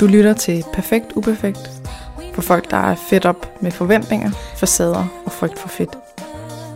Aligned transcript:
Du 0.00 0.06
lytter 0.06 0.34
til 0.34 0.64
Perfekt 0.72 1.12
Uperfekt 1.16 1.58
for 2.34 2.42
folk, 2.42 2.70
der 2.70 2.76
er 2.76 2.94
fedt 3.10 3.24
op 3.24 3.62
med 3.62 3.70
forventninger, 3.70 4.30
facader 4.56 5.22
og 5.26 5.32
frygt 5.32 5.58
for 5.58 5.68
fedt. 5.68 5.90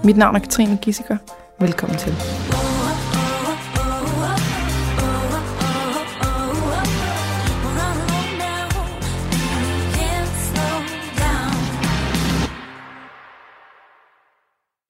Mit 0.04 0.16
navn 0.16 0.36
er 0.36 0.40
Katrine 0.40 0.78
Gissiker. 0.82 1.16
Velkommen 1.60 1.98
til. 1.98 2.12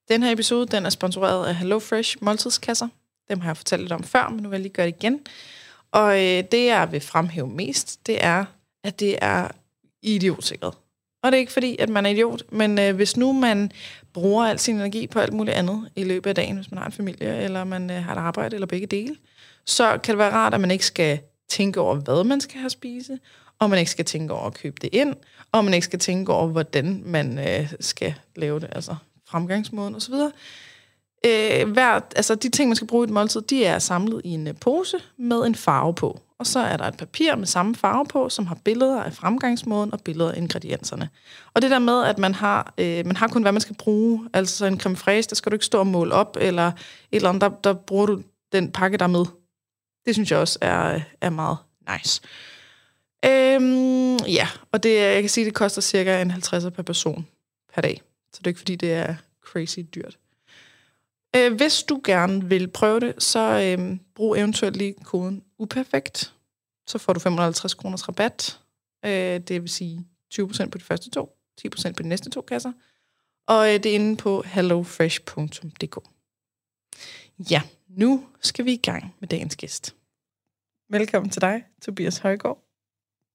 Den 0.08 0.22
her 0.22 0.32
episode 0.32 0.66
den 0.66 0.86
er 0.86 0.90
sponsoreret 0.90 1.46
af 1.46 1.54
HelloFresh 1.54 2.16
måltidskasser. 2.20 2.88
Dem 3.28 3.40
har 3.40 3.48
jeg 3.48 3.56
fortalt 3.56 3.82
lidt 3.82 3.92
om 3.92 4.02
før, 4.02 4.28
men 4.28 4.42
nu 4.42 4.48
vil 4.48 4.56
jeg 4.56 4.62
lige 4.62 4.72
gøre 4.72 4.86
det 4.86 4.94
igen. 4.98 5.20
Og 5.92 6.14
øh, 6.14 6.44
det, 6.52 6.66
jeg 6.66 6.92
vil 6.92 7.00
fremhæve 7.00 7.48
mest, 7.48 8.06
det 8.06 8.24
er, 8.24 8.44
at 8.84 9.00
det 9.00 9.18
er 9.20 9.48
idiotsikret. 10.02 10.74
Og 11.22 11.32
det 11.32 11.36
er 11.36 11.40
ikke 11.40 11.52
fordi, 11.52 11.76
at 11.78 11.88
man 11.88 12.06
er 12.06 12.10
idiot, 12.10 12.42
men 12.52 12.78
øh, 12.78 12.94
hvis 12.96 13.16
nu 13.16 13.32
man 13.32 13.72
bruger 14.12 14.46
al 14.46 14.58
sin 14.58 14.76
energi 14.76 15.06
på 15.06 15.18
alt 15.18 15.32
muligt 15.32 15.56
andet 15.56 15.90
i 15.96 16.04
løbet 16.04 16.30
af 16.30 16.34
dagen, 16.34 16.56
hvis 16.56 16.70
man 16.70 16.78
har 16.78 16.86
en 16.86 16.92
familie, 16.92 17.42
eller 17.42 17.64
man 17.64 17.90
øh, 17.90 18.04
har 18.04 18.12
et 18.12 18.18
arbejde, 18.18 18.54
eller 18.56 18.66
begge 18.66 18.86
dele, 18.86 19.16
så 19.66 19.98
kan 19.98 20.12
det 20.12 20.18
være 20.18 20.32
rart, 20.32 20.54
at 20.54 20.60
man 20.60 20.70
ikke 20.70 20.86
skal 20.86 21.20
tænke 21.48 21.80
over, 21.80 21.94
hvad 21.94 22.24
man 22.24 22.40
skal 22.40 22.58
have 22.58 22.66
at 22.66 22.72
spise, 22.72 23.18
og 23.58 23.70
man 23.70 23.78
ikke 23.78 23.90
skal 23.90 24.04
tænke 24.04 24.34
over 24.34 24.46
at 24.46 24.54
købe 24.54 24.76
det 24.82 24.90
ind, 24.92 25.14
og 25.52 25.64
man 25.64 25.74
ikke 25.74 25.84
skal 25.84 25.98
tænke 25.98 26.32
over, 26.32 26.46
hvordan 26.46 27.02
man 27.04 27.38
øh, 27.38 27.72
skal 27.80 28.14
lave 28.36 28.60
det, 28.60 28.68
altså 28.72 28.94
fremgangsmåden 29.28 29.94
osv. 29.94 30.14
Øh, 31.26 31.70
hver, 31.72 32.00
altså 32.16 32.34
de 32.34 32.48
ting, 32.48 32.68
man 32.68 32.76
skal 32.76 32.88
bruge 32.88 33.04
i 33.04 33.08
et 33.08 33.10
måltid, 33.10 33.40
de 33.40 33.64
er 33.64 33.78
samlet 33.78 34.20
i 34.24 34.28
en 34.28 34.46
øh, 34.46 34.54
pose 34.60 34.96
med 35.18 35.46
en 35.46 35.54
farve 35.54 35.94
på. 35.94 36.20
Og 36.38 36.46
så 36.46 36.58
er 36.58 36.76
der 36.76 36.84
et 36.84 36.96
papir 36.96 37.36
med 37.36 37.46
samme 37.46 37.74
farve 37.74 38.06
på, 38.06 38.28
som 38.28 38.46
har 38.46 38.58
billeder 38.64 39.02
af 39.02 39.12
fremgangsmåden 39.12 39.92
og 39.92 40.00
billeder 40.00 40.32
af 40.32 40.36
ingredienserne. 40.36 41.08
Og 41.54 41.62
det 41.62 41.70
der 41.70 41.78
med, 41.78 42.04
at 42.04 42.18
man 42.18 42.34
har, 42.34 42.74
øh, 42.78 43.06
man 43.06 43.16
har 43.16 43.28
kun, 43.28 43.42
hvad 43.42 43.52
man 43.52 43.60
skal 43.60 43.76
bruge, 43.76 44.28
altså 44.32 44.66
en 44.66 44.80
creme 44.80 44.96
fraiche, 44.96 45.30
der 45.30 45.34
skal 45.36 45.52
du 45.52 45.54
ikke 45.54 45.64
stå 45.64 45.78
og 45.78 45.86
måle 45.86 46.14
op, 46.14 46.36
eller 46.40 46.66
et 46.66 46.72
eller 47.12 47.28
andet, 47.28 47.40
der, 47.40 47.48
der 47.48 47.72
bruger 47.74 48.06
du 48.06 48.22
den 48.52 48.72
pakke, 48.72 48.98
der 48.98 49.06
med. 49.06 49.24
Det 50.06 50.14
synes 50.14 50.30
jeg 50.30 50.38
også 50.38 50.58
er, 50.60 50.94
øh, 50.94 51.02
er 51.20 51.30
meget 51.30 51.56
nice. 51.92 52.20
Øhm, 53.24 54.16
ja, 54.16 54.48
og 54.72 54.82
det, 54.82 54.96
jeg 54.96 55.22
kan 55.22 55.30
sige, 55.30 55.44
det 55.44 55.54
koster 55.54 55.82
cirka 55.82 56.22
en 56.22 56.30
50 56.30 56.64
per 56.74 56.82
person 56.82 57.26
per 57.74 57.82
dag. 57.82 58.02
Så 58.32 58.38
det 58.38 58.46
er 58.46 58.48
ikke, 58.48 58.60
fordi 58.60 58.76
det 58.76 58.92
er 58.92 59.14
crazy 59.44 59.78
dyrt. 59.94 60.18
Øh, 61.36 61.54
hvis 61.54 61.82
du 61.82 62.00
gerne 62.04 62.48
vil 62.48 62.68
prøve 62.68 63.00
det, 63.00 63.22
så 63.22 63.76
øh, 63.78 63.98
brug 64.14 64.36
eventuelt 64.36 64.76
lige 64.76 64.94
koden 65.04 65.44
UPERFEKT. 65.58 66.34
Så 66.86 66.98
får 66.98 67.12
du 67.12 67.20
550 67.20 67.74
kroners 67.74 68.08
rabat. 68.08 68.60
Øh, 69.04 69.40
det 69.40 69.62
vil 69.62 69.68
sige 69.68 70.06
20% 70.34 70.68
på 70.68 70.78
de 70.78 70.84
første 70.84 71.10
to, 71.10 71.36
10% 71.60 71.92
på 71.92 72.02
de 72.02 72.08
næste 72.08 72.30
to 72.30 72.40
kasser. 72.40 72.72
Og 73.46 73.68
øh, 73.68 73.74
det 73.74 73.86
er 73.86 73.94
inde 73.94 74.16
på 74.16 74.42
hellofresh.dk. 74.46 75.98
Ja, 77.50 77.62
nu 77.88 78.26
skal 78.40 78.64
vi 78.64 78.72
i 78.72 78.76
gang 78.76 79.14
med 79.20 79.28
dagens 79.28 79.56
gæst. 79.56 79.94
Velkommen 80.90 81.30
til 81.30 81.42
dig, 81.42 81.64
Tobias 81.82 82.18
Højgaard. 82.18 82.58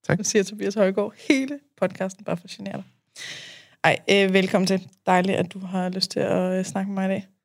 Tak. 0.03 0.17
Nu 0.17 0.23
siger 0.23 0.43
Tobias 0.43 0.75
Højgaard 0.75 1.13
hele 1.29 1.59
podcasten 1.77 2.25
bare 2.25 2.37
for 2.37 2.43
at 2.43 2.49
genere 2.49 2.73
dig. 2.73 2.83
Ej, 3.83 3.99
øh, 4.09 4.33
velkommen 4.33 4.67
til. 4.67 4.89
Dejligt, 5.05 5.37
at 5.37 5.53
du 5.53 5.59
har 5.59 5.89
lyst 5.89 6.11
til 6.11 6.19
at 6.19 6.59
øh, 6.59 6.65
snakke 6.65 6.91
med 6.91 6.95
mig 6.95 7.05
i 7.05 7.19
dag. 7.19 7.36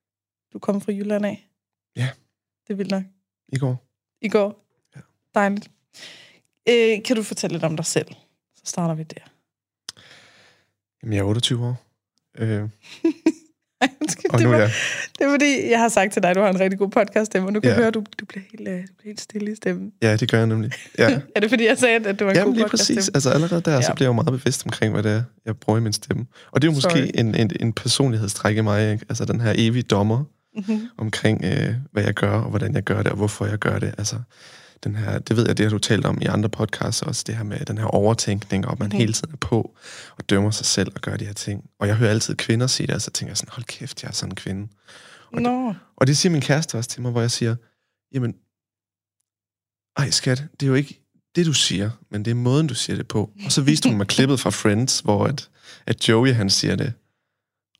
Du 0.52 0.58
kommer 0.58 0.80
fra 0.80 0.92
Jylland 0.92 1.26
af. 1.26 1.48
Ja. 1.96 2.08
Det 2.66 2.72
er 2.72 2.74
vildt 2.76 2.90
nok. 2.90 3.02
I 3.48 3.58
går. 3.58 3.84
I 4.22 4.28
går. 4.28 4.64
Ja. 4.96 5.00
Dejligt. 5.34 5.70
Øh, 6.68 7.02
kan 7.04 7.16
du 7.16 7.22
fortælle 7.22 7.54
lidt 7.54 7.64
om 7.64 7.76
dig 7.76 7.86
selv? 7.86 8.06
Så 8.56 8.62
starter 8.64 8.94
vi 8.94 9.02
der. 9.02 9.20
Jamen, 11.02 11.12
jeg 11.12 11.20
er 11.20 11.24
28 11.24 11.66
år. 11.66 11.82
Øh, 12.38 12.48
Ej, 13.80 13.88
undskyld, 14.00 14.30
og 14.32 14.38
det, 14.38 14.46
nu 14.46 14.52
er 14.52 14.56
var, 14.56 14.62
jeg... 14.62 14.70
det 15.18 15.24
er 15.26 15.30
fordi, 15.30 15.70
jeg 15.70 15.78
har 15.80 15.88
sagt 15.88 16.12
til 16.12 16.22
dig, 16.22 16.30
at 16.30 16.36
du 16.36 16.40
har 16.40 16.50
en 16.50 16.60
rigtig 16.60 16.78
god 16.78 16.88
podcast 16.90 17.26
stemme, 17.26 17.48
og 17.48 17.52
nu 17.52 17.60
kan 17.60 17.70
Ja. 17.70 17.76
høre, 17.76 17.86
at 17.86 17.94
du, 17.94 18.04
du, 18.20 18.24
bliver 18.26 18.44
helt, 18.52 18.68
øh, 18.68 18.80
du 18.80 18.94
bliver 18.98 19.04
helt 19.10 19.20
stille 19.20 19.52
i 19.52 19.54
stemmen. 19.54 19.92
Ja, 20.02 20.16
det 20.16 20.30
gør 20.30 20.38
jeg 20.38 20.46
nemlig. 20.46 20.70
Ja. 20.98 21.20
Er 21.36 21.40
det 21.40 21.50
fordi, 21.50 21.64
jeg 21.64 21.78
sagde, 21.78 22.08
at 22.08 22.18
du 22.20 22.24
var 22.24 22.30
en 22.30 22.36
Jamen 22.36 22.48
god 22.48 22.54
lige 22.54 22.64
podcast 22.64 22.88
præcis. 22.90 23.08
Altså 23.08 23.30
allerede 23.30 23.60
der, 23.62 23.72
ja. 23.72 23.82
Så 23.82 23.94
bliver 23.94 24.06
jeg 24.06 24.16
jo 24.16 24.22
meget 24.22 24.40
bevidst 24.40 24.66
omkring, 24.66 24.92
hvad 24.92 25.02
det 25.02 25.12
er, 25.12 25.22
jeg 25.44 25.56
bruger 25.56 25.78
i 25.78 25.82
min 25.82 25.92
stemme. 25.92 26.26
Og 26.50 26.62
det 26.62 26.68
er 26.68 26.72
jo 26.72 26.74
måske 26.74 26.90
Sorry. 26.90 27.10
en, 27.14 27.34
en, 27.34 27.50
en 27.60 27.72
personlighedstræk 27.72 28.56
i 28.56 28.60
mig, 28.60 28.92
ikke? 28.92 29.04
Altså 29.08 29.24
den 29.24 29.40
her 29.40 29.52
evige 29.56 29.82
dommer 29.82 30.24
Mm-hmm. 30.56 30.88
omkring, 30.98 31.44
øh, 31.44 31.74
hvad 31.92 32.02
jeg 32.04 32.14
gør, 32.14 32.32
og 32.32 32.50
hvordan 32.50 32.74
jeg 32.74 32.82
gør 32.82 33.02
det, 33.02 33.12
og 33.12 33.16
hvorfor 33.16 33.46
jeg 33.46 33.58
gør 33.58 33.78
det. 33.78 33.94
Altså, 33.98 34.16
den 34.84 34.94
her, 34.96 35.18
det 35.18 35.36
ved 35.36 35.46
jeg, 35.46 35.56
det 35.56 35.64
har 35.66 35.70
du 35.70 35.78
talt 35.78 36.06
om 36.06 36.18
i 36.22 36.24
andre 36.24 36.48
podcasts 36.48 37.02
også, 37.02 37.24
det 37.26 37.36
her 37.36 37.42
med 37.44 37.58
den 37.64 37.78
her 37.78 37.84
overtænkning, 37.84 38.66
og 38.66 38.76
man 38.80 38.88
Mhm. 38.88 38.96
hele 38.98 39.12
tiden 39.12 39.32
er 39.32 39.36
på 39.36 39.74
og 40.18 40.30
dømmer 40.30 40.50
sig 40.50 40.66
selv 40.66 40.92
og 40.94 41.00
gør 41.00 41.16
de 41.16 41.24
her 41.24 41.32
ting. 41.32 41.64
Og 41.80 41.86
jeg 41.88 41.96
hører 41.96 42.10
altid 42.10 42.36
kvinder 42.36 42.66
sige 42.66 42.86
det, 42.86 42.94
og 42.94 43.02
så 43.02 43.10
tænker 43.10 43.30
jeg 43.30 43.36
sådan, 43.36 43.52
hold 43.52 43.64
kæft, 43.64 44.02
jeg 44.02 44.08
er 44.08 44.12
sådan 44.12 44.32
en 44.32 44.36
kvinde. 44.36 44.68
Og 45.32 45.42
Nå, 45.42 45.74
Og 45.96 46.06
det 46.06 46.16
siger 46.16 46.32
min 46.32 46.40
kæreste 46.40 46.74
også 46.78 46.90
til 46.90 47.02
mig, 47.02 47.10
hvor 47.10 47.20
jeg 47.20 47.30
siger, 47.30 47.56
jamen, 48.14 48.34
ej 49.96 50.10
skat, 50.10 50.44
det 50.60 50.66
er 50.66 50.68
jo 50.68 50.74
ikke 50.74 50.98
det, 51.36 51.46
du 51.46 51.52
siger, 51.52 51.90
men 52.10 52.24
det 52.24 52.30
er 52.30 52.34
måden, 52.34 52.66
du 52.66 52.74
siger 52.74 52.96
det 52.96 53.08
på. 53.08 53.30
Og 53.44 53.52
så 53.52 53.62
viste 53.62 53.88
hun 53.88 53.98
mig 53.98 54.06
klippet 54.16 54.40
fra 54.40 54.50
Friends, 54.50 55.00
hvor 55.00 55.24
at, 55.26 55.48
at 55.86 56.08
Joey, 56.08 56.32
han 56.32 56.50
siger 56.50 56.76
det. 56.76 56.92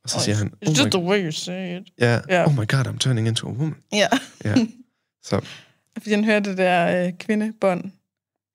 Og 0.03 0.09
så 0.09 0.19
siger 0.19 0.35
han, 0.35 0.47
it's 0.65 0.69
oh 0.69 0.77
just 0.77 0.83
my, 0.85 0.89
the 0.89 0.99
way 0.99 1.23
you 1.25 1.31
say 1.31 1.79
it. 1.81 1.87
ja, 1.99 2.19
Ja. 2.29 2.45
oh 2.47 2.53
my 2.53 2.67
god, 2.67 2.87
I'm 2.87 2.97
turning 2.97 3.27
into 3.27 3.47
a 3.47 3.51
woman. 3.51 3.75
Ja, 3.93 4.07
Ja. 4.45 4.55
Så 5.23 5.41
fordi 5.97 6.09
han 6.11 6.23
hørte 6.23 6.49
det 6.49 6.57
der 6.57 7.05
øh, 7.07 7.13
kvindebånd, 7.19 7.91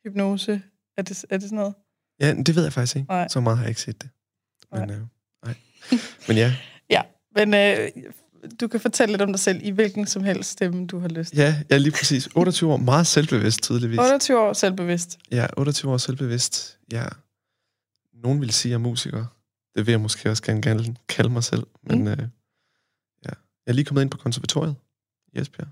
hypnose. 0.06 0.62
Er 0.96 1.02
det, 1.02 1.24
er 1.30 1.36
det 1.36 1.42
sådan 1.42 1.56
noget? 1.56 1.74
ja, 2.20 2.34
det 2.34 2.56
ved 2.56 2.62
jeg 2.62 2.72
faktisk 2.72 2.96
ikke. 2.96 3.08
Nej. 3.08 3.28
Så 3.28 3.40
meget 3.40 3.58
har 3.58 3.64
jeg 3.64 3.68
ikke 3.68 3.80
set 3.80 4.02
det. 4.02 4.10
Men, 4.72 4.80
Nej. 4.88 4.96
øh, 4.96 5.02
nej. 5.44 5.54
men 6.28 6.36
ja, 6.36 6.54
Ja, 6.90 7.02
men 7.36 7.54
øh, 7.54 7.88
du 8.60 8.68
kan 8.68 8.80
fortælle 8.80 9.12
lidt 9.12 9.22
om 9.22 9.28
dig 9.32 9.40
selv 9.40 9.60
i 9.62 9.70
hvilken 9.70 10.06
som 10.06 10.24
helst 10.24 10.50
stemme, 10.50 10.86
du 10.86 10.98
har 10.98 11.08
lyst 11.08 11.30
til. 11.30 11.38
ja, 11.38 11.62
ja, 11.70 11.76
lige 11.76 11.92
præcis. 11.92 12.28
28 12.34 12.72
år, 12.72 12.76
meget 12.76 13.06
selvbevidst 13.06 13.62
tydeligvis. 13.62 13.98
28 13.98 14.38
år 14.40 14.52
selvbevidst. 14.52 15.18
Ja, 15.30 15.46
28 15.56 15.92
år 15.92 15.96
selvbevidst. 15.96 16.78
Ja. 16.92 17.04
Nogen 18.22 18.40
vil 18.40 18.52
sige, 18.52 18.70
at 18.70 18.72
jeg 18.72 18.74
er 18.74 18.88
musiker. 18.88 19.24
Det 19.74 19.86
vil 19.86 19.92
jeg 19.92 20.00
måske 20.00 20.30
også 20.30 20.42
gerne 20.42 20.62
kalde, 20.62 20.96
kalde 21.08 21.30
mig 21.30 21.44
selv. 21.44 21.66
Men 21.82 21.98
mm. 21.98 22.08
øh, 22.08 22.18
ja. 23.24 23.30
jeg 23.66 23.66
er 23.66 23.72
lige 23.72 23.84
kommet 23.84 24.02
ind 24.02 24.10
på 24.10 24.18
konservatoriet 24.18 24.76
i 25.32 25.38
Esbjerg. 25.38 25.68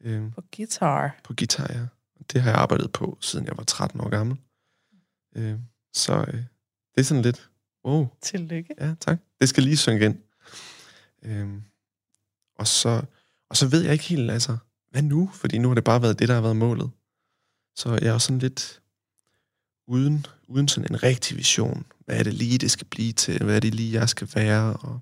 Øh, 0.00 0.32
På 0.32 0.42
guitar. 0.56 1.16
på 1.24 1.34
guitar, 1.38 1.72
ja. 1.72 1.86
Det 2.32 2.42
har 2.42 2.50
jeg 2.50 2.60
arbejdet 2.60 2.92
på, 2.92 3.18
siden 3.20 3.46
jeg 3.46 3.56
var 3.56 3.64
13 3.64 4.00
år 4.00 4.08
gammel. 4.08 4.36
Øh, 5.36 5.58
så 5.92 6.24
øh, 6.28 6.44
det 6.94 7.00
er 7.00 7.02
sådan 7.02 7.22
lidt, 7.22 7.50
wow, 7.84 8.08
Tillykke. 8.22 8.74
ja, 8.80 8.94
tak. 9.00 9.18
Det 9.40 9.48
skal 9.48 9.62
lige 9.62 9.76
synge 9.76 10.04
ind. 10.04 10.18
Øh, 11.22 11.62
og, 12.58 12.66
så, 12.66 13.02
og 13.50 13.56
så 13.56 13.68
ved 13.68 13.82
jeg 13.82 13.92
ikke 13.92 14.04
helt, 14.04 14.30
altså, 14.30 14.56
hvad 14.90 15.02
nu? 15.02 15.30
Fordi 15.34 15.58
nu 15.58 15.68
har 15.68 15.74
det 15.74 15.84
bare 15.84 16.02
været 16.02 16.18
det, 16.18 16.28
der 16.28 16.34
har 16.34 16.42
været 16.42 16.56
målet. 16.56 16.90
Så 17.76 17.98
jeg 18.02 18.08
er 18.08 18.12
også 18.12 18.26
sådan 18.26 18.38
lidt 18.38 18.82
uden, 19.90 20.26
uden 20.48 20.68
sådan 20.68 20.92
en 20.94 21.02
rigtig 21.02 21.36
vision. 21.36 21.86
Hvad 22.06 22.18
er 22.18 22.22
det 22.22 22.34
lige, 22.34 22.58
det 22.58 22.70
skal 22.70 22.86
blive 22.86 23.12
til? 23.12 23.44
Hvad 23.44 23.56
er 23.56 23.60
det 23.60 23.74
lige, 23.74 24.00
jeg 24.00 24.08
skal 24.08 24.28
være? 24.34 24.76
Og 24.76 25.00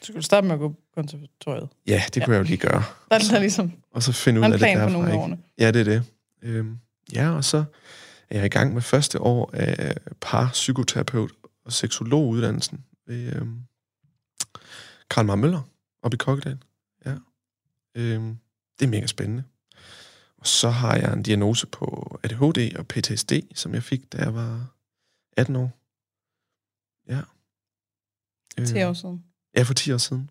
Så 0.00 0.06
skulle 0.06 0.16
du 0.16 0.22
starte 0.22 0.46
med 0.46 0.54
at 0.54 0.58
gå 0.60 0.68
på 0.68 0.76
konservatoriet. 0.94 1.68
ja, 1.86 2.02
det 2.14 2.24
kunne 2.24 2.34
jeg 2.36 2.42
jo 2.42 2.46
lige 2.46 2.56
gøre. 2.56 2.84
Der 3.10 3.14
er 3.14 3.18
der 3.30 3.38
ligesom 3.38 3.72
Og 3.90 4.02
så 4.02 4.12
finde 4.12 4.40
ud 4.40 4.44
af 4.44 4.50
det 4.50 4.60
derfra. 4.60 4.88
nogle 4.92 5.08
ikke? 5.08 5.18
årene. 5.18 5.38
Ja, 5.58 5.70
det 5.70 5.80
er 5.80 5.84
det. 5.84 6.02
Øhm, 6.42 6.78
ja, 7.14 7.30
og 7.30 7.44
så 7.44 7.64
er 8.30 8.36
jeg 8.36 8.46
i 8.46 8.48
gang 8.48 8.74
med 8.74 8.82
første 8.82 9.20
år 9.20 9.50
af 9.54 9.96
par 10.20 10.50
psykoterapeut 10.52 11.30
og 11.64 11.72
seksologuddannelsen 11.72 12.84
ved 13.06 13.32
øhm, 13.36 13.60
Karl 15.10 15.24
Mar 15.26 15.34
Møller 15.36 15.60
oppe 16.02 16.14
i 16.14 16.18
Kokkedal. 16.18 16.58
Ja. 17.06 17.14
Øhm, 17.94 18.36
det 18.78 18.86
er 18.86 18.90
mega 18.90 19.06
spændende. 19.06 19.44
Og 20.38 20.46
så 20.46 20.70
har 20.70 20.96
jeg 20.96 21.12
en 21.12 21.22
diagnose 21.22 21.66
på 21.66 22.18
ADHD 22.22 22.76
og 22.78 22.86
PTSD, 22.86 23.32
som 23.54 23.74
jeg 23.74 23.82
fik, 23.82 24.12
da 24.12 24.18
jeg 24.18 24.34
var 24.34 24.66
18 25.36 25.56
år. 25.56 25.70
Ja. 27.08 27.20
10 28.66 28.78
Øhm, 28.78 28.88
år 28.88 28.92
siden. 28.92 29.24
Ja, 29.56 29.62
for 29.62 29.74
10 29.74 29.92
år 29.92 29.98
siden. 29.98 30.30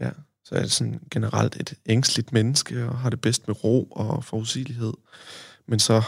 Ja, 0.00 0.10
så 0.44 0.54
er 0.54 0.60
det 0.60 0.72
sådan 0.72 1.00
generelt 1.10 1.56
et 1.56 1.74
ængstligt 1.86 2.32
menneske, 2.32 2.88
og 2.88 2.98
har 2.98 3.10
det 3.10 3.20
bedst 3.20 3.48
med 3.48 3.64
ro 3.64 3.84
og 3.84 4.24
forudsigelighed. 4.24 4.92
Men 5.66 5.78
så, 5.78 6.02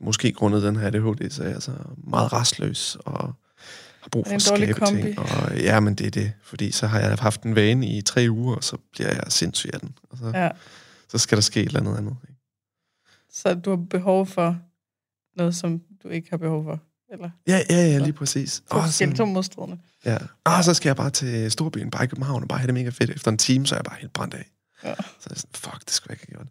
måske 0.00 0.32
grundet 0.32 0.62
den 0.62 0.76
her 0.76 0.86
ADHD, 0.86 1.30
så 1.30 1.42
er 1.42 1.46
jeg 1.46 1.54
altså 1.54 1.72
meget 1.96 2.32
restløs, 2.32 2.96
og 3.00 3.34
har 4.00 4.08
brug 4.10 4.26
for 4.26 4.34
at 4.34 4.42
skabe 4.42 4.86
ting. 4.86 5.18
Og, 5.18 5.56
ja, 5.58 5.80
men 5.80 5.94
det 5.94 6.06
er 6.06 6.10
det. 6.10 6.32
Fordi 6.42 6.70
så 6.72 6.86
har 6.86 7.00
jeg 7.00 7.16
haft 7.20 7.42
en 7.42 7.54
vane 7.54 7.86
i 7.86 8.02
tre 8.02 8.26
uger, 8.30 8.56
og 8.56 8.64
så 8.64 8.76
bliver 8.92 9.08
jeg 9.08 9.22
sindssyg 9.28 9.70
af 9.72 9.80
den. 9.80 9.98
Og 10.10 10.18
så, 10.18 10.32
ja. 10.34 10.50
Ja. 11.14 11.18
så 11.18 11.22
skal 11.22 11.36
der 11.36 11.42
ske 11.42 11.60
et 11.60 11.66
eller 11.66 11.80
andet 11.80 11.96
andet. 11.96 12.16
ikke? 12.28 12.40
Så 13.30 13.54
du 13.54 13.70
har 13.70 13.76
behov 13.90 14.26
for 14.26 14.58
noget, 15.36 15.56
som 15.56 15.82
du 16.02 16.08
ikke 16.08 16.30
har 16.30 16.36
behov 16.36 16.64
for. 16.64 16.80
Eller 17.12 17.30
Ja, 17.46 17.60
ja, 17.70 17.76
ja, 17.76 17.98
lige 17.98 18.12
præcis. 18.12 18.62
to 18.70 18.80
forskellige, 18.80 19.16
to 19.16 19.24
modstridende. 19.24 19.78
ja. 20.04 20.18
Ah, 20.44 20.64
så 20.64 20.74
skal 20.74 20.88
jeg 20.88 20.96
bare 20.96 21.10
til 21.10 21.50
Storbyen, 21.50 21.90
bare 21.90 22.04
i 22.04 22.06
København, 22.06 22.42
og 22.42 22.48
bare 22.48 22.58
have 22.58 22.66
det 22.66 22.74
mega 22.74 22.88
fedt. 22.88 23.10
Efter 23.10 23.30
en 23.30 23.38
time, 23.38 23.66
så 23.66 23.74
er 23.74 23.78
jeg 23.78 23.84
bare 23.84 23.98
helt 24.00 24.12
brændt 24.12 24.34
af. 24.34 24.50
Ja. 24.84 24.94
Så 24.94 25.02
er 25.02 25.30
jeg 25.30 25.36
sådan, 25.36 25.54
fuck, 25.54 25.80
det 25.84 25.90
skulle 25.90 26.10
jeg 26.10 26.22
ikke 26.22 26.32
have 26.32 26.44
gjort. 26.44 26.48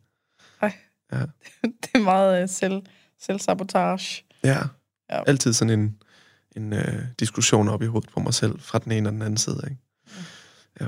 det 1.84 1.90
er 1.96 2.04
meget 2.04 2.42
øh, 2.44 2.50
selv, 2.50 2.82
Selvsabotage. 3.20 4.24
Ja. 4.44 4.50
Ja. 4.50 4.60
ja. 5.18 5.24
Altid 5.28 5.54
sådan 5.54 5.80
en, 5.80 5.98
en 6.56 6.74
øh, 6.74 7.04
diskussion 7.20 7.68
op 7.70 7.82
i 7.82 7.86
hovedet 7.86 8.10
på 8.10 8.20
mig 8.20 8.34
selv, 8.34 8.60
fra 8.60 8.80
den 8.80 8.92
ene 8.92 9.10
og 9.10 9.14
den 9.14 9.22
anden 9.22 9.38
side, 9.38 9.62
ikke? 9.64 9.78
Ja. 10.82 10.88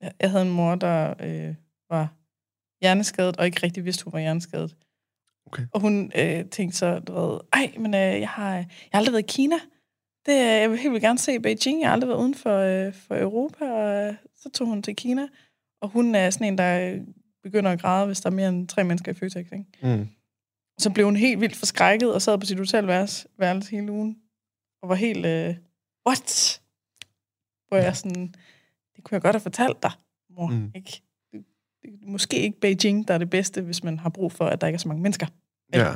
Jeg, 0.00 0.12
jeg 0.20 0.30
havde 0.30 0.44
en 0.44 0.50
mor, 0.50 0.74
der 0.74 1.14
øh, 1.20 1.54
var 1.90 2.08
hjerneskadet, 2.80 3.36
og 3.36 3.46
ikke 3.46 3.60
rigtig 3.62 3.84
vidste, 3.84 4.04
hun 4.04 4.12
var 4.12 4.18
hjerneskadet. 4.18 4.76
Okay. 5.46 5.62
Og 5.72 5.80
hun 5.80 6.12
øh, 6.14 6.44
tænkte 6.44 6.78
så, 6.78 6.98
du 6.98 7.12
ved, 7.12 7.40
ej, 7.52 7.74
men 7.78 7.94
øh, 7.94 8.00
jeg, 8.00 8.28
har, 8.28 8.54
jeg 8.54 8.66
har 8.92 8.98
aldrig 8.98 9.12
været 9.12 9.22
i 9.22 9.32
Kina. 9.32 9.56
Det, 10.26 10.32
øh, 10.32 10.60
jeg 10.62 10.70
vil 10.70 10.78
helt 10.78 10.92
vildt 10.92 11.02
gerne 11.02 11.18
se 11.18 11.40
Beijing. 11.40 11.80
Jeg 11.80 11.88
har 11.88 11.92
aldrig 11.92 12.08
været 12.08 12.18
uden 12.18 12.34
for, 12.34 12.58
øh, 12.58 12.94
for 12.94 13.16
Europa. 13.16 13.64
Og 13.70 14.06
øh, 14.06 14.14
så 14.36 14.50
tog 14.50 14.66
hun 14.66 14.82
til 14.82 14.96
Kina. 14.96 15.28
Og 15.80 15.88
hun 15.88 16.14
er 16.14 16.30
sådan 16.30 16.46
en, 16.46 16.58
der 16.58 16.92
øh, 16.92 17.00
begynder 17.42 17.70
at 17.70 17.80
græde, 17.80 18.06
hvis 18.06 18.20
der 18.20 18.30
er 18.30 18.34
mere 18.34 18.48
end 18.48 18.68
tre 18.68 18.84
mennesker 18.84 19.12
i 19.12 19.14
Føtex. 19.14 19.46
Ikke? 19.52 19.64
Mm. 19.82 20.08
Så 20.78 20.90
blev 20.90 21.04
hun 21.04 21.16
helt 21.16 21.40
vildt 21.40 21.56
forskrækket 21.56 22.14
og 22.14 22.22
sad 22.22 22.38
på 22.38 22.46
sit 22.46 22.58
hotelværelse 22.58 23.28
værelse 23.38 23.70
hele 23.70 23.92
ugen. 23.92 24.18
Og 24.82 24.88
var 24.88 24.94
helt, 24.94 25.26
øh, 25.26 25.56
what? 26.06 26.60
Hvor 27.68 27.76
jeg 27.76 27.96
sådan, 27.96 28.34
det 28.96 29.04
kunne 29.04 29.14
jeg 29.14 29.22
godt 29.22 29.34
have 29.34 29.40
fortalt 29.40 29.82
dig, 29.82 29.90
mor. 30.30 30.46
Mm. 30.46 30.72
Ikke? 30.74 31.02
Måske 32.02 32.42
ikke 32.42 32.60
Beijing, 32.60 33.08
der 33.08 33.14
er 33.14 33.18
det 33.18 33.30
bedste, 33.30 33.60
hvis 33.60 33.84
man 33.84 33.98
har 33.98 34.08
brug 34.08 34.32
for, 34.32 34.46
at 34.46 34.60
der 34.60 34.66
ikke 34.66 34.76
er 34.76 34.80
så 34.80 34.88
mange 34.88 35.02
mennesker. 35.02 35.26
Ja. 35.74 35.94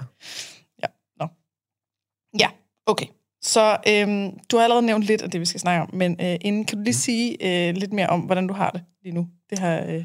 Ja, 2.38 2.48
okay. 2.86 3.06
Så 3.42 3.76
øhm, 3.88 4.38
du 4.50 4.56
har 4.56 4.64
allerede 4.64 4.86
nævnt 4.86 5.04
lidt 5.04 5.22
af 5.22 5.30
det, 5.30 5.40
vi 5.40 5.44
skal 5.44 5.60
snakke 5.60 5.82
om, 5.82 5.94
men 5.94 6.16
øh, 6.20 6.36
inden 6.40 6.64
kan 6.64 6.78
du 6.78 6.84
lige 6.84 6.94
sige 6.94 7.36
øh, 7.40 7.74
lidt 7.74 7.92
mere 7.92 8.06
om, 8.06 8.20
hvordan 8.20 8.46
du 8.46 8.54
har 8.54 8.70
det 8.70 8.82
lige 9.02 9.14
nu? 9.14 9.28
Det 9.50 9.58
har 9.58 9.80
øh, 9.80 10.04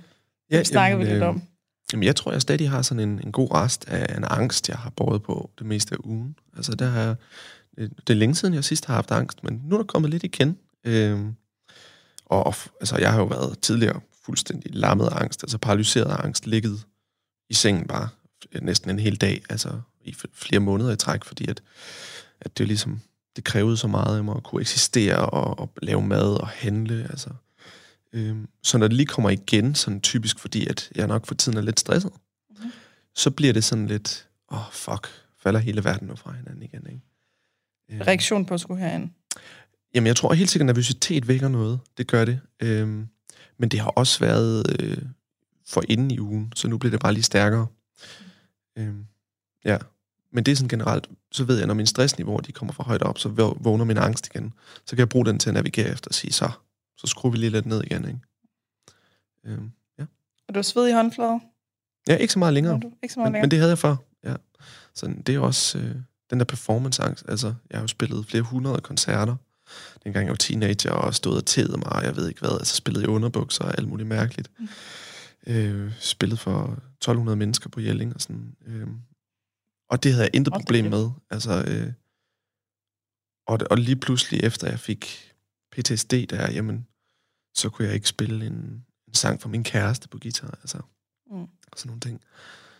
ja, 0.51 0.59
vi 0.59 0.63
snakket 0.63 0.99
vi 0.99 1.03
lidt 1.03 1.23
øh, 1.23 1.29
om. 1.29 1.41
Jamen, 1.93 2.03
jeg 2.03 2.15
tror, 2.15 2.31
jeg 2.31 2.41
stadig 2.41 2.69
har 2.69 2.81
sådan 2.81 3.09
en, 3.09 3.21
en 3.23 3.31
god 3.31 3.53
rest 3.53 3.89
af 3.89 4.17
en 4.17 4.23
angst, 4.27 4.69
jeg 4.69 4.77
har 4.77 4.89
båret 4.89 5.23
på 5.23 5.49
det 5.59 5.65
meste 5.65 5.95
af 5.95 5.99
ugen. 6.03 6.35
Altså, 6.55 6.75
der 6.75 6.85
har 6.85 7.15
det, 7.77 7.91
det 8.07 8.13
er 8.13 8.17
længe 8.17 8.35
siden, 8.35 8.53
jeg 8.53 8.63
sidst 8.63 8.85
har 8.85 8.93
haft 8.93 9.11
angst, 9.11 9.43
men 9.43 9.61
nu 9.65 9.75
er 9.75 9.79
der 9.79 9.85
kommet 9.85 10.11
lidt 10.11 10.23
igen. 10.23 10.57
Øhm, 10.83 11.35
og 12.25 12.55
altså, 12.81 12.97
jeg 12.97 13.11
har 13.11 13.19
jo 13.19 13.25
været 13.25 13.59
tidligere 13.59 13.99
fuldstændig 14.27 14.75
lammet 14.75 15.05
af 15.05 15.21
angst, 15.21 15.43
altså 15.43 15.57
paralyseret 15.57 16.11
af 16.11 16.25
angst, 16.25 16.47
ligget 16.47 16.85
i 17.49 17.53
sengen 17.53 17.87
bare 17.87 18.09
næsten 18.61 18.89
en 18.89 18.99
hel 18.99 19.15
dag, 19.15 19.43
altså 19.49 19.81
i 20.01 20.15
flere 20.33 20.59
måneder 20.59 20.91
i 20.91 20.95
træk, 20.95 21.25
fordi 21.25 21.49
at, 21.49 21.61
at 22.41 22.57
det 22.57 22.67
ligesom, 22.67 23.01
det 23.35 23.43
krævede 23.43 23.77
så 23.77 23.87
meget 23.87 24.17
af 24.17 24.23
mig 24.23 24.35
at 24.35 24.43
kunne 24.43 24.61
eksistere 24.61 25.17
og, 25.17 25.59
og 25.59 25.69
lave 25.81 26.01
mad 26.01 26.41
og 26.41 26.47
handle, 26.47 27.07
altså. 27.09 27.29
Øhm, 28.13 28.47
så 28.63 28.77
når 28.77 28.87
det 28.87 28.97
lige 28.97 29.07
kommer 29.07 29.29
igen, 29.29 29.75
sådan 29.75 30.01
typisk 30.01 30.39
fordi, 30.39 30.67
at 30.67 30.89
jeg 30.95 31.07
nok 31.07 31.25
for 31.25 31.35
tiden 31.35 31.57
er 31.57 31.61
lidt 31.61 31.79
stresset, 31.79 32.11
mm-hmm. 32.49 32.71
så 33.15 33.31
bliver 33.31 33.53
det 33.53 33.63
sådan 33.63 33.87
lidt, 33.87 34.27
åh 34.51 34.59
oh, 34.59 34.73
fuck, 34.73 35.07
falder 35.39 35.59
hele 35.59 35.83
verden 35.83 36.07
nu 36.07 36.15
fra 36.15 36.31
hinanden 36.31 36.63
igen, 36.63 36.85
ikke? 36.89 37.01
Øhm, 37.91 38.01
Reaktion 38.01 38.45
på 38.45 38.53
at 38.53 38.59
skulle 38.59 38.81
herind. 38.81 39.09
Jamen, 39.95 40.07
jeg 40.07 40.15
tror 40.15 40.33
helt 40.33 40.49
sikkert, 40.49 40.69
at 40.69 40.75
nervøsitet 40.75 41.27
vækker 41.27 41.47
noget. 41.47 41.79
Det 41.97 42.07
gør 42.07 42.25
det. 42.25 42.39
Øhm, 42.59 43.07
men 43.57 43.69
det 43.69 43.79
har 43.79 43.89
også 43.89 44.19
været 44.19 44.81
øh, 44.81 44.97
for 45.67 45.83
inden 45.89 46.11
i 46.11 46.19
ugen, 46.19 46.53
så 46.55 46.67
nu 46.67 46.77
bliver 46.77 46.91
det 46.91 46.99
bare 46.99 47.13
lige 47.13 47.23
stærkere. 47.23 47.67
Øhm, 48.77 49.05
ja. 49.65 49.77
Men 50.31 50.43
det 50.43 50.51
er 50.51 50.55
sådan 50.55 50.69
generelt, 50.69 51.09
så 51.31 51.43
ved 51.43 51.57
jeg, 51.57 51.67
når 51.67 51.73
min 51.73 51.85
stressniveau 51.87 52.37
de 52.37 52.51
kommer 52.51 52.73
for 52.73 52.83
højt 52.83 53.01
op, 53.01 53.17
så 53.19 53.29
vå- 53.29 53.63
vågner 53.63 53.85
min 53.85 53.97
angst 53.97 54.27
igen. 54.27 54.53
Så 54.85 54.89
kan 54.95 54.99
jeg 54.99 55.09
bruge 55.09 55.25
den 55.25 55.39
til 55.39 55.49
at 55.49 55.53
navigere 55.53 55.89
efter 55.89 56.09
og 56.09 56.15
sige, 56.15 56.33
så, 56.33 56.51
så 56.97 57.07
skruer 57.07 57.31
vi 57.31 57.37
lige 57.37 57.49
lidt 57.49 57.65
ned 57.65 57.83
igen, 57.83 58.05
ikke? 58.07 58.19
Øhm, 59.45 59.71
ja. 59.99 60.03
Og 60.47 60.53
du 60.53 60.57
har 60.57 60.63
sved 60.63 60.87
i 60.87 60.91
håndflader? 60.91 61.39
ja, 62.07 62.15
ikke 62.15 62.33
så 62.33 62.39
meget 62.39 62.53
længere. 62.53 62.79
Du 62.79 62.91
ikke 63.03 63.13
så 63.13 63.19
meget 63.19 63.31
Men, 63.31 63.33
længere? 63.33 63.43
men 63.43 63.51
det 63.51 63.59
havde 63.59 63.69
jeg 63.69 63.77
før, 63.77 63.95
ja. 64.23 64.35
Så 64.93 65.13
det 65.27 65.35
er 65.35 65.39
også 65.39 65.77
øh, 65.77 65.95
den 66.29 66.39
der 66.39 66.45
performanceangst. 66.45 67.25
Altså, 67.27 67.53
jeg 67.69 67.77
har 67.77 67.81
jo 67.83 67.87
spillet 67.87 68.25
flere 68.25 68.43
hundrede 68.43 68.81
koncerter, 68.81 69.35
dengang 70.03 70.25
jeg 70.25 70.31
var 70.31 70.37
teenager, 70.37 70.91
og 70.91 71.15
stod 71.15 71.37
og 71.37 71.45
tædede 71.45 71.77
mig, 71.77 71.93
og 71.93 72.03
jeg 72.03 72.15
ved 72.15 72.27
ikke 72.27 72.39
hvad. 72.39 72.57
Altså, 72.59 72.75
spillede 72.75 73.05
i 73.05 73.07
underbukser 73.07 73.63
og 73.63 73.77
alt 73.77 73.87
muligt 73.87 74.09
mærkeligt. 74.09 74.51
Mm. 74.59 74.67
Øh, 75.47 75.91
spillet 75.99 76.39
for 76.39 76.61
1200 76.97 77.35
mennesker 77.35 77.69
på 77.69 77.79
Jelling 77.81 78.15
og 78.15 78.21
sådan. 78.21 78.55
Øh, 78.65 78.87
og 79.89 80.03
det 80.03 80.11
havde 80.11 80.23
jeg 80.23 80.35
intet 80.35 80.53
problem 80.53 80.85
med. 80.85 81.09
Altså, 81.29 81.63
øh, 81.67 81.91
og, 83.47 83.59
og 83.71 83.77
lige 83.77 83.95
pludselig 83.95 84.43
efter 84.43 84.69
jeg 84.69 84.79
fik 84.79 85.33
PTSD 85.71 86.13
der, 86.13 86.51
jamen, 86.51 86.87
så 87.55 87.69
kunne 87.69 87.85
jeg 87.87 87.95
ikke 87.95 88.09
spille 88.09 88.45
en, 88.47 88.85
en 89.07 89.13
sang 89.13 89.41
for 89.41 89.49
min 89.49 89.63
kæreste 89.63 90.07
på 90.07 90.19
guitar. 90.19 90.57
Altså, 90.61 90.77
Mm. 91.31 91.41
og 91.41 91.77
sådan 91.79 91.89
nogle 91.89 91.99
ting. 91.99 92.21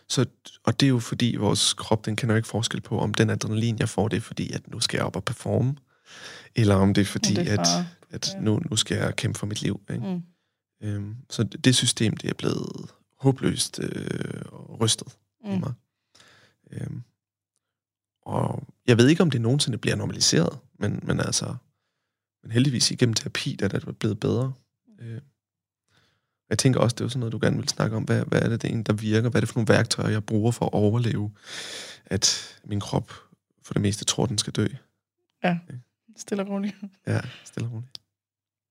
Så, 0.08 0.26
og 0.64 0.80
det 0.80 0.86
er 0.86 0.90
jo 0.90 0.98
fordi, 0.98 1.36
vores 1.36 1.72
krop, 1.74 2.06
den 2.06 2.16
kender 2.16 2.34
jo 2.34 2.36
ikke 2.36 2.48
forskel 2.48 2.80
på, 2.80 2.98
om 2.98 3.14
den 3.14 3.30
adrenalin, 3.30 3.78
jeg 3.78 3.88
får, 3.88 4.08
det 4.08 4.16
er 4.16 4.20
fordi, 4.20 4.52
at 4.52 4.68
nu 4.70 4.80
skal 4.80 4.98
jeg 4.98 5.06
op 5.06 5.16
og 5.16 5.24
performe, 5.24 5.74
eller 6.56 6.74
om 6.74 6.94
det 6.94 7.00
er 7.00 7.06
fordi, 7.06 7.34
det 7.34 7.48
er 7.48 7.60
at, 7.60 7.66
for- 7.66 8.14
at 8.14 8.34
ja. 8.34 8.40
nu, 8.40 8.60
nu 8.70 8.76
skal 8.76 8.96
jeg 8.96 9.16
kæmpe 9.16 9.38
for 9.38 9.46
mit 9.46 9.62
liv. 9.62 9.80
Ikke? 9.90 10.06
Mm. 10.06 10.22
Øhm, 10.82 11.16
så 11.30 11.42
det, 11.42 11.76
system, 11.76 12.16
det 12.16 12.30
er 12.30 12.34
blevet 12.34 12.90
håbløst 13.18 13.80
øh, 13.82 14.42
og 14.46 14.80
rystet 14.80 15.16
mm. 15.44 15.50
i 15.50 15.58
mig. 15.58 15.72
Øhm, 16.70 17.02
og 18.22 18.62
jeg 18.86 18.98
ved 18.98 19.08
ikke, 19.08 19.22
om 19.22 19.30
det 19.30 19.40
nogensinde 19.40 19.78
bliver 19.78 19.96
normaliseret, 19.96 20.58
men, 20.78 21.00
men 21.02 21.20
altså, 21.20 21.56
men 22.42 22.52
heldigvis 22.52 22.90
igennem 22.90 23.14
terapi, 23.14 23.56
der 23.58 23.64
er 23.64 23.68
det 23.68 23.98
blevet 23.98 24.20
bedre. 24.20 24.52
Øh, 25.00 25.20
jeg 26.50 26.58
tænker 26.58 26.80
også, 26.80 26.94
det 26.94 27.00
er 27.00 27.04
jo 27.04 27.08
sådan 27.08 27.20
noget, 27.20 27.32
du 27.32 27.38
gerne 27.42 27.56
vil 27.56 27.68
snakke 27.68 27.96
om. 27.96 28.02
Hvad, 28.02 28.24
hvad 28.24 28.42
er 28.42 28.48
det, 28.48 28.62
det 28.62 28.68
egentlig, 28.68 28.86
der 28.86 28.92
virker? 28.92 29.28
Hvad 29.28 29.38
er 29.38 29.40
det 29.40 29.48
for 29.48 29.58
nogle 29.58 29.68
værktøjer, 29.68 30.10
jeg 30.10 30.24
bruger 30.24 30.52
for 30.52 30.66
at 30.66 30.72
overleve, 30.72 31.32
at 32.06 32.56
min 32.64 32.80
krop 32.80 33.12
for 33.62 33.72
det 33.74 33.82
meste 33.82 34.04
tror, 34.04 34.26
den 34.26 34.38
skal 34.38 34.52
dø? 34.52 34.66
Stille 36.18 36.42
og 36.42 36.48
roligt. 36.48 36.74
Ja, 37.06 37.20
stille 37.44 37.68
og 37.68 37.72
roligt. 37.72 37.98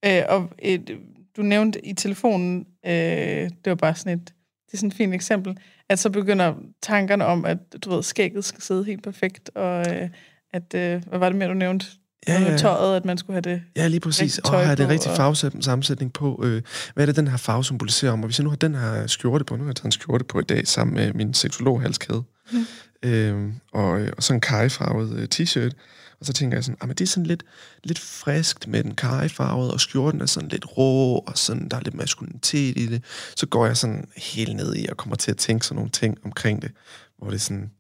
Øh, 0.06 0.24
og 0.30 0.50
et, 0.60 0.92
du 1.38 1.42
nævnte 1.42 1.86
i 1.86 1.94
telefonen, 1.94 2.66
øh, 2.86 2.92
det 2.94 3.66
var 3.66 3.76
bare 3.76 3.96
sådan 3.96 4.20
et, 4.20 4.26
det 4.66 4.74
er 4.74 4.78
sådan 4.78 4.88
et 4.88 4.94
fint 4.96 5.14
eksempel, 5.14 5.58
at 5.90 6.00
så 6.00 6.10
begynder 6.10 6.54
tankerne 6.82 7.26
om, 7.26 7.46
at 7.46 7.58
du 7.86 7.90
ved, 7.90 8.04
skægget 8.04 8.46
skal 8.46 8.62
sidde 8.62 8.84
helt 8.84 9.04
perfekt, 9.04 9.50
og 9.56 9.96
øh, 9.96 10.10
at, 10.54 10.74
øh, 10.76 11.04
hvad 11.08 11.20
var 11.20 11.30
det 11.30 11.38
mere, 11.38 11.50
du 11.50 11.54
nævnte? 11.54 11.86
Ja, 12.28 12.42
ja. 12.42 12.58
tøjet, 12.58 12.96
at 12.98 13.06
man 13.06 13.18
skulle 13.18 13.34
have 13.36 13.42
det. 13.56 13.62
Ja, 13.76 13.88
lige 13.88 14.00
præcis. 14.00 14.40
Og 14.40 14.52
har 14.66 14.76
det 14.76 14.86
på, 14.86 14.92
rigtig 14.92 15.12
og- 15.12 15.18
farvesammensætning 15.18 16.14
på. 16.14 16.42
Øh, 16.46 16.62
hvad 16.94 17.04
er 17.04 17.06
det, 17.06 17.16
den 17.16 17.28
her 17.28 17.38
farve 17.38 17.64
symboliserer 17.64 18.12
om? 18.12 18.20
Og 18.24 18.26
hvis 18.28 18.40
jeg 18.40 18.44
nu 18.44 18.50
har 18.50 18.58
den 18.58 18.76
her 18.76 19.08
skjorte 19.08 19.46
på, 19.46 19.56
nu 19.56 19.64
har 19.64 19.70
jeg 19.70 19.76
taget 19.76 19.86
en 19.86 19.92
skjorte 19.92 20.24
på 20.26 20.40
i 20.40 20.44
dag 20.44 20.68
sammen 20.68 20.94
med 20.96 21.14
min 21.14 21.34
seksolog-halskæde, 21.34 22.24
Mm. 22.52 23.10
øh, 23.10 23.52
og, 23.74 24.00
øh, 24.02 24.14
og 24.18 24.24
så 24.24 24.34
en 24.34 24.42
kajfarvet 24.42 25.14
øh, 25.20 25.28
t-shirt. 25.36 25.72
Og 26.20 26.26
så 26.26 26.34
tænker 26.34 26.58
jeg 26.58 26.64
sådan, 26.64 26.78
ah, 26.82 26.88
men 26.88 26.98
det 26.98 27.04
er 27.04 27.08
sådan 27.08 27.26
lidt, 27.26 27.44
lidt 27.84 28.00
friskt 28.00 28.68
med 28.68 28.84
den 28.84 28.96
kajfarvede, 28.96 29.74
og 29.74 29.80
skjorten 29.80 30.22
er 30.22 30.26
sådan 30.26 30.50
lidt 30.50 30.78
rå, 30.78 31.18
og 31.18 31.38
sådan, 31.38 31.70
der 31.70 31.78
er 31.78 31.82
lidt 31.82 31.96
maskulinitet 31.96 32.78
i 32.78 32.88
det. 32.88 33.04
Så 33.36 33.46
går 33.46 33.66
jeg 33.66 33.78
sådan 33.78 34.08
helt 34.18 34.56
ned 34.56 34.76
i, 34.76 34.88
og 34.88 34.98
kommer 34.98 35.16
til 35.16 35.32
at 35.32 35.38
tænke 35.38 35.66
sådan 35.66 35.76
nogle 35.76 35.92
ting 35.92 36.18
omkring 36.26 36.62
det, 36.62 36.72
hvor 37.18 37.28
det 37.28 37.36
er 37.36 37.40
sådan, 37.40 37.72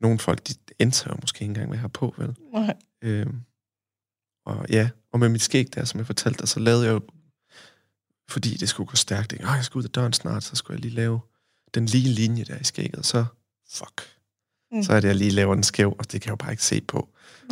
nogle 0.00 0.18
folk, 0.18 0.48
de 0.48 0.54
indtager 0.78 1.16
måske 1.20 1.36
ikke 1.36 1.50
engang, 1.50 1.66
hvad 1.66 1.76
jeg 1.76 1.80
har 1.80 1.88
på, 1.88 2.14
vel? 2.18 2.36
Nej. 2.52 2.74
Øhm, 3.02 3.40
og 4.46 4.66
ja, 4.70 4.90
og 5.12 5.20
med 5.20 5.28
mit 5.28 5.42
skæg 5.42 5.74
der, 5.74 5.84
som 5.84 5.98
jeg 5.98 6.06
fortalte 6.06 6.38
dig, 6.38 6.48
så 6.48 6.60
lavede 6.60 6.84
jeg 6.84 6.92
jo, 6.92 7.00
fordi 8.28 8.56
det 8.56 8.68
skulle 8.68 8.88
gå 8.88 8.96
stærkt, 8.96 9.32
ikke? 9.32 9.44
Åh, 9.44 9.52
jeg 9.56 9.64
skal 9.64 9.78
ud 9.78 9.84
af 9.84 9.90
døren 9.90 10.12
snart, 10.12 10.44
så 10.44 10.56
skulle 10.56 10.74
jeg 10.74 10.80
lige 10.80 10.94
lave 10.94 11.20
den 11.74 11.86
lige 11.86 12.08
linje 12.08 12.44
der 12.44 12.58
i 12.58 12.64
skægget, 12.64 13.06
så 13.06 13.24
fuck. 13.70 14.13
Mm. 14.74 14.82
Så 14.82 14.92
er 14.92 15.00
det, 15.00 15.08
jeg 15.08 15.16
lige 15.16 15.30
laver 15.30 15.54
den 15.54 15.62
skæv, 15.62 15.96
og 15.98 16.12
det 16.12 16.20
kan 16.20 16.26
jeg 16.28 16.30
jo 16.30 16.36
bare 16.36 16.50
ikke 16.50 16.64
se 16.64 16.80
på. 16.80 17.08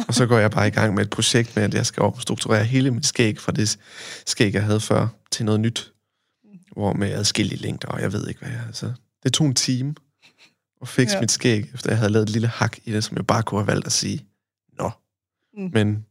Og 0.08 0.14
så 0.14 0.26
går 0.26 0.38
jeg 0.38 0.50
bare 0.50 0.68
i 0.68 0.70
gang 0.70 0.94
med 0.94 1.02
et 1.04 1.10
projekt 1.10 1.56
med, 1.56 1.64
at 1.64 1.74
jeg 1.74 1.86
skal 1.86 2.02
strukturere 2.18 2.64
hele 2.64 2.90
mit 2.90 3.06
skæg 3.06 3.40
fra 3.40 3.52
det 3.52 3.78
skæg, 4.26 4.54
jeg 4.54 4.64
havde 4.64 4.80
før, 4.80 5.08
til 5.30 5.44
noget 5.44 5.60
nyt. 5.60 5.92
Hvor 6.72 6.92
med 6.92 7.12
adskillige 7.12 7.58
længder, 7.60 7.88
og 7.88 8.00
jeg 8.00 8.12
ved 8.12 8.28
ikke, 8.28 8.40
hvad 8.40 8.50
jeg... 8.50 8.62
Altså, 8.66 8.92
det 9.22 9.32
tog 9.32 9.46
en 9.46 9.54
time 9.54 9.94
at 10.82 10.88
fikse 10.88 11.14
Ja. 11.14 11.20
mit 11.20 11.30
skæg, 11.30 11.70
efter 11.74 11.90
jeg 11.90 11.98
havde 11.98 12.12
lavet 12.12 12.22
et 12.22 12.30
lille 12.30 12.48
hak 12.48 12.78
i 12.84 12.92
det, 12.92 13.04
som 13.04 13.16
jeg 13.16 13.26
bare 13.26 13.42
kunne 13.42 13.60
have 13.60 13.66
valgt 13.66 13.86
at 13.86 13.92
sige, 13.92 14.26
nå. 14.78 14.90
Mm. 15.56 15.70
Men 15.72 16.06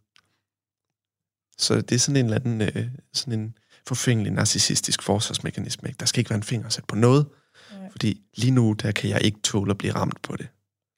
så 1.58 1.82
det 1.82 1.96
er 1.96 2.00
sådan 2.00 2.16
en 2.16 2.26
eller 2.26 2.40
anden 2.40 2.62
øh, 2.62 2.88
sådan 3.14 3.40
en 3.40 3.58
forfængelig 3.88 4.32
narcissistisk 4.34 5.02
forsvarsmekanisme. 5.02 5.90
Ikke? 5.90 6.00
Der 6.00 6.06
skal 6.06 6.20
ikke 6.20 6.30
være 6.30 6.38
en 6.38 6.44
finger 6.44 6.70
sat 6.70 6.84
på 6.88 6.96
noget, 6.96 7.26
Nej. 7.72 7.92
fordi 7.92 8.22
lige 8.36 8.52
nu, 8.52 8.74
der 8.82 8.92
kan 8.92 9.10
jeg 9.10 9.22
ikke 9.22 9.40
tåle 9.44 9.72
at 9.72 9.78
blive 9.78 9.96
ramt 9.96 10.22
på 10.22 10.36
det. 10.36 10.48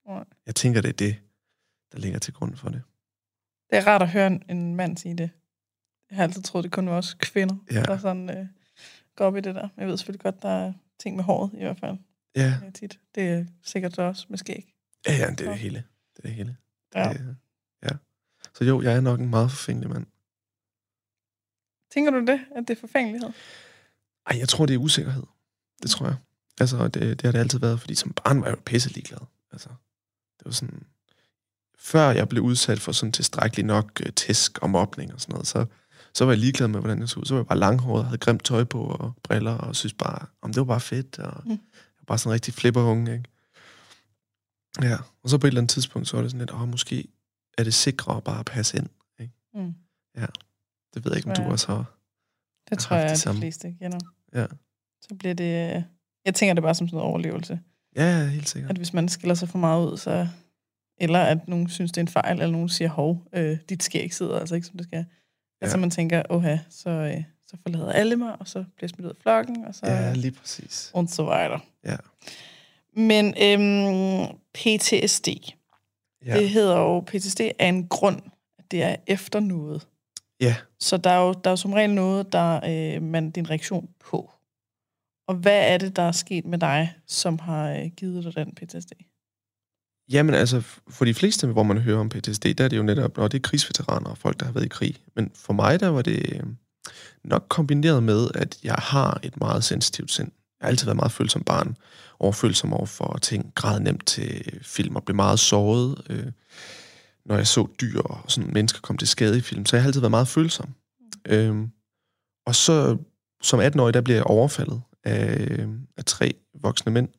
Nej. 0.08 0.24
Jeg 0.46 0.56
tænker, 0.56 0.82
det 0.82 0.90
er 0.90 0.94
det, 0.94 1.16
der 1.92 1.98
ligger 2.00 2.20
til 2.20 2.34
grund 2.34 2.56
for 2.56 2.70
det. 2.70 2.84
Det 3.70 3.78
er 3.78 3.88
rart 3.88 4.02
at 4.02 4.10
høre 4.12 4.28
en, 4.28 4.44
en 4.50 4.76
mand 4.76 4.98
sige 4.98 5.18
det. 5.18 5.30
Jeg 6.10 6.16
har 6.16 6.24
altid 6.24 6.42
troet, 6.44 6.64
det 6.64 6.72
kun 6.72 6.90
var 6.90 6.98
os 6.98 7.14
kvinder, 7.14 7.56
Ja. 7.72 7.82
der 7.84 7.98
sådan 7.98 8.30
øh, 8.38 8.48
går 9.16 9.26
op 9.26 9.36
i 9.38 9.42
det 9.42 9.56
der. 9.56 9.70
Jeg 9.78 9.88
ved 9.88 9.98
selvfølgelig 9.98 10.22
godt, 10.22 10.42
der 10.42 10.50
er 10.50 10.74
ting 11.00 11.16
med 11.16 11.24
håret 11.24 11.52
i 11.54 11.58
hvert 11.58 11.80
fald. 11.80 11.98
Ja, 12.36 12.58
Det 12.62 12.68
er 12.68 12.72
tit. 12.72 13.00
Det 13.16 13.30
er 13.30 13.46
sikkert 13.64 14.00
også 14.00 14.26
med 14.30 14.38
skæg. 14.38 14.74
ja, 15.08 15.14
ja 15.14 15.30
det 15.30 15.42
er 15.42 15.50
det 15.50 15.60
hele. 15.60 15.84
Det 16.18 16.24
er 16.24 16.28
det 16.28 16.32
hele. 16.32 16.58
Ja. 16.96 17.10
Det, 17.14 17.20
er- 17.22 17.36
ja. 17.84 17.90
Så 18.54 18.64
jo, 18.64 18.82
jeg 18.82 18.96
er 18.96 19.02
nok 19.02 19.20
en 19.20 19.30
meget 19.30 19.52
forfængelig 19.52 19.90
mand. 19.90 20.06
Tænker 21.92 22.12
du 22.12 22.20
det, 22.26 22.40
at 22.56 22.68
det 22.68 22.70
er 22.78 22.80
forfængelighed? 22.80 23.30
Ej, 24.26 24.38
jeg 24.40 24.50
tror, 24.50 24.66
det 24.66 24.74
er 24.74 24.78
usikkerhed. 24.78 25.24
Det 25.84 25.92
tror 25.92 26.06
jeg. 26.06 26.16
Altså, 26.60 26.88
det, 26.88 26.94
det 26.94 27.22
har 27.22 27.32
det 27.32 27.40
altid 27.40 27.60
været, 27.60 27.80
fordi 27.82 27.96
som 27.96 28.14
barn 28.14 28.42
var 28.42 28.48
jeg 28.48 28.56
jo 28.58 28.62
pisse 28.66 28.90
ligeglad. 28.90 29.20
Altså, 29.52 29.70
det 30.44 30.46
var 30.46 30.52
sådan... 30.52 30.84
før 31.78 32.10
jeg 32.12 32.30
blev 32.30 32.44
udsat 32.44 32.80
for 32.80 32.92
sådan 32.92 33.12
tilstrækkeligt 33.12 33.66
nok 33.66 34.02
øh, 34.06 34.14
tæsk 34.14 34.58
og 34.60 34.70
mobning 34.70 35.14
og 35.14 35.22
sådan 35.22 35.34
noget, 35.34 35.48
så, 35.48 35.66
så 36.14 36.26
var 36.26 36.32
jeg 36.32 36.40
ligeglad 36.40 36.68
med, 36.68 36.80
hvordan 36.80 37.00
jeg 37.00 37.10
så 37.10 37.20
ud. 37.20 37.26
Så 37.26 37.34
var 37.34 37.42
jeg 37.42 37.48
bare 37.48 37.60
langhåret, 37.60 38.06
havde 38.06 38.18
grimt 38.18 38.44
tøj 38.46 38.64
på 38.64 38.84
og 38.84 39.14
briller, 39.24 39.52
og 39.58 39.76
synes 39.76 39.94
bare, 39.94 40.26
om 40.42 40.54
det 40.54 40.60
var 40.60 40.66
bare 40.66 40.80
fedt, 40.80 41.20
og 41.20 41.42
mm. 41.46 41.52
jeg 41.52 41.60
var 42.00 42.06
bare 42.08 42.18
sådan 42.18 42.30
en 42.30 42.34
rigtig 42.34 42.54
flipperunge, 42.54 43.14
ikke? 43.14 43.30
Ja, 44.82 44.98
og 45.24 45.30
så 45.30 45.38
på 45.38 45.48
et 45.48 45.52
eller 45.52 45.62
andet 45.62 45.70
tidspunkt, 45.72 46.08
så 46.08 46.18
var 46.18 46.22
det 46.22 46.32
sådan 46.32 46.40
lidt, 46.40 46.52
åh, 46.52 46.68
måske 46.68 47.08
er 47.58 47.64
det 47.64 47.74
sikrere 47.74 48.22
bare 48.22 48.40
at 48.40 48.46
passe 48.46 48.78
ind, 48.78 48.90
ikke? 49.20 49.34
Mm. 49.54 49.74
Ja, 50.18 50.26
det 50.94 51.06
ved 51.06 51.12
jeg 51.12 51.18
ikke, 51.18 51.30
om 51.30 51.36
du 51.36 51.52
også 51.52 51.68
har. 51.68 51.98
Det 52.70 52.80
tror 52.80 52.96
jeg, 52.96 53.10
det 53.10 53.26
de 53.28 53.38
fleste 53.38 53.76
kender. 53.82 54.00
Ja, 54.34 54.46
Så 55.02 55.16
bliver 55.20 55.34
det... 55.34 55.76
øh, 55.76 55.84
Jeg 56.26 56.36
tænker 56.36 56.54
det 56.54 56.64
bare 56.64 56.76
som 56.76 56.88
sådan 56.88 56.98
noget 56.98 57.10
overlevelse. 57.10 57.60
Ja 57.96 58.26
helt 58.26 58.50
sikkert. 58.50 58.72
At 58.72 58.78
hvis 58.78 58.94
man 58.94 59.10
skiller 59.10 59.36
sig 59.36 59.50
for 59.50 59.58
meget 59.58 59.92
ud, 59.92 59.98
så... 59.98 60.28
Eller 60.98 61.20
at 61.20 61.48
nogen 61.48 61.70
synes, 61.70 61.92
det 61.92 61.98
er 61.98 62.02
en 62.02 62.08
fejl, 62.08 62.32
eller 62.42 62.52
nogen 62.52 62.70
siger, 62.70 62.90
hov, 62.90 63.22
øh, 63.34 63.58
dit 63.70 63.84
skæg 63.84 64.14
sidder 64.14 64.40
altså 64.40 64.56
ikke, 64.56 64.68
som 64.68 64.78
det 64.78 64.86
skal. 64.88 64.98
Ja. 64.98 65.06
Altså 65.62 65.78
man 65.78 65.90
tænker, 65.92 66.22
åha, 66.30 66.58
så, 66.70 66.90
øh, 66.90 67.24
så 67.48 67.58
forlader 67.64 67.92
alle 67.92 68.16
mig, 68.16 68.36
og 68.40 68.48
så 68.48 68.60
bliver 68.60 68.78
jeg 68.82 68.90
smidt 68.90 69.06
ud 69.06 69.10
af 69.10 69.16
flokken, 69.22 69.66
og 69.66 69.76
så... 69.76 69.86
Ja, 69.86 70.14
lige 70.14 70.32
præcis. 70.32 70.92
og 70.94 71.08
så 71.10 71.24
videre. 71.24 71.60
Ja. 71.86 71.96
Men 72.96 73.26
øhm, 73.42 74.38
PTSD, 74.54 75.28
Ja, 76.26 76.40
det 76.40 76.50
hedder 76.50 76.78
jo, 76.78 77.00
PTSD 77.00 77.42
er 77.60 77.70
en 77.70 77.88
grund, 77.88 78.22
at 78.60 78.72
det 78.72 78.84
er 78.84 78.96
efter 79.08 79.40
noget. 79.40 79.88
ja. 80.40 80.56
Så 80.80 80.98
der 80.98 81.10
er 81.10 81.20
jo, 81.28 81.34
der 81.34 81.50
er 81.50 81.52
jo 81.52 81.56
som 81.56 81.74
regel 81.74 81.94
noget, 81.94 82.34
der 82.34 82.60
øh, 82.96 83.02
man 83.02 83.32
din 83.32 83.50
reaktion 83.50 83.90
på. 84.00 84.32
Og 85.28 85.36
hvad 85.36 85.74
er 85.74 85.78
det, 85.78 85.96
der 85.96 86.02
er 86.02 86.12
sket 86.12 86.46
med 86.46 86.58
dig, 86.58 86.94
som 87.08 87.40
har 87.40 87.72
øh, 87.72 87.92
givet 87.98 88.24
dig 88.24 88.36
den 88.36 88.56
PTSD? 88.56 88.92
Jamen 90.12 90.36
altså, 90.36 90.62
for 90.90 91.06
de 91.06 91.14
fleste, 91.14 91.48
hvor 91.48 91.64
man 91.64 91.78
hører 91.78 92.00
om 92.00 92.10
PTSD, 92.10 92.46
der 92.46 92.64
er 92.64 92.68
det 92.68 92.78
jo 92.78 92.84
netop, 92.84 93.18
når 93.18 93.28
det 93.28 93.38
er 93.38 93.42
krigsveteraner 93.42 94.10
og 94.10 94.18
folk, 94.18 94.40
der 94.40 94.46
har 94.46 94.54
været 94.54 94.66
i 94.66 94.70
krig. 94.70 94.96
Men 95.16 95.32
for 95.36 95.54
mig, 95.54 95.80
der 95.80 95.88
var 95.88 96.02
det 96.02 96.34
øh, 96.34 96.44
nok 97.24 97.46
kombineret 97.50 98.04
med, 98.04 98.28
at 98.36 98.60
jeg 98.64 98.76
har 98.78 99.20
et 99.24 99.38
meget 99.38 99.64
sensitivt 99.64 100.12
sind. 100.12 100.32
Jeg 100.60 100.66
har 100.66 100.70
altid 100.70 100.86
været 100.86 100.96
meget 100.96 101.12
følsom 101.12 101.44
barn, 101.44 101.78
overfølsom 102.20 102.74
over 102.74 102.86
for 102.86 103.18
ting, 103.22 103.52
græd 103.56 103.80
nemt 103.80 104.08
til 104.08 104.60
film 104.62 104.96
og 104.96 105.04
blev 105.04 105.16
meget 105.16 105.40
såret, 105.40 106.02
øh, 106.10 106.32
når 107.26 107.36
jeg 107.36 107.48
så 107.48 107.68
dyr 107.82 108.00
og 108.00 108.32
sådan 108.32 108.54
mennesker 108.54 108.80
kom 108.82 108.98
til 108.98 109.08
skade 109.08 109.38
i 109.38 109.42
film. 109.42 109.66
Så 109.66 109.76
jeg 109.76 109.84
har 109.84 109.88
altid 109.88 110.02
været 110.02 110.12
meget 110.12 110.28
følsom. 110.28 110.74
Øhm, 111.26 111.72
og 112.46 112.56
så 112.56 112.98
som 113.42 113.60
18-årig, 113.60 113.94
der 113.94 114.02
bliver 114.02 114.18
jeg 114.18 114.26
overfaldet 114.26 114.82
af, 115.04 115.68
af 115.98 116.06
tre 116.06 116.34
voksne 116.62 116.92
mænd 116.92 117.10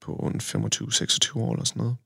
på 0.00 0.12
en 0.34 0.40
25-26 0.40 1.38
år 1.38 1.52
eller 1.52 1.64
sådan 1.64 1.80
noget. 1.80 1.96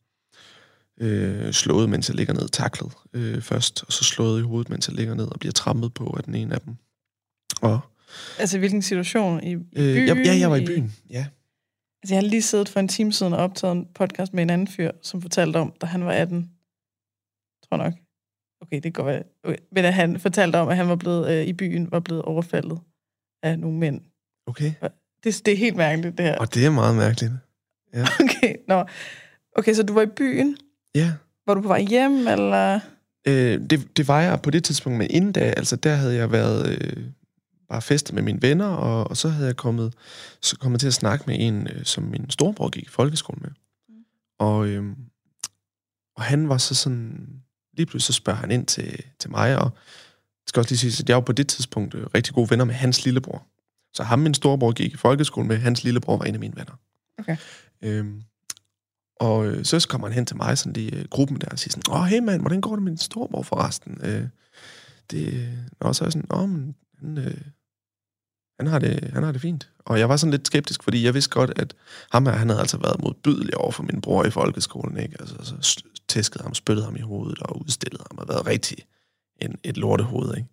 Øh, 1.01 1.53
slået, 1.53 1.91
mens 1.91 2.09
jeg 2.09 2.17
ligger 2.17 2.35
ned, 2.35 2.49
taklet 2.49 2.93
øh, 3.13 3.43
først, 3.43 3.85
og 3.87 3.93
så 3.93 4.05
slået 4.05 4.41
i 4.41 4.43
hovedet, 4.43 4.71
mens 4.71 4.89
jeg 4.89 4.97
ligger 4.97 5.15
ned 5.15 5.27
og 5.27 5.41
bliver 5.41 5.53
trampet 5.53 5.95
på 5.95 6.15
af 6.17 6.25
den 6.25 6.35
ene 6.35 6.55
af 6.55 6.61
dem. 6.61 6.77
Og, 7.63 7.81
Altså, 8.39 8.59
hvilken 8.59 8.83
situation? 8.83 9.43
I, 9.43 9.51
i 9.51 9.55
øh, 9.55 9.61
byen? 9.75 10.09
jeg, 10.09 10.17
ja, 10.27 10.39
jeg 10.39 10.51
var 10.51 10.57
i 10.57 10.67
byen, 10.67 10.93
ja. 11.11 11.27
Altså, 12.03 12.15
jeg 12.15 12.23
har 12.23 12.29
lige 12.29 12.43
siddet 12.43 12.69
for 12.69 12.81
en 12.81 12.89
time 12.89 13.13
siden 13.13 13.33
og 13.33 13.39
optaget 13.39 13.73
en 13.73 13.87
podcast 13.95 14.35
med 14.35 14.43
en 14.43 14.51
anden 14.51 14.69
fyr, 14.69 14.91
som 15.03 15.23
fortalte 15.23 15.57
om, 15.57 15.73
da 15.81 15.87
han 15.87 16.05
var 16.05 16.13
18, 16.13 16.51
tror 17.69 17.77
nok. 17.77 17.93
Okay, 18.61 18.77
det 18.77 18.83
kan 18.83 18.93
godt 18.93 19.07
være. 19.07 19.23
Okay. 19.45 19.57
Men 19.73 19.85
at 19.85 19.95
han 19.95 20.21
fortalte 20.21 20.57
om, 20.57 20.69
at 20.69 20.77
han 20.77 20.89
var 20.89 20.97
blevet 20.97 21.31
øh, 21.31 21.47
i 21.47 21.53
byen, 21.53 21.91
var 21.91 22.01
blevet 22.01 22.23
overfaldet 22.23 22.81
af 23.43 23.59
nogle 23.59 23.79
mænd. 23.79 24.01
Okay. 24.47 24.73
Det, 25.25 25.47
det 25.47 25.53
er 25.53 25.57
helt 25.57 25.77
mærkeligt, 25.77 26.19
det 26.19 26.27
her. 26.27 26.39
Og 26.39 26.55
det 26.55 26.67
er 26.67 26.71
meget 26.71 26.97
mærkeligt. 26.97 27.33
Okay, 28.21 28.57
nå. 28.69 28.85
Okay, 29.57 29.75
så 29.75 29.83
du 29.83 29.93
var 29.93 30.03
i 30.03 30.07
byen. 30.07 30.57
Ja. 30.95 31.13
Var 31.47 31.55
du 31.55 31.61
på 31.61 31.69
vej 31.69 31.81
hjem, 31.81 32.29
eller... 32.29 32.81
Øh, 33.27 33.61
det, 33.71 33.97
det 33.97 34.09
var 34.09 34.21
jeg 34.21 34.43
på 34.43 34.51
det 34.51 34.65
tidspunkt, 34.65 34.99
men 34.99 35.07
inden 35.11 35.33
da, 35.33 35.41
altså 35.41 35.77
der 35.77 35.95
havde 35.95 36.15
jeg 36.15 36.33
været 36.33 36.69
øh, 36.69 37.05
bare 37.69 37.83
festet 37.83 38.15
med 38.15 38.23
mine 38.23 38.43
venner, 38.43 38.67
og, 38.67 39.11
og 39.11 39.17
så 39.17 39.29
havde 39.29 39.47
jeg 39.47 39.57
kommet, 39.57 39.95
så 40.43 40.59
kommet 40.59 40.81
til 40.81 40.87
at 40.87 40.95
snakke 40.95 41.25
med 41.27 41.37
en, 41.39 41.67
øh, 41.67 41.85
som 41.85 42.05
min 42.05 42.31
storebror 42.31 42.69
gik 42.69 42.85
i 42.85 42.89
folkeskole 42.89 43.39
med. 43.41 43.51
Mm. 43.89 43.95
Og, 44.39 44.67
øh, 44.67 44.85
og 46.17 46.23
han 46.23 46.49
var 46.49 46.59
så 46.59 46.75
sådan, 46.75 47.29
lige 47.77 47.87
pludselig 47.87 48.15
så 48.15 48.19
spørger 48.19 48.39
han 48.39 48.51
ind 48.51 48.67
til, 48.67 49.05
til 49.19 49.31
mig, 49.31 49.59
og 49.59 49.71
det 50.43 50.49
skal 50.49 50.61
også 50.61 50.71
lige 50.71 50.79
sige, 50.79 51.05
at 51.05 51.09
jeg 51.09 51.17
var 51.17 51.23
på 51.23 51.33
det 51.33 51.49
tidspunkt 51.49 51.95
øh, 51.95 52.07
rigtig 52.15 52.35
gode 52.35 52.51
venner 52.51 52.65
med 52.65 52.75
hans 52.75 53.05
lillebror. 53.05 53.47
Så 53.95 54.03
ham, 54.03 54.19
min 54.19 54.35
storebror, 54.35 54.73
gik 54.73 54.95
i 54.95 54.97
folkeskole 54.97 55.47
med, 55.47 55.57
hans 55.57 55.85
lillebror 55.85 56.17
var 56.17 56.25
en 56.25 56.35
af 56.35 56.41
mine 56.41 56.57
venner. 56.57 56.75
Okay. 57.19 57.37
Øhm, 57.83 58.23
og 59.21 59.47
øh, 59.47 59.65
så 59.65 59.89
kommer 59.89 60.07
han 60.07 60.15
hen 60.15 60.27
til 60.27 60.37
mig, 60.37 60.59
sådan 60.59 60.73
lige 60.73 60.97
øh, 60.97 61.05
gruppen 61.11 61.41
der, 61.41 61.49
og 61.49 61.59
siger 61.59 61.73
sådan, 61.73 61.97
åh, 61.97 62.05
hey 62.05 62.19
mand, 62.19 62.41
hvordan 62.41 62.61
går 62.61 62.75
det 62.77 62.83
med 62.83 62.93
din 62.93 62.99
storebror 62.99 63.43
forresten? 63.43 64.01
Øh, 64.05 64.29
det, 65.11 65.49
og 65.81 65.97
så 65.97 66.05
er 66.05 66.07
jeg 66.07 66.13
sådan, 66.13 66.27
åh, 66.31 66.49
men 66.49 66.75
han, 66.99 67.19
øh, 67.19 67.41
han, 68.59 68.67
har 68.67 68.79
det, 68.79 69.11
han 69.13 69.23
har 69.23 69.33
det 69.33 69.41
fint. 69.41 69.71
Og 69.79 69.99
jeg 69.99 70.09
var 70.09 70.17
sådan 70.17 70.31
lidt 70.31 70.47
skeptisk, 70.47 70.83
fordi 70.83 71.05
jeg 71.05 71.15
vidste 71.15 71.31
godt, 71.31 71.53
at 71.57 71.75
ham 72.13 72.27
her, 72.27 72.33
han 72.33 72.49
havde 72.49 72.61
altså 72.61 72.79
været 72.79 73.03
modbydelig 73.03 73.57
over 73.57 73.71
for 73.71 73.83
min 73.83 74.01
bror 74.01 74.25
i 74.25 74.31
folkeskolen, 74.31 74.97
ikke? 74.97 75.17
Altså, 75.21 75.37
så 75.61 75.83
tæskede 76.09 76.43
ham, 76.45 76.55
spyttede 76.55 76.85
ham 76.85 76.97
i 76.97 77.01
hovedet 77.01 77.39
og 77.39 77.61
udstillede 77.61 78.05
ham, 78.11 78.19
og 78.19 78.29
været 78.29 78.47
rigtig 78.47 78.79
en, 79.41 79.57
et 79.65 79.77
lortehoved, 79.77 80.37
ikke? 80.37 80.49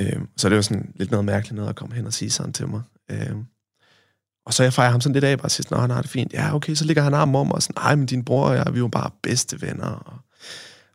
Øh, 0.00 0.20
så 0.36 0.48
det 0.48 0.56
var 0.56 0.62
sådan 0.62 0.92
lidt 0.96 1.10
noget 1.10 1.24
mærkeligt 1.24 1.56
noget 1.56 1.68
at 1.68 1.76
komme 1.76 1.94
hen 1.94 2.06
og 2.06 2.12
sige 2.12 2.30
sådan 2.30 2.52
til 2.52 2.68
mig. 2.68 2.82
Øh, 3.10 3.36
og 4.46 4.54
så 4.54 4.62
jeg 4.62 4.72
fejrer 4.72 4.90
ham 4.90 5.00
sådan 5.00 5.14
lidt 5.14 5.24
af, 5.24 5.38
bare 5.38 5.50
siger, 5.50 5.72
at 5.72 5.80
han 5.80 5.90
har 5.90 6.02
det 6.02 6.10
fint. 6.10 6.32
Ja, 6.32 6.54
okay, 6.54 6.74
så 6.74 6.84
ligger 6.84 7.02
han 7.02 7.14
armen 7.14 7.34
om 7.34 7.52
og 7.52 7.62
sådan, 7.62 7.82
nej, 7.82 7.94
men 7.94 8.06
din 8.06 8.24
bror 8.24 8.48
og 8.48 8.56
jeg, 8.56 8.74
vi 8.74 8.82
var 8.82 8.88
bare 8.88 9.10
bedste 9.22 9.62
venner. 9.62 9.86
Og, 9.86 10.18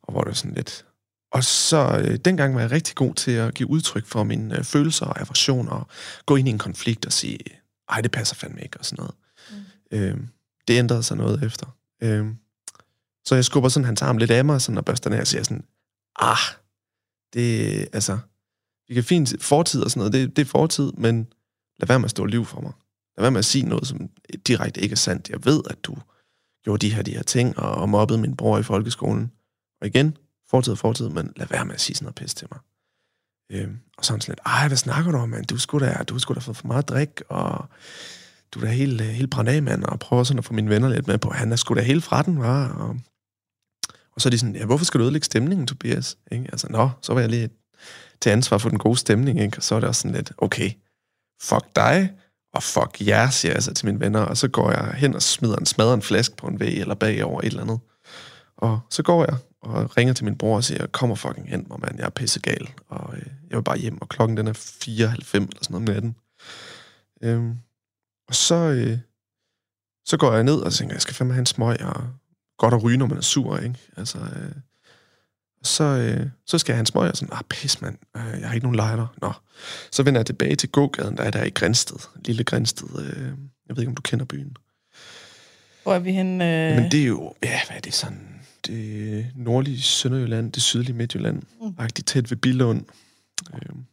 og 0.04 0.12
hvor 0.12 0.22
det 0.22 0.28
var 0.28 0.34
sådan 0.34 0.56
lidt... 0.56 0.86
Og 1.32 1.44
så 1.44 2.02
øh, 2.04 2.16
dengang 2.16 2.56
var 2.56 2.62
jeg 2.62 2.72
rigtig 2.72 2.96
god 2.96 3.14
til 3.14 3.32
at 3.32 3.54
give 3.54 3.70
udtryk 3.70 4.06
for 4.06 4.24
mine 4.24 4.58
øh, 4.58 4.64
følelser 4.64 5.06
og 5.06 5.22
aversioner, 5.22 5.72
og 5.72 5.88
gå 6.26 6.36
ind 6.36 6.48
i 6.48 6.52
en 6.52 6.58
konflikt 6.58 7.06
og 7.06 7.12
sige, 7.12 7.40
ej, 7.90 8.02
det 8.02 8.12
passer 8.12 8.36
fandme 8.36 8.62
ikke, 8.62 8.80
og 8.80 8.86
sådan 8.86 9.04
noget. 9.04 9.16
Mm. 9.92 9.98
Øh, 9.98 10.28
det 10.68 10.78
ændrede 10.78 11.04
sig 11.04 11.18
noget 11.18 11.44
efter. 11.44 11.78
Øh, 12.04 12.28
så 13.26 13.36
jeg 13.36 13.46
skubber 13.46 13.70
sådan 13.70 13.86
hans 13.86 14.02
arm 14.02 14.18
lidt 14.18 14.32
af 14.32 14.46
mig, 14.46 14.62
sådan, 14.62 14.78
og 14.78 14.86
børster 14.86 15.10
ned 15.10 15.20
og 15.20 15.28
siger 15.28 15.44
sådan, 15.44 15.64
ah, 16.20 16.38
det, 17.34 17.88
altså, 17.94 18.18
vi 18.88 18.94
kan 18.94 19.04
fint 19.04 19.44
fortid 19.44 19.84
og 19.84 19.92
sådan 19.92 20.00
noget, 20.00 20.14
det, 20.14 20.36
det 20.36 20.42
er 20.42 20.50
fortid, 20.50 20.92
men 20.92 21.28
lad 21.80 21.88
være 21.88 22.00
med 22.00 22.06
at 22.06 22.12
stå 22.12 22.26
liv 22.26 22.46
for 22.46 22.62
mig. 22.62 22.72
Lad 23.18 23.24
være 23.24 23.32
med 23.32 23.40
at 23.40 23.46
sige 23.46 23.66
noget, 23.66 23.88
som 23.88 24.10
direkte 24.48 24.82
ikke 24.82 24.94
er 24.94 24.98
sandt. 24.98 25.30
Jeg 25.30 25.46
ved, 25.46 25.62
at 25.70 25.84
du 25.84 25.98
gjorde 26.64 26.88
de 26.88 26.94
her, 26.94 27.02
de 27.02 27.12
her 27.12 27.24
ting, 27.24 27.60
og, 27.60 27.72
og 27.72 27.90
mobbede 27.90 28.20
min 28.20 28.36
bror 28.36 28.58
i 28.58 28.64
folkeskolen. 28.64 29.32
Og 29.82 29.88
igen, 29.88 30.18
fortid 30.50 30.72
og 30.72 30.78
fortid, 30.78 31.10
men 31.10 31.34
lad 31.36 31.48
være 31.48 31.66
med 31.66 31.74
at 31.74 31.82
sige 31.82 31.96
sådan 31.96 32.06
noget 32.06 32.16
pis 32.16 32.34
til 32.34 32.48
mig. 32.52 32.60
Øh, 33.52 33.70
og 33.98 34.06
så 34.06 34.08
sådan 34.08 34.22
lidt, 34.28 34.40
ej, 34.46 34.68
hvad 34.68 34.78
snakker 34.78 35.12
du 35.12 35.18
om, 35.18 35.30
mand? 35.30 35.46
Du 35.46 35.58
skulle 35.58 35.88
da, 35.88 36.04
du 36.04 36.20
skulle 36.20 36.36
da 36.36 36.40
fået 36.40 36.58
for 36.58 36.68
meget 36.68 36.90
drik, 36.90 37.22
og 37.30 37.66
du 38.52 38.60
er 38.60 38.64
da 38.64 38.72
helt, 38.72 39.02
øh, 39.02 39.08
helt 39.08 39.32
brændt 39.32 39.50
af, 39.50 39.64
mand, 39.64 39.84
og 39.84 40.00
prøver 40.00 40.24
sådan 40.24 40.40
at 40.40 40.46
få 40.46 40.54
mine 40.54 40.70
venner 40.70 40.90
lidt 40.90 41.08
med 41.08 41.18
på, 41.18 41.30
han 41.30 41.52
er 41.52 41.56
sgu 41.56 41.74
da 41.74 41.82
helt 41.82 42.04
fra 42.04 42.22
den, 42.22 42.40
var. 42.40 42.74
Og, 42.74 42.98
og 44.12 44.22
så 44.22 44.30
er 44.30 44.32
de 44.32 44.38
sådan, 44.38 44.56
ja, 44.56 44.66
hvorfor 44.66 44.86
skal 44.86 45.00
du 45.00 45.04
ødelægge 45.04 45.26
stemningen, 45.26 45.68
Tobias? 45.68 46.18
Ikke? 46.32 46.46
Altså, 46.52 46.68
nå, 46.70 46.90
så 47.02 47.14
var 47.14 47.22
jeg 47.22 47.30
lige 47.30 47.50
til 48.24 48.30
ansvar 48.30 48.58
for 48.58 48.70
den 48.70 48.78
gode 48.78 48.98
stemning, 48.98 49.40
ikke? 49.42 49.58
Og 49.58 49.64
så 49.64 49.76
er 49.76 49.80
det 49.80 49.90
også 49.90 50.02
sådan 50.02 50.16
lidt, 50.16 50.32
okay, 50.38 50.72
fuck 51.42 51.66
dig, 51.76 52.12
og 52.54 52.64
fuck 52.64 53.08
jer, 53.08 53.30
siger 53.30 53.54
jeg 53.54 53.64
så 53.64 53.74
til 53.74 53.86
mine 53.86 54.00
venner, 54.00 54.20
og 54.20 54.38
så 54.38 54.48
går 54.48 54.72
jeg 54.72 54.94
hen 54.98 55.16
og 55.16 55.22
smider 55.22 55.56
en, 55.56 55.66
smadrer 55.66 55.94
en 55.94 56.02
flaske 56.02 56.36
på 56.36 56.48
en 56.48 56.60
væg 56.60 56.80
eller 56.80 56.96
bagover 56.96 57.42
et 57.42 57.46
eller 57.46 57.62
andet. 57.62 57.80
Og 58.58 58.80
så 58.90 59.04
går 59.04 59.26
jeg 59.26 59.38
og 59.62 59.98
ringer 59.98 60.14
til 60.14 60.26
min 60.26 60.38
bror 60.38 60.56
og 60.56 60.64
siger, 60.64 60.88
kom 60.88 61.18
fucking 61.18 61.50
hen 61.50 61.64
hvor 61.68 61.78
mand, 61.78 61.98
jeg 61.98 62.06
er 62.06 62.10
pissegal, 62.10 62.70
og 62.90 63.18
øh, 63.18 63.26
jeg 63.50 63.58
vil 63.58 63.64
bare 63.64 63.78
hjem, 63.78 64.02
og 64.02 64.10
klokken 64.10 64.38
den 64.38 64.48
er 64.48 64.54
4.90 64.54 64.88
eller 64.96 65.16
sådan 65.26 65.48
noget 65.70 65.90
om 65.90 65.94
natten. 65.94 66.16
Øhm, 67.24 67.58
og 68.28 68.36
så, 68.36 68.56
øh, 68.56 68.98
så 70.06 70.18
går 70.18 70.34
jeg 70.34 70.44
ned 70.44 70.60
og 70.60 70.74
tænker, 70.74 70.96
jeg 70.96 71.02
skal 71.02 71.16
fandme 71.16 71.34
have 71.34 71.40
en 71.40 71.46
smøg, 71.46 71.82
og 71.82 72.04
godt 72.58 72.74
at 72.74 72.84
ryge, 72.84 72.98
når 72.98 73.08
man 73.08 73.18
er 73.18 73.22
sur, 73.22 73.58
ikke? 73.58 73.80
Altså, 73.98 74.18
øh, 74.18 74.56
så, 75.64 75.84
øh, 75.84 76.28
så 76.46 76.58
skal 76.58 76.74
jeg 76.74 76.78
have 76.78 76.82
en 76.82 76.86
smøg, 76.86 77.12
og 77.12 77.18
sådan, 77.18 77.34
ah, 77.34 77.44
pis, 77.50 77.82
mand, 77.82 77.98
øh, 78.18 78.40
jeg 78.40 78.48
har 78.48 78.54
ikke 78.54 78.66
nogen 78.66 78.76
lighter. 78.76 79.08
Nå. 79.22 79.32
Så 79.92 80.04
vender 80.04 80.20
jeg 80.20 80.26
tilbage 80.26 80.56
til 80.56 80.70
gågaden, 80.70 81.18
der 81.18 81.24
er 81.24 81.32
der 81.32 81.44
i 81.44 81.50
Grænsted, 81.50 81.98
lille 82.26 82.44
Grænsted. 82.44 83.00
Øh, 83.00 83.28
jeg 83.68 83.76
ved 83.76 83.78
ikke, 83.78 83.90
om 83.90 83.96
du 83.96 84.02
kender 84.02 84.26
byen. 84.26 84.58
Hvor 85.84 85.94
er 85.94 86.00
vi 86.00 86.12
henne? 86.12 86.70
Øh... 86.70 86.76
Men 86.82 86.92
det 86.92 87.02
er 87.02 87.08
jo, 87.08 87.34
ja, 87.44 87.60
hvad 87.68 87.78
er 87.78 87.82
det 87.82 87.94
sådan? 87.94 88.30
Det 88.68 89.28
nordlige 89.36 89.82
Sønderjylland, 89.82 90.52
det 90.52 90.64
sydlige 90.64 90.96
Midtjylland. 90.96 91.42
Mm. 91.62 91.76
Faktisk 91.76 92.06
tæt 92.06 92.32
ved 92.32 92.38
Billund. 92.38 92.86
Øhm, 93.54 93.86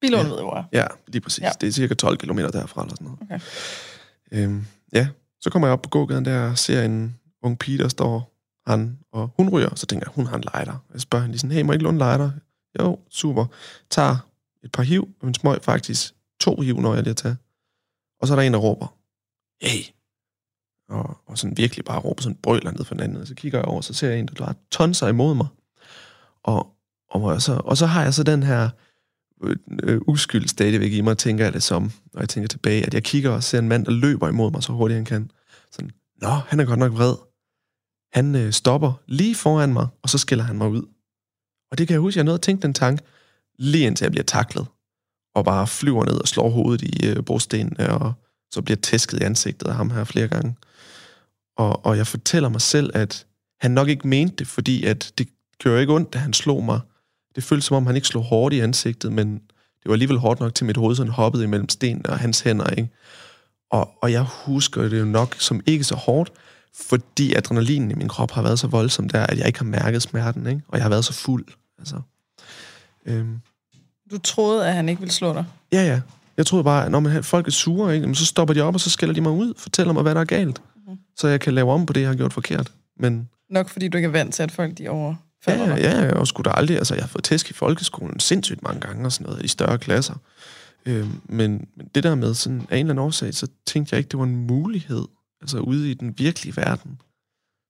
Bilån 0.00 0.26
ja. 0.26 0.32
ved 0.32 0.40
hvor 0.40 0.68
ja, 0.72 0.86
lige 1.08 1.20
præcis. 1.20 1.42
Ja. 1.42 1.50
Det 1.60 1.66
er 1.66 1.72
cirka 1.72 1.94
12 1.94 2.16
km 2.16 2.38
derfra 2.38 2.82
eller 2.82 2.94
sådan 2.94 3.04
noget. 3.04 3.18
Okay. 3.22 3.40
Øhm, 4.32 4.66
ja, 4.92 5.08
så 5.40 5.50
kommer 5.50 5.68
jeg 5.68 5.72
op 5.72 5.82
på 5.82 5.88
gågaden 5.88 6.24
der 6.24 6.50
og 6.50 6.58
ser 6.58 6.82
en 6.82 7.16
ung 7.42 7.58
pige, 7.58 7.78
der 7.78 7.88
står 7.88 8.32
han, 8.66 8.98
og 9.12 9.30
hun 9.36 9.48
ryger, 9.48 9.74
så 9.74 9.86
tænker 9.86 10.06
jeg, 10.06 10.14
hun 10.14 10.26
har 10.26 10.36
en 10.36 10.44
lighter. 10.54 10.84
Jeg 10.92 11.00
spørger 11.00 11.22
hende 11.22 11.32
lige 11.32 11.40
sådan, 11.40 11.56
hey, 11.56 11.62
må 11.62 11.72
jeg 11.72 11.76
ikke 11.76 11.84
låne 11.84 11.98
lighter? 11.98 12.30
Jo, 12.80 12.98
super. 13.10 13.46
Tager 13.90 14.16
et 14.64 14.72
par 14.72 14.82
hiv, 14.82 15.08
og 15.20 15.28
en 15.28 15.34
smøg 15.34 15.62
faktisk 15.62 16.14
to 16.40 16.60
hiv, 16.60 16.80
når 16.80 16.94
jeg 16.94 17.02
lige 17.02 17.10
at 17.10 17.16
tage. 17.16 17.36
Og 18.20 18.26
så 18.26 18.34
er 18.34 18.36
der 18.36 18.42
en, 18.42 18.52
der 18.52 18.58
råber, 18.58 18.96
hey. 19.62 19.82
og, 20.88 21.18
og 21.26 21.38
sådan 21.38 21.56
virkelig 21.56 21.84
bare 21.84 22.00
råber 22.00 22.22
sådan 22.22 22.38
brøler 22.42 22.70
ned 22.70 22.84
for 22.84 22.94
den 22.94 23.02
anden. 23.02 23.20
Og 23.20 23.26
så 23.26 23.34
kigger 23.34 23.58
jeg 23.58 23.64
over, 23.64 23.80
så 23.80 23.94
ser 23.94 24.10
jeg 24.10 24.18
en, 24.18 24.26
der 24.26 24.44
bare 24.44 24.54
tonser 24.70 25.08
imod 25.08 25.34
mig. 25.34 25.46
Og, 26.42 26.74
og, 27.10 27.42
så, 27.42 27.60
og 27.64 27.76
så 27.76 27.86
har 27.86 28.02
jeg 28.02 28.14
så 28.14 28.22
den 28.22 28.42
her 28.42 28.70
øh, 29.42 29.56
øh, 29.82 30.00
uskyld 30.06 30.48
stadigvæk 30.48 30.92
i 30.92 31.00
mig, 31.00 31.18
tænker 31.18 31.44
jeg 31.44 31.52
det 31.52 31.62
som, 31.62 31.92
når 32.12 32.20
jeg 32.20 32.28
tænker 32.28 32.48
tilbage, 32.48 32.86
at 32.86 32.94
jeg 32.94 33.02
kigger 33.02 33.30
og 33.30 33.42
ser 33.42 33.58
en 33.58 33.68
mand, 33.68 33.84
der 33.84 33.92
løber 33.92 34.28
imod 34.28 34.50
mig 34.50 34.62
så 34.62 34.72
hurtigt 34.72 34.96
han 34.96 35.04
kan. 35.04 35.30
Sådan, 35.70 35.90
nå, 36.22 36.28
han 36.28 36.60
er 36.60 36.64
godt 36.64 36.78
nok 36.78 36.92
vred. 36.92 37.29
Han 38.12 38.34
øh, 38.34 38.52
stopper 38.52 38.92
lige 39.06 39.34
foran 39.34 39.72
mig, 39.72 39.86
og 40.02 40.08
så 40.08 40.18
skiller 40.18 40.44
han 40.44 40.58
mig 40.58 40.68
ud. 40.68 40.82
Og 41.70 41.78
det 41.78 41.86
kan 41.88 41.94
jeg 41.94 42.00
huske, 42.00 42.18
jeg 42.18 42.24
nåede 42.24 42.38
at 42.38 42.42
tænke 42.42 42.62
den 42.62 42.74
tanke, 42.74 43.02
lige 43.58 43.86
indtil 43.86 44.04
jeg 44.04 44.10
bliver 44.10 44.24
taklet, 44.24 44.66
og 45.34 45.44
bare 45.44 45.66
flyver 45.66 46.04
ned 46.04 46.20
og 46.20 46.28
slår 46.28 46.50
hovedet 46.50 46.82
i 46.82 47.06
øh, 47.06 47.22
brostenene, 47.22 47.90
og 47.90 48.12
så 48.50 48.62
bliver 48.62 48.76
tæsket 48.76 49.20
i 49.20 49.24
ansigtet 49.24 49.66
af 49.68 49.74
ham 49.74 49.90
her 49.90 50.04
flere 50.04 50.28
gange. 50.28 50.56
Og, 51.56 51.86
og 51.86 51.96
jeg 51.96 52.06
fortæller 52.06 52.48
mig 52.48 52.60
selv, 52.60 52.90
at 52.94 53.26
han 53.60 53.70
nok 53.70 53.88
ikke 53.88 54.08
mente 54.08 54.36
det, 54.36 54.46
fordi 54.46 54.84
at 54.84 55.12
det 55.18 55.28
gjorde 55.58 55.80
ikke 55.80 55.92
ondt, 55.92 56.12
da 56.12 56.18
han 56.18 56.32
slog 56.32 56.64
mig. 56.64 56.80
Det 57.34 57.44
føltes 57.44 57.64
som 57.64 57.76
om, 57.76 57.86
han 57.86 57.96
ikke 57.96 58.08
slog 58.08 58.24
hårdt 58.24 58.54
i 58.54 58.60
ansigtet, 58.60 59.12
men 59.12 59.34
det 59.82 59.86
var 59.86 59.92
alligevel 59.92 60.18
hårdt 60.18 60.40
nok 60.40 60.54
til 60.54 60.66
mit 60.66 60.76
hoved, 60.76 60.96
sådan 60.96 61.12
hoppede 61.12 61.44
imellem 61.44 61.68
stenene 61.68 62.10
og 62.10 62.18
hans 62.18 62.40
hænder, 62.40 62.70
ikke? 62.70 62.88
Og, 63.70 63.90
og 64.02 64.12
jeg 64.12 64.22
husker 64.22 64.82
det 64.82 65.00
jo 65.00 65.04
nok 65.04 65.36
som 65.38 65.60
ikke 65.66 65.84
så 65.84 65.94
hårdt, 65.94 66.32
fordi 66.74 67.34
adrenalinen 67.34 67.90
i 67.90 67.94
min 67.94 68.08
krop 68.08 68.30
har 68.30 68.42
været 68.42 68.58
så 68.58 68.66
voldsom 68.66 69.08
der, 69.08 69.26
at 69.26 69.38
jeg 69.38 69.46
ikke 69.46 69.58
har 69.58 69.66
mærket 69.66 70.02
smerten, 70.02 70.46
ikke? 70.46 70.62
Og 70.68 70.76
jeg 70.76 70.84
har 70.84 70.90
været 70.90 71.04
så 71.04 71.12
fuld, 71.12 71.46
altså. 71.78 72.00
Øhm. 73.06 73.38
Du 74.10 74.18
troede, 74.18 74.66
at 74.66 74.74
han 74.74 74.88
ikke 74.88 75.00
ville 75.00 75.12
slå 75.12 75.32
dig? 75.32 75.44
Ja, 75.72 75.82
ja. 75.86 76.00
Jeg 76.36 76.46
troede 76.46 76.64
bare, 76.64 76.84
at 76.84 76.90
når 76.90 77.00
man, 77.00 77.24
folk 77.24 77.46
er 77.46 77.50
sure, 77.50 77.94
ikke? 77.94 78.14
så 78.14 78.26
stopper 78.26 78.54
de 78.54 78.60
op, 78.60 78.74
og 78.74 78.80
så 78.80 78.90
skælder 78.90 79.14
de 79.14 79.20
mig 79.20 79.32
ud, 79.32 79.54
fortæller 79.56 79.92
mig, 79.92 80.02
hvad 80.02 80.14
der 80.14 80.20
er 80.20 80.24
galt. 80.24 80.62
Mm-hmm. 80.76 80.98
Så 81.16 81.28
jeg 81.28 81.40
kan 81.40 81.54
lave 81.54 81.72
om 81.72 81.86
på 81.86 81.92
det, 81.92 82.00
jeg 82.00 82.08
har 82.08 82.16
gjort 82.16 82.32
forkert. 82.32 82.72
Men 82.96 83.28
Nok 83.50 83.68
fordi 83.68 83.88
du 83.88 83.98
ikke 83.98 84.06
er 84.06 84.12
vant 84.12 84.34
til, 84.34 84.42
at 84.42 84.52
folk 84.52 84.78
de 84.78 84.88
over 84.88 85.14
Ja, 85.46 85.74
ja, 85.74 86.04
ja, 86.04 86.12
og 86.12 86.26
skulle 86.26 86.50
da 86.50 86.56
aldrig, 86.56 86.76
altså 86.76 86.94
jeg 86.94 87.02
har 87.02 87.08
fået 87.08 87.24
tæsk 87.24 87.50
i 87.50 87.52
folkeskolen 87.52 88.20
sindssygt 88.20 88.62
mange 88.62 88.80
gange 88.80 89.04
og 89.04 89.12
sådan 89.12 89.26
noget, 89.26 89.44
i 89.44 89.48
større 89.48 89.78
klasser. 89.78 90.14
Øh, 90.86 91.06
men, 91.24 91.68
men 91.76 91.86
det 91.94 92.02
der 92.02 92.14
med 92.14 92.34
sådan, 92.34 92.66
af 92.70 92.76
en 92.76 92.80
eller 92.80 92.92
anden 92.92 92.98
årsag, 92.98 93.34
så 93.34 93.46
tænkte 93.66 93.94
jeg 93.94 93.98
ikke, 93.98 94.08
det 94.08 94.18
var 94.18 94.24
en 94.24 94.46
mulighed, 94.46 95.04
altså 95.40 95.58
ude 95.58 95.90
i 95.90 95.94
den 95.94 96.18
virkelige 96.18 96.56
verden. 96.56 97.00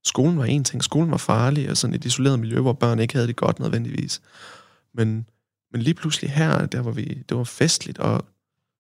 Skolen 0.05 0.39
var 0.39 0.45
en 0.45 0.65
ting, 0.65 0.85
skolen 0.85 1.11
var 1.11 1.17
farlig, 1.17 1.71
og 1.71 1.77
sådan 1.77 1.95
et 1.95 2.05
isoleret 2.05 2.39
miljø, 2.39 2.61
hvor 2.61 2.73
børn 2.73 2.99
ikke 2.99 3.15
havde 3.15 3.27
det 3.27 3.37
godt 3.37 3.59
nødvendigvis. 3.59 4.23
Men, 4.95 5.27
men 5.73 5.83
lige 5.83 5.95
pludselig 5.95 6.31
her, 6.31 6.67
der 6.67 6.81
var 6.81 6.91
vi, 6.91 7.05
det 7.29 7.37
var 7.37 7.45
festligt, 7.45 7.99
og 7.99 8.25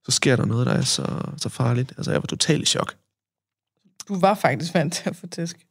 så 0.04 0.10
sker 0.10 0.36
der 0.36 0.44
noget, 0.44 0.66
der 0.66 0.72
er 0.72 0.82
så, 0.82 1.32
så 1.36 1.48
farligt. 1.48 1.92
Altså 1.96 2.10
jeg 2.10 2.22
var 2.22 2.26
totalt 2.26 2.62
i 2.62 2.66
chok. 2.66 2.96
Du 4.08 4.20
var 4.20 4.34
faktisk 4.34 4.74
vant 4.74 4.94
til 4.94 5.08
at 5.08 5.16
få 5.16 5.26
tæsk, 5.26 5.66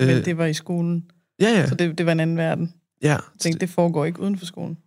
øh, 0.00 0.08
men 0.08 0.24
det 0.24 0.38
var 0.38 0.46
i 0.46 0.54
skolen. 0.54 1.10
Ja, 1.40 1.48
ja. 1.48 1.66
Så 1.66 1.74
det, 1.74 1.98
det 1.98 2.06
var 2.06 2.12
en 2.12 2.20
anden 2.20 2.36
verden. 2.36 2.74
Ja. 3.02 3.08
Jeg 3.08 3.20
tænkte, 3.38 3.60
det 3.60 3.70
foregår 3.70 4.04
ikke 4.04 4.20
uden 4.20 4.38
for 4.38 4.46
skolen. 4.46 4.78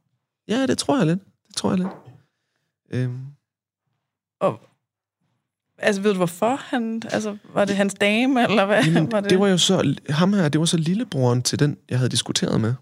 Ja, 0.48 0.66
det 0.66 0.78
tror 0.78 0.98
jeg 0.98 1.08
lidt. 1.08 1.20
Det 1.48 1.56
tror 1.56 1.70
jeg 1.70 1.78
lidt. 1.78 1.90
Øhm. 2.90 3.26
Og 4.40 4.62
Altså, 5.80 6.02
ved 6.02 6.12
du 6.12 6.18
hvorfor 6.18 6.56
han... 6.56 7.02
Altså, 7.12 7.38
var 7.54 7.66
det 7.66 7.76
hans 7.76 7.94
dame, 7.94 8.44
eller 8.44 8.66
hvad 8.66 8.84
Jamen, 8.84 9.12
var 9.12 9.20
det? 9.22 9.30
det 9.30 9.40
var 9.40 9.48
jo 9.48 9.58
så... 9.58 9.96
Ham 10.10 10.34
her, 10.34 10.50
det 10.50 10.60
var 10.60 10.66
så 10.66 10.78
lillebroren 10.78 11.42
til 11.42 11.60
den, 11.60 11.78
jeg 11.90 11.98
havde 11.98 12.10
diskuteret 12.10 12.62
med. 12.62 12.74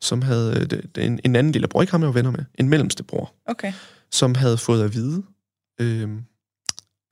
Som 0.00 0.22
havde... 0.22 0.66
Det, 0.66 1.06
en, 1.06 1.20
en 1.24 1.36
anden 1.36 1.52
lillebror, 1.52 1.80
ikke 1.80 1.90
ham, 1.90 2.00
jeg 2.00 2.06
var 2.06 2.12
venner 2.12 2.30
med. 2.30 2.44
En 2.54 2.68
mellemste 2.68 3.02
bror. 3.02 3.32
Okay. 3.46 3.72
Som 4.10 4.34
havde 4.34 4.58
fået 4.58 4.84
at 4.84 4.94
vide 4.94 5.22
øhm, 5.80 6.22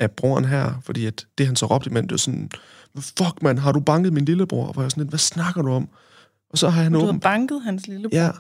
af 0.01 0.11
broren 0.11 0.45
her, 0.45 0.81
fordi 0.85 1.07
at 1.07 1.27
det, 1.39 1.47
han 1.47 1.57
så 1.57 1.67
råbte 1.67 1.91
imellem, 1.91 2.09
det 2.09 2.13
var 2.13 2.19
sådan... 2.19 2.51
Fuck, 2.99 3.43
man, 3.43 3.59
har 3.59 3.73
du 3.73 3.81
banket 3.81 4.13
min 4.13 4.25
lillebror? 4.25 4.73
Hvor 4.73 4.83
jeg 4.83 4.91
sådan 4.91 5.03
lidt, 5.03 5.11
hvad 5.11 5.19
snakker 5.19 5.63
du 5.63 5.73
om? 5.73 5.89
Og 6.51 6.59
så 6.59 6.69
har 6.69 6.83
han 6.83 6.93
Du 6.93 7.01
åben... 7.01 7.21
banket 7.21 7.63
hans 7.63 7.87
lillebror? 7.87 8.17
Ja. 8.17 8.31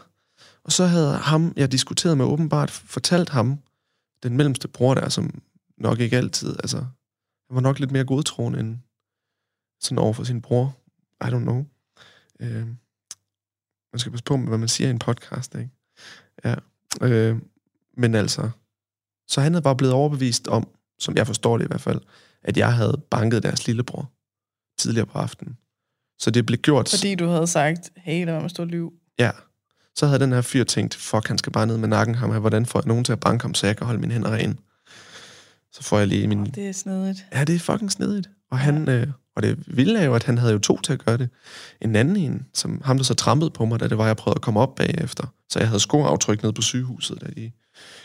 Og 0.65 0.73
så 0.73 0.87
havde 0.87 1.13
ham, 1.13 1.53
jeg 1.57 1.73
diskuterede 1.73 2.17
med 2.17 2.25
åbenbart, 2.25 2.71
fortalt 2.71 3.29
ham, 3.29 3.59
den 4.23 4.37
mellemste 4.37 4.69
bror 4.69 4.95
der, 4.95 5.09
som 5.09 5.41
nok 5.81 6.01
ikke 6.01 6.17
altid, 6.17 6.57
altså, 6.59 6.77
han 7.49 7.55
var 7.55 7.61
nok 7.61 7.79
lidt 7.79 7.91
mere 7.91 8.05
godtroende 8.05 8.61
end 8.61 8.79
sådan 9.81 9.99
over 9.99 10.13
for 10.13 10.25
sin 10.25 10.43
bror. 10.43 10.77
I 11.25 11.29
don't 11.29 11.39
know. 11.39 11.65
Øh, 12.41 12.67
man 13.93 13.99
skal 13.99 14.13
passe 14.13 14.25
på 14.25 14.37
med, 14.37 14.49
hvad 14.49 14.59
man 14.59 14.69
siger 14.69 14.89
i 14.89 14.91
en 14.91 14.99
podcast, 14.99 15.55
ikke? 15.55 15.71
Ja. 16.45 16.55
Øh, 17.03 17.37
men 17.97 18.15
altså, 18.15 18.51
så 19.29 19.41
han 19.41 19.53
havde 19.53 19.63
bare 19.63 19.77
blevet 19.77 19.95
overbevist 19.95 20.49
om, 20.49 20.69
som 20.99 21.17
jeg 21.17 21.27
forstår 21.27 21.59
det 21.59 21.65
i 21.65 21.69
hvert 21.69 21.81
fald, 21.81 22.01
at 22.43 22.57
jeg 22.57 22.75
havde 22.75 23.03
banket 23.11 23.43
deres 23.43 23.67
lillebror 23.67 24.13
tidligere 24.79 25.07
på 25.07 25.19
aftenen. 25.19 25.59
Så 26.19 26.31
det 26.31 26.47
blev 26.47 26.59
gjort... 26.59 26.89
Fordi 26.89 27.15
du 27.15 27.27
havde 27.27 27.47
sagt, 27.47 27.91
hey, 27.97 28.27
der 28.27 28.33
var 28.33 28.41
med 28.41 28.51
stå 28.51 28.65
liv. 28.65 28.93
Ja. 29.19 29.31
Så 29.95 30.07
havde 30.07 30.21
den 30.21 30.33
her 30.33 30.43
fyr 30.43 30.65
tænkt, 30.65 30.95
fuck, 30.95 31.29
han 31.29 31.39
skal 31.39 31.53
bare 31.53 31.67
ned 31.67 31.79
med 31.79 31.89
nakken 31.89 32.15
ham 32.15 32.33
her. 32.33 32.39
Hvordan 32.39 32.67
får 32.67 32.79
jeg 32.79 32.87
nogen 32.87 33.05
til 33.05 33.13
at 33.13 33.21
banke 33.21 33.43
ham, 33.43 33.55
så 33.55 33.67
jeg 33.67 33.77
kan 33.77 33.87
holde 33.87 34.01
mine 34.01 34.13
hænder 34.13 34.33
rene? 34.33 34.57
Så 35.73 35.83
får 35.83 35.99
jeg 35.99 36.07
lige 36.07 36.27
min... 36.29 36.41
Oh, 36.41 36.47
det 36.47 36.69
er 36.69 36.73
snedigt. 36.73 37.27
Ja, 37.33 37.45
det 37.45 37.55
er 37.55 37.59
fucking 37.59 37.93
snedigt. 37.93 38.31
Og, 38.51 38.59
han, 38.59 38.89
øh, 38.89 39.07
og 39.37 39.43
det 39.43 39.77
vilde 39.77 39.99
er 40.01 40.05
jo, 40.05 40.15
at 40.15 40.23
han 40.23 40.39
havde 40.39 40.53
jo 40.53 40.59
to 40.59 40.81
til 40.81 40.93
at 40.93 41.05
gøre 41.05 41.17
det. 41.17 41.31
En 41.81 41.97
anden 41.97 42.17
en, 42.17 42.47
som 42.55 42.81
ham, 42.85 42.97
der 42.97 43.05
så 43.05 43.15
trampede 43.15 43.51
på 43.51 43.65
mig, 43.65 43.81
da 43.81 43.89
det 43.89 43.99
var, 43.99 44.07
jeg 44.07 44.17
prøvede 44.17 44.37
at 44.37 44.43
komme 44.43 44.61
op 44.61 44.75
bagefter. 44.75 45.27
Så 45.49 45.59
jeg 45.59 45.69
havde 45.69 45.81
skoaftryk 45.81 46.43
ned 46.43 46.53
på 46.53 46.63
sygehuset, 46.63 47.21
da 47.21 47.27
de 47.27 47.53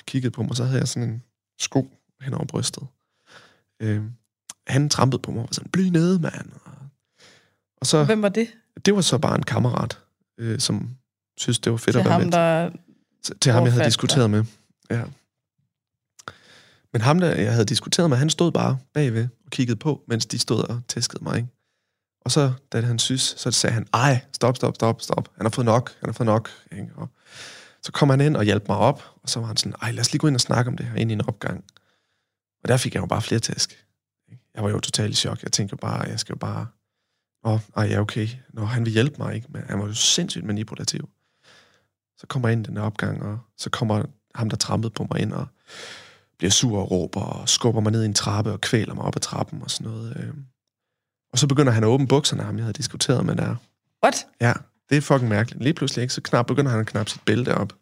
kiggede 0.08 0.32
på 0.32 0.44
mig. 0.44 0.56
Så 0.56 0.64
havde 0.64 0.80
jeg 0.80 0.88
sådan 0.88 1.10
en 1.10 1.24
sko 1.60 1.92
hen 2.22 2.34
over 2.34 2.46
brystet. 2.46 2.84
Øh, 3.82 4.02
han 4.68 4.90
trampede 4.90 5.22
på 5.22 5.32
mig 5.32 5.40
og 5.40 5.44
var 5.44 5.54
sådan, 5.54 5.72
bliv 5.72 5.92
nede, 5.92 6.20
mand. 6.20 6.52
Og 7.78 7.88
så, 7.88 8.04
Hvem 8.04 8.22
var 8.22 8.30
det? 8.30 8.48
Det 8.86 8.96
var 8.96 9.02
så 9.02 9.18
bare 9.18 9.36
en 9.36 9.44
kammerat, 9.44 10.00
øh, 10.38 10.60
som 10.60 10.90
synes, 11.38 11.60
det 11.60 11.72
var 11.72 11.78
fedt 11.78 11.94
til 11.94 12.00
at 12.00 12.06
være 12.06 12.14
ham, 12.14 12.22
med. 12.22 12.32
Der 12.32 12.70
til, 13.24 13.40
til 13.40 13.52
ham, 13.52 13.64
jeg 13.64 13.74
havde 13.74 13.86
diskuteret 13.86 14.30
med. 14.30 14.44
Ja. 14.90 15.02
Men 16.94 17.02
ham, 17.02 17.20
der 17.20 17.36
jeg 17.36 17.52
havde 17.52 17.66
diskuteret 17.66 18.10
med, 18.10 18.18
han 18.18 18.30
stod 18.30 18.52
bare 18.52 18.78
bagved 18.94 19.28
og 19.46 19.52
kiggede 19.52 19.78
på, 19.78 20.04
mens 20.08 20.26
de 20.26 20.40
stod 20.40 20.64
og 20.70 20.82
tæskede 20.88 21.24
mig. 21.24 21.38
Ikke? 21.38 21.50
Og 22.26 22.32
så, 22.32 22.54
da 22.72 22.82
han 22.82 23.00
synes, 23.00 23.22
så 23.38 23.52
sagde 23.52 23.74
han, 23.74 23.88
ej, 23.94 24.22
stop, 24.34 24.56
stop, 24.56 24.76
stop, 24.76 25.02
stop. 25.02 25.30
Han 25.36 25.46
har 25.46 25.50
fået 25.50 25.66
nok, 25.66 25.96
han 26.00 26.10
har 26.10 26.14
fået 26.14 26.26
nok. 26.26 26.50
Ikke? 26.72 26.88
Og 26.96 27.10
så 27.82 27.92
kom 27.92 28.10
han 28.10 28.22
ind 28.22 28.36
og 28.36 28.44
hjalp 28.44 28.68
mig 28.68 28.78
op, 28.78 29.04
og 29.24 29.30
så 29.30 29.40
var 29.40 29.48
han 29.48 29.58
sådan, 29.58 29.76
ej, 29.82 29.92
lad 29.92 30.00
os 30.00 30.12
lige 30.12 30.20
gå 30.20 30.28
ind 30.28 30.36
og 30.36 30.42
snakke 30.42 30.70
om 30.70 30.78
det 30.78 30.86
her 30.86 30.96
ind 30.96 31.12
i 31.12 31.14
en 31.14 31.28
opgang. 31.28 31.64
Og 32.64 32.70
der 32.70 32.78
fik 32.78 32.94
jeg 32.94 33.02
jo 33.02 33.06
bare 33.06 33.22
flere 33.22 33.40
tæsk. 33.40 33.86
Jeg 34.56 34.64
var 34.64 34.70
jo 34.70 34.80
totalt 34.80 35.14
i 35.14 35.16
chok. 35.16 35.44
Jeg 35.44 35.52
tænkte 35.52 35.74
jo 35.74 35.78
bare, 35.78 36.02
jeg 36.02 36.20
skal 36.20 36.34
jo 36.34 36.38
bare... 36.38 36.68
Åh, 37.46 37.60
ej, 37.76 37.84
ja, 37.84 38.00
okay. 38.00 38.28
Nå, 38.54 38.66
han 38.66 38.86
vil 38.86 38.94
hjælpe 38.94 39.16
mig, 39.18 39.36
ikke? 39.36 39.48
Men 39.50 39.64
han 39.70 39.80
var 39.80 39.86
jo 39.86 39.94
sindssygt 39.94 40.46
manipulativ. 40.46 41.10
Så 42.18 42.28
kommer 42.28 42.48
jeg 42.48 42.54
ind 42.58 42.68
i 42.68 42.70
den 42.70 42.78
opgang, 42.78 43.24
og 43.24 43.40
så 43.58 43.70
kommer 43.70 44.06
ham, 44.36 44.50
der 44.50 44.58
trampede 44.58 44.94
på 44.94 45.08
mig 45.12 45.20
ind, 45.22 45.34
og 45.34 45.48
bliver 46.44 46.52
sur 46.52 46.80
og 46.80 46.92
råber, 46.92 47.22
og 47.22 47.50
skubber 47.50 47.82
mig 47.82 47.92
ned 47.92 48.04
i 48.04 48.06
en 48.06 48.14
trappe, 48.14 48.52
og 48.52 48.62
kvæler 48.62 48.94
mig 48.94 49.04
op 49.04 49.16
ad 49.16 49.22
trappen, 49.22 49.62
og 49.62 49.72
sådan 49.72 49.92
noget. 49.92 50.18
Øh. 50.20 50.34
Og 51.34 51.40
så 51.40 51.48
begynder 51.48 51.72
han 51.72 51.84
at 51.84 51.88
åbne 51.88 52.08
bukserne, 52.08 52.44
ham 52.44 52.56
jeg 52.56 52.64
havde 52.64 52.74
diskuteret 52.74 53.26
med 53.26 53.36
der. 53.36 53.56
What? 54.04 54.28
Ja, 54.42 54.54
det 54.90 54.98
er 54.98 55.02
fucking 55.02 55.30
mærkeligt. 55.30 55.64
Lige 55.64 55.74
pludselig, 55.74 56.02
ikke? 56.02 56.14
Så 56.14 56.22
knap, 56.22 56.46
begynder 56.46 56.72
han 56.72 56.80
at 56.80 56.86
knappe 56.86 57.12
sit 57.12 57.22
bælte 57.22 57.56
op. 57.56 57.74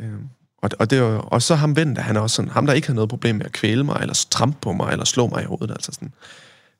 Øh. 0.00 0.12
Og, 0.58 0.70
og, 0.78 0.90
det 0.90 1.02
var, 1.02 1.18
og 1.18 1.42
så 1.42 1.54
ham 1.54 1.76
ven, 1.76 1.96
der 1.96 2.02
han 2.02 2.16
også 2.16 2.36
sådan, 2.36 2.50
ham 2.50 2.66
der 2.66 2.72
ikke 2.72 2.86
havde 2.86 2.94
noget 2.94 3.08
problem 3.08 3.36
med 3.36 3.46
at 3.46 3.52
kvæle 3.52 3.84
mig, 3.84 3.98
eller 4.00 4.26
trampe 4.30 4.58
på 4.60 4.72
mig, 4.72 4.92
eller 4.92 5.04
slå 5.04 5.26
mig 5.26 5.42
i 5.42 5.46
hovedet, 5.46 5.70
altså 5.70 5.92
sådan, 5.92 6.14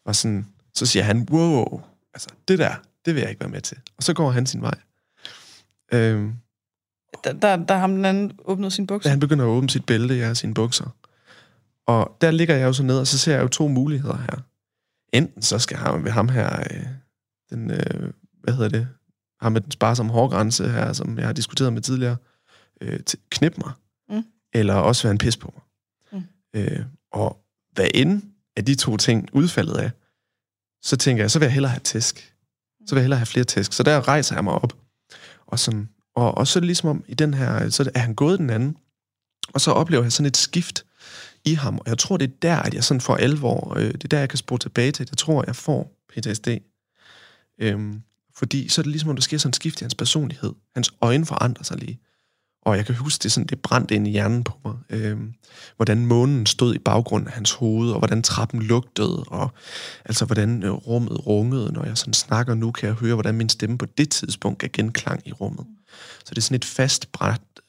var 0.06 0.12
sådan, 0.12 0.46
så 0.74 0.86
siger 0.86 1.02
han, 1.02 1.28
wow, 1.30 1.80
altså 2.14 2.28
det 2.48 2.58
der, 2.58 2.74
det 3.06 3.14
vil 3.14 3.20
jeg 3.20 3.30
ikke 3.30 3.40
være 3.40 3.50
med 3.50 3.60
til. 3.60 3.76
Og 3.96 4.02
så 4.02 4.14
går 4.14 4.30
han 4.30 4.46
sin 4.46 4.62
vej. 4.62 4.78
Øhm, 5.92 6.32
der, 7.24 7.32
der, 7.32 7.56
der 7.56 7.76
ham 7.76 7.94
den 7.94 8.04
anden 8.04 8.32
åbnede 8.44 8.70
sin 8.70 8.86
bukser? 8.86 9.08
Da 9.08 9.10
han 9.10 9.20
begynder 9.20 9.44
at 9.44 9.48
åbne 9.48 9.70
sit 9.70 9.86
bælte, 9.86 10.14
ja, 10.14 10.34
sine 10.34 10.54
bukser. 10.54 10.96
Og 11.86 12.16
der 12.20 12.30
ligger 12.30 12.56
jeg 12.56 12.64
jo 12.64 12.72
så 12.72 12.82
ned, 12.82 12.98
og 12.98 13.06
så 13.06 13.18
ser 13.18 13.34
jeg 13.34 13.42
jo 13.42 13.48
to 13.48 13.68
muligheder 13.68 14.16
her. 14.16 14.42
Enten 15.12 15.42
så 15.42 15.58
skal 15.58 15.76
ham, 15.76 16.04
ved 16.04 16.10
ham 16.10 16.28
her, 16.28 16.60
øh, 16.60 16.86
den, 17.50 17.70
øh, 17.70 18.12
hvad 18.42 18.54
hedder 18.54 18.68
det, 18.68 18.88
ham 19.40 19.52
med 19.52 19.60
den 19.60 19.70
sparsomme 19.70 20.12
hårgrænse 20.12 20.68
her, 20.68 20.92
som 20.92 21.18
jeg 21.18 21.26
har 21.26 21.32
diskuteret 21.32 21.72
med 21.72 21.82
tidligere, 21.82 22.16
øh, 22.80 23.00
knip 23.30 23.58
mig, 23.58 23.72
mm. 24.08 24.24
eller 24.54 24.74
også 24.74 25.02
være 25.02 25.12
en 25.12 25.18
pis 25.18 25.36
på 25.36 25.54
mig. 25.54 25.62
Mm. 26.12 26.60
Øh, 26.60 26.84
og 27.12 27.44
hvad 27.72 27.88
end 27.94 28.22
af 28.56 28.64
de 28.64 28.74
to 28.74 28.96
ting 28.96 29.28
udfaldet 29.32 29.76
af, 29.76 29.90
så 30.82 30.96
tænker 30.96 31.22
jeg, 31.22 31.30
så 31.30 31.38
vil 31.38 31.46
jeg 31.46 31.52
hellere 31.52 31.70
have 31.70 31.80
tæsk. 31.80 32.34
Så 32.86 32.94
vil 32.94 33.00
jeg 33.00 33.04
hellere 33.04 33.18
have 33.18 33.26
flere 33.26 33.44
tæsk. 33.44 33.72
Så 33.72 33.82
der 33.82 34.08
rejser 34.08 34.34
jeg 34.34 34.44
mig 34.44 34.52
op. 34.52 34.72
Og, 35.46 35.58
sådan, 35.58 35.88
og, 36.16 36.38
og 36.38 36.46
så 36.46 36.58
er 36.58 36.60
det 36.60 36.66
ligesom 36.66 36.88
om, 36.88 37.04
i 37.08 37.14
den 37.14 37.34
her, 37.34 37.70
så 37.70 37.90
er 37.94 37.98
han 37.98 38.14
gået 38.14 38.38
den 38.38 38.50
anden, 38.50 38.76
og 39.54 39.60
så 39.60 39.70
oplever 39.70 40.02
jeg 40.02 40.12
sådan 40.12 40.26
et 40.26 40.36
skift 40.36 40.84
i 41.44 41.54
ham. 41.54 41.78
Og 41.78 41.84
jeg 41.86 41.98
tror, 41.98 42.16
det 42.16 42.30
er 42.30 42.34
der, 42.42 42.56
at 42.56 42.74
jeg 42.74 42.84
sådan 42.84 43.00
får 43.00 43.16
alvor. 43.16 43.74
Øh, 43.76 43.92
det 43.92 44.04
er 44.04 44.08
der, 44.08 44.18
jeg 44.18 44.28
kan 44.28 44.36
spore 44.36 44.58
tilbage 44.58 44.92
til. 44.92 45.08
Jeg 45.10 45.18
tror, 45.18 45.44
jeg 45.46 45.56
får 45.56 45.92
PTSD. 46.08 46.48
Øhm, 47.60 48.02
fordi 48.36 48.68
så 48.68 48.80
er 48.80 48.82
det 48.82 48.90
ligesom, 48.90 49.10
om 49.10 49.16
der 49.16 49.22
sker 49.22 49.38
sådan 49.38 49.50
et 49.50 49.56
skift 49.56 49.80
i 49.80 49.84
hans 49.84 49.94
personlighed. 49.94 50.52
Hans 50.74 50.94
øjne 51.00 51.26
forandrer 51.26 51.64
sig 51.64 51.76
lige. 51.76 52.00
Og 52.66 52.76
jeg 52.76 52.86
kan 52.86 52.94
huske, 52.94 53.22
det, 53.22 53.32
sådan, 53.32 53.46
det 53.46 53.60
brændte 53.62 53.94
ind 53.94 54.08
i 54.08 54.10
hjernen 54.10 54.44
på 54.44 54.58
mig. 54.64 54.74
Øh, 54.90 55.18
hvordan 55.76 56.06
månen 56.06 56.46
stod 56.46 56.74
i 56.74 56.78
baggrunden 56.78 57.28
af 57.28 57.34
hans 57.34 57.52
hoved, 57.52 57.90
og 57.90 57.98
hvordan 57.98 58.22
trappen 58.22 58.62
lugtede, 58.62 59.24
og 59.26 59.50
altså 60.04 60.24
hvordan 60.24 60.62
øh, 60.62 60.70
rummet 60.70 61.26
rungede. 61.26 61.72
Når 61.72 61.84
jeg 61.84 61.98
sådan 61.98 62.14
snakker 62.14 62.54
nu, 62.54 62.72
kan 62.72 62.86
jeg 62.88 62.94
høre, 62.94 63.14
hvordan 63.14 63.34
min 63.34 63.48
stemme 63.48 63.78
på 63.78 63.86
det 63.86 64.10
tidspunkt 64.10 64.58
gav 64.58 64.68
genklang 64.68 65.28
i 65.28 65.32
rummet. 65.32 65.66
Så 66.18 66.30
det 66.30 66.38
er 66.38 66.42
sådan 66.42 66.56
et 66.56 66.64
fast 66.64 67.08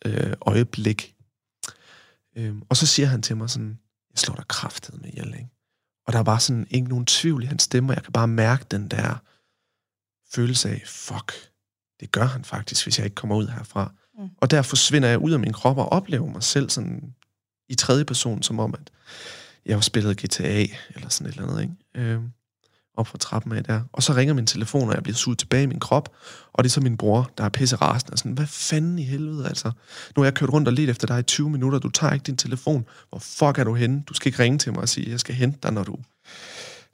øh, 0.05 0.33
øjeblik. 0.41 1.15
Øh, 2.37 2.55
og 2.69 2.77
så 2.77 2.85
siger 2.85 3.07
han 3.07 3.21
til 3.21 3.37
mig 3.37 3.49
sådan, 3.49 3.79
jeg 4.11 4.19
slår 4.19 4.35
dig 4.35 4.47
kraftet 4.47 5.01
med 5.01 5.09
ihjel, 5.09 5.33
ikke? 5.33 5.49
Og 6.07 6.13
der 6.13 6.19
var 6.23 6.37
sådan 6.37 6.67
ikke 6.69 6.87
nogen 6.87 7.05
tvivl 7.05 7.43
i 7.43 7.45
hans 7.45 7.63
stemme, 7.63 7.91
og 7.91 7.95
jeg 7.95 8.03
kan 8.03 8.13
bare 8.13 8.27
mærke 8.27 8.65
den 8.71 8.87
der 8.87 9.15
følelse 10.33 10.69
af, 10.69 10.83
fuck, 10.85 11.33
det 11.99 12.11
gør 12.11 12.25
han 12.25 12.43
faktisk, 12.43 12.85
hvis 12.85 12.97
jeg 12.97 13.05
ikke 13.05 13.15
kommer 13.15 13.35
ud 13.35 13.47
herfra. 13.47 13.91
Mm. 14.17 14.29
Og 14.37 14.51
der 14.51 14.61
forsvinder 14.61 15.09
jeg 15.09 15.19
ud 15.19 15.31
af 15.31 15.39
min 15.39 15.53
krop 15.53 15.77
og 15.77 15.91
oplever 15.91 16.31
mig 16.31 16.43
selv 16.43 16.69
sådan 16.69 17.13
i 17.69 17.75
tredje 17.75 18.05
person, 18.05 18.43
som 18.43 18.59
om, 18.59 18.73
at 18.73 18.91
jeg 19.65 19.75
har 19.75 19.81
spillet 19.81 20.17
GTA 20.17 20.65
eller 20.95 21.09
sådan 21.09 21.27
et 21.27 21.35
eller 21.35 21.47
andet, 21.47 21.61
ikke? 21.61 22.11
Øh, 22.13 22.21
op 22.97 23.07
fra 23.07 23.17
trappen 23.17 23.51
af 23.51 23.63
der. 23.63 23.81
Og 23.93 24.03
så 24.03 24.13
ringer 24.13 24.33
min 24.33 24.45
telefon, 24.45 24.89
og 24.89 24.95
jeg 24.95 25.03
bliver 25.03 25.15
suget 25.15 25.39
tilbage 25.39 25.63
i 25.63 25.65
min 25.65 25.79
krop, 25.79 26.15
og 26.53 26.63
det 26.63 26.69
er 26.69 26.71
så 26.71 26.81
min 26.81 26.97
bror, 26.97 27.31
der 27.37 27.43
er 27.43 27.49
pisse 27.49 27.75
rasende, 27.75 28.13
og 28.13 28.17
sådan, 28.17 28.31
hvad 28.31 28.47
fanden 28.47 28.99
i 28.99 29.03
helvede, 29.03 29.47
altså? 29.47 29.71
Nu 30.15 30.21
har 30.21 30.23
jeg 30.23 30.33
kørt 30.33 30.49
rundt 30.49 30.67
og 30.67 30.73
let 30.73 30.89
efter 30.89 31.07
dig 31.07 31.19
i 31.19 31.23
20 31.23 31.49
minutter, 31.49 31.79
du 31.79 31.89
tager 31.89 32.13
ikke 32.13 32.23
din 32.23 32.37
telefon. 32.37 32.85
Hvor 33.09 33.19
fuck 33.19 33.59
er 33.59 33.63
du 33.63 33.73
henne? 33.73 34.03
Du 34.09 34.13
skal 34.13 34.29
ikke 34.29 34.43
ringe 34.43 34.57
til 34.57 34.73
mig 34.73 34.81
og 34.81 34.89
sige, 34.89 35.11
jeg 35.11 35.19
skal 35.19 35.35
hente 35.35 35.59
dig, 35.63 35.73
når 35.73 35.83
du, 35.83 35.97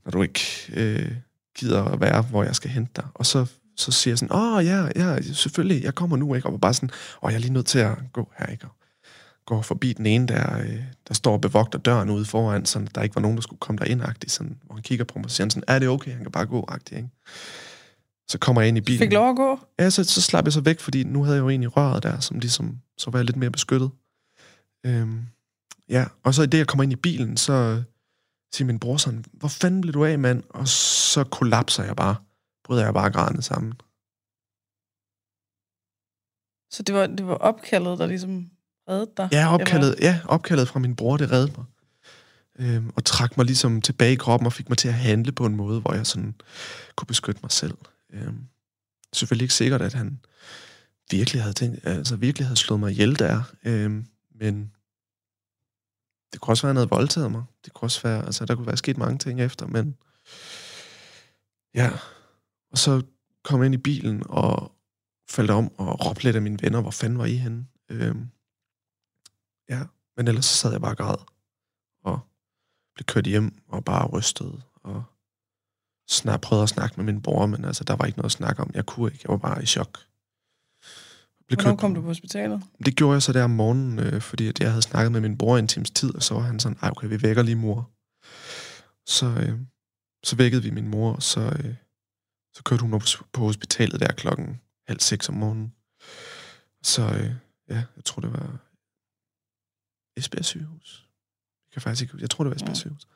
når 0.06 0.12
du 0.12 0.22
ikke 0.22 0.42
øh, 0.74 1.12
gider 1.56 1.84
at 1.84 2.02
være, 2.02 2.22
hvor 2.22 2.44
jeg 2.44 2.56
skal 2.56 2.70
hente 2.70 2.92
dig. 2.96 3.06
Og 3.14 3.26
så 3.26 3.46
så 3.78 3.92
siger 3.92 4.12
jeg 4.12 4.18
sådan, 4.18 4.36
åh 4.36 4.66
ja, 4.66 4.88
ja, 4.96 5.22
selvfølgelig, 5.22 5.84
jeg 5.84 5.96
kommer 5.96 6.18
nu, 6.18 6.36
ikke? 6.36 6.50
Og 6.50 6.62
bare 6.62 6.74
sådan, 6.74 6.90
åh, 7.24 7.32
jeg 7.32 7.38
er 7.38 7.42
lige 7.42 7.54
nødt 7.54 7.66
til 7.66 7.80
at 7.80 7.98
gå 8.14 8.32
her, 8.38 8.46
ikke? 8.46 8.66
Og 8.66 8.72
går 9.46 9.62
forbi 9.62 9.94
den 9.94 10.06
ene, 10.06 10.28
der, 10.28 10.60
øh, 10.60 10.84
der 11.08 11.14
står 11.14 11.34
og 11.34 11.42
bevogter 11.42 11.80
døren 11.80 12.10
ude 12.10 12.26
foran, 12.26 12.66
så 12.66 12.88
der 12.96 13.02
ikke 13.02 13.16
var 13.16 13.22
nogen, 13.22 13.38
der 13.38 13.42
skulle 13.42 13.60
komme 13.60 13.80
derind, 13.80 14.02
agtigt, 14.02 14.32
sådan, 14.32 14.58
hvor 14.64 14.76
han 14.76 14.84
kigger 14.84 15.06
på 15.06 15.20
mig 15.20 15.26
og 15.26 15.32
siger 15.32 15.50
sådan, 15.50 15.64
er 15.68 15.80
det 15.80 15.90
okay, 15.90 16.12
han 16.12 16.22
kan 16.22 16.32
bare 16.32 16.46
gå, 16.46 16.66
agtigt, 16.68 16.98
ikke? 16.98 17.10
Så 18.28 18.38
kommer 18.38 18.62
jeg 18.62 18.68
ind 18.68 18.78
i 18.78 18.82
bilen. 18.82 19.00
Fik 19.00 19.14
lov 19.14 19.30
at 19.30 19.36
gå? 19.36 19.60
Ja, 19.80 19.90
så, 19.90 20.04
så 20.04 20.22
slap 20.22 20.46
jeg 20.46 20.54
så 20.54 20.62
væk, 20.62 20.80
fordi 20.80 21.04
nu 21.04 21.24
havde 21.24 21.36
jeg 21.36 21.42
jo 21.42 21.50
egentlig 21.50 21.78
røret 21.78 22.04
der, 22.04 22.20
som 22.20 22.40
ligesom, 22.40 22.78
så 22.98 23.12
var 23.12 23.20
jeg 23.20 23.26
lidt 23.26 23.38
mere 23.38 23.52
beskyttet. 23.52 23.92
Øhm, 24.86 25.22
ja, 25.90 26.06
og 26.24 26.34
så 26.34 26.44
i 26.44 26.46
det, 26.46 26.58
jeg 26.58 26.68
kommer 26.68 26.84
ind 26.84 26.94
i 26.94 26.96
bilen, 26.96 27.38
så 27.38 27.84
siger 28.54 28.66
min 28.66 28.80
bror 28.80 28.98
sådan, 28.98 29.26
hvor 29.34 29.48
fanden 29.48 29.82
blev 29.82 29.94
du 29.94 30.06
af, 30.06 30.20
mand? 30.20 30.44
Og 30.50 30.68
så 30.68 31.24
kollapser 31.24 31.84
jeg 31.84 31.96
bare 31.96 32.16
bryder 32.64 32.84
jeg 32.84 32.94
bare 32.94 33.12
grædende 33.12 33.42
sammen. 33.42 33.74
Så 36.72 36.84
det 36.84 36.96
var, 36.96 37.08
det 37.08 37.28
var 37.28 37.36
opkaldet, 37.36 38.00
der 38.00 38.06
ligesom 38.06 38.50
reddede 38.90 39.12
dig? 39.18 39.30
Ja, 39.32 39.54
opkaldet, 39.54 39.96
ja, 40.00 40.20
opkaldet 40.26 40.68
fra 40.68 40.80
min 40.80 40.96
bror, 40.96 41.18
det 41.18 41.32
reddede 41.32 41.54
mig. 41.58 41.66
Øhm, 42.60 42.92
og 42.96 43.06
trak 43.06 43.38
mig 43.38 43.46
ligesom 43.46 43.82
tilbage 43.82 44.14
i 44.14 44.16
kroppen 44.16 44.46
og 44.46 44.54
fik 44.54 44.70
mig 44.70 44.78
til 44.78 44.88
at 44.88 44.94
handle 44.94 45.32
på 45.32 45.46
en 45.46 45.56
måde, 45.56 45.82
hvor 45.82 45.94
jeg 45.94 46.08
sådan 46.08 46.36
kunne 46.96 47.08
beskytte 47.08 47.40
mig 47.44 47.52
selv. 47.52 47.78
Øhm, 48.14 48.48
selvfølgelig 49.14 49.44
ikke 49.44 49.54
sikkert, 49.54 49.82
at 49.82 49.94
han 49.94 50.20
virkelig 51.12 51.42
havde 51.42 51.54
tænkt, 51.54 51.88
altså 51.88 52.16
virkelig 52.16 52.48
havde 52.48 52.58
slået 52.58 52.80
mig 52.80 52.92
ihjel 52.92 53.20
der, 53.20 53.44
øhm, 53.64 54.06
men 54.36 54.72
det 56.34 56.42
kunne 56.42 56.52
også 56.52 56.64
være, 56.64 56.70
at 56.70 56.74
han 56.74 56.78
havde 56.78 56.90
voldtaget 56.90 57.32
mig. 57.32 57.44
Det 57.66 57.74
kunne 57.74 57.86
også 57.86 58.02
være, 58.02 58.26
altså 58.26 58.46
der 58.46 58.56
kunne 58.56 58.68
være 58.68 58.78
sket 58.78 58.98
mange 58.98 59.18
ting 59.18 59.42
efter, 59.42 59.68
men 59.68 59.96
ja, 61.76 61.92
og 62.74 62.78
så 62.78 63.02
kom 63.44 63.60
jeg 63.60 63.66
ind 63.66 63.76
i 63.76 63.78
bilen 63.78 64.24
og 64.30 64.72
faldt 65.30 65.52
om 65.52 65.72
og 65.78 66.06
råbte 66.06 66.24
lidt 66.24 66.36
af 66.36 66.42
mine 66.42 66.62
venner, 66.62 66.82
hvor 66.82 66.92
fanden 66.92 67.20
var 67.20 67.26
I 67.26 67.36
henne? 67.36 67.68
Øhm, 67.90 68.30
ja, 69.70 69.82
men 70.18 70.28
ellers 70.28 70.46
så 70.46 70.56
sad 70.56 70.72
jeg 70.72 70.82
bare 70.82 70.92
og 70.92 70.98
græd 70.98 71.18
og 72.04 72.20
blev 72.96 73.06
kørt 73.06 73.26
hjem 73.26 73.64
og 73.68 73.86
bare 73.86 74.08
rystet 74.08 74.64
og 74.76 75.04
snart 76.10 76.42
prøvede 76.42 76.64
at 76.64 76.70
snakke 76.70 76.96
med 76.98 77.06
min 77.06 77.22
bror, 77.22 77.46
men 77.46 77.66
altså, 77.66 77.84
der 77.84 77.96
var 77.96 78.06
ikke 78.06 78.18
noget 78.18 78.30
at 78.30 78.32
snakke 78.32 78.62
om. 78.62 78.72
Jeg 78.74 78.86
kunne 78.86 79.12
ikke. 79.12 79.20
Jeg 79.24 79.30
var 79.30 79.38
bare 79.38 79.64
i 79.64 79.66
chok. 79.66 80.00
Blev 81.48 81.62
Hvornår 81.62 81.76
kom 81.76 81.96
du 81.96 82.02
på 82.02 82.08
hospitalet? 82.08 82.64
Det 82.86 82.96
gjorde 82.96 83.14
jeg 83.14 83.22
så 83.22 83.34
der 83.34 83.44
om 83.44 83.50
morgenen, 83.50 84.00
øh, 84.00 84.22
fordi 84.22 84.48
at 84.48 84.60
jeg 84.60 84.70
havde 84.70 84.82
snakket 84.82 85.12
med 85.12 85.22
min 85.22 85.38
bror 85.38 85.58
en 85.58 85.68
times 85.68 85.92
tid, 85.92 86.16
og 86.16 86.24
så 86.24 86.34
var 86.34 86.42
han 86.42 86.60
sådan, 86.60 86.78
ej 86.82 86.90
okay, 86.90 87.08
vi 87.08 87.22
vækker 87.22 87.44
lige 87.44 87.56
mor. 87.56 87.90
Så, 89.06 89.26
øh, 89.26 89.60
så 90.24 90.36
vækkede 90.36 90.64
vi 90.64 90.70
min 90.70 90.88
mor, 90.88 91.14
og 91.14 91.24
så, 91.24 91.42
øh, 91.42 91.76
så 92.54 92.64
kørte 92.64 92.82
hun 92.82 92.94
op 92.94 93.04
på 93.34 93.42
hospitalet 93.42 94.00
der 94.00 94.12
klokken 94.12 94.62
halv 94.88 95.00
seks 95.00 95.30
om 95.30 95.36
morgenen. 95.36 95.74
Så 96.84 97.02
øh, 97.02 97.32
ja, 97.70 97.84
jeg 97.96 98.06
tror, 98.06 98.22
det 98.22 98.34
var 98.34 98.58
Esbjerg 100.18 100.46
sygehus. 100.46 101.08
Jeg 101.68 101.74
kan 101.74 101.82
faktisk 101.82 102.02
ikke 102.02 102.22
Jeg 102.22 102.30
tror, 102.30 102.44
det 102.44 102.50
var 102.50 102.56
Esbjerg 102.56 102.70
ja. 102.70 102.80
sygehus. 102.80 103.08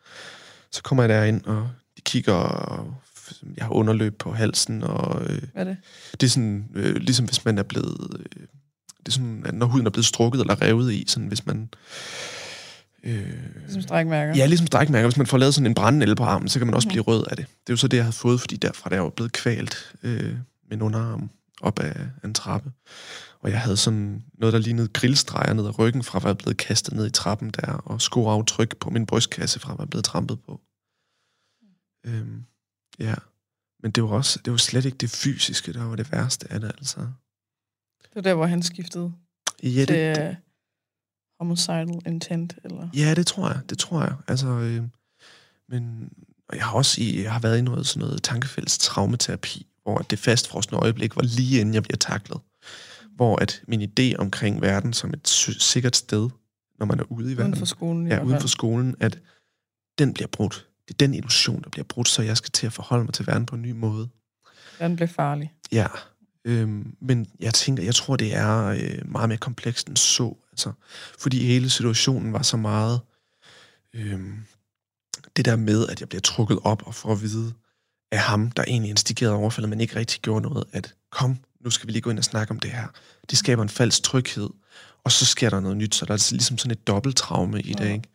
Så 0.71 0.84
kommer 0.84 1.04
jeg 1.04 1.10
derind, 1.10 1.45
og 1.45 1.69
de 1.97 2.02
kigger, 2.02 2.34
og 2.34 2.95
jeg 3.58 3.65
har 3.65 3.73
underløb 3.73 4.17
på 4.17 4.32
halsen. 4.32 4.84
Og, 4.84 5.21
øh, 5.21 5.28
Hvad 5.28 5.50
er 5.54 5.63
det? 5.63 5.78
Det 6.12 6.23
er 6.23 6.30
sådan, 6.30 6.71
øh, 6.76 6.95
ligesom 6.95 7.26
hvis 7.26 7.45
man 7.45 7.58
er 7.58 7.63
blevet... 7.63 8.17
Øh, 8.19 8.47
det 9.00 9.08
er 9.08 9.12
sådan, 9.12 9.45
at 9.45 9.54
når 9.54 9.65
huden 9.65 9.86
er 9.86 9.91
blevet 9.91 10.06
strukket 10.06 10.41
eller 10.41 10.62
revet 10.62 10.93
i, 10.93 11.06
sådan 11.08 11.28
hvis 11.28 11.45
man 11.45 11.69
Øh, 13.08 13.56
ligesom 13.62 13.82
strækmærker? 13.82 14.36
Ja, 14.36 14.46
ligesom 14.46 14.67
strækmærker. 14.67 15.08
Hvis 15.08 15.17
man 15.17 15.28
får 15.28 15.38
lavet 15.38 15.54
sådan 15.54 15.65
en 15.65 15.74
brændende 15.74 16.15
på 16.15 16.24
armen, 16.24 16.50
så 16.50 16.60
kan 16.60 16.67
man 16.67 16.76
også 16.76 16.88
mm. 16.88 16.91
blive 16.91 17.04
rød 17.04 17.26
af 17.30 17.36
det. 17.36 17.46
Det 17.46 17.70
er 17.70 17.74
jo 17.74 17.78
så 17.78 17.88
det, 17.88 17.98
jeg 17.98 18.04
havde 18.04 18.15
fået, 18.15 18.39
fordi 18.39 18.56
derfra 18.56 18.89
der 18.89 18.96
er 18.96 19.00
jo 19.00 19.10
blevet 19.10 19.32
kvalt 19.32 19.96
øh, 20.04 20.34
med 20.70 20.78
en 20.78 20.82
underarm 20.82 21.30
op 21.62 21.80
af, 21.80 22.08
en 22.24 22.34
trappe. 22.34 22.72
Og 23.39 23.52
jeg 23.52 23.62
havde 23.62 23.78
sådan 23.78 24.24
noget, 24.34 24.54
der 24.54 24.60
lignede 24.60 24.88
grillstreger 24.88 25.54
ned 25.54 25.65
ad 25.65 25.80
ryggen, 25.80 26.04
fra 26.04 26.20
at 26.20 26.24
være 26.24 26.36
blevet 26.36 26.58
kastet 26.58 26.93
ned 26.93 27.08
i 27.08 27.10
trappen 27.10 27.50
der, 27.50 27.72
og 27.72 28.02
skoaftryk 28.02 28.78
på 28.78 28.89
min 28.89 29.06
brystkasse, 29.06 29.60
fra 29.60 29.74
at 29.74 29.80
være 29.80 29.88
blevet 29.88 30.06
trampet 30.06 30.39
på. 30.41 30.62
Mm. 32.06 32.12
Øhm, 32.12 32.43
ja. 33.00 33.15
Men 33.84 33.91
det 33.91 34.04
var 34.04 34.10
også, 34.10 34.39
det 34.46 34.52
var 34.52 34.58
slet 34.58 34.86
ikke 34.86 34.98
det 34.98 35.10
fysiske, 35.10 35.74
der 35.74 35.84
var 35.84 35.96
det 35.96 36.12
værste 36.12 36.52
af 36.52 36.60
det, 36.60 36.72
altså. 36.78 37.00
Det 38.04 38.15
var 38.15 38.22
der, 38.22 38.34
hvor 38.34 38.46
han 38.46 38.63
skiftede 38.63 39.13
ja, 39.63 39.80
det, 39.80 39.88
til, 39.88 40.38
homicidal 41.39 41.88
intent? 42.06 42.56
Eller? 42.63 42.89
Ja, 42.93 43.13
det 43.13 43.28
tror 43.28 43.47
jeg. 43.47 43.60
Det 43.69 43.78
tror 43.78 44.02
jeg. 44.02 44.13
Altså, 44.28 44.47
øh, 44.47 44.84
men 45.69 46.10
jeg 46.54 46.65
har 46.65 46.73
også 46.73 47.02
i, 47.02 47.23
jeg 47.23 47.32
har 47.34 47.39
været 47.39 47.58
i 47.58 47.62
noget, 47.62 47.88
sådan 47.88 48.08
noget 48.08 48.23
tankefælles 48.23 48.78
traumaterapi, 48.78 49.65
hvor 49.84 49.97
det 49.97 50.19
fastfrosne 50.19 50.78
øjeblik 50.78 51.15
var 51.15 51.21
lige 51.21 51.60
inden 51.60 51.73
jeg 51.73 51.84
bliver 51.84 51.97
taklet. 51.97 52.39
Hvor 53.15 53.36
at 53.36 53.62
min 53.67 53.82
idé 53.82 54.15
omkring 54.17 54.62
verden 54.62 54.93
som 54.93 55.13
et 55.13 55.28
sikkert 55.60 55.95
sted, 55.95 56.30
når 56.80 56.86
man 56.86 57.00
er 57.00 57.04
ude 57.12 57.32
i 57.32 57.38
verden. 57.38 57.52
Uden 57.52 57.60
for 57.60 57.65
skolen. 57.65 58.08
Ja, 58.08 58.23
uden 58.23 58.41
for 58.41 58.47
skolen, 58.47 58.95
at 59.00 59.19
den 60.00 60.13
bliver 60.13 60.28
brudt. 60.28 60.67
Det 60.88 60.93
er 60.93 60.97
den 60.97 61.13
illusion, 61.13 61.63
der 61.63 61.69
bliver 61.69 61.86
brudt, 61.86 62.08
så 62.08 62.21
jeg 62.21 62.38
skal 62.38 62.52
til 62.52 62.65
at 62.65 62.73
forholde 62.73 63.04
mig 63.04 63.13
til 63.13 63.28
verden 63.28 63.45
på 63.45 63.56
en 63.56 63.62
ny 63.62 63.71
måde. 63.71 64.10
Den 64.80 64.95
bliver 64.95 65.08
farlig. 65.08 65.54
Ja, 65.71 65.88
øhm, 66.45 66.95
men 67.02 67.28
jeg 67.39 67.54
tænker, 67.54 67.84
jeg 67.84 67.95
tror, 67.95 68.15
det 68.15 68.36
er 68.36 68.65
øh, 68.65 69.12
meget 69.12 69.30
mere 69.30 69.38
komplekst 69.38 69.88
end 69.88 69.97
så. 69.97 70.36
Altså, 70.58 70.72
fordi 71.20 71.46
hele 71.46 71.70
situationen 71.70 72.34
var 72.34 72.41
så 72.41 72.58
meget 72.58 73.00
øhm, 73.93 74.46
det 75.36 75.46
der 75.46 75.56
med, 75.56 75.88
at 75.88 76.00
jeg 76.00 76.10
bliver 76.10 76.22
trukket 76.22 76.60
op 76.63 76.88
og 76.88 76.96
får 76.96 77.12
at 77.12 77.22
vide 77.22 77.54
af 78.12 78.20
ham, 78.20 78.52
der 78.52 78.63
egentlig 78.67 78.89
instigerede 78.89 79.36
overfaldet, 79.36 79.70
men 79.70 79.82
ikke 79.82 79.96
rigtig 79.96 80.22
gjorde 80.22 80.41
noget, 80.41 80.63
at 80.74 80.93
kom, 81.12 81.38
nu 81.62 81.70
skal 81.70 81.88
vi 81.88 81.91
lige 81.91 82.02
gå 82.02 82.10
ind 82.10 82.17
og 82.17 82.24
snakke 82.24 82.52
om 82.52 82.60
det 82.60 82.72
her. 82.72 82.88
Det 83.30 83.38
skaber 83.38 83.63
en 83.63 83.70
falsk 83.70 84.04
tryghed, 84.04 84.50
og 85.04 85.12
så 85.12 85.26
sker 85.26 85.50
der 85.50 85.60
noget 85.60 85.78
nyt, 85.78 85.96
så 85.96 86.06
der 86.06 86.13
er 86.13 86.28
ligesom 86.32 86.58
sådan 86.58 86.72
et 86.72 86.88
dobbelttraume 86.88 87.62
i 87.62 87.74
det, 87.74 87.86
ikke? 87.91 88.10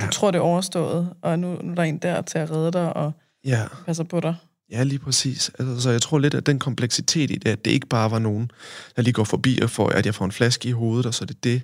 Du 0.00 0.04
ja. 0.04 0.10
tror, 0.10 0.30
det 0.30 0.38
er 0.38 0.42
overstået, 0.42 1.14
og 1.22 1.38
nu, 1.38 1.62
nu 1.62 1.70
er 1.70 1.74
der 1.74 1.82
en 1.82 1.98
der 1.98 2.22
til 2.22 2.38
at 2.38 2.50
redde 2.50 2.72
dig 2.72 2.96
og 2.96 3.12
ja. 3.44 3.66
passer 3.86 4.04
på 4.04 4.20
dig. 4.20 4.36
Ja, 4.70 4.82
lige 4.82 4.98
præcis. 4.98 5.48
Altså, 5.58 5.80
så 5.80 5.90
jeg 5.90 6.02
tror 6.02 6.18
lidt, 6.18 6.34
at 6.34 6.46
den 6.46 6.58
kompleksitet 6.58 7.30
i 7.30 7.36
det, 7.36 7.50
at 7.50 7.64
det 7.64 7.70
ikke 7.70 7.86
bare 7.86 8.10
var 8.10 8.18
nogen, 8.18 8.50
der 8.96 9.02
lige 9.02 9.14
går 9.14 9.24
forbi 9.24 9.58
og 9.62 9.70
får, 9.70 9.88
at 9.88 10.06
jeg 10.06 10.14
får 10.14 10.24
en 10.24 10.32
flaske 10.32 10.68
i 10.68 10.72
hovedet, 10.72 11.06
og 11.06 11.14
så 11.14 11.24
er 11.24 11.26
det 11.26 11.44
det, 11.44 11.62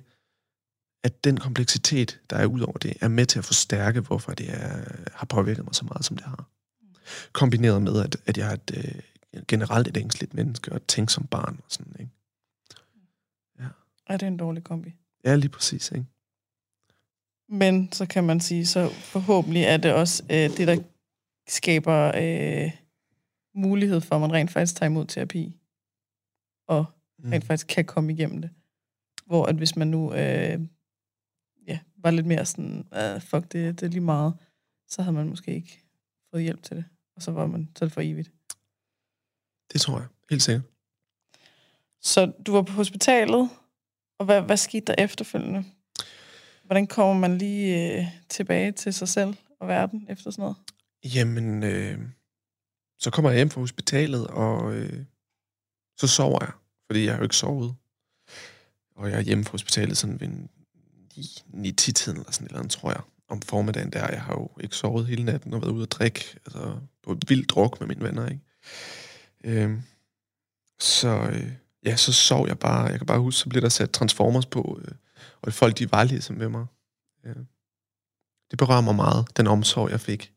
at 1.03 1.23
den 1.23 1.37
kompleksitet, 1.37 2.19
der 2.29 2.35
er 2.35 2.45
ud 2.45 2.61
over 2.61 2.77
det, 2.77 2.93
er 3.01 3.07
med 3.07 3.25
til 3.25 3.39
at 3.39 3.45
forstærke, 3.45 3.99
hvorfor 3.99 4.31
det 4.31 4.49
er, 4.49 4.83
har 5.13 5.25
påvirket 5.25 5.63
mig 5.65 5.75
så 5.75 5.85
meget, 5.85 6.05
som 6.05 6.17
det 6.17 6.25
har. 6.25 6.49
Kombineret 7.31 7.81
med, 7.81 8.03
at, 8.03 8.17
at 8.25 8.37
jeg 8.37 8.49
er 8.49 8.53
et, 8.53 8.71
øh, 9.33 9.41
generelt 9.47 9.87
et 9.87 9.97
ængstligt 9.97 10.33
menneske, 10.33 10.71
og 10.71 10.87
tænker 10.87 11.11
som 11.11 11.27
barn 11.27 11.59
og 11.63 11.65
sådan, 11.67 11.95
ikke? 11.99 12.11
Ja. 13.59 13.65
Er 14.07 14.17
det 14.17 14.27
en 14.27 14.37
dårlig 14.37 14.63
kombi? 14.63 14.93
Ja, 15.25 15.35
lige 15.35 15.49
præcis, 15.49 15.91
ikke? 15.91 16.05
Men 17.49 17.91
så 17.91 18.05
kan 18.05 18.23
man 18.23 18.39
sige, 18.39 18.65
så 18.65 18.89
forhåbentlig 18.89 19.63
er 19.63 19.77
det 19.77 19.93
også 19.93 20.23
øh, 20.29 20.57
det, 20.57 20.67
der 20.67 20.77
skaber 21.47 22.11
øh, 22.15 22.71
mulighed 23.55 24.01
for, 24.01 24.15
at 24.15 24.21
man 24.21 24.33
rent 24.33 24.51
faktisk 24.51 24.75
tager 24.75 24.89
imod 24.89 25.05
terapi, 25.05 25.59
og 26.67 26.85
mm. 27.19 27.29
rent 27.31 27.45
faktisk 27.45 27.67
kan 27.67 27.85
komme 27.85 28.13
igennem 28.13 28.41
det. 28.41 28.49
Hvor 29.25 29.45
at 29.45 29.55
hvis 29.55 29.75
man 29.75 29.87
nu 29.87 30.13
øh, 30.13 30.59
ja, 31.67 31.79
var 31.97 32.11
lidt 32.11 32.25
mere 32.25 32.45
sådan, 32.45 32.87
uh, 32.91 33.21
fuck, 33.21 33.51
det, 33.51 33.79
det 33.79 33.85
er 33.85 33.89
lige 33.89 34.01
meget, 34.01 34.33
så 34.87 35.01
havde 35.01 35.15
man 35.15 35.29
måske 35.29 35.55
ikke 35.55 35.83
fået 36.31 36.43
hjælp 36.43 36.63
til 36.63 36.77
det. 36.77 36.85
Og 37.15 37.21
så 37.21 37.31
var 37.31 37.45
man 37.47 37.69
så 37.75 37.85
det 37.85 37.93
for 37.93 38.01
evigt. 38.01 38.31
Det 39.73 39.81
tror 39.81 39.99
jeg, 39.99 40.07
helt 40.29 40.41
sikkert. 40.43 40.63
Så 42.01 42.25
du 42.25 42.51
var 42.51 42.61
på 42.61 42.73
hospitalet, 42.73 43.49
Og 44.19 44.25
hvad, 44.25 44.41
hvad 44.41 44.57
skete 44.57 44.85
der 44.85 44.95
efterfølgende? 44.97 45.63
Hvordan 46.63 46.87
kommer 46.87 47.13
man 47.13 47.37
lige 47.37 47.97
øh, 47.99 48.05
tilbage 48.29 48.71
til 48.71 48.93
sig 48.93 49.07
selv 49.07 49.35
og 49.59 49.67
verden 49.67 50.05
efter 50.09 50.31
sådan 50.31 50.41
noget? 50.41 50.57
Jamen, 51.15 51.63
øh, 51.63 51.99
så 53.03 53.11
kommer 53.11 53.31
jeg 53.31 53.37
hjem 53.37 53.49
fra 53.49 53.61
hospitalet, 53.61 54.27
og 54.27 54.73
øh, 54.73 55.05
så 55.97 56.07
sover 56.07 56.39
jeg, 56.41 56.51
fordi 56.87 57.03
jeg 57.05 57.13
har 57.13 57.17
jo 57.17 57.23
ikke 57.23 57.35
sovet. 57.35 57.75
Og 58.95 59.09
jeg 59.09 59.17
er 59.17 59.21
hjemme 59.21 59.43
fra 59.43 59.51
hospitalet 59.51 59.97
sådan 59.97 60.19
ved 60.19 60.27
9-10-tiden 60.27 62.17
eller 62.17 62.31
sådan 62.31 62.45
et 62.45 62.49
eller 62.49 62.59
andet, 62.59 62.71
tror 62.71 62.91
jeg, 62.91 63.01
om 63.27 63.41
formiddagen 63.41 63.93
der. 63.93 64.07
Jeg 64.07 64.21
har 64.21 64.33
jo 64.33 64.49
ikke 64.59 64.75
sovet 64.75 65.07
hele 65.07 65.23
natten 65.23 65.53
og 65.53 65.61
været 65.61 65.71
ude 65.71 65.83
at 65.83 65.91
drikke, 65.91 66.39
altså 66.45 66.79
på 67.03 67.17
vildt 67.27 67.49
druk 67.49 67.79
med 67.79 67.87
mine 67.87 68.03
venner, 68.03 68.29
ikke? 68.29 68.41
Øh, 69.43 69.79
så 70.79 71.29
øh, 71.33 71.51
ja, 71.85 71.95
så 71.95 72.13
sov 72.13 72.47
jeg 72.47 72.59
bare. 72.59 72.83
Jeg 72.83 72.97
kan 72.97 73.07
bare 73.07 73.19
huske, 73.19 73.39
så 73.39 73.49
blev 73.49 73.61
der 73.61 73.69
sat 73.69 73.91
Transformers 73.91 74.45
på, 74.45 74.79
øh, 74.85 74.95
og 75.41 75.53
folk, 75.53 75.79
de 75.79 75.91
var 75.91 76.03
ligesom 76.03 76.35
med 76.35 76.49
mig. 76.49 76.65
Øh, 77.23 77.35
det 78.51 78.57
berører 78.59 78.81
mig 78.81 78.95
meget, 78.95 79.37
den 79.37 79.47
omsorg, 79.47 79.89
jeg 79.89 80.01
fik 80.01 80.33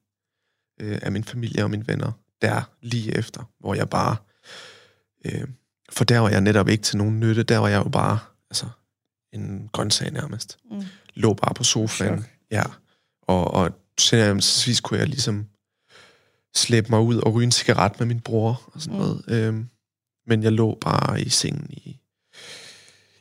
øh, 0.80 0.98
af 1.02 1.12
min 1.12 1.24
familie 1.24 1.64
og 1.64 1.70
mine 1.70 1.88
venner, 1.88 2.12
der 2.42 2.62
lige 2.82 3.16
efter, 3.16 3.50
hvor 3.60 3.74
jeg 3.74 3.90
bare... 3.90 4.16
Øh, 5.24 5.48
for 5.92 6.04
der 6.04 6.18
var 6.18 6.28
jeg 6.28 6.40
netop 6.40 6.68
ikke 6.68 6.82
til 6.82 6.98
nogen 6.98 7.20
nytte, 7.20 7.42
der 7.42 7.58
var 7.58 7.68
jeg 7.68 7.84
jo 7.84 7.88
bare 7.88 8.18
altså, 8.50 8.66
en 9.32 9.68
grøntsag 9.72 10.12
nærmest. 10.12 10.58
Mm. 10.70 10.82
Lå 11.14 11.34
bare 11.34 11.54
på 11.54 11.64
sofaen. 11.64 12.18
Chok. 12.18 12.30
Ja. 12.50 12.62
Og, 13.22 13.54
og 13.54 13.70
så 13.98 14.80
kunne 14.84 15.00
jeg 15.00 15.08
ligesom 15.08 15.46
slæbe 16.56 16.86
mig 16.90 17.00
ud 17.00 17.16
og 17.16 17.34
ryge 17.34 17.44
en 17.44 17.52
cigaret 17.52 17.98
med 17.98 18.06
min 18.06 18.20
bror 18.20 18.70
og 18.74 18.80
sådan 18.80 18.98
mm. 18.98 19.04
noget. 19.04 19.24
Øhm, 19.28 19.68
men 20.26 20.42
jeg 20.42 20.52
lå 20.52 20.78
bare 20.80 21.20
i 21.20 21.28
sengen 21.28 21.70
i, 21.70 22.00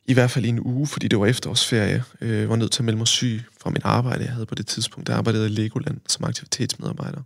i 0.05 0.13
hvert 0.13 0.31
fald 0.31 0.45
i 0.45 0.49
en 0.49 0.59
uge, 0.59 0.87
fordi 0.87 1.07
det 1.07 1.19
var 1.19 1.25
efterårsferie. 1.25 2.03
Øh, 2.21 2.39
jeg 2.39 2.49
var 2.49 2.55
nødt 2.55 2.71
til 2.71 2.81
at 2.81 2.85
melde 2.85 2.97
mig 2.97 3.07
syg 3.07 3.43
fra 3.61 3.69
mit 3.69 3.85
arbejde, 3.85 4.23
jeg 4.23 4.33
havde 4.33 4.45
på 4.45 4.55
det 4.55 4.67
tidspunkt. 4.67 5.07
Der 5.07 5.15
arbejdede 5.15 5.45
i 5.45 5.49
Legoland 5.49 6.01
som 6.07 6.25
aktivitetsmedarbejder. 6.25 7.21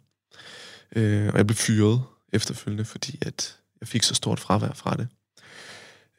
Øh, 0.95 1.27
og 1.27 1.37
jeg 1.37 1.47
blev 1.47 1.55
fyret 1.55 2.03
efterfølgende, 2.33 2.85
fordi 2.85 3.17
at 3.21 3.59
jeg 3.81 3.87
fik 3.87 4.03
så 4.03 4.15
stort 4.15 4.39
fravær 4.39 4.71
fra 4.73 4.97
det. 4.97 5.07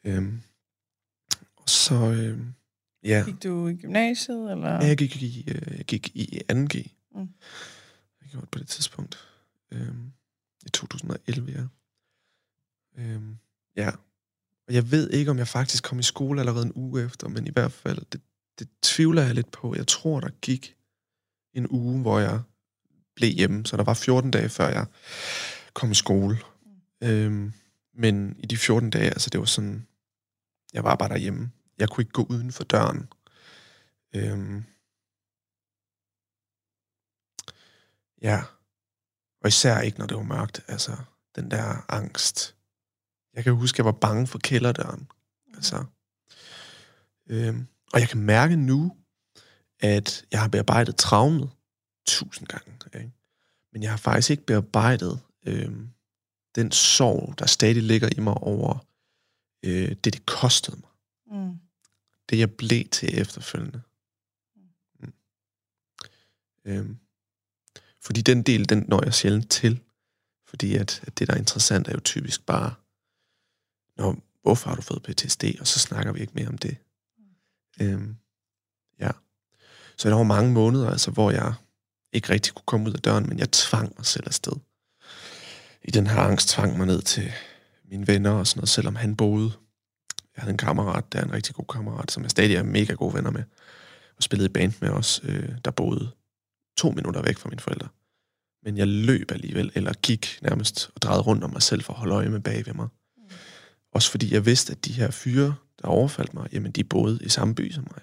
Øh, 0.03 0.33
så, 1.67 1.95
øh, 1.95 2.39
ja. 3.03 3.23
Gik 3.25 3.43
du 3.43 3.67
i 3.67 3.75
gymnasiet, 3.75 4.51
eller? 4.51 4.71
Ja, 4.71 4.87
jeg 4.87 4.97
gik 4.97 5.21
i, 5.21 5.43
øh, 5.47 5.77
jeg 5.77 5.85
gik 5.85 6.15
i 6.15 6.41
2G. 6.51 6.75
Mm. 7.15 7.29
Jeg 8.21 8.29
gjorde 8.29 8.41
det 8.41 8.51
på 8.51 8.59
det 8.59 8.67
tidspunkt. 8.67 9.27
Øh, 9.71 9.93
I 10.65 10.69
2011, 10.69 11.51
ja. 11.51 11.63
Øh, 13.01 13.21
ja. 13.75 13.89
Og 14.67 14.73
jeg 14.73 14.91
ved 14.91 15.09
ikke, 15.09 15.31
om 15.31 15.37
jeg 15.37 15.47
faktisk 15.47 15.83
kom 15.83 15.99
i 15.99 16.03
skole 16.03 16.39
allerede 16.39 16.65
en 16.65 16.73
uge 16.75 17.05
efter, 17.05 17.27
men 17.27 17.47
i 17.47 17.49
hvert 17.49 17.71
fald, 17.71 18.05
det, 18.11 18.21
det 18.59 18.67
tvivler 18.81 19.21
jeg 19.21 19.35
lidt 19.35 19.51
på. 19.51 19.75
Jeg 19.75 19.87
tror, 19.87 20.19
der 20.19 20.29
gik 20.41 20.75
en 21.53 21.67
uge, 21.69 22.01
hvor 22.01 22.19
jeg 22.19 22.41
blev 23.15 23.33
hjemme, 23.33 23.65
så 23.65 23.77
der 23.77 23.83
var 23.83 23.93
14 23.93 24.31
dage, 24.31 24.49
før 24.49 24.67
jeg 24.67 24.85
kom 25.73 25.91
i 25.91 25.95
skole. 25.95 26.39
Mm. 27.01 27.07
Øhm, 27.07 27.53
men 27.93 28.35
i 28.39 28.45
de 28.45 28.57
14 28.57 28.89
dage, 28.89 29.09
altså 29.09 29.29
det 29.29 29.39
var 29.39 29.45
sådan, 29.45 29.87
jeg 30.73 30.83
var 30.83 30.95
bare 30.95 31.09
derhjemme. 31.09 31.51
Jeg 31.77 31.89
kunne 31.89 32.01
ikke 32.01 32.11
gå 32.11 32.25
uden 32.29 32.51
for 32.51 32.63
døren. 32.63 33.09
Øhm, 34.15 34.63
ja. 38.21 38.43
Og 39.41 39.47
især 39.47 39.79
ikke, 39.79 39.99
når 39.99 40.05
det 40.05 40.17
var 40.17 40.23
mørkt. 40.23 40.61
Altså, 40.67 40.97
den 41.35 41.51
der 41.51 41.85
angst. 41.89 42.55
Jeg 43.33 43.43
kan 43.43 43.53
huske, 43.53 43.75
at 43.75 43.77
jeg 43.77 43.85
var 43.85 43.91
bange 43.91 44.27
for 44.27 44.39
kælderdøren. 44.39 45.07
Altså. 45.55 45.85
Øhm, 47.29 47.67
og 47.93 47.99
jeg 47.99 48.09
kan 48.09 48.19
mærke 48.19 48.55
nu, 48.55 48.97
at 49.79 50.25
jeg 50.31 50.41
har 50.41 50.47
bearbejdet 50.47 50.95
traumet 50.95 51.49
tusind 52.05 52.47
gange. 52.47 52.71
Ikke? 52.95 53.11
Men 53.71 53.83
jeg 53.83 53.91
har 53.91 53.97
faktisk 53.97 54.29
ikke 54.29 54.45
bearbejdet 54.45 55.19
øh, 55.45 55.71
den 56.55 56.71
sorg, 56.71 57.39
der 57.39 57.45
stadig 57.45 57.83
ligger 57.83 58.09
i 58.17 58.19
mig 58.19 58.33
over 58.33 58.85
øh, 59.63 59.89
det, 59.89 60.13
det 60.13 60.25
kostede 60.25 60.77
mig. 60.77 60.89
Mm. 61.39 61.55
Det, 62.29 62.39
jeg 62.39 62.51
blev 62.51 62.85
til 62.85 63.19
efterfølgende. 63.21 63.81
Mm. 64.99 65.13
Øh, 66.65 66.95
fordi 68.01 68.21
den 68.21 68.43
del, 68.43 68.69
den 68.69 68.85
når 68.87 69.03
jeg 69.03 69.13
sjældent 69.13 69.49
til. 69.49 69.79
Fordi 70.45 70.75
at, 70.75 71.03
at 71.07 71.19
det, 71.19 71.27
der 71.27 71.33
er 71.33 71.37
interessant, 71.37 71.87
er 71.87 71.91
jo 71.93 71.99
typisk 71.99 72.45
bare, 72.45 72.73
Nå, 73.97 74.15
hvorfor 74.41 74.69
har 74.69 74.75
du 74.75 74.81
fået 74.81 75.03
PTSD? 75.03 75.43
Og 75.59 75.67
så 75.67 75.79
snakker 75.79 76.11
vi 76.11 76.19
ikke 76.19 76.33
mere 76.35 76.47
om 76.47 76.57
det. 76.57 76.77
Mm. 77.79 77.85
Øh, 77.85 78.15
ja. 78.99 79.11
Så 79.97 80.09
der 80.09 80.15
var 80.15 80.23
mange 80.23 80.51
måneder, 80.51 80.89
altså, 80.89 81.11
hvor 81.11 81.31
jeg 81.31 81.53
ikke 82.13 82.29
rigtig 82.29 82.53
kunne 82.53 82.65
komme 82.65 82.89
ud 82.89 82.93
af 82.93 82.99
døren, 82.99 83.29
men 83.29 83.39
jeg 83.39 83.51
tvang 83.51 83.93
mig 83.97 84.05
selv 84.05 84.23
afsted. 84.27 84.53
I 85.83 85.91
den 85.91 86.07
her 86.07 86.19
angst 86.19 86.49
tvang 86.49 86.77
mig 86.77 86.87
ned 86.87 87.01
til 87.01 87.31
mine 87.89 88.07
venner 88.07 88.31
og 88.31 88.47
sådan 88.47 88.59
noget, 88.59 88.69
selvom 88.69 88.95
han 88.95 89.15
boede. 89.15 89.51
Jeg 90.35 90.41
havde 90.41 90.51
en 90.51 90.57
kammerat, 90.57 91.13
der 91.13 91.19
er 91.19 91.23
en 91.23 91.33
rigtig 91.33 91.55
god 91.55 91.65
kammerat, 91.65 92.11
som 92.11 92.23
jeg 92.23 92.31
stadig 92.31 92.55
er 92.55 92.63
mega 92.63 92.93
gode 92.93 93.13
venner 93.13 93.31
med, 93.31 93.43
og 94.17 94.23
spillede 94.23 94.49
i 94.49 94.53
band 94.53 94.73
med 94.81 94.89
os, 94.89 95.21
øh, 95.23 95.49
der 95.65 95.71
boede 95.71 96.11
to 96.77 96.91
minutter 96.91 97.21
væk 97.21 97.37
fra 97.37 97.49
mine 97.49 97.61
forældre. 97.61 97.87
Men 98.63 98.77
jeg 98.77 98.87
løb 98.87 99.31
alligevel, 99.31 99.71
eller 99.75 99.93
gik 99.93 100.39
nærmest 100.41 100.89
og 100.95 101.01
drejede 101.01 101.21
rundt 101.21 101.43
om 101.43 101.49
mig 101.49 101.61
selv 101.61 101.83
for 101.83 101.93
at 101.93 101.99
holde 101.99 102.15
øje 102.15 102.29
med 102.29 102.39
bag 102.39 102.65
ved 102.65 102.73
mig. 102.73 102.87
Mm. 103.17 103.23
Også 103.91 104.11
fordi 104.11 104.33
jeg 104.33 104.45
vidste, 104.45 104.71
at 104.71 104.85
de 104.85 104.93
her 104.93 105.11
fyre, 105.11 105.55
der 105.81 105.87
overfaldt 105.87 106.33
mig, 106.33 106.53
jamen 106.53 106.71
de 106.71 106.83
boede 106.83 107.19
i 107.21 107.29
samme 107.29 107.55
by 107.55 107.71
som 107.71 107.87
mig. 107.91 108.01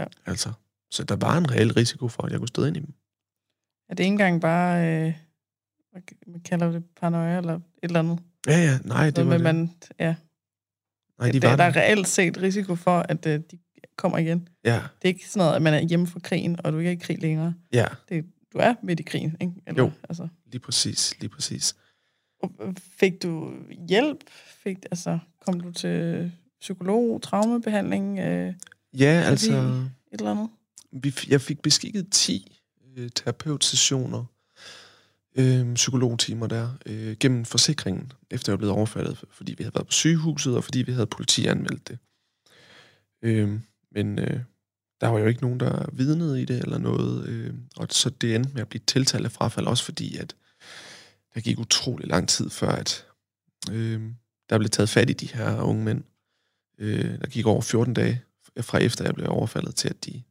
Ja. 0.00 0.04
Altså, 0.26 0.52
så 0.90 1.04
der 1.04 1.16
var 1.16 1.38
en 1.38 1.50
reel 1.50 1.72
risiko 1.72 2.08
for, 2.08 2.22
at 2.22 2.32
jeg 2.32 2.38
kunne 2.38 2.48
støde 2.48 2.68
ind 2.68 2.76
i 2.76 2.80
dem. 2.80 2.94
Er 3.88 3.94
det 3.94 4.04
ikke 4.04 4.12
engang 4.12 4.40
bare, 4.40 5.06
øh, 5.06 5.14
hvad 6.26 6.40
kalder 6.44 6.72
det, 6.72 6.84
paranoia 7.00 7.38
eller 7.38 7.54
et 7.54 7.62
eller 7.82 7.98
andet? 7.98 8.18
Ja, 8.46 8.58
ja, 8.58 8.78
nej, 8.84 9.10
det 9.10 9.26
var 9.26 9.32
det. 9.32 9.40
Man, 9.40 9.70
ja. 9.98 10.14
Nej, 11.18 11.30
de 11.30 11.42
var 11.42 11.48
der, 11.48 11.56
der 11.56 11.64
er 11.64 11.76
reelt 11.76 12.08
set 12.08 12.42
risiko 12.42 12.74
for, 12.74 12.98
at 12.98 13.26
øh, 13.26 13.40
de 13.50 13.58
kommer 13.96 14.18
igen. 14.18 14.48
Ja. 14.64 14.74
Det 14.74 15.04
er 15.04 15.08
ikke 15.08 15.28
sådan 15.28 15.40
noget, 15.40 15.56
at 15.56 15.62
man 15.62 15.74
er 15.74 15.80
hjemme 15.80 16.06
fra 16.06 16.20
krigen, 16.20 16.56
og 16.64 16.72
du 16.72 16.78
ikke 16.78 16.88
er 16.88 16.92
i 16.92 16.96
krig 16.96 17.22
længere. 17.22 17.54
Ja. 17.72 17.86
Det, 18.08 18.24
du 18.52 18.58
er 18.58 18.74
midt 18.82 19.00
i 19.00 19.02
krigen, 19.02 19.36
ikke? 19.40 19.52
Eller, 19.66 19.82
jo, 19.82 19.90
altså. 20.08 20.28
lige 20.46 20.60
præcis, 20.60 21.20
lige 21.20 21.30
præcis. 21.30 21.76
Øh, 22.44 22.74
fik 22.76 23.22
du 23.22 23.52
hjælp? 23.88 24.24
Fik, 24.62 24.78
altså, 24.90 25.18
kom 25.46 25.60
du 25.60 25.72
til 25.72 26.32
psykolog, 26.60 27.22
traumebehandling? 27.22 28.18
Øh, 28.18 28.54
ja, 28.98 29.22
altså... 29.26 29.52
Et 30.12 30.18
eller 30.18 30.30
andet? 30.30 30.48
Vi, 30.92 31.14
jeg 31.28 31.40
fik 31.40 31.62
beskikket 31.62 32.08
10 32.10 32.57
øh, 32.98 33.10
terapeutsessioner, 33.14 34.24
øh, 35.34 35.74
psykologtimer 35.74 36.46
der, 36.46 36.70
øh, 36.86 37.16
gennem 37.20 37.44
forsikringen, 37.44 38.12
efter 38.30 38.52
jeg 38.52 38.58
blev 38.58 38.70
overfaldet, 38.70 39.24
fordi 39.30 39.54
vi 39.58 39.64
havde 39.64 39.74
været 39.74 39.86
på 39.86 39.92
sygehuset, 39.92 40.56
og 40.56 40.64
fordi 40.64 40.82
vi 40.82 40.92
havde 40.92 41.06
politianmeldt 41.06 41.88
det. 41.88 41.98
Øh, 43.22 43.60
men 43.92 44.18
øh, 44.18 44.40
der 45.00 45.08
var 45.08 45.18
jo 45.18 45.26
ikke 45.26 45.42
nogen, 45.42 45.60
der 45.60 45.86
vidnede 45.92 46.42
i 46.42 46.44
det 46.44 46.60
eller 46.60 46.78
noget, 46.78 47.28
øh, 47.28 47.54
og 47.76 47.86
så 47.90 48.10
det 48.10 48.34
endte 48.34 48.50
med 48.54 48.60
at 48.60 48.68
blive 48.68 48.82
tiltalt 48.86 49.24
af 49.24 49.32
frafald, 49.32 49.66
også 49.66 49.84
fordi, 49.84 50.16
at 50.16 50.36
der 51.34 51.40
gik 51.40 51.58
utrolig 51.58 52.06
lang 52.06 52.28
tid 52.28 52.50
før, 52.50 52.68
at 52.68 53.06
øh, 53.70 54.02
der 54.50 54.58
blev 54.58 54.70
taget 54.70 54.88
fat 54.88 55.10
i 55.10 55.12
de 55.12 55.26
her 55.26 55.60
unge 55.60 55.84
mænd. 55.84 56.04
Øh, 56.78 57.20
der 57.20 57.26
gik 57.26 57.46
over 57.46 57.60
14 57.60 57.94
dage 57.94 58.22
fra 58.60 58.78
efter 58.78 59.04
jeg 59.04 59.14
blev 59.14 59.28
overfaldet 59.30 59.74
til, 59.74 59.88
at 59.88 60.04
de 60.04 60.22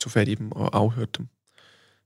tog 0.00 0.12
fat 0.12 0.28
i 0.28 0.34
dem 0.34 0.52
og 0.52 0.76
afhørte 0.78 1.12
dem. 1.18 1.28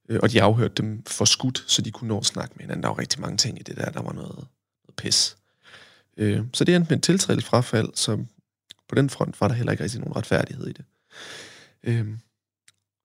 Øh, 0.09 0.21
og 0.23 0.33
de 0.33 0.43
afhørte 0.43 0.75
dem 0.83 1.03
for 1.07 1.25
skudt, 1.25 1.65
så 1.67 1.83
de 1.83 1.91
kunne 1.91 2.09
nå 2.09 2.19
at 2.19 2.27
snakke 2.27 2.55
med 2.57 2.63
hinanden. 2.63 2.83
Der 2.83 2.89
var 2.89 2.99
rigtig 2.99 3.21
mange 3.21 3.37
ting 3.37 3.61
i 3.61 3.63
det 3.63 3.77
der. 3.77 3.91
Der 3.91 4.03
var 4.03 4.13
noget, 4.13 4.35
noget 4.35 4.97
pis. 4.97 5.37
Øh, 6.17 6.45
så 6.53 6.65
det 6.65 6.75
endte 6.75 6.89
med 6.91 6.97
en 6.97 7.03
tiltrædelt 7.03 7.45
frafald, 7.45 7.89
så 7.95 8.25
på 8.89 8.95
den 8.95 9.11
front 9.11 9.41
var 9.41 9.49
der 9.49 9.55
heller 9.55 9.73
ikke 9.73 9.85
rigtig 9.85 10.01
nogen 10.01 10.17
retfærdighed 10.17 10.67
i 10.67 10.73
det. 10.73 10.85
Øh, 11.83 12.07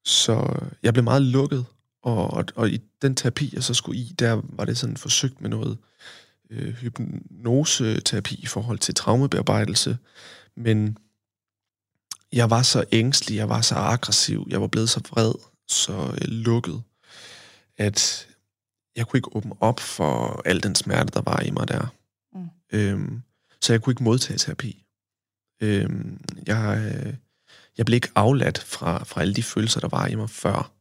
så 0.06 0.60
jeg 0.84 0.94
blev 0.94 1.04
meget 1.04 1.22
lukket, 1.22 1.66
og, 2.04 2.34
og, 2.34 2.46
og 2.56 2.70
i 2.70 2.82
den 3.02 3.16
terapi, 3.16 3.50
jeg 3.54 3.64
så 3.64 3.74
skulle 3.74 4.00
i, 4.00 4.16
der 4.20 4.42
var 4.44 4.66
det 4.66 4.78
sådan 4.78 4.98
forsøgt 4.98 5.42
med 5.42 5.50
noget 5.50 5.78
øh, 6.50 6.74
hypnoseterapi 6.74 8.36
i 8.36 8.46
forhold 8.46 8.80
til 8.80 8.96
traumebearbejdelse, 8.96 9.98
men 10.58 10.98
jeg 12.34 12.50
var 12.50 12.62
så 12.62 12.84
ængstelig, 12.92 13.38
jeg 13.38 13.50
var 13.50 13.62
så 13.62 13.76
aggressiv, 13.76 14.48
jeg 14.50 14.62
var 14.62 14.68
blevet 14.68 14.90
så 14.90 15.02
vred, 15.10 15.34
så 15.68 15.94
øh, 15.94 16.28
lukket, 16.28 16.84
at 17.82 18.28
jeg 18.96 19.08
kunne 19.08 19.17
ikke 19.17 19.36
åbne 19.36 19.56
op 19.60 19.80
for 19.80 20.41
al 20.46 20.63
den 20.63 20.76
smerte, 20.76 21.12
der 21.13 21.22
var 21.22 21.39
i 21.39 21.52
mig 21.52 21.67
der. 21.67 21.88
Mm. 22.34 22.50
Øhm, 22.74 23.22
så 23.62 23.74
jeg 23.74 23.82
kunne 23.82 23.91
ikke 23.91 24.04
modtage 24.04 24.38
terapi. 24.38 24.86
Øhm, 25.62 26.22
jeg, 26.48 26.94
øh, 26.96 27.13
jeg 27.78 27.86
blev 27.86 27.96
ikke 27.96 28.12
afladt 28.15 28.60
fra, 28.60 29.04
fra 29.04 29.22
alle 29.22 29.34
de 29.34 29.44
følelser, 29.44 29.80
der 29.80 29.88
var 29.88 30.08
i 30.08 30.15
mig 30.15 30.30
før. 30.30 30.72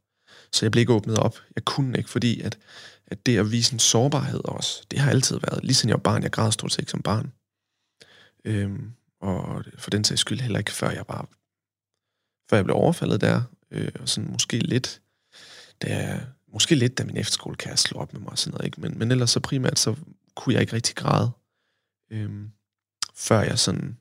Så 0.53 0.65
jeg 0.67 0.73
blev 0.73 0.81
ikke 0.81 0.93
åbnet 0.93 1.19
op. 1.19 1.39
Jeg 1.55 1.65
kunne 1.65 1.99
ikke, 1.99 2.11
fordi 2.11 2.41
at, 2.41 2.59
at 3.07 3.27
det 3.27 3.39
at 3.39 3.51
vise 3.51 3.73
en 3.73 3.79
sårbarhed 3.79 4.41
også, 4.45 4.85
det 4.91 4.99
har 4.99 5.11
altid 5.11 5.39
været. 5.39 5.65
Lige 5.65 5.75
siden 5.75 5.89
jeg 5.89 5.97
var 5.97 6.03
barn, 6.03 6.23
jeg 6.23 6.33
græd 6.33 6.53
stort 6.53 6.73
set 6.73 6.91
som 6.91 7.03
barn. 7.03 7.33
Øhm, 8.45 8.93
og 9.21 9.65
for 9.79 9.91
den 9.91 10.05
sags 10.05 10.21
skyld 10.21 10.41
heller 10.41 10.59
ikke, 10.59 10.73
før 10.73 10.91
jeg 10.91 11.05
var 11.09 11.29
før 12.51 12.57
jeg 12.57 12.65
blev 12.65 12.77
overfaldet 12.77 13.21
der, 13.21 13.43
øh, 13.71 13.93
og 14.01 14.09
sådan 14.09 14.31
måske 14.31 14.59
lidt, 14.59 15.01
da, 15.83 16.21
måske 16.53 16.75
lidt, 16.75 16.99
da 16.99 17.05
min 17.05 17.17
efterskolekæreste 17.17 17.89
slog 17.89 18.03
op 18.03 18.13
med 18.13 18.21
mig 18.21 18.31
og 18.31 18.39
sådan 18.39 18.53
noget, 18.53 18.65
ikke? 18.67 18.81
Men, 18.81 18.99
men 18.99 19.11
ellers 19.11 19.31
så 19.31 19.41
primært, 19.41 19.79
så 19.79 19.97
kunne 20.35 20.53
jeg 20.53 20.61
ikke 20.61 20.73
rigtig 20.73 20.97
græde, 20.97 21.31
øh, 22.11 22.49
før 23.15 23.41
jeg 23.41 23.59
sådan 23.59 23.99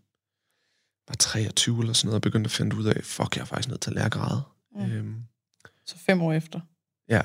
var 1.07 1.15
23 1.15 1.79
eller 1.79 1.93
sådan 1.93 2.07
noget, 2.07 2.15
og 2.15 2.21
begyndte 2.21 2.47
at 2.47 2.51
finde 2.51 2.75
ud 2.75 2.85
af, 2.85 3.03
fuck, 3.03 3.35
jeg 3.35 3.41
er 3.41 3.45
faktisk 3.45 3.69
nødt 3.69 3.81
til 3.81 3.89
at 3.89 3.95
lære 3.95 4.05
at 4.05 4.11
græde. 4.11 4.41
Mm. 4.75 4.81
Øhm, 4.81 5.23
Så 5.85 5.97
fem 5.97 6.21
år 6.21 6.33
efter. 6.33 6.59
Ja. 7.09 7.21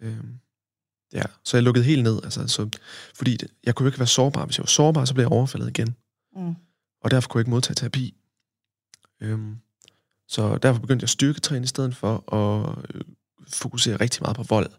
Øhm, 0.00 0.38
ja, 1.12 1.22
så 1.44 1.56
jeg 1.56 1.64
lukkede 1.64 1.84
helt 1.84 2.02
ned, 2.02 2.20
altså, 2.24 2.48
så, 2.48 2.70
fordi 3.14 3.36
det, 3.36 3.50
jeg 3.64 3.74
kunne 3.74 3.84
jo 3.84 3.88
ikke 3.88 3.98
være 3.98 4.06
sårbar. 4.06 4.44
Hvis 4.44 4.58
jeg 4.58 4.62
var 4.62 4.66
sårbar, 4.68 5.04
så 5.04 5.14
blev 5.14 5.22
jeg 5.24 5.32
overfaldet 5.32 5.68
igen. 5.68 5.96
Mm. 6.36 6.54
Og 7.00 7.10
derfor 7.10 7.28
kunne 7.28 7.38
jeg 7.38 7.42
ikke 7.42 7.50
modtage 7.50 7.74
terapi. 7.74 8.14
Øhm, 9.20 9.56
så 10.28 10.58
derfor 10.58 10.80
begyndte 10.80 11.02
jeg 11.02 11.06
at 11.06 11.10
styrketræne 11.10 11.64
i 11.64 11.66
stedet 11.66 11.96
for 11.96 12.34
at 12.34 12.84
øh, 12.94 13.00
fokusere 13.48 13.96
rigtig 13.96 14.22
meget 14.22 14.36
på 14.36 14.42
vold. 14.42 14.70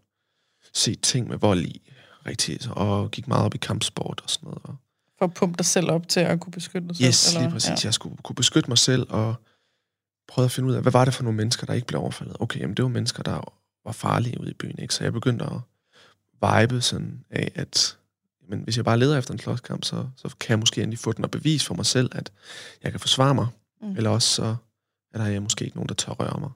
Se 0.74 0.96
ting 0.96 1.28
med 1.28 1.38
vold 1.38 1.66
i, 1.66 1.92
rigtig, 2.26 2.60
og 2.72 3.12
gik 3.12 3.28
meget 3.28 3.46
op 3.46 3.56
i 3.56 3.58
kampsport 3.58 4.22
og 4.24 4.30
sådan 4.30 4.48
noget. 4.48 4.62
Og 4.64 4.76
For 5.20 5.26
at 5.26 5.34
pumpe 5.34 5.58
dig 5.58 5.66
selv 5.66 5.92
op 5.92 6.08
til 6.08 6.20
at 6.20 6.40
kunne 6.40 6.52
beskytte 6.52 6.88
dig 6.88 6.98
selv? 6.98 7.08
Yes, 7.08 7.36
lige 7.40 7.50
præcis. 7.50 7.70
Ja. 7.70 7.76
Jeg 7.84 7.94
skulle 7.94 8.18
kunne 8.24 8.36
beskytte 8.36 8.70
mig 8.70 8.78
selv 8.78 9.06
og 9.10 9.36
prøve 10.28 10.46
at 10.46 10.52
finde 10.52 10.70
ud 10.70 10.74
af, 10.74 10.82
hvad 10.82 10.92
var 10.92 11.06
det 11.06 11.14
for 11.14 11.24
nogle 11.24 11.38
mennesker, 11.38 11.66
der 11.66 11.74
ikke 11.74 11.88
blev 11.88 12.02
overfaldet? 12.02 12.38
Okay, 12.40 12.60
jamen 12.60 12.76
det 12.76 12.84
var 12.84 12.90
mennesker, 12.90 13.24
der 13.24 13.54
var 13.86 13.92
farlige 13.92 14.42
ude 14.42 14.50
i 14.50 14.54
byen, 14.54 14.80
ikke? 14.80 14.94
Så 14.94 15.04
jeg 15.04 15.14
begyndte 15.14 15.46
at 15.46 15.60
vibe 16.42 16.82
sådan 16.82 17.24
af, 17.30 17.52
at 17.56 17.98
men 18.50 18.60
hvis 18.60 18.78
jeg 18.78 18.86
bare 18.86 19.00
leder 19.00 19.18
efter 19.18 19.34
en 19.34 19.40
slåskamp, 19.40 19.84
så, 19.84 20.08
så 20.16 20.36
kan 20.40 20.50
jeg 20.50 20.60
måske 20.60 20.84
endelig 20.84 21.00
få 21.00 21.12
den 21.12 21.24
og 21.24 21.32
bevise 21.32 21.66
for 21.66 21.76
mig 21.76 21.86
selv, 21.86 22.10
at 22.16 22.32
jeg 22.84 22.92
kan 22.92 23.00
forsvare 23.00 23.36
mig. 23.36 23.48
Mm. 23.82 23.96
Eller 23.98 24.10
også 24.10 24.30
så 24.30 24.56
er 25.14 25.18
der 25.18 25.40
måske 25.40 25.66
ikke 25.66 25.78
nogen, 25.78 25.90
der 25.90 25.96
tør 25.96 26.12
røre 26.12 26.40
mig. 26.40 26.50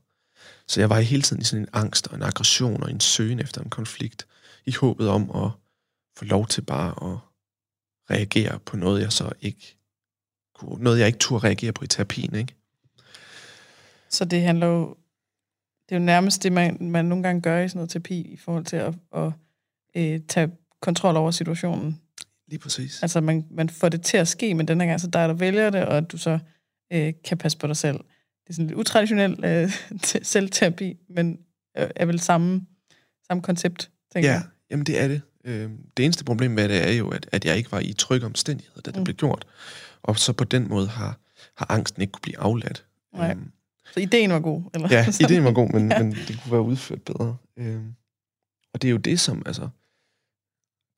Så 0.71 0.79
jeg 0.79 0.89
var 0.89 0.99
hele 0.99 1.21
tiden 1.21 1.41
i 1.41 1.45
sådan 1.45 1.63
en 1.63 1.69
angst 1.73 2.07
og 2.07 2.15
en 2.15 2.23
aggression 2.23 2.83
og 2.83 2.91
en 2.91 2.99
søgen 2.99 3.39
efter 3.39 3.61
en 3.61 3.69
konflikt, 3.69 4.27
i 4.65 4.71
håbet 4.71 5.09
om 5.09 5.31
at 5.35 5.51
få 6.17 6.25
lov 6.25 6.47
til 6.47 6.61
bare 6.61 7.11
at 7.11 7.17
reagere 8.15 8.59
på 8.59 8.77
noget, 8.77 9.01
jeg 9.01 9.11
så 9.11 9.31
ikke 9.41 9.77
kunne, 10.55 10.83
noget, 10.83 10.99
jeg 10.99 11.07
ikke 11.07 11.19
turde 11.19 11.43
reagere 11.43 11.73
på 11.73 11.83
i 11.83 11.87
terapien, 11.87 12.35
ikke? 12.35 12.55
Så 14.09 14.25
det 14.25 14.41
handler 14.41 14.67
jo... 14.67 14.95
Det 15.89 15.95
er 15.95 15.99
jo 15.99 16.05
nærmest 16.05 16.43
det, 16.43 16.51
man, 16.51 16.77
man 16.81 17.05
nogle 17.05 17.23
gange 17.23 17.41
gør 17.41 17.61
i 17.61 17.69
sådan 17.69 17.77
noget 17.77 17.89
terapi, 17.89 18.21
i 18.21 18.37
forhold 18.37 18.65
til 18.65 18.75
at, 18.75 18.93
at 19.15 19.31
øh, 19.95 20.19
tage 20.27 20.51
kontrol 20.81 21.17
over 21.17 21.31
situationen. 21.31 22.01
Lige 22.47 22.59
præcis. 22.59 23.01
Altså, 23.01 23.21
man, 23.21 23.47
man 23.51 23.69
får 23.69 23.89
det 23.89 24.01
til 24.01 24.17
at 24.17 24.27
ske, 24.27 24.53
men 24.53 24.67
denne 24.67 24.85
gang, 24.85 25.01
så 25.01 25.07
dig, 25.07 25.29
der 25.29 25.33
vælger 25.33 25.69
det, 25.69 25.85
og 25.85 25.97
at 25.97 26.11
du 26.11 26.17
så 26.17 26.39
øh, 26.93 27.13
kan 27.23 27.37
passe 27.37 27.57
på 27.57 27.67
dig 27.67 27.77
selv. 27.77 27.99
Det 28.43 28.49
er 28.49 28.53
sådan 28.53 28.67
lidt 28.67 28.79
utraditionel 28.79 29.45
øh, 29.45 29.71
selvterapi, 30.23 30.97
men 31.09 31.39
øh, 31.77 31.89
er 31.95 32.05
vel 32.05 32.19
samme, 32.19 32.65
samme 33.27 33.43
koncept, 33.43 33.91
tænker 34.13 34.29
Ja, 34.29 34.33
jeg. 34.35 34.43
jamen 34.71 34.85
det 34.85 35.01
er 35.01 35.07
det. 35.07 35.21
Øh, 35.43 35.69
Det 35.97 36.05
eneste 36.05 36.23
problem 36.25 36.51
med 36.51 36.69
det 36.69 36.87
er 36.87 36.91
jo, 36.91 37.09
at, 37.09 37.29
at 37.31 37.45
jeg 37.45 37.57
ikke 37.57 37.71
var 37.71 37.79
i 37.79 37.93
trygge 37.93 38.25
omstændigheder, 38.25 38.81
da 38.81 38.91
det 38.91 38.97
Mm. 38.97 39.03
blev 39.03 39.15
gjort. 39.15 39.45
Og 40.03 40.17
så 40.19 40.33
på 40.33 40.43
den 40.43 40.69
måde 40.69 40.87
har, 40.87 41.19
har 41.57 41.65
angsten 41.71 42.01
ikke 42.01 42.11
kunne 42.11 42.21
blive 42.21 42.39
afladt. 42.39 42.85
Nej. 43.13 43.31
Øhm, 43.31 43.51
Så 43.93 43.99
ideen 43.99 44.29
var 44.31 44.39
god, 44.39 44.63
eller? 44.73 44.87
Ja, 44.91 45.05
ideen 45.25 45.43
var 45.43 45.51
god, 45.51 45.69
men, 45.69 45.89
ja. 45.91 46.03
men 46.03 46.11
det 46.11 46.39
kunne 46.43 46.51
være 46.51 46.61
udført 46.61 47.01
bedre. 47.01 47.37
Øhm, 47.57 47.93
og 48.73 48.81
det 48.81 48.87
er 48.87 48.91
jo 48.91 48.97
det, 48.97 49.19
som, 49.19 49.43
altså, 49.45 49.61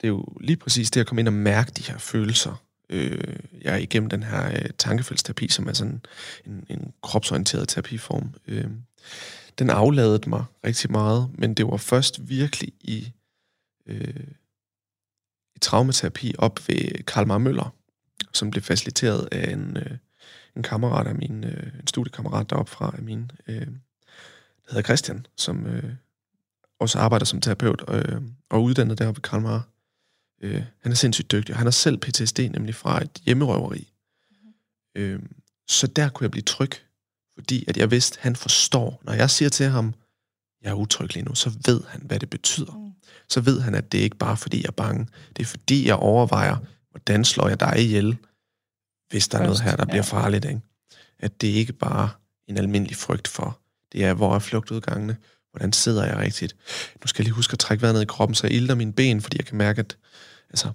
det 0.02 0.08
er 0.08 0.12
jo 0.12 0.26
lige 0.42 0.58
præcis 0.58 0.92
det 0.92 1.00
at 1.02 1.08
komme 1.08 1.20
ind 1.20 1.28
og 1.28 1.34
mærke 1.34 1.72
de 1.72 1.84
her 1.84 1.98
følelser. 1.98 2.64
Øh, 2.90 3.36
jeg 3.62 3.74
er 3.74 3.78
igennem 3.78 4.10
den 4.10 4.24
her 4.24 4.50
øh, 4.50 4.70
tankefældsterapi, 4.78 5.48
som 5.48 5.68
er 5.68 5.74
sådan 5.74 6.02
en, 6.46 6.66
en 6.70 6.94
kropsorienteret 7.04 7.70
terapiform. 7.70 8.34
Øh, 8.48 8.68
den 9.60 9.70
afladede 9.70 10.30
mig 10.30 10.46
rigtig 10.66 10.92
meget, 10.92 11.30
men 11.34 11.54
det 11.54 11.68
var 11.68 11.78
først 11.78 12.30
virkelig 12.30 12.74
i, 12.82 13.12
øh, 13.86 14.28
i 15.56 15.60
traumaterapi 15.60 16.34
op 16.38 16.60
ved 16.68 17.04
Karl 17.04 17.42
Møller, 17.42 17.76
som 18.34 18.52
blev 18.52 18.64
faciliteret 18.64 19.28
af 19.32 19.52
en, 19.52 19.78
øh, 19.78 19.98
en 20.56 20.64
kammerat 20.64 21.08
af 21.08 21.16
min, 21.16 21.44
øh, 21.44 21.80
en 21.80 21.88
studiekammerat 21.88 22.50
deroppe 22.50 22.72
fra 22.72 22.94
af 22.98 23.04
min, 23.04 23.32
øh, 23.48 23.68
der 24.66 24.70
hedder 24.70 24.82
Christian, 24.82 25.26
som 25.38 25.66
øh, 25.68 25.94
også 26.80 27.00
arbejder 27.00 27.26
som 27.26 27.42
terapeut 27.42 27.84
øh, 27.88 28.22
og 28.50 28.64
uddannet 28.64 28.98
deroppe 29.00 29.18
ved 29.18 29.22
Karl 29.22 29.42
Mar. 29.42 29.68
Øh, 30.44 30.64
han 30.82 30.92
er 30.92 30.96
sindssygt 30.96 31.32
dygtig, 31.32 31.54
og 31.54 31.60
han 31.60 31.66
har 31.66 31.72
selv 31.72 31.98
PTSD, 31.98 32.40
nemlig 32.40 32.76
fra 32.76 33.04
et 33.04 33.22
hjemmerøveri. 33.26 33.94
Mm-hmm. 34.32 35.02
Øh, 35.02 35.20
så 35.68 35.88
der 35.88 36.10
kunne 36.10 36.26
jeg 36.26 36.32
blive 36.32 36.44
tryg, 36.44 36.72
fordi 37.34 37.66
at 37.68 37.78
jeg 37.78 37.92
vidste, 37.92 38.18
at 38.18 38.24
han 38.24 38.36
forstår, 38.36 39.02
når 39.04 39.14
jeg 39.14 39.30
siger 39.30 39.50
til 39.50 39.66
ham, 39.66 39.94
jeg 40.62 40.70
er 40.70 40.74
utryg 40.74 41.14
lige 41.14 41.26
nu, 41.26 41.36
så 41.36 41.52
ved 41.66 41.82
han, 41.88 42.02
hvad 42.02 42.20
det 42.20 42.30
betyder. 42.30 42.72
Mm. 42.72 42.94
Så 43.30 43.42
ved 43.42 43.62
han, 43.62 43.76
at 43.76 43.92
det 43.92 43.98
ikke 43.98 44.16
bare, 44.16 44.38
fordi 44.38 44.58
jeg 44.58 44.68
er 44.68 44.72
bange. 44.72 45.08
Det 45.36 45.44
er, 45.44 45.48
fordi 45.48 45.88
jeg 45.88 45.96
overvejer, 45.96 46.58
hvordan 46.92 47.26
slår 47.26 47.48
jeg 47.48 47.60
dig 47.60 47.74
ihjel, 47.78 48.18
hvis 49.10 49.28
der 49.28 49.38
er 49.38 49.44
noget 49.44 49.62
her, 49.62 49.76
der 49.76 49.86
bliver 49.86 50.04
farligt. 50.04 50.46
Ikke? 50.46 50.62
At 51.20 51.42
det 51.42 51.48
ikke 51.48 51.74
bare 51.74 52.10
en 52.48 52.58
almindelig 52.58 52.98
frygt 52.98 53.28
for, 53.28 53.60
det 53.92 54.06
er, 54.06 54.14
hvor 54.14 54.36
er 54.36 54.40
flugtudgangene, 54.40 55.18
hvordan 55.52 55.74
sidder 55.74 56.06
jeg 56.06 56.18
rigtigt. 56.18 56.56
Nu 57.02 57.08
skal 57.08 57.24
jeg 57.24 57.26
lige 57.26 57.36
huske 57.36 57.54
at 57.54 57.60
trække 57.60 57.82
vejret 57.82 57.96
ned 57.96 58.02
i 58.02 58.06
kroppen, 58.06 58.36
så 58.36 58.48
jeg 58.48 58.56
ilter 58.56 58.76
mine 58.76 58.94
ben, 58.94 59.22
fordi 59.22 59.38
jeg 59.38 59.46
kan 59.46 59.58
mærke, 59.58 59.80
at 59.80 59.98
altså, 60.54 60.72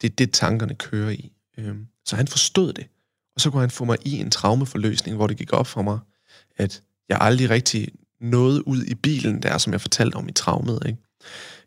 det 0.00 0.10
er 0.10 0.14
det, 0.14 0.32
tankerne 0.32 0.74
kører 0.74 1.10
i. 1.10 1.32
Øhm, 1.58 1.86
så 2.04 2.16
han 2.16 2.28
forstod 2.28 2.72
det. 2.72 2.86
Og 3.34 3.40
så 3.40 3.50
kunne 3.50 3.60
han 3.60 3.70
få 3.70 3.84
mig 3.84 3.98
i 4.04 4.18
en 4.18 4.30
traumeforløsning, 4.30 5.16
hvor 5.16 5.26
det 5.26 5.36
gik 5.36 5.52
op 5.52 5.66
for 5.66 5.82
mig, 5.82 5.98
at 6.56 6.82
jeg 7.08 7.18
aldrig 7.20 7.50
rigtig 7.50 7.88
nåede 8.20 8.68
ud 8.68 8.84
i 8.84 8.94
bilen 8.94 9.42
der, 9.42 9.58
som 9.58 9.72
jeg 9.72 9.80
fortalte 9.80 10.14
om 10.14 10.28
i 10.28 10.32
traumet. 10.32 10.82
Ikke? 10.86 10.98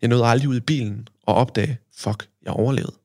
Jeg 0.01 0.09
nåede 0.09 0.25
aldrig 0.25 0.49
ud 0.49 0.55
i 0.55 0.59
bilen 0.59 1.07
og 1.21 1.35
opdage, 1.35 1.79
fuck, 1.95 2.29
jeg 2.41 2.53
overlevede. 2.53 2.95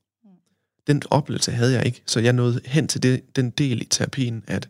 Den 0.87 1.01
oplevelse 1.09 1.51
havde 1.51 1.73
jeg 1.73 1.85
ikke, 1.85 2.03
så 2.05 2.19
jeg 2.19 2.33
nåede 2.33 2.61
hen 2.65 2.87
til 2.87 3.03
det, 3.03 3.35
den 3.35 3.49
del 3.49 3.81
i 3.81 3.85
terapien, 3.85 4.43
at 4.47 4.69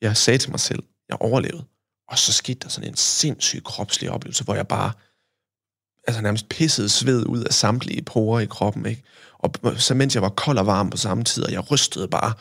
jeg 0.00 0.16
sagde 0.16 0.38
til 0.38 0.50
mig 0.50 0.60
selv, 0.60 0.82
jeg 1.08 1.16
overlevede. 1.20 1.64
Og 2.08 2.18
så 2.18 2.32
skete 2.32 2.58
der 2.58 2.68
sådan 2.68 2.90
en 2.90 2.96
sindssyg 2.96 3.64
kropslig 3.64 4.10
oplevelse, 4.10 4.44
hvor 4.44 4.54
jeg 4.54 4.68
bare 4.68 4.92
altså 6.06 6.22
nærmest 6.22 6.48
pissede 6.48 6.88
sved 6.88 7.26
ud 7.26 7.44
af 7.44 7.52
samtlige 7.52 8.02
porer 8.02 8.40
i 8.40 8.46
kroppen, 8.46 8.86
ikke? 8.86 9.02
Og 9.38 9.54
så 9.76 9.94
mens 9.94 10.14
jeg 10.14 10.22
var 10.22 10.28
kold 10.28 10.58
og 10.58 10.66
varm 10.66 10.90
på 10.90 10.96
samme 10.96 11.24
tid, 11.24 11.44
og 11.44 11.52
jeg 11.52 11.70
rystede 11.70 12.08
bare, 12.08 12.32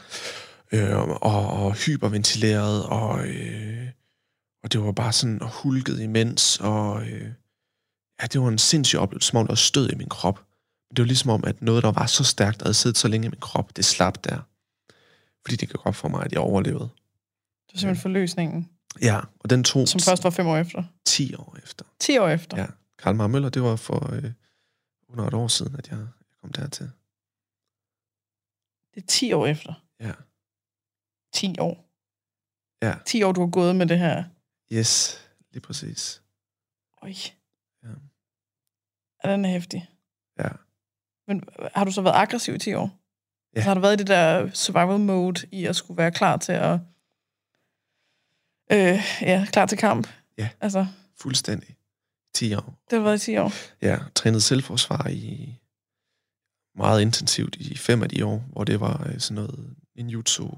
øh, 0.71 0.99
og, 1.09 1.47
og 1.47 1.73
hyperventilerede, 1.73 2.89
og, 2.89 3.27
øh, 3.27 3.87
og 4.63 4.73
det 4.73 4.83
var 4.83 4.91
bare 4.91 5.13
sådan 5.13 5.41
og 5.41 5.49
hulket 5.49 5.99
imens, 5.99 6.59
og 6.59 7.01
øh, 7.01 7.27
ja, 8.21 8.27
det 8.27 8.41
var 8.41 8.47
en 8.47 8.57
sindssyg 8.57 8.99
oplevelse, 8.99 9.27
som 9.27 9.37
om 9.37 9.47
der 9.47 9.55
stød 9.55 9.89
i 9.91 9.95
min 9.95 10.09
krop. 10.09 10.39
Det 10.89 10.99
var 10.99 11.05
ligesom 11.05 11.29
om, 11.29 11.43
at 11.43 11.61
noget, 11.61 11.83
der 11.83 11.91
var 11.91 12.05
så 12.05 12.23
stærkt, 12.23 12.59
der 12.59 12.65
havde 12.65 12.73
siddet 12.73 12.97
så 12.97 13.07
længe 13.07 13.25
i 13.25 13.29
min 13.29 13.39
krop, 13.39 13.75
det 13.75 13.85
slap 13.85 14.23
der. 14.23 14.37
Fordi 15.45 15.55
det 15.55 15.69
gik 15.69 15.85
op 15.85 15.95
for 15.95 16.07
mig, 16.07 16.25
at 16.25 16.31
jeg 16.31 16.39
overlevede. 16.41 16.89
Det 17.67 17.73
var 17.73 17.79
simpelthen 17.79 18.01
forløsningen, 18.01 18.69
Ja, 19.01 19.19
og 19.39 19.49
den 19.49 19.63
tog 19.63 19.87
som 19.87 19.99
først 20.01 20.23
var 20.23 20.29
fem 20.29 20.47
år 20.47 20.57
efter. 20.57 20.83
10 21.05 21.35
år 21.35 21.57
efter. 21.63 21.85
10 21.99 22.17
år 22.17 22.29
efter. 22.29 22.57
Ja. 22.57 22.65
Karl 23.03 23.15
Mar 23.15 23.27
Møller, 23.27 23.49
det 23.49 23.63
var 23.63 23.75
for 23.75 24.13
øh, 24.13 24.31
under 25.09 25.27
et 25.27 25.33
år 25.33 25.47
siden, 25.47 25.75
at 25.75 25.89
jeg, 25.89 25.97
jeg 25.97 26.07
kom 26.41 26.51
dertil. 26.51 26.91
Det 28.93 29.03
er 29.03 29.07
10 29.07 29.33
år 29.33 29.47
efter. 29.47 29.73
Ja. 29.99 30.11
10 31.33 31.55
år. 31.59 31.89
Ja. 32.81 32.95
10 33.05 33.23
år, 33.23 33.31
du 33.31 33.41
har 33.41 33.51
gået 33.51 33.75
med 33.75 33.85
det 33.85 33.99
her. 33.99 34.23
Yes, 34.71 35.21
lige 35.51 35.61
præcis. 35.61 36.21
Øj. 37.01 37.13
Ja. 37.83 37.89
Er 39.19 39.31
den 39.31 39.45
hæftig. 39.45 39.89
Ja. 40.39 40.49
Men 41.27 41.43
har 41.75 41.83
du 41.83 41.91
så 41.91 42.01
været 42.01 42.15
aggressiv 42.15 42.55
i 42.55 42.59
10 42.59 42.73
år? 42.73 42.99
Ja. 43.55 43.61
Så 43.61 43.67
har 43.67 43.73
du 43.73 43.81
været 43.81 43.93
i 43.93 43.97
det 43.97 44.07
der 44.07 44.49
survival 44.53 44.99
mode 44.99 45.47
i 45.51 45.65
at 45.65 45.75
skulle 45.75 45.97
være 45.97 46.11
klar 46.11 46.37
til 46.37 46.51
at... 46.51 46.79
Øh, 48.71 48.99
ja, 49.21 49.47
klar 49.51 49.65
til 49.65 49.77
kamp? 49.77 50.07
Ja. 50.37 50.49
Altså, 50.61 50.87
Fuldstændig. 51.15 51.75
10 52.33 52.53
år. 52.53 52.79
det 52.89 52.97
har 52.97 53.03
været 53.03 53.21
i 53.21 53.25
10 53.25 53.37
år. 53.37 53.51
Ja, 53.81 53.99
trænet 54.15 54.43
selvforsvar 54.43 55.07
i 55.07 55.55
meget 56.75 57.01
intensivt 57.01 57.55
i 57.55 57.77
fem 57.77 58.03
af 58.03 58.09
de 58.09 58.25
år, 58.25 58.37
hvor 58.51 58.63
det 58.63 58.79
var 58.79 59.07
øh, 59.07 59.19
sådan 59.19 59.35
noget 59.35 59.75
ninjutsu, 59.95 60.49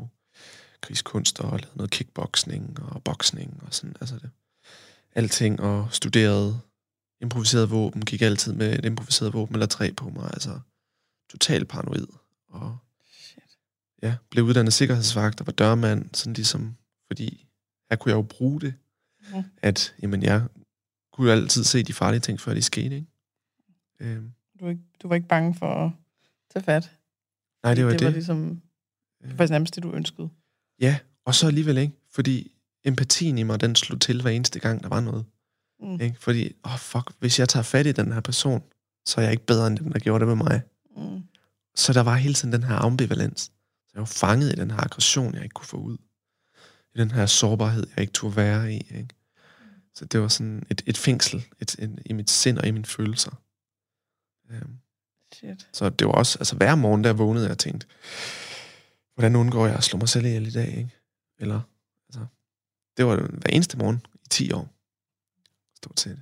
krigskunst 0.81 1.39
og 1.39 1.59
lavet 1.59 1.75
noget 1.75 1.91
kickboxing 1.91 2.79
og 2.83 3.03
boksning 3.03 3.63
og 3.63 3.73
sådan, 3.73 3.95
altså 4.01 4.15
det. 4.15 4.29
Alting 5.15 5.59
og 5.59 5.87
studerede 5.91 6.59
improviseret 7.21 7.69
våben, 7.71 8.05
gik 8.05 8.21
altid 8.21 8.53
med 8.53 8.79
et 8.79 8.85
improviseret 8.85 9.33
våben 9.33 9.55
eller 9.55 9.65
tre 9.65 9.91
på 9.91 10.09
mig, 10.09 10.29
altså 10.33 10.59
total 11.31 11.65
paranoid. 11.65 12.07
Og 12.49 12.77
Shit. 13.13 13.43
ja, 14.01 14.15
blev 14.31 14.45
uddannet 14.45 14.73
sikkerhedsvagt 14.73 15.39
og 15.39 15.47
var 15.47 15.53
dørmand, 15.53 16.09
sådan 16.13 16.33
ligesom, 16.33 16.75
fordi 17.07 17.47
her 17.89 17.97
kunne 17.97 18.09
jeg 18.09 18.17
jo 18.17 18.21
bruge 18.21 18.61
det, 18.61 18.73
Mhm. 19.33 19.43
at 19.61 19.95
jamen, 20.01 20.23
jeg 20.23 20.43
kunne 21.15 21.31
jo 21.31 21.37
altid 21.37 21.63
se 21.63 21.83
de 21.83 21.93
farlige 21.93 22.19
ting, 22.21 22.39
før 22.39 22.53
de 22.53 22.61
skete, 22.61 22.95
ikke? 22.95 23.07
Øhm, 23.99 24.31
Du, 24.59 24.65
var 24.65 24.71
ikke, 24.71 24.83
du 25.03 25.07
var 25.07 25.15
ikke 25.15 25.27
bange 25.27 25.55
for 25.55 25.85
at 25.85 25.91
tage 26.53 26.63
fat? 26.63 26.91
nej, 27.63 27.73
det 27.73 27.85
var 27.85 27.91
det 27.91 27.99
det. 27.99 28.05
var 28.05 28.11
ligesom... 28.11 28.61
Det 29.23 29.39
var 29.39 29.47
nærmest 29.47 29.75
det, 29.75 29.83
du 29.83 29.91
ønskede. 29.91 30.29
Ja, 30.79 30.97
og 31.25 31.35
så 31.35 31.47
alligevel 31.47 31.77
ikke, 31.77 31.93
Fordi 32.11 32.51
empatien 32.83 33.37
i 33.37 33.43
mig, 33.43 33.61
den 33.61 33.75
slog 33.75 34.01
til 34.01 34.21
hver 34.21 34.31
eneste 34.31 34.59
gang, 34.59 34.83
der 34.83 34.89
var 34.89 34.99
noget. 34.99 35.25
Mm. 35.79 36.01
Ikke? 36.01 36.15
Fordi, 36.19 36.51
åh 36.65 36.73
oh, 36.73 36.79
fuck, 36.79 37.11
hvis 37.19 37.39
jeg 37.39 37.49
tager 37.49 37.63
fat 37.63 37.85
i 37.85 37.91
den 37.91 38.11
her 38.11 38.19
person, 38.21 38.63
så 39.05 39.21
er 39.21 39.23
jeg 39.23 39.31
ikke 39.31 39.45
bedre 39.45 39.67
end 39.67 39.77
den, 39.77 39.91
der 39.91 39.99
gjorde 39.99 40.19
det 40.19 40.37
med 40.37 40.45
mig. 40.45 40.61
Mm. 40.97 41.23
Så 41.75 41.93
der 41.93 42.01
var 42.03 42.15
hele 42.15 42.33
tiden 42.33 42.53
den 42.53 42.63
her 42.63 42.75
ambivalens. 42.75 43.41
Så 43.41 43.91
jeg 43.93 43.99
var 43.99 44.05
fanget 44.05 44.51
i 44.53 44.55
den 44.55 44.71
her 44.71 44.77
aggression, 44.79 45.33
jeg 45.35 45.43
ikke 45.43 45.53
kunne 45.53 45.67
få 45.67 45.77
ud. 45.77 45.97
I 46.95 46.99
den 46.99 47.11
her 47.11 47.25
sårbarhed, 47.25 47.87
jeg 47.95 48.01
ikke 48.01 48.13
turde 48.13 48.35
være 48.35 48.73
i. 48.73 48.77
Ikke? 48.77 49.07
Så 49.95 50.05
det 50.05 50.21
var 50.21 50.27
sådan 50.27 50.63
et, 50.69 50.81
et 50.85 50.97
fængsel 50.97 51.45
et, 51.59 51.75
et, 51.79 51.99
i 52.05 52.13
mit 52.13 52.29
sind 52.29 52.57
og 52.57 52.67
i 52.67 52.71
mine 52.71 52.85
følelser. 52.85 53.41
Øhm, 54.49 54.77
Shit. 55.33 55.67
så 55.73 55.89
det 55.89 56.07
var 56.07 56.13
også, 56.13 56.39
altså 56.39 56.55
hver 56.55 56.75
morgen, 56.75 57.03
der 57.03 57.13
vågnede 57.13 57.47
jeg 57.47 57.57
tænkte, 57.57 57.87
hvordan 59.13 59.35
undgår 59.35 59.67
jeg 59.67 59.75
at 59.75 59.83
slå 59.83 59.99
mig 59.99 60.09
selv 60.09 60.25
ihjel 60.25 60.47
i 60.47 60.51
dag, 60.51 60.77
ikke? 60.77 60.89
Eller, 61.39 61.61
altså, 62.09 62.25
det 62.97 63.05
var 63.05 63.15
hver 63.15 63.49
eneste 63.49 63.77
morgen 63.77 64.05
i 64.13 64.27
10 64.29 64.51
år. 64.51 64.69
Stort 65.75 65.99
set. 65.99 66.21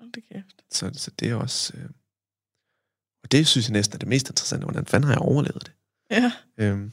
Hold 0.00 0.12
da 0.12 0.20
kæft. 0.20 0.64
Så, 0.70 0.90
så 0.94 1.10
det 1.10 1.30
er 1.30 1.34
også... 1.34 1.76
Øh, 1.76 1.90
og 3.22 3.32
det 3.32 3.46
synes 3.46 3.66
jeg 3.66 3.72
næsten 3.72 3.94
er 3.94 3.98
det 3.98 4.08
mest 4.08 4.28
interessante. 4.28 4.64
Hvordan 4.64 4.86
fanden 4.86 5.06
har 5.06 5.14
jeg 5.14 5.22
overlevet 5.22 5.66
det? 5.66 5.72
Ja. 6.10 6.32
Øhm, 6.56 6.92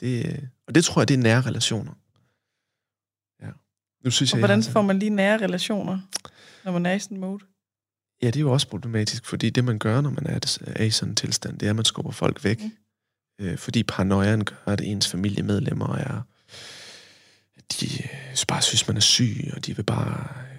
det 0.00 0.50
og 0.66 0.74
det 0.74 0.84
tror 0.84 1.00
jeg, 1.00 1.08
det 1.08 1.14
er 1.14 1.18
nære 1.18 1.40
relationer. 1.40 1.92
Nu 4.06 4.10
synes 4.10 4.32
Og 4.32 4.36
jeg, 4.38 4.40
hvordan 4.40 4.58
jeg 4.62 4.72
får 4.72 4.82
man 4.82 4.98
lige 4.98 5.10
nære 5.10 5.36
relationer, 5.44 5.98
når 6.64 6.72
man 6.72 6.86
er 6.86 6.92
i 6.92 6.98
sådan 6.98 7.18
mode? 7.20 7.44
Ja, 8.22 8.26
det 8.26 8.36
er 8.36 8.40
jo 8.40 8.52
også 8.52 8.68
problematisk, 8.68 9.24
fordi 9.26 9.50
det, 9.50 9.64
man 9.64 9.78
gør, 9.78 10.00
når 10.00 10.10
man 10.10 10.26
er, 10.26 10.58
er 10.66 10.84
i 10.84 10.90
sådan 10.90 11.12
en 11.12 11.16
tilstand, 11.16 11.58
det 11.58 11.66
er, 11.66 11.70
at 11.70 11.76
man 11.76 11.84
skubber 11.84 12.12
folk 12.12 12.44
væk. 12.44 12.62
Mm. 12.62 12.70
Øh, 13.40 13.58
fordi 13.58 13.82
paranoiaen 13.82 14.44
gør, 14.44 14.56
at 14.72 14.80
ens 14.80 15.08
familiemedlemmer 15.08 15.96
er... 15.96 16.20
De 17.80 17.86
øh, 18.02 18.36
bare 18.48 18.62
synes, 18.62 18.88
man 18.88 18.96
er 18.96 19.00
syg, 19.00 19.50
og 19.56 19.66
de 19.66 19.76
vil 19.76 19.82
bare... 19.82 20.28
øh, 20.52 20.58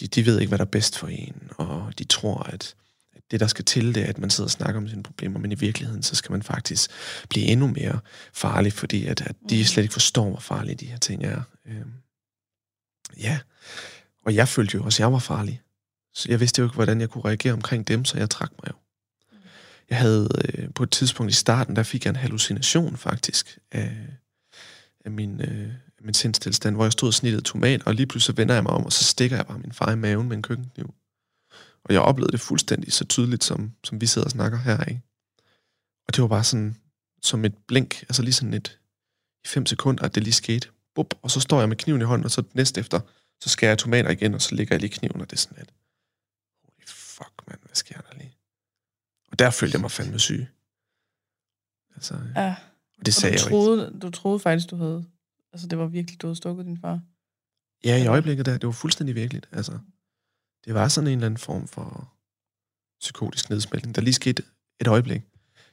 De, 0.00 0.06
de 0.06 0.26
ved 0.26 0.40
ikke, 0.40 0.48
hvad 0.48 0.58
der 0.58 0.64
er 0.64 0.68
bedst 0.70 0.98
for 0.98 1.08
en, 1.08 1.50
og 1.56 1.92
de 1.98 2.04
tror, 2.04 2.42
at 2.42 2.74
at 3.14 3.22
det, 3.30 3.40
der 3.40 3.46
skal 3.46 3.64
til, 3.64 3.94
det 3.94 4.02
er, 4.02 4.06
at 4.06 4.18
man 4.18 4.30
sidder 4.30 4.46
og 4.48 4.50
snakker 4.50 4.80
om 4.80 4.88
sine 4.88 5.02
problemer, 5.02 5.38
men 5.38 5.52
i 5.52 5.54
virkeligheden, 5.54 6.02
så 6.02 6.14
skal 6.14 6.32
man 6.32 6.42
faktisk 6.42 6.90
blive 7.28 7.46
endnu 7.46 7.66
mere 7.66 8.00
farlig, 8.32 8.72
fordi 8.72 9.06
at, 9.06 9.20
at 9.20 9.36
de 9.50 9.58
Mm. 9.58 9.64
slet 9.64 9.82
ikke 9.82 9.92
forstår, 9.92 10.30
hvor 10.30 10.40
farlige 10.40 10.74
de 10.74 10.86
her 10.86 10.98
ting 10.98 11.24
er. 11.24 11.42
Øhm, 11.66 11.92
ja, 13.16 13.38
og 14.26 14.34
jeg 14.34 14.48
følte 14.48 14.76
jo 14.76 14.84
også, 14.84 14.96
at 14.96 15.00
jeg 15.00 15.12
var 15.12 15.18
farlig. 15.18 15.62
Så 16.14 16.26
jeg 16.28 16.40
vidste 16.40 16.58
jo 16.58 16.66
ikke, 16.66 16.74
hvordan 16.74 17.00
jeg 17.00 17.10
kunne 17.10 17.24
reagere 17.24 17.52
omkring 17.52 17.88
dem, 17.88 18.04
så 18.04 18.18
jeg 18.18 18.30
trak 18.30 18.50
mig 18.50 18.68
jo. 18.68 18.74
Jeg 19.90 19.98
havde 19.98 20.28
øh, 20.44 20.74
på 20.74 20.82
et 20.82 20.90
tidspunkt 20.90 21.32
i 21.32 21.34
starten, 21.34 21.76
der 21.76 21.82
fik 21.82 22.04
jeg 22.04 22.10
en 22.10 22.16
hallucination 22.16 22.96
faktisk 22.96 23.58
af, 23.72 23.96
af 25.04 25.10
min, 25.10 25.40
øh, 25.40 25.72
min 26.00 26.14
sindstilstand, 26.14 26.76
hvor 26.76 26.84
jeg 26.84 26.92
stod 26.92 27.08
og 27.08 27.14
snittede 27.14 27.42
tomat, 27.42 27.82
og 27.86 27.94
lige 27.94 28.06
pludselig 28.06 28.36
vender 28.36 28.54
jeg 28.54 28.62
mig 28.62 28.72
om, 28.72 28.84
og 28.84 28.92
så 28.92 29.04
stikker 29.04 29.36
jeg 29.36 29.46
bare 29.46 29.58
min 29.58 29.72
far 29.72 29.92
i 29.92 29.96
maven 29.96 30.28
med 30.28 30.36
en 30.36 30.42
køkkenkniv. 30.42 30.94
Og 31.84 31.94
jeg 31.94 32.00
oplevede 32.00 32.32
det 32.32 32.40
fuldstændig 32.40 32.92
så 32.92 33.04
tydeligt, 33.04 33.44
som, 33.44 33.72
som 33.84 34.00
vi 34.00 34.06
sidder 34.06 34.24
og 34.24 34.30
snakker 34.30 34.58
her, 34.58 34.84
ikke? 34.84 35.00
Og 36.08 36.16
det 36.16 36.22
var 36.22 36.28
bare 36.28 36.44
sådan, 36.44 36.76
som 37.22 37.44
et 37.44 37.54
blink, 37.68 38.02
altså 38.02 38.22
lige 38.22 38.32
sådan 38.32 38.54
et, 38.54 38.78
i 39.44 39.48
fem 39.48 39.66
sekunder, 39.66 40.04
at 40.04 40.14
det 40.14 40.22
lige 40.22 40.32
skete. 40.32 40.68
Bup, 40.94 41.14
og 41.22 41.30
så 41.30 41.40
står 41.40 41.58
jeg 41.60 41.68
med 41.68 41.76
kniven 41.76 42.00
i 42.00 42.04
hånden, 42.04 42.24
og 42.24 42.30
så 42.30 42.42
næste 42.54 42.80
efter, 42.80 43.00
så 43.40 43.48
skærer 43.48 43.70
jeg 43.70 43.78
tomater 43.78 44.10
igen, 44.10 44.34
og 44.34 44.42
så 44.42 44.54
ligger 44.54 44.74
jeg 44.74 44.80
lige 44.80 44.90
kniven, 44.90 45.20
og 45.20 45.30
det 45.30 45.36
er 45.36 45.40
sådan 45.40 45.62
et, 45.62 45.72
holy 46.64 46.86
fuck, 46.86 47.32
mand, 47.48 47.60
hvad 47.60 47.74
sker 47.74 48.00
der 48.00 48.16
lige? 48.18 48.36
Og 49.30 49.38
der 49.38 49.50
følte 49.50 49.74
jeg 49.74 49.80
mig 49.80 49.90
fandme 49.90 50.18
syg. 50.18 50.46
Altså, 51.94 52.14
Ja. 52.36 52.54
og 52.98 53.06
det 53.06 53.08
Og 53.08 53.12
sagde 53.14 53.36
du 53.36 53.42
jeg 53.42 53.50
troede, 53.50 53.98
du 54.02 54.10
troede 54.10 54.38
faktisk, 54.40 54.70
du 54.70 54.76
havde... 54.76 55.04
Altså, 55.52 55.66
det 55.66 55.78
var 55.78 55.86
virkelig, 55.86 56.22
du 56.22 56.26
havde 56.26 56.36
stukket 56.36 56.66
din 56.66 56.78
far. 56.78 56.94
ikke. 56.94 57.06
Ja, 57.84 58.04
i 58.04 58.06
øjeblikket 58.06 58.46
der, 58.46 58.52
det 58.58 58.66
var 58.66 58.72
fuldstændig 58.72 59.14
virkeligt. 59.14 59.48
Altså, 59.52 59.78
det 60.64 60.74
var 60.74 60.88
sådan 60.88 61.08
en 61.08 61.12
eller 61.18 61.26
anden 61.26 61.38
form 61.38 61.68
for 61.68 62.12
psykotisk 63.00 63.50
nedsmeltning, 63.50 63.94
der 63.94 64.02
lige 64.02 64.14
skete 64.14 64.42
et 64.80 64.86
øjeblik. 64.86 65.22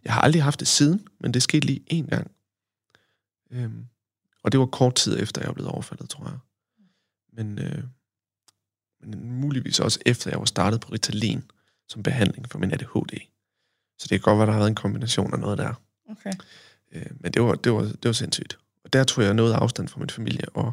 Jeg 0.04 0.14
har 0.14 0.22
aldrig 0.22 0.44
haft 0.44 0.60
det 0.60 0.68
siden, 0.68 1.08
men 1.20 1.34
det 1.34 1.44
skete 1.44 1.66
lige 1.66 1.86
én 1.94 2.10
gang. 2.10 2.32
Øhm, 3.52 3.88
og 4.44 4.52
det 4.52 4.60
var 4.60 4.66
kort 4.66 4.96
tid 4.96 5.20
efter, 5.22 5.42
jeg 5.42 5.48
var 5.48 5.54
blevet 5.54 5.72
overfaldet, 5.72 6.10
tror 6.10 6.26
jeg. 6.26 6.38
Men, 7.34 7.60
øh, 7.60 7.84
men 9.02 9.32
muligvis 9.32 9.80
også 9.80 10.00
efter, 10.06 10.30
jeg 10.30 10.40
var 10.40 10.46
startet 10.46 10.82
på 10.82 10.90
Ritalin 10.90 11.44
som 11.88 12.04
behandling 12.04 12.50
for 12.50 12.60
min 12.60 12.72
ADHD. 12.72 13.20
Så 14.00 14.08
det 14.08 14.10
kan 14.10 14.20
godt 14.20 14.38
være, 14.38 14.46
der 14.46 14.52
har 14.52 14.60
været 14.60 14.70
en 14.70 14.76
kombination 14.76 15.34
af 15.34 15.40
noget 15.40 15.58
der. 15.58 15.74
Okay. 16.10 16.34
Øh, 16.92 17.12
men 17.20 17.32
det 17.32 17.42
var, 17.42 17.56
det, 17.56 17.74
var, 17.74 17.82
det 17.82 18.06
var 18.06 18.12
sindssygt. 18.12 18.60
Og 18.84 18.94
der 18.94 19.04
tog 19.04 19.24
jeg 19.24 19.34
noget 19.34 19.54
afstand 19.54 19.88
fra 19.88 20.00
min 20.00 20.10
familie, 20.10 20.50
og 20.50 20.72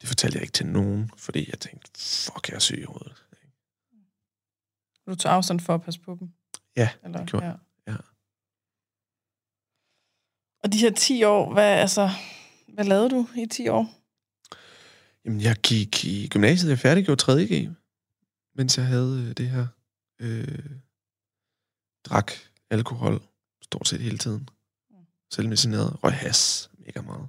det 0.00 0.08
fortalte 0.08 0.36
jeg 0.36 0.42
ikke 0.42 0.52
til 0.52 0.66
nogen, 0.66 1.10
fordi 1.16 1.50
jeg 1.50 1.60
tænkte, 1.60 1.90
fuck, 2.00 2.48
jeg 2.48 2.54
er 2.54 2.58
syg 2.60 2.78
i 2.78 2.84
hovedet. 2.84 3.24
Du 5.06 5.14
tog 5.14 5.32
afstand 5.32 5.60
for 5.60 5.74
at 5.74 5.82
passe 5.82 6.00
på 6.00 6.16
dem? 6.20 6.32
Ja, 6.76 6.88
Eller, 7.04 7.18
det 7.18 7.30
gjorde 7.30 7.46
ja. 7.46 7.52
Ja. 7.86 7.96
Og 10.62 10.72
de 10.72 10.78
her 10.78 10.90
10 10.90 11.24
år, 11.24 11.52
hvad, 11.52 11.78
altså, 11.78 12.10
hvad 12.74 12.84
lavede 12.84 13.10
du 13.10 13.28
i 13.36 13.46
10 13.46 13.68
år? 13.68 14.00
Jamen, 15.24 15.40
jeg 15.40 15.56
gik 15.56 16.04
i 16.04 16.28
gymnasiet, 16.28 16.70
jeg 16.70 16.78
færdiggjorde 16.78 17.32
3.G, 17.32 17.68
mens 18.54 18.78
jeg 18.78 18.86
havde 18.86 19.26
øh, 19.28 19.36
det 19.36 19.48
her. 19.50 19.66
Øh, 20.20 20.58
drak 22.04 22.32
alkohol 22.70 23.22
stort 23.62 23.88
set 23.88 24.00
hele 24.00 24.18
tiden. 24.18 24.48
Selvmedicineret, 25.30 26.04
røg 26.04 26.12
has 26.12 26.70
mega 26.78 27.00
meget. 27.00 27.28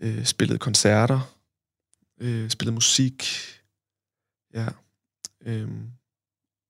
Øh, 0.00 0.24
spillede 0.24 0.58
koncerter, 0.58 1.36
øh, 2.20 2.50
spillede 2.50 2.74
musik. 2.74 3.24
Ja. 4.54 4.68
Øh, 5.40 5.68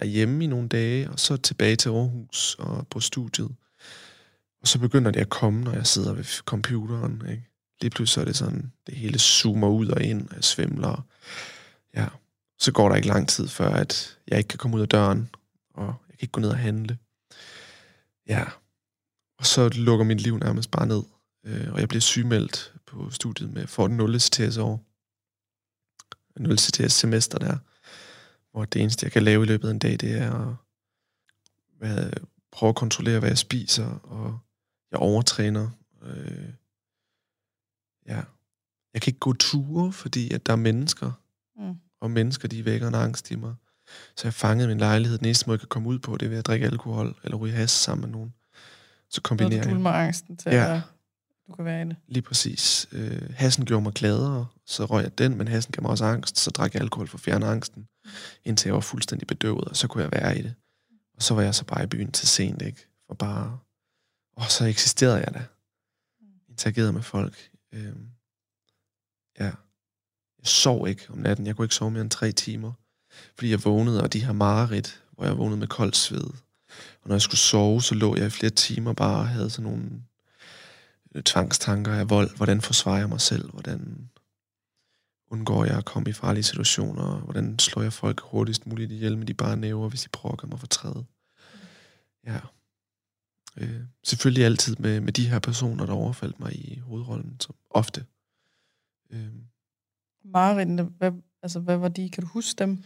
derhjemme 0.00 0.44
i 0.44 0.46
nogle 0.46 0.68
dage, 0.68 1.10
og 1.10 1.20
så 1.20 1.36
tilbage 1.36 1.76
til 1.76 1.88
Aarhus 1.88 2.56
og 2.58 2.88
på 2.88 3.00
studiet. 3.00 3.56
Og 4.60 4.68
så 4.68 4.78
begynder 4.78 5.10
det 5.10 5.20
at 5.20 5.28
komme, 5.28 5.64
når 5.64 5.72
jeg 5.72 5.86
sidder 5.86 6.12
ved 6.12 6.24
computeren. 6.44 7.22
Ikke? 7.30 7.51
Lige 7.82 7.90
pludselig 7.90 8.22
er 8.22 8.26
det 8.26 8.36
sådan, 8.36 8.72
det 8.86 8.94
hele 8.94 9.18
zoomer 9.18 9.68
ud 9.68 9.88
og 9.88 10.02
ind, 10.02 10.28
og 10.28 10.34
jeg 10.34 10.44
svimler. 10.44 11.06
Ja. 11.94 12.06
Så 12.58 12.72
går 12.72 12.88
der 12.88 12.96
ikke 12.96 13.08
lang 13.08 13.28
tid, 13.28 13.48
før 13.48 13.70
at 13.70 14.18
jeg 14.28 14.38
ikke 14.38 14.48
kan 14.48 14.58
komme 14.58 14.76
ud 14.76 14.82
af 14.82 14.88
døren, 14.88 15.28
og 15.74 15.86
jeg 15.86 16.18
kan 16.18 16.18
ikke 16.20 16.32
gå 16.32 16.40
ned 16.40 16.48
og 16.48 16.58
handle. 16.58 16.98
Ja. 18.28 18.44
Og 19.38 19.46
så 19.46 19.68
lukker 19.68 20.04
mit 20.04 20.20
liv 20.20 20.38
nærmest 20.38 20.70
bare 20.70 20.86
ned, 20.86 21.02
øh, 21.46 21.72
og 21.72 21.80
jeg 21.80 21.88
bliver 21.88 22.00
sygemeldt 22.00 22.74
på 22.86 23.10
studiet 23.10 23.52
med, 23.52 23.66
for 23.66 23.86
et 23.86 23.90
0 23.90 24.20
CTS 24.20 24.56
år. 24.56 24.84
0 26.40 26.58
CTS 26.58 26.92
semester 26.92 27.38
der, 27.38 27.58
hvor 28.52 28.64
det 28.64 28.82
eneste, 28.82 29.04
jeg 29.04 29.12
kan 29.12 29.22
lave 29.22 29.42
i 29.42 29.46
løbet 29.46 29.68
af 29.68 29.72
en 29.72 29.78
dag, 29.78 30.00
det 30.00 30.12
er 30.18 30.48
at 30.48 30.54
hvad, 31.78 32.12
prøve 32.52 32.68
at 32.68 32.76
kontrollere, 32.76 33.18
hvad 33.18 33.30
jeg 33.30 33.38
spiser, 33.38 33.86
og 34.02 34.38
jeg 34.90 35.00
overtræner. 35.00 35.70
Øh, 36.02 36.48
ja. 38.06 38.22
Jeg 38.94 39.02
kan 39.02 39.10
ikke 39.10 39.20
gå 39.20 39.32
ture, 39.32 39.92
fordi 39.92 40.34
at 40.34 40.46
der 40.46 40.52
er 40.52 40.56
mennesker, 40.56 41.12
mm. 41.56 41.74
og 42.00 42.10
mennesker, 42.10 42.48
de 42.48 42.64
vækker 42.64 42.88
en 42.88 42.94
angst 42.94 43.30
i 43.30 43.36
mig. 43.36 43.54
Så 44.16 44.26
jeg 44.26 44.34
fangede 44.34 44.68
min 44.68 44.78
lejlighed. 44.78 45.18
Den 45.18 45.26
eneste 45.26 45.46
måde, 45.46 45.54
jeg 45.54 45.60
kan 45.60 45.68
komme 45.68 45.88
ud 45.88 45.98
på, 45.98 46.16
det 46.16 46.26
er 46.26 46.30
ved 46.30 46.38
at 46.38 46.46
drikke 46.46 46.66
alkohol, 46.66 47.14
eller 47.24 47.36
ryge 47.36 47.54
has 47.54 47.70
sammen 47.70 48.00
med 48.00 48.18
nogen. 48.18 48.34
Så 49.10 49.20
kombinerer 49.20 49.68
jeg. 49.68 49.76
med 49.76 49.90
angsten 49.90 50.36
til, 50.36 50.52
ja. 50.52 50.74
at 50.74 50.80
du 51.48 51.54
kan 51.54 51.64
være 51.64 51.82
i 51.82 51.84
det. 51.84 51.96
Lige 52.08 52.22
præcis. 52.22 52.88
Øh, 52.92 53.30
hassen 53.34 53.64
gjorde 53.64 53.82
mig 53.82 53.92
gladere, 53.92 54.46
så 54.66 54.84
røg 54.84 55.02
jeg 55.02 55.18
den, 55.18 55.38
men 55.38 55.48
hassen 55.48 55.72
gav 55.72 55.82
mig 55.82 55.90
også 55.90 56.04
angst. 56.04 56.38
Så 56.38 56.50
drak 56.50 56.74
jeg 56.74 56.82
alkohol 56.82 57.08
for 57.08 57.18
at 57.18 57.20
fjerne 57.20 57.46
angsten, 57.46 57.88
indtil 58.44 58.68
jeg 58.68 58.74
var 58.74 58.80
fuldstændig 58.80 59.26
bedøvet, 59.28 59.64
og 59.64 59.76
så 59.76 59.88
kunne 59.88 60.02
jeg 60.02 60.12
være 60.12 60.38
i 60.38 60.42
det. 60.42 60.54
Og 61.16 61.22
så 61.22 61.34
var 61.34 61.42
jeg 61.42 61.54
så 61.54 61.64
bare 61.64 61.84
i 61.84 61.86
byen 61.86 62.12
til 62.12 62.28
sent, 62.28 62.62
ikke? 62.62 62.86
For 63.06 63.14
bare... 63.14 63.58
Og 64.36 64.44
så 64.50 64.64
eksisterede 64.64 65.18
jeg 65.18 65.34
da. 65.34 65.44
Interagerede 66.48 66.92
med 66.92 67.02
folk. 67.02 67.50
Øh, 67.72 67.96
ja. 69.38 69.44
Jeg 70.38 70.48
sov 70.48 70.88
ikke 70.88 71.06
om 71.10 71.18
natten. 71.18 71.46
Jeg 71.46 71.56
kunne 71.56 71.64
ikke 71.64 71.74
sove 71.74 71.90
mere 71.90 72.00
end 72.00 72.10
tre 72.10 72.32
timer. 72.32 72.72
Fordi 73.34 73.50
jeg 73.50 73.64
vågnede, 73.64 74.02
og 74.02 74.12
de 74.12 74.24
her 74.24 74.32
mareridt, 74.32 75.02
hvor 75.12 75.24
jeg 75.24 75.38
vågnede 75.38 75.58
med 75.58 75.66
koldt 75.66 75.96
sved. 75.96 76.30
Og 77.02 77.08
når 77.08 77.14
jeg 77.14 77.22
skulle 77.22 77.38
sove, 77.38 77.82
så 77.82 77.94
lå 77.94 78.16
jeg 78.16 78.26
i 78.26 78.30
flere 78.30 78.50
timer 78.50 78.92
bare 78.92 79.18
og 79.18 79.28
havde 79.28 79.50
sådan 79.50 79.70
nogle 79.70 80.02
øh, 81.14 81.22
tvangstanker 81.22 81.92
af 81.92 82.10
vold. 82.10 82.36
Hvordan 82.36 82.60
forsvarer 82.60 82.98
jeg 82.98 83.08
mig 83.08 83.20
selv? 83.20 83.50
Hvordan 83.50 84.10
undgår 85.30 85.64
jeg 85.64 85.78
at 85.78 85.84
komme 85.84 86.10
i 86.10 86.12
farlige 86.12 86.42
situationer? 86.42 87.18
Hvordan 87.18 87.58
slår 87.58 87.82
jeg 87.82 87.92
folk 87.92 88.20
hurtigst 88.20 88.66
muligt 88.66 88.92
ihjel 88.92 89.18
med 89.18 89.26
de 89.26 89.34
bare 89.34 89.56
næver, 89.56 89.88
hvis 89.88 90.02
de 90.02 90.08
prøver 90.08 90.32
at 90.32 90.38
gøre 90.38 90.48
mig 90.48 90.60
fortræde? 90.60 91.04
Ja. 92.26 92.38
Øh, 93.56 93.80
selvfølgelig 94.04 94.44
altid 94.44 94.76
med, 94.76 95.00
med 95.00 95.12
de 95.12 95.28
her 95.28 95.38
personer, 95.38 95.86
der 95.86 95.92
overfaldt 95.92 96.40
mig 96.40 96.52
i 96.52 96.78
hovedrollen, 96.78 97.36
som 97.40 97.54
ofte. 97.70 98.04
Øh. 99.10 99.28
Marit, 100.24 100.68
hvad, 100.98 101.12
altså, 101.42 101.60
hvad 101.60 101.76
var 101.76 101.88
de? 101.88 102.10
Kan 102.10 102.22
du 102.22 102.28
huske 102.28 102.58
dem? 102.58 102.82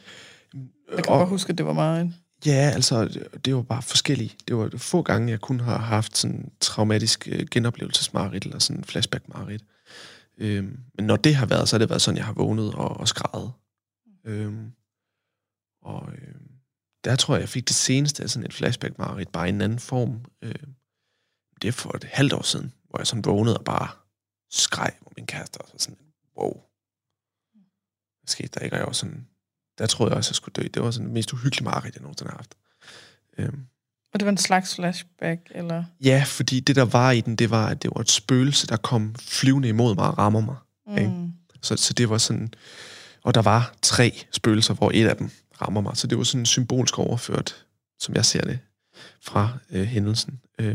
Jeg 0.55 1.05
kan 1.05 1.13
og, 1.13 1.19
bare 1.19 1.27
huske, 1.27 1.51
at 1.51 1.59
det 1.59 1.67
var 1.67 1.73
Marit. 1.73 2.13
Ja, 2.47 2.71
altså, 2.75 3.21
det 3.45 3.55
var 3.55 3.63
bare 3.63 3.83
forskellige. 3.83 4.33
Det 4.49 4.57
var 4.57 4.71
få 4.77 5.03
gange, 5.03 5.31
jeg 5.31 5.41
kun 5.41 5.61
har 5.61 5.79
haft 5.79 6.17
sådan 6.17 6.51
traumatisk 6.61 7.29
øh, 7.31 7.47
genoplevelsesmarit, 7.51 8.45
eller 8.45 8.59
sådan 8.59 8.85
flashback-marit. 8.85 9.65
Øhm, 10.39 10.79
men 10.95 11.07
når 11.07 11.17
det 11.17 11.35
har 11.35 11.47
været, 11.47 11.69
så 11.69 11.77
har 11.77 11.79
det 11.79 11.91
været 11.91 12.03
sådan, 12.03 12.17
jeg 12.17 12.25
har 12.25 12.33
vågnet 12.33 12.75
og, 12.75 12.97
og 12.97 13.09
skrevet. 13.09 13.53
Øhm, 14.25 14.73
og 15.83 16.09
øhm, 16.13 16.46
der 17.07 17.17
tror 17.17 17.35
jeg, 17.35 17.41
jeg 17.41 17.49
fik 17.49 17.69
det 17.69 17.77
seneste 17.77 18.23
af 18.23 18.31
sådan 18.31 18.47
et 18.47 18.55
flashback-marit, 18.55 19.29
bare 19.29 19.47
i 19.47 19.49
en 19.49 19.61
anden 19.61 19.79
form. 19.79 20.25
Øhm, 20.43 20.75
det 21.63 21.69
er 21.69 21.73
for 21.73 21.97
et 21.97 22.05
halvt 22.05 22.33
år 22.33 22.43
siden, 22.43 22.73
hvor 22.89 22.99
jeg 22.99 23.07
sådan 23.07 23.25
vågnede 23.25 23.59
og 23.59 23.65
bare 23.65 23.89
skreg 24.51 24.93
på 25.03 25.13
min 25.17 25.27
kæreste, 25.27 25.59
og 25.59 25.69
så 25.69 25.75
sådan, 25.79 25.99
wow. 26.39 26.53
Hvad 28.21 28.29
skete 28.29 28.49
der 28.49 28.61
ikke? 28.61 28.77
Og 28.77 28.79
jeg 28.79 28.87
var 28.87 28.93
sådan, 28.93 29.27
der 29.79 29.87
troede 29.87 30.11
jeg 30.11 30.17
også, 30.17 30.31
jeg 30.31 30.37
skulle 30.37 30.53
dø. 30.53 30.69
Det 30.75 30.83
var 30.83 30.91
sådan 30.91 31.07
det 31.07 31.15
mest 31.15 31.33
uhyggelige 31.33 31.65
mareridt, 31.65 31.95
jeg 31.95 32.03
nogensinde 32.03 32.31
har 32.31 32.37
haft. 32.37 32.55
Øhm. 33.39 33.67
Og 34.13 34.21
det 34.21 34.27
var 34.27 34.33
en 34.33 34.39
slags 34.39 34.75
flashback, 34.75 35.41
eller? 35.51 35.85
Ja, 36.01 36.25
fordi 36.27 36.61
det, 36.61 36.77
der 36.77 36.85
var 36.85 37.11
i 37.11 37.21
den, 37.21 37.37
det 37.37 37.51
var, 37.51 37.69
at 37.69 37.83
det 37.83 37.91
var 37.95 38.01
et 38.01 38.11
spøgelse, 38.11 38.67
der 38.67 38.77
kom 38.77 39.15
flyvende 39.15 39.69
imod 39.69 39.95
mig 39.95 40.09
og 40.09 40.19
rammer 40.19 40.41
mig. 40.41 40.57
Mm. 40.87 40.97
Ikke? 40.99 41.33
Så, 41.63 41.77
så 41.77 41.93
det 41.93 42.11
var 42.11 42.19
sådan... 42.19 42.55
Og 43.23 43.35
der 43.35 43.43
var 43.43 43.75
tre 43.83 44.25
spøgelser, 44.33 44.75
hvor 44.75 44.91
et 44.95 45.07
af 45.07 45.17
dem 45.17 45.31
rammer 45.63 45.81
mig. 45.81 45.97
Så 45.97 46.07
det 46.07 46.19
var 46.19 46.25
sådan 46.25 46.47
symbolsk 46.47 46.99
overført, 46.99 47.67
som 47.99 48.15
jeg 48.15 48.25
ser 48.25 48.41
det, 48.41 48.59
fra 49.21 49.59
øh, 49.71 49.85
hændelsen. 49.85 50.41
Øh. 50.59 50.75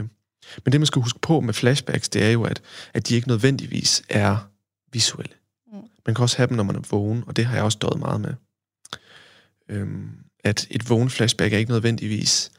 Men 0.66 0.72
det, 0.72 0.80
man 0.80 0.86
skal 0.86 1.02
huske 1.02 1.20
på 1.20 1.40
med 1.40 1.54
flashbacks, 1.54 2.10
det 2.10 2.24
er 2.24 2.30
jo, 2.30 2.44
at, 2.44 2.62
at 2.94 3.10
de 3.10 3.16
ikke 3.16 3.28
nødvendigvis 3.28 4.04
er 4.10 4.38
visuelle. 4.94 5.34
Mm. 5.74 5.80
Man 6.06 6.16
kan 6.16 6.24
også 6.24 6.38
have 6.38 6.48
dem, 6.48 6.58
når 6.58 6.64
man 6.64 6.76
er 6.76 6.82
vågen, 6.92 7.24
og 7.28 7.36
det 7.36 7.46
har 7.46 7.56
jeg 7.56 7.64
også 7.64 7.78
døjet 7.78 8.00
meget 8.00 8.22
med 8.22 8.34
øhm, 9.72 10.10
at 10.44 10.68
et 10.70 10.90
vågen 10.90 11.10
flashback 11.10 11.54
er 11.54 11.58
ikke 11.58 11.72
nødvendigvis, 11.72 12.52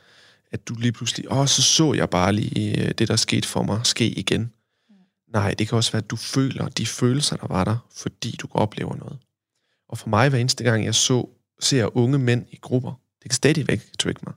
at 0.53 0.69
du 0.69 0.75
lige 0.75 0.93
pludselig, 0.93 1.33
åh, 1.33 1.47
så 1.47 1.63
så 1.63 1.93
jeg 1.93 2.11
bare 2.11 2.33
lige 2.33 2.85
øh, 2.85 2.95
det, 2.99 3.09
der 3.09 3.17
skete 3.17 3.49
for 3.49 3.63
mig, 3.63 3.87
ske 3.87 4.09
igen. 4.09 4.41
Mm. 4.41 4.95
Nej, 5.33 5.55
det 5.55 5.69
kan 5.69 5.77
også 5.77 5.93
være, 5.93 6.03
at 6.03 6.11
du 6.11 6.17
føler 6.17 6.69
de 6.69 6.87
følelser, 6.87 7.37
der 7.37 7.47
var 7.47 7.65
der, 7.65 7.77
fordi 7.97 8.37
du 8.39 8.49
oplever 8.51 8.97
noget. 8.97 9.19
Og 9.89 9.99
for 9.99 10.09
mig, 10.09 10.29
hver 10.29 10.39
eneste 10.39 10.65
gang 10.65 10.85
jeg 10.85 10.95
så, 10.95 11.29
ser 11.63 11.97
unge 11.97 12.19
mænd 12.19 12.47
i 12.51 12.57
grupper, 12.57 13.01
det 13.23 13.31
kan 13.31 13.37
stadigvæk 13.37 13.99
trigge 13.99 14.21
mig, 14.27 14.35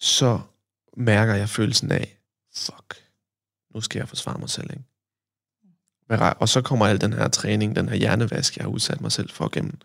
så 0.00 0.40
mærker 0.96 1.34
jeg 1.34 1.48
følelsen 1.48 1.92
af, 1.92 2.18
fuck, 2.56 3.04
nu 3.74 3.80
skal 3.80 3.98
jeg 3.98 4.08
forsvare 4.08 4.38
mig 4.38 4.50
selv, 4.50 4.70
ikke? 4.70 4.84
Og 6.40 6.48
så 6.48 6.62
kommer 6.62 6.86
al 6.86 7.00
den 7.00 7.12
her 7.12 7.28
træning, 7.28 7.76
den 7.76 7.88
her 7.88 7.96
hjernevask, 7.96 8.56
jeg 8.56 8.64
har 8.64 8.70
udsat 8.70 9.00
mig 9.00 9.12
selv 9.12 9.30
for 9.30 9.48
gennem 9.48 9.80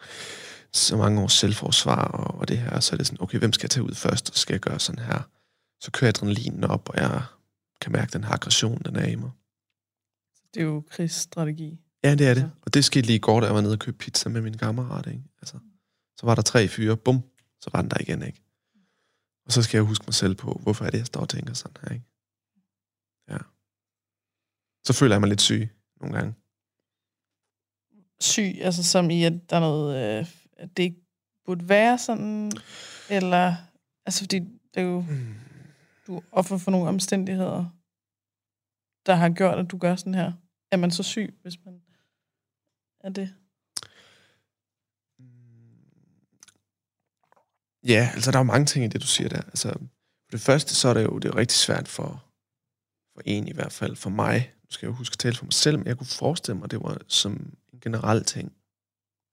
så 0.71 0.97
mange 0.97 1.21
års 1.21 1.33
selvforsvar 1.33 2.05
og, 2.05 2.39
og 2.39 2.47
det 2.47 2.57
her, 2.57 2.79
så 2.79 2.95
er 2.95 2.97
det 2.97 3.07
sådan, 3.07 3.21
okay, 3.21 3.39
hvem 3.39 3.53
skal 3.53 3.65
jeg 3.65 3.71
tage 3.71 3.83
ud 3.83 3.95
først, 3.95 4.29
og 4.29 4.35
skal 4.35 4.53
jeg 4.53 4.59
gøre 4.59 4.79
sådan 4.79 5.05
her? 5.05 5.21
Så 5.81 5.91
kører 5.91 6.09
adrenalinen 6.09 6.63
op, 6.63 6.89
og 6.89 6.95
jeg 6.97 7.21
kan 7.81 7.91
mærke 7.91 8.13
den 8.13 8.23
her 8.23 8.31
aggression, 8.31 8.81
den 8.85 8.95
er 8.95 9.07
i 9.07 9.15
mig. 9.15 9.31
Det 10.53 10.59
er 10.59 10.65
jo 10.65 10.83
krigsstrategi. 10.89 11.79
Ja, 12.03 12.15
det 12.15 12.27
er 12.27 12.33
det. 12.33 12.51
Og 12.61 12.73
det 12.73 12.85
skete 12.85 13.07
lige 13.07 13.15
i 13.15 13.19
går, 13.19 13.39
da 13.39 13.45
jeg 13.45 13.55
var 13.55 13.61
nede 13.61 13.73
og 13.73 13.79
købte 13.79 13.97
pizza 13.97 14.29
med 14.29 14.41
min 14.41 14.57
kammerat, 14.57 15.07
ikke? 15.07 15.23
Altså, 15.41 15.57
så 16.24 16.28
var 16.28 16.36
der 16.36 16.41
tre 16.41 16.67
fyre, 16.67 16.97
bum, 16.97 17.21
så 17.61 17.69
var 17.74 17.82
den 17.82 17.91
der 17.91 18.01
igen, 18.01 18.21
ikke? 18.24 18.41
Og 19.45 19.51
så 19.51 19.61
skal 19.63 19.78
jeg 19.78 19.86
huske 19.86 20.05
mig 20.07 20.13
selv 20.13 20.36
på, 20.36 20.53
hvorfor 20.63 20.86
er 20.86 20.89
det, 20.89 20.97
jeg 20.97 21.05
står 21.05 21.21
og 21.21 21.30
tænker 21.30 21.53
sådan 21.53 21.78
her, 21.82 21.93
ikke? 21.93 22.05
Ja. 23.30 23.38
Så 24.86 24.93
føler 24.93 25.15
jeg 25.15 25.21
mig 25.21 25.30
lidt 25.30 25.41
syg 25.41 25.69
nogle 25.99 26.15
gange. 26.15 26.36
Syg, 28.19 28.55
altså 28.61 28.84
som 28.84 29.09
i, 29.09 29.24
at 29.24 29.49
der 29.49 29.55
er 29.55 29.59
noget 29.59 30.19
øh, 30.19 30.28
at 30.57 30.78
det 30.78 30.84
ikke 30.84 31.01
burde 31.45 31.69
være 31.69 31.97
sådan, 31.97 32.51
eller, 33.09 33.55
altså 34.05 34.24
fordi 34.24 34.39
det 34.74 34.82
er 34.82 34.82
jo, 34.82 35.01
mm. 35.01 35.36
du 36.07 36.17
er 36.17 36.21
offer 36.32 36.57
for 36.57 36.71
nogle 36.71 36.88
omstændigheder, 36.89 37.65
der 39.05 39.13
har 39.13 39.30
gjort, 39.30 39.59
at 39.59 39.71
du 39.71 39.78
gør 39.78 39.95
sådan 39.95 40.15
her. 40.15 40.32
Er 40.71 40.78
man 40.78 40.91
så 40.91 41.03
syg, 41.03 41.36
hvis 41.41 41.65
man 41.65 41.82
er 42.99 43.09
det? 43.09 43.36
Ja, 47.88 48.09
altså 48.13 48.31
der 48.31 48.38
er 48.38 48.39
jo 48.39 48.43
mange 48.43 48.65
ting 48.65 48.86
i 48.86 48.88
det, 48.88 49.01
du 49.01 49.07
siger 49.07 49.29
der. 49.29 49.41
Altså, 49.41 49.69
for 50.23 50.31
det 50.31 50.41
første, 50.41 50.75
så 50.75 50.88
er 50.88 50.93
det 50.93 51.03
jo 51.03 51.17
det 51.17 51.29
er 51.29 51.36
rigtig 51.36 51.57
svært 51.57 51.88
for, 51.88 52.23
for 53.13 53.21
en 53.25 53.47
i 53.47 53.53
hvert 53.53 53.71
fald, 53.71 53.95
for 53.95 54.09
mig, 54.09 54.53
nu 54.63 54.67
skal 54.69 54.86
jeg 54.86 54.91
jo 54.91 54.97
huske 54.97 55.13
at 55.13 55.19
tale 55.19 55.36
for 55.36 55.45
mig 55.45 55.53
selv, 55.53 55.77
men 55.77 55.88
jeg 55.88 55.97
kunne 55.97 56.07
forestille 56.07 56.55
mig, 56.55 56.63
at 56.63 56.71
det 56.71 56.79
var 56.81 56.97
som 57.07 57.53
en 57.73 57.79
generel 57.81 58.23
ting. 58.23 58.53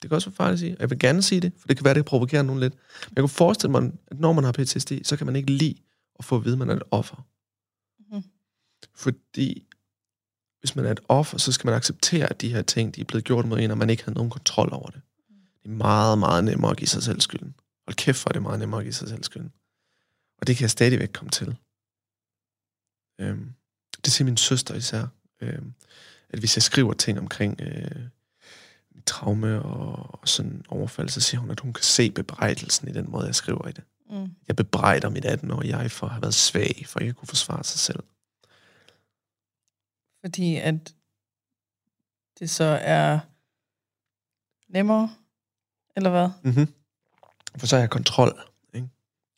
Det 0.02 0.10
kan 0.10 0.14
også 0.14 0.30
være 0.30 0.36
farligt 0.36 0.52
at 0.52 0.58
sige. 0.58 0.76
Jeg 0.80 0.90
vil 0.90 0.98
gerne 0.98 1.22
sige 1.22 1.40
det, 1.40 1.52
for 1.58 1.68
det 1.68 1.76
kan 1.76 1.84
være, 1.84 1.94
det 1.94 2.04
provokerer 2.04 2.42
nogen 2.42 2.60
lidt. 2.60 2.74
Men 3.08 3.12
jeg 3.16 3.22
kunne 3.22 3.28
forestille 3.28 3.70
mig, 3.70 3.92
at 4.06 4.20
når 4.20 4.32
man 4.32 4.44
har 4.44 4.52
PTSD, 4.52 4.92
så 5.04 5.16
kan 5.16 5.26
man 5.26 5.36
ikke 5.36 5.52
lide 5.52 5.74
at 6.18 6.24
få 6.24 6.36
at 6.36 6.44
vide, 6.44 6.52
at 6.52 6.58
man 6.58 6.70
er 6.70 6.76
et 6.76 6.82
offer. 6.90 7.26
Mm. 8.12 8.22
Fordi 8.94 9.66
hvis 10.60 10.76
man 10.76 10.84
er 10.84 10.90
et 10.90 11.00
offer, 11.08 11.38
så 11.38 11.52
skal 11.52 11.66
man 11.66 11.74
acceptere, 11.74 12.26
at 12.26 12.40
de 12.40 12.52
her 12.52 12.62
ting, 12.62 12.94
de 12.94 13.00
er 13.00 13.04
blevet 13.04 13.24
gjort 13.24 13.46
mod 13.46 13.58
en, 13.58 13.70
og 13.70 13.78
man 13.78 13.90
ikke 13.90 14.04
har 14.04 14.12
nogen 14.12 14.30
kontrol 14.30 14.68
over 14.72 14.90
det. 14.90 15.00
Det 15.62 15.70
er 15.70 15.74
meget, 15.74 16.18
meget 16.18 16.44
nemmere 16.44 16.70
at 16.70 16.76
give 16.76 16.88
sig 16.88 17.02
selv 17.02 17.20
skylden. 17.20 17.54
Hold 17.90 17.96
kæft, 17.96 18.18
for 18.18 18.30
det 18.30 18.42
meget 18.42 18.58
nemmere 18.58 18.80
at 18.80 18.84
give 18.84 18.92
sig 18.92 19.08
selv 19.08 19.24
skylden. 19.24 19.52
Og 20.38 20.46
det 20.46 20.56
kan 20.56 20.62
jeg 20.62 20.70
stadigvæk 20.70 21.10
komme 21.12 21.30
til. 21.30 21.56
Øhm, 23.18 23.54
det 24.04 24.12
siger 24.12 24.24
min 24.24 24.36
søster 24.36 24.74
især. 24.74 25.06
Øhm, 25.40 25.74
at 26.28 26.38
hvis 26.38 26.56
jeg 26.56 26.62
skriver 26.62 26.92
ting 26.92 27.18
omkring 27.18 27.60
øh, 27.60 28.02
traume 29.06 29.62
og, 29.62 30.20
og 30.20 30.28
sådan 30.28 30.64
overfald, 30.68 31.08
så 31.08 31.20
siger 31.20 31.40
hun, 31.40 31.50
at 31.50 31.60
hun 31.60 31.72
kan 31.72 31.82
se 31.82 32.10
bebrejdelsen 32.10 32.88
i 32.88 32.92
den 32.92 33.10
måde, 33.10 33.26
jeg 33.26 33.34
skriver 33.34 33.68
i 33.68 33.72
det. 33.72 33.84
Mm. 34.10 34.28
Jeg 34.48 34.56
bebrejder 34.56 35.08
mit 35.08 35.26
18-årige 35.26 35.78
jeg 35.78 35.90
for 35.90 36.06
at 36.06 36.12
have 36.12 36.22
været 36.22 36.34
svag, 36.34 36.84
for 36.86 37.00
ikke 37.00 37.10
at 37.10 37.16
kunne 37.16 37.28
forsvare 37.28 37.64
sig 37.64 37.80
selv. 37.80 38.02
Fordi 40.20 40.56
at 40.56 40.94
det 42.38 42.50
så 42.50 42.78
er 42.82 43.18
nemmere 44.68 45.14
Eller 45.96 46.10
hvad? 46.10 46.28
Mm-hmm. 46.42 46.74
For 47.58 47.66
så 47.66 47.76
har 47.76 47.80
jeg 47.80 47.90
kontrol. 47.90 48.40
Ikke? 48.74 48.88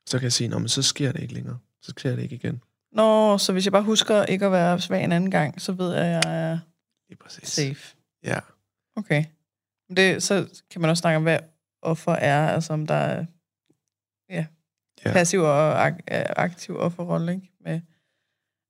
Så 0.06 0.18
kan 0.18 0.24
jeg 0.24 0.32
sige, 0.32 0.48
men 0.48 0.68
så 0.68 0.82
sker 0.82 1.12
det 1.12 1.20
ikke 1.22 1.34
længere. 1.34 1.58
Så 1.82 1.90
sker 1.98 2.16
det 2.16 2.22
ikke 2.22 2.34
igen. 2.34 2.62
Nå, 2.92 3.38
så 3.38 3.52
hvis 3.52 3.64
jeg 3.66 3.72
bare 3.72 3.82
husker 3.82 4.24
ikke 4.24 4.46
at 4.46 4.52
være 4.52 4.80
svag 4.80 5.04
en 5.04 5.12
anden 5.12 5.30
gang, 5.30 5.60
så 5.60 5.72
ved 5.72 5.94
jeg, 5.94 6.04
at 6.04 6.24
jeg 6.26 6.50
er 6.52 6.58
Lige 7.08 7.18
præcis. 7.18 7.48
safe. 7.48 7.96
Ja. 8.24 8.38
Okay. 8.96 9.24
Men 9.88 9.96
Det, 9.96 10.22
så 10.22 10.62
kan 10.70 10.80
man 10.80 10.90
også 10.90 11.00
snakke 11.00 11.16
om, 11.16 11.22
hvad 11.22 11.38
offer 11.82 12.12
er, 12.12 12.48
altså 12.48 12.72
om 12.72 12.86
der 12.86 12.94
er 12.94 13.24
ja, 14.30 14.34
Ja. 14.34 14.46
ja. 15.04 15.12
passiv 15.12 15.40
og 15.40 15.86
ak- 15.88 16.00
øh, 16.12 16.24
aktiv 16.36 16.76
offerrolle, 16.76 17.32
ikke? 17.34 17.50
Med, 17.60 17.80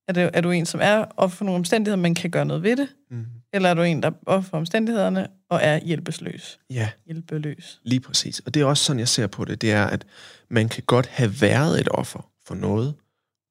er, 0.09 0.13
det, 0.13 0.31
er 0.35 0.41
du 0.41 0.51
en, 0.51 0.67
som 0.67 0.81
er 0.83 1.05
offer 1.17 1.37
for 1.37 1.45
nogle 1.45 1.59
omstændigheder, 1.59 2.03
men 2.03 2.15
kan 2.15 2.31
gøre 2.31 2.45
noget 2.45 2.63
ved 2.63 2.77
det? 2.77 2.89
Mm. 3.11 3.27
Eller 3.53 3.69
er 3.69 3.75
du 3.75 3.83
en, 3.83 4.03
der 4.03 4.11
er 4.27 4.41
for 4.41 4.57
omstændighederne 4.57 5.29
og 5.49 5.61
er 5.63 5.81
hjælpeløs? 5.85 6.59
Ja, 6.71 6.91
Hjælpeløs. 7.07 7.81
lige 7.85 8.01
præcis. 8.01 8.41
Og 8.41 8.55
det 8.55 8.63
er 8.63 8.67
også 8.67 8.85
sådan, 8.85 9.01
jeg 9.01 9.09
ser 9.09 9.27
på 9.27 9.45
det. 9.45 9.61
Det 9.61 9.73
er, 9.73 9.85
at 9.87 10.07
man 10.49 10.69
kan 10.69 10.83
godt 10.87 11.07
have 11.07 11.41
været 11.41 11.81
et 11.81 11.89
offer 11.91 12.31
for 12.47 12.55
noget, 12.55 12.95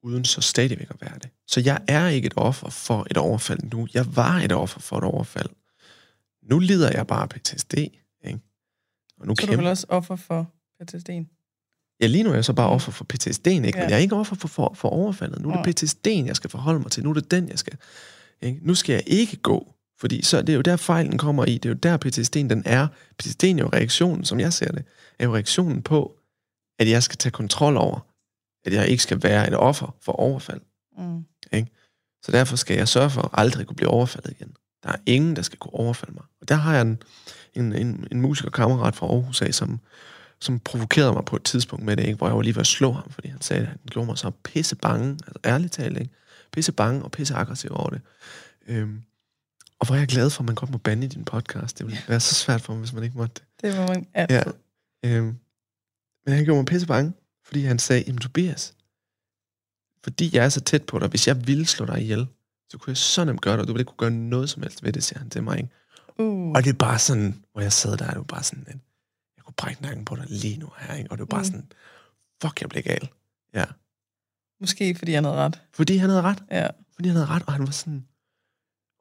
uden 0.04 0.26
så 0.26 0.42
stadigvæk 0.42 0.90
at 0.90 1.02
være 1.02 1.14
det. 1.24 1.30
Så 1.48 1.60
jeg 1.60 1.82
er 1.88 2.08
ikke 2.08 2.26
et 2.26 2.34
offer 2.36 2.70
for 2.70 3.08
et 3.12 3.18
overfald 3.18 3.60
nu. 3.74 3.88
Jeg 3.94 4.16
var 4.16 4.40
et 4.40 4.52
offer 4.52 4.80
for 4.80 4.98
et 4.98 5.04
overfald. 5.04 5.50
Nu 6.44 6.60
lider 6.60 6.92
jeg 6.92 7.08
bare 7.08 7.28
PTSD. 7.28 7.74
Ikke? 7.74 8.40
Og 9.20 9.28
nu 9.28 9.36
Så 9.36 9.42
er 9.42 9.46
du 9.46 9.52
kæmper 9.52 9.56
vel 9.58 9.68
også 9.68 9.86
offer 9.90 10.16
for 10.16 10.52
PTSD'en? 10.84 11.38
Ja, 12.02 12.08
lige 12.08 12.24
nu 12.24 12.30
er 12.30 12.34
jeg 12.34 12.46
så 12.46 12.54
bare 12.54 12.70
offer 12.70 12.92
for 12.92 13.06
PTSD'en, 13.14 13.50
ikke? 13.50 13.78
Ja. 13.78 13.84
Men 13.84 13.90
jeg 13.90 13.92
er 13.92 13.98
ikke 14.02 14.16
offer 14.16 14.36
for, 14.36 14.48
for, 14.48 14.74
for 14.76 14.90
overfaldet. 14.90 15.42
Nu 15.42 15.52
er 15.52 15.64
det 15.64 15.84
PTSD'en, 15.84 16.26
jeg 16.26 16.36
skal 16.36 16.50
forholde 16.50 16.80
mig 16.80 16.92
til. 16.92 17.04
Nu 17.04 17.10
er 17.10 17.14
det 17.14 17.32
den, 17.32 17.50
jeg 17.50 17.60
skal... 17.60 17.78
Ikke? 18.42 18.60
Nu 18.62 18.76
skal 18.76 18.94
jeg 18.94 19.04
ikke 19.08 19.36
gå. 19.38 19.74
Fordi 20.02 20.22
så 20.22 20.42
det 20.42 20.50
er 20.50 20.54
jo 20.54 20.62
der 20.62 20.76
fejlen 20.76 21.18
kommer 21.18 21.46
i. 21.46 21.54
Det 21.54 21.66
er 21.66 21.70
jo 21.70 21.80
der 21.84 21.98
PTSD'en 22.06 22.50
den 22.50 22.64
er. 22.66 22.88
PTSD'en 23.24 23.46
er 23.46 23.60
jo 23.60 23.70
reaktionen, 23.74 24.26
som 24.26 24.40
jeg 24.40 24.54
ser 24.54 24.72
det, 24.72 24.86
er 25.20 25.26
jo 25.26 25.34
reaktionen 25.34 25.82
på, 25.82 26.18
at 26.80 26.90
jeg 26.90 27.04
skal 27.04 27.18
tage 27.18 27.32
kontrol 27.32 27.78
over, 27.78 28.00
at 28.66 28.74
jeg 28.74 28.88
ikke 28.88 29.04
skal 29.04 29.24
være 29.24 29.48
et 29.48 29.56
offer 29.56 29.96
for 30.02 30.12
overfald. 30.12 30.62
Mm. 30.98 31.26
Så 32.24 32.32
derfor 32.32 32.56
skal 32.56 32.78
jeg 32.78 32.88
sørge 32.88 33.10
for 33.10 33.22
at 33.22 33.30
aldrig 33.34 33.68
kunne 33.68 33.76
blive 33.76 33.90
overfaldet 33.90 34.32
igen. 34.32 34.54
Der 34.84 34.90
er 34.90 34.98
ingen, 35.06 35.36
der 35.36 35.42
skal 35.42 35.60
kunne 35.60 35.74
overfalde 35.74 36.14
mig. 36.14 36.24
Og 36.42 36.50
der 36.50 36.56
har 36.56 36.74
jeg 36.74 36.82
en, 36.82 37.04
en, 37.54 37.74
en, 37.74 38.08
en 38.12 38.22
musikerkammerat 38.22 38.96
fra 38.96 39.08
Aarhus 39.08 39.42
af, 39.42 39.54
som, 39.54 39.80
som 40.40 40.60
provokerede 40.60 41.14
mig 41.14 41.26
på 41.26 41.36
et 41.36 41.44
tidspunkt 41.44 41.86
med 41.86 41.98
det, 41.98 42.04
ikke? 42.04 42.18
hvor 42.18 42.28
jeg 42.28 42.36
var 42.36 42.42
lige 42.42 42.56
ved 42.56 42.62
at 42.62 42.68
slå 42.68 42.92
ham, 42.92 43.10
fordi 43.12 43.28
han 43.28 43.42
sagde, 43.42 43.62
at 43.62 43.68
han 43.68 43.78
gjorde 43.90 44.06
mig 44.06 44.18
så 44.18 44.32
pisse 44.44 44.76
bange, 44.76 45.12
altså 45.12 45.40
ærligt 45.46 45.74
talt, 45.74 45.98
ikke? 45.98 46.14
pisse 46.52 46.72
bange 46.72 47.04
og 47.04 47.12
pisse 47.12 47.36
aggressiv 47.36 47.72
over 47.74 47.90
det. 47.90 48.02
Øhm, 48.68 49.02
og 49.82 49.88
hvor 49.88 49.96
jeg 49.96 50.02
er 50.02 50.08
glad 50.08 50.30
for, 50.30 50.42
at 50.42 50.46
man 50.46 50.56
godt 50.56 50.70
må 50.72 50.78
bande 50.78 51.06
i 51.06 51.10
din 51.10 51.26
podcast. 51.26 51.78
Det 51.78 51.86
ville 51.88 52.00
være 52.08 52.20
så 52.20 52.36
svært 52.36 52.62
for 52.62 52.74
mig, 52.74 52.80
hvis 52.80 52.94
man 52.94 53.04
ikke 53.04 53.18
måtte 53.18 53.34
det. 53.34 53.44
Det 53.62 53.80
må 53.80 53.88
man 53.88 54.08
altid. 54.14 54.54
Ja. 55.04 55.10
Øhm, 55.10 55.38
men 56.26 56.36
han 56.36 56.44
gjorde 56.46 56.58
mig 56.58 56.66
pisse 56.66 56.88
bange, 56.88 57.14
fordi 57.46 57.62
han 57.62 57.80
sagde, 57.80 58.04
jamen 58.08 58.20
Tobias, 58.22 58.74
fordi 60.04 60.36
jeg 60.36 60.46
er 60.46 60.50
så 60.50 60.62
tæt 60.62 60.84
på 60.84 61.00
dig, 61.00 61.08
hvis 61.08 61.28
jeg 61.28 61.48
ville 61.48 61.66
slå 61.66 61.86
dig 61.86 62.02
ihjel, 62.02 62.28
så 62.70 62.78
kunne 62.78 62.92
jeg 62.92 62.98
så 62.98 63.24
nemt 63.26 63.42
gøre 63.42 63.54
det, 63.54 63.62
og 63.62 63.68
du 63.68 63.74
ville 63.74 63.82
ikke 63.82 63.90
kunne 63.90 64.10
gøre 64.12 64.20
noget 64.20 64.50
som 64.50 64.62
helst 64.64 64.84
ved 64.84 64.94
det, 64.94 65.04
siger 65.04 65.20
han 65.20 65.30
til 65.30 65.44
mig. 65.44 65.58
Ikke? 65.58 65.70
Uh. 66.20 66.52
Og 66.52 66.64
det 66.64 66.70
er 66.70 66.74
bare 66.78 67.00
sådan, 67.00 67.44
hvor 67.52 67.62
jeg 67.62 67.74
sad 67.74 67.98
der, 67.98 68.08
det 68.08 68.18
var 68.18 68.24
bare 68.24 68.44
sådan, 68.44 68.64
at 68.68 68.76
jeg 69.38 69.44
kunne 69.46 69.54
brække 69.58 69.82
nakken 69.82 70.06
på 70.06 70.16
dig 70.16 70.26
lige 70.30 70.58
nu 70.58 70.70
her, 70.78 70.94
ikke? 70.96 71.12
og 71.12 71.18
det 71.18 71.22
var 71.22 71.26
bare 71.26 71.42
Mm. 71.42 71.46
sådan, 71.46 71.72
fuck, 72.42 72.62
jeg 72.62 72.70
blev 72.70 72.84
gal. 72.84 73.10
Ja. 73.54 73.66
Måske 74.60 74.96
fordi 74.96 75.14
han 75.14 75.24
havde 75.24 75.38
ret. 75.38 75.62
Fordi 75.74 75.98
han 75.98 76.10
havde 76.10 76.22
ret. 76.22 76.44
Ja. 76.52 76.68
Fordi 76.96 77.10
han 77.10 77.16
havde 77.16 77.28
ret, 77.30 77.44
og 77.48 77.54
han 77.54 77.66
var 77.66 77.72
sådan... 77.72 78.06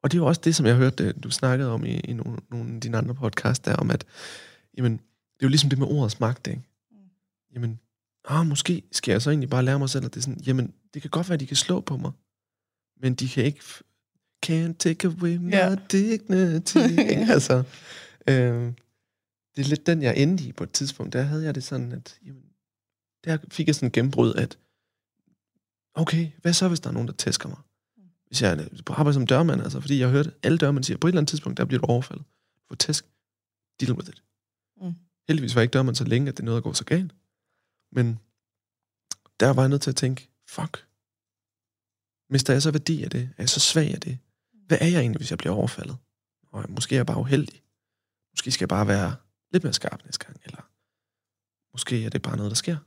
Og 0.03 0.11
det 0.11 0.17
er 0.17 0.21
jo 0.21 0.25
også 0.27 0.41
det, 0.43 0.55
som 0.55 0.65
jeg 0.65 0.75
hørte, 0.75 1.03
øh, 1.03 1.13
du 1.23 1.31
snakkede 1.31 1.71
om 1.71 1.85
i, 1.85 1.99
i 1.99 2.13
nogle, 2.13 2.37
nogle 2.51 2.75
af 2.75 2.81
dine 2.81 2.97
andre 2.97 3.15
podcasts, 3.15 3.59
der 3.59 3.75
om, 3.75 3.91
at 3.91 4.05
jamen, 4.77 4.91
det 4.93 5.43
er 5.43 5.47
jo 5.47 5.49
ligesom 5.49 5.69
det 5.69 5.79
med 5.79 5.87
ordets 5.87 6.19
magt, 6.19 6.47
ikke? 6.47 6.61
Jamen, 7.55 7.79
ah, 8.25 8.47
måske 8.47 8.83
skal 8.91 9.11
jeg 9.11 9.21
så 9.21 9.29
egentlig 9.29 9.49
bare 9.49 9.65
lære 9.65 9.79
mig 9.79 9.89
selv, 9.89 10.05
at 10.05 10.13
det 10.13 10.19
er 10.19 10.23
sådan, 10.23 10.41
jamen, 10.41 10.73
det 10.93 11.01
kan 11.01 11.11
godt 11.11 11.29
være, 11.29 11.33
at 11.33 11.39
de 11.39 11.47
kan 11.47 11.55
slå 11.57 11.81
på 11.81 11.97
mig, 11.97 12.11
men 13.01 13.13
de 13.13 13.29
kan 13.29 13.43
ikke... 13.43 13.59
Can't 14.45 14.73
take 14.79 15.07
away 15.07 15.37
my 15.37 15.51
Ja. 15.51 15.75
dignity. 15.91 16.77
altså, 17.33 17.63
øh, 18.27 18.73
det 19.55 19.61
er 19.65 19.69
lidt 19.69 19.85
den, 19.85 20.01
jeg 20.01 20.17
endte 20.17 20.43
i 20.43 20.51
på 20.51 20.63
et 20.63 20.71
tidspunkt. 20.71 21.13
Der 21.13 21.21
havde 21.21 21.43
jeg 21.43 21.55
det 21.55 21.63
sådan, 21.63 21.91
at 21.91 22.19
jamen, 22.25 22.43
der 23.23 23.37
fik 23.51 23.67
jeg 23.67 23.75
sådan 23.75 23.87
en 23.87 23.91
gennembrud, 23.91 24.33
at 24.33 24.57
okay, 25.93 26.31
hvad 26.41 26.53
så, 26.53 26.67
hvis 26.67 26.79
der 26.79 26.89
er 26.89 26.93
nogen, 26.93 27.07
der 27.07 27.13
tæsker 27.13 27.49
mig? 27.49 27.57
Hvis 28.31 28.41
jeg 28.41 28.69
på 28.85 28.93
arbejde 28.93 29.13
som 29.13 29.27
dørmand, 29.27 29.61
altså, 29.61 29.81
fordi 29.81 29.99
jeg 29.99 30.07
har 30.07 30.15
hørt, 30.15 30.29
alle 30.43 30.57
dørmænd 30.57 30.83
siger, 30.83 30.97
på 30.97 31.07
et 31.07 31.11
eller 31.11 31.19
andet 31.19 31.29
tidspunkt, 31.29 31.57
der 31.57 31.65
bliver 31.65 31.81
du 31.81 31.87
overfaldet. 31.87 32.25
Får 32.67 32.75
tæsk. 32.75 33.05
Deal 33.79 33.91
with 33.91 34.09
it. 34.09 34.23
Mm. 34.81 34.93
Heldigvis 35.27 35.55
var 35.55 35.61
jeg 35.61 35.63
ikke 35.63 35.73
dørmand 35.73 35.95
så 35.95 36.03
længe, 36.03 36.29
at 36.29 36.37
det 36.37 36.45
nåede 36.45 36.57
at 36.57 36.63
gå 36.63 36.73
så 36.73 36.85
galt. 36.85 37.15
Men 37.91 38.19
der 39.39 39.53
var 39.53 39.61
jeg 39.61 39.69
nødt 39.69 39.81
til 39.81 39.89
at 39.89 39.95
tænke, 39.95 40.29
fuck. 40.47 40.87
Mister 42.29 42.53
jeg 42.53 42.61
så 42.61 42.71
værdi 42.71 43.03
af 43.03 43.09
det? 43.09 43.21
Er 43.21 43.43
jeg 43.43 43.49
så 43.49 43.59
svag 43.59 43.93
af 43.93 44.01
det? 44.01 44.17
Hvad 44.67 44.77
er 44.81 44.87
jeg 44.87 44.99
egentlig, 44.99 45.19
hvis 45.19 45.29
jeg 45.29 45.37
bliver 45.37 45.55
overfaldet? 45.55 45.97
Og 46.47 46.65
måske 46.69 46.95
er 46.95 46.99
jeg 46.99 47.05
bare 47.05 47.19
uheldig. 47.19 47.63
Måske 48.33 48.51
skal 48.51 48.63
jeg 48.63 48.69
bare 48.69 48.87
være 48.87 49.15
lidt 49.51 49.63
mere 49.63 49.73
skarp 49.73 50.05
næste 50.05 50.25
gang. 50.25 50.37
Eller 50.45 50.61
måske 51.73 52.05
er 52.05 52.09
det 52.09 52.21
bare 52.21 52.37
noget, 52.37 52.49
der 52.49 52.55
sker. 52.55 52.77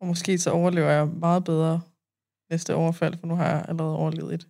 Og 0.00 0.06
måske 0.06 0.38
så 0.38 0.50
overlever 0.50 0.90
jeg 0.90 1.08
meget 1.08 1.44
bedre 1.44 1.80
næste 2.54 2.74
overfald, 2.74 3.14
for 3.20 3.26
nu 3.26 3.34
har 3.36 3.46
jeg 3.46 3.64
allerede 3.68 3.96
overlevet 3.96 4.34
et. 4.34 4.48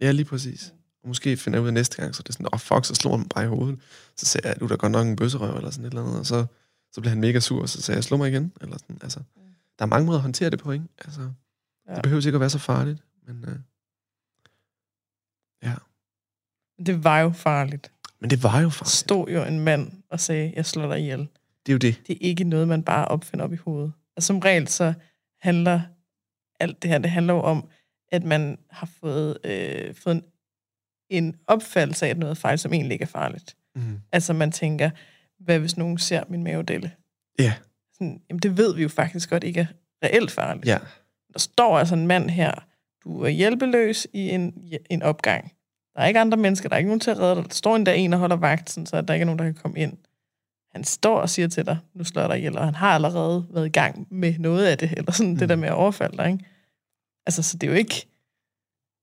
Ja, 0.00 0.10
lige 0.10 0.24
præcis. 0.24 0.74
Og 1.02 1.08
måske 1.08 1.36
finder 1.36 1.56
jeg 1.58 1.62
ud 1.62 1.66
af 1.68 1.74
næste 1.74 1.96
gang, 2.02 2.14
så 2.14 2.22
det 2.22 2.28
er 2.28 2.32
sådan, 2.32 2.46
åh 2.46 2.50
oh, 2.52 2.60
fuck, 2.60 2.84
så 2.84 2.94
slår 2.94 3.16
han 3.16 3.28
bare 3.28 3.44
i 3.44 3.46
hovedet. 3.46 3.78
Så 4.16 4.26
siger 4.26 4.48
jeg, 4.48 4.60
du 4.60 4.64
er 4.64 4.68
da 4.68 4.74
godt 4.74 4.92
nok 4.92 5.06
en 5.06 5.16
bøsserøv, 5.16 5.56
eller 5.56 5.70
sådan 5.70 5.84
et 5.84 5.90
eller 5.90 6.02
andet. 6.02 6.18
Og 6.18 6.26
så, 6.26 6.46
så 6.92 7.00
bliver 7.00 7.10
han 7.10 7.20
mega 7.20 7.40
sur, 7.40 7.62
og 7.62 7.68
så 7.68 7.82
siger 7.82 7.96
jeg, 7.96 8.04
slå 8.04 8.16
mig 8.16 8.28
igen. 8.30 8.52
Eller 8.60 8.76
sådan, 8.78 8.98
altså, 9.02 9.20
der 9.78 9.84
er 9.84 9.86
mange 9.86 10.06
måder 10.06 10.18
at 10.18 10.22
håndtere 10.22 10.50
det 10.50 10.58
på, 10.58 10.70
ikke? 10.72 10.84
Altså, 11.04 11.20
ja. 11.88 11.94
Det 11.94 12.02
behøver 12.02 12.26
ikke 12.26 12.36
at 12.36 12.40
være 12.40 12.50
så 12.50 12.58
farligt, 12.58 12.98
men, 13.26 13.44
øh, 13.48 13.56
ja. 15.62 15.74
Det 16.86 17.04
var 17.04 17.18
jo 17.20 17.30
farligt. 17.30 17.92
men 18.20 18.30
det 18.30 18.42
var 18.42 18.58
jo 18.60 18.64
Der 18.64 18.70
farligt. 18.70 18.90
stod 18.90 19.28
jo 19.28 19.44
en 19.44 19.60
mand 19.60 19.92
og 20.10 20.20
sagde, 20.20 20.52
jeg 20.56 20.66
slår 20.66 20.88
dig 20.88 21.00
ihjel. 21.00 21.18
Det 21.66 21.72
er 21.72 21.72
jo 21.72 21.78
det. 21.78 22.00
Det 22.06 22.12
er 22.12 22.18
ikke 22.20 22.44
noget, 22.44 22.68
man 22.68 22.82
bare 22.82 23.08
opfinder 23.08 23.44
op 23.44 23.52
i 23.52 23.56
hovedet. 23.56 23.92
Og 24.16 24.22
som 24.22 24.38
regel 24.38 24.68
så 24.68 24.94
handler 25.40 25.80
alt 26.60 26.82
det 26.82 26.90
her, 26.90 26.98
det 26.98 27.10
handler 27.10 27.34
jo 27.34 27.40
om, 27.40 27.68
at 28.12 28.24
man 28.24 28.58
har 28.70 28.88
fået, 29.00 29.38
øh, 29.44 29.94
fået 29.94 30.14
en, 30.14 30.22
en 31.10 31.36
opfattelse 31.46 32.06
af, 32.06 32.10
at 32.10 32.18
noget 32.18 32.30
er 32.30 32.34
farligt, 32.40 32.60
som 32.62 32.72
egentlig 32.72 32.92
ikke 32.94 33.02
er 33.02 33.06
farligt. 33.06 33.56
Mm. 33.76 34.00
Altså 34.12 34.32
man 34.32 34.52
tænker, 34.52 34.90
hvad 35.40 35.58
hvis 35.58 35.76
nogen 35.76 35.98
ser 35.98 36.24
min 36.28 36.44
mavedelle? 36.44 36.92
Ja, 37.38 37.54
Sådan, 37.92 38.22
jamen 38.28 38.38
det 38.40 38.56
ved 38.56 38.74
vi 38.74 38.82
jo 38.82 38.88
faktisk 38.88 39.30
godt 39.30 39.44
ikke 39.44 39.60
er 39.60 39.66
reelt 40.06 40.30
farligt. 40.30 40.66
ja. 40.66 40.78
Der 41.32 41.38
står 41.38 41.78
altså 41.78 41.94
en 41.94 42.06
mand 42.06 42.30
her, 42.30 42.52
du 43.04 43.22
er 43.22 43.28
hjælpeløs 43.28 44.06
i 44.12 44.30
en, 44.30 44.72
en 44.90 45.02
opgang. 45.02 45.52
Der 45.94 46.00
er 46.00 46.06
ikke 46.06 46.20
andre 46.20 46.36
mennesker, 46.38 46.68
der 46.68 46.76
er 46.76 46.78
ikke 46.78 46.88
nogen 46.88 47.00
til 47.00 47.10
at 47.10 47.18
redde 47.18 47.36
dig. 47.36 47.44
Der 47.44 47.54
står 47.54 47.76
endda 47.76 47.94
en, 47.96 48.12
der 48.12 48.18
holder 48.18 48.36
vagt, 48.36 48.70
sådan, 48.70 48.86
så 48.86 49.02
der 49.02 49.14
ikke 49.14 49.22
er 49.22 49.26
nogen, 49.26 49.38
der 49.38 49.44
kan 49.44 49.54
komme 49.54 49.78
ind. 49.78 49.96
Han 50.72 50.84
står 50.84 51.20
og 51.20 51.30
siger 51.30 51.48
til 51.48 51.66
dig, 51.66 51.78
nu 51.94 52.04
slår 52.04 52.22
jeg 52.22 52.28
dig 52.28 52.38
ihjel, 52.38 52.58
og 52.58 52.64
han 52.64 52.74
har 52.74 52.94
allerede 52.94 53.46
været 53.50 53.66
i 53.66 53.70
gang 53.70 54.06
med 54.10 54.38
noget 54.38 54.66
af 54.66 54.78
det, 54.78 54.92
eller 54.96 55.12
sådan 55.12 55.32
mm. 55.32 55.38
det 55.38 55.48
der 55.48 55.56
med 55.56 55.68
at 55.68 55.74
overfalde 55.74 56.16
dig, 56.16 56.32
ikke? 56.32 56.44
Altså, 57.26 57.42
så 57.42 57.56
det 57.56 57.66
er 57.66 57.70
jo 57.70 57.78
ikke, 57.78 58.08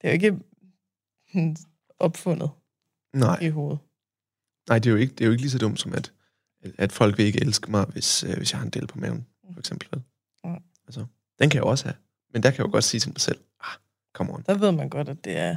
det 0.01 0.07
er 0.07 0.09
jo 0.09 0.13
ikke 0.13 0.39
opfundet 1.99 2.49
Nej, 3.13 3.39
i 3.41 3.49
hovedet. 3.49 3.79
nej 4.69 4.79
det, 4.79 4.89
er 4.89 4.91
jo 4.91 4.97
ikke, 4.97 5.13
det 5.13 5.21
er 5.21 5.25
jo 5.25 5.31
ikke 5.31 5.41
lige 5.41 5.51
så 5.51 5.57
dumt 5.57 5.79
som, 5.79 5.93
at, 5.93 6.13
at 6.77 6.91
folk 6.91 7.17
vil 7.17 7.25
ikke 7.25 7.41
elske 7.41 7.71
mig, 7.71 7.85
hvis, 7.85 8.23
øh, 8.23 8.37
hvis 8.37 8.51
jeg 8.51 8.59
har 8.59 8.65
en 8.65 8.71
del 8.71 8.87
på 8.87 8.99
maven, 8.99 9.27
for 9.53 9.59
eksempel. 9.59 10.01
Mm. 10.43 10.55
Altså, 10.87 11.05
den 11.39 11.49
kan 11.49 11.57
jeg 11.57 11.63
jo 11.63 11.69
også 11.69 11.85
have. 11.85 11.95
Men 12.33 12.43
der 12.43 12.51
kan 12.51 12.57
jeg 12.57 12.65
jo 12.65 12.71
godt 12.71 12.83
sige 12.83 13.01
til 13.01 13.11
mig 13.11 13.21
selv, 13.21 13.39
ah, 13.59 13.77
come 14.13 14.33
on. 14.33 14.43
Der 14.47 14.57
ved 14.57 14.71
man 14.71 14.89
godt, 14.89 15.09
at 15.09 15.25
det 15.25 15.37
er 15.37 15.55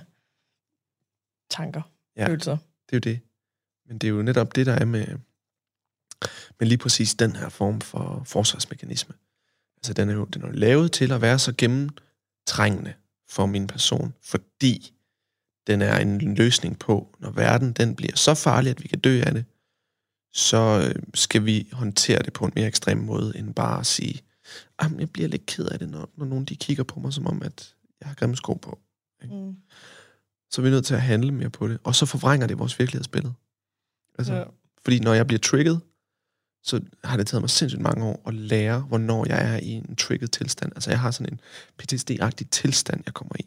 tanker, 1.50 1.82
ja. 2.16 2.28
følelser. 2.28 2.56
Det 2.90 3.06
er 3.06 3.10
jo 3.10 3.14
det. 3.14 3.20
Men 3.86 3.98
det 3.98 4.06
er 4.06 4.10
jo 4.10 4.22
netop 4.22 4.54
det, 4.54 4.66
der 4.66 4.72
er 4.72 4.84
med, 4.84 5.06
med 6.61 6.68
lige 6.68 6.78
præcis 6.78 7.14
den 7.14 7.36
her 7.36 7.48
form 7.48 7.80
for 7.80 8.22
forsvarsmekanisme. 8.26 9.14
Altså, 9.76 9.92
den 9.92 10.11
er 10.11 10.14
jo 10.14 10.24
den 10.24 10.42
er 10.42 10.46
jo 10.46 10.53
lavet 10.53 10.92
til 10.92 11.12
at 11.12 11.20
være 11.20 11.38
så 11.38 11.53
gennemtrængende 11.59 12.94
for 13.28 13.46
min 13.46 13.66
person, 13.66 14.14
fordi 14.22 14.94
den 15.66 15.82
er 15.82 15.98
en 15.98 16.34
løsning 16.34 16.78
på, 16.78 17.16
når 17.18 17.30
verden 17.30 17.72
den 17.72 17.96
bliver 17.96 18.16
så 18.16 18.34
farlig, 18.34 18.70
at 18.70 18.82
vi 18.82 18.88
kan 18.88 18.98
dø 19.00 19.22
af 19.26 19.32
det, 19.32 19.44
så 20.34 20.92
øh, 20.96 21.03
skal 21.14 21.44
vi 21.44 21.68
håndtere 21.72 22.22
det 22.22 22.32
på 22.32 22.44
en 22.44 22.53
mere 22.57 22.66
ekstrem 22.66 22.98
måde, 22.98 23.38
end 23.38 23.55
bare 23.55 23.80
at 23.80 23.86
sige, 23.86 24.20
at 24.78 24.90
jeg 24.98 25.11
bliver 25.11 25.28
lidt 25.28 25.46
ked 25.46 25.66
af 25.66 25.78
det, 25.78 25.88
når, 25.88 26.11
når 26.16 26.26
nogen 26.26 26.44
de 26.44 26.57
kigger 26.57 26.84
på 26.84 27.00
mig, 27.00 27.12
som 27.12 27.26
om, 27.26 27.42
at 27.42 27.74
jeg 28.00 28.09
har 28.09 28.14
grimme 28.14 28.36
sko 28.36 28.55
på. 28.55 28.78
Mm. 29.24 29.57
Så 30.50 30.61
er 30.61 30.62
vi 30.62 30.70
nødt 30.70 30.86
til 30.86 30.94
at 30.94 31.03
handle 31.03 31.32
mere 31.32 31.50
på 31.50 31.68
det. 31.68 31.78
Og 31.84 31.94
så 31.94 32.07
forvrænger 32.07 32.46
det 32.46 32.59
vores 32.59 32.78
virkelighedsbillede. 32.78 33.34
Altså, 34.18 34.34
Ja. 34.34 34.44
fordi 34.84 34.98
når 34.98 35.14
jeg 35.14 35.26
bliver 35.26 35.40
trigget, 35.40 35.80
så 36.62 36.80
har 37.04 37.16
det 37.16 37.26
taget 37.26 37.42
mig 37.42 37.50
sindssygt 37.50 37.82
mange 37.82 38.04
år 38.04 38.22
at 38.26 38.34
lære, 38.34 38.80
hvornår 38.80 39.26
jeg 39.28 39.54
er 39.54 39.56
i 39.56 39.70
en 39.70 39.96
trigget 39.96 40.30
tilstand. 40.30 40.72
Altså 40.74 40.90
jeg 40.90 41.00
har 41.00 41.10
sådan 41.10 41.32
en 41.32 41.40
PTSD-agtig 41.82 42.48
tilstand, 42.50 43.02
jeg 43.06 43.14
kommer 43.14 43.34
i. 43.40 43.46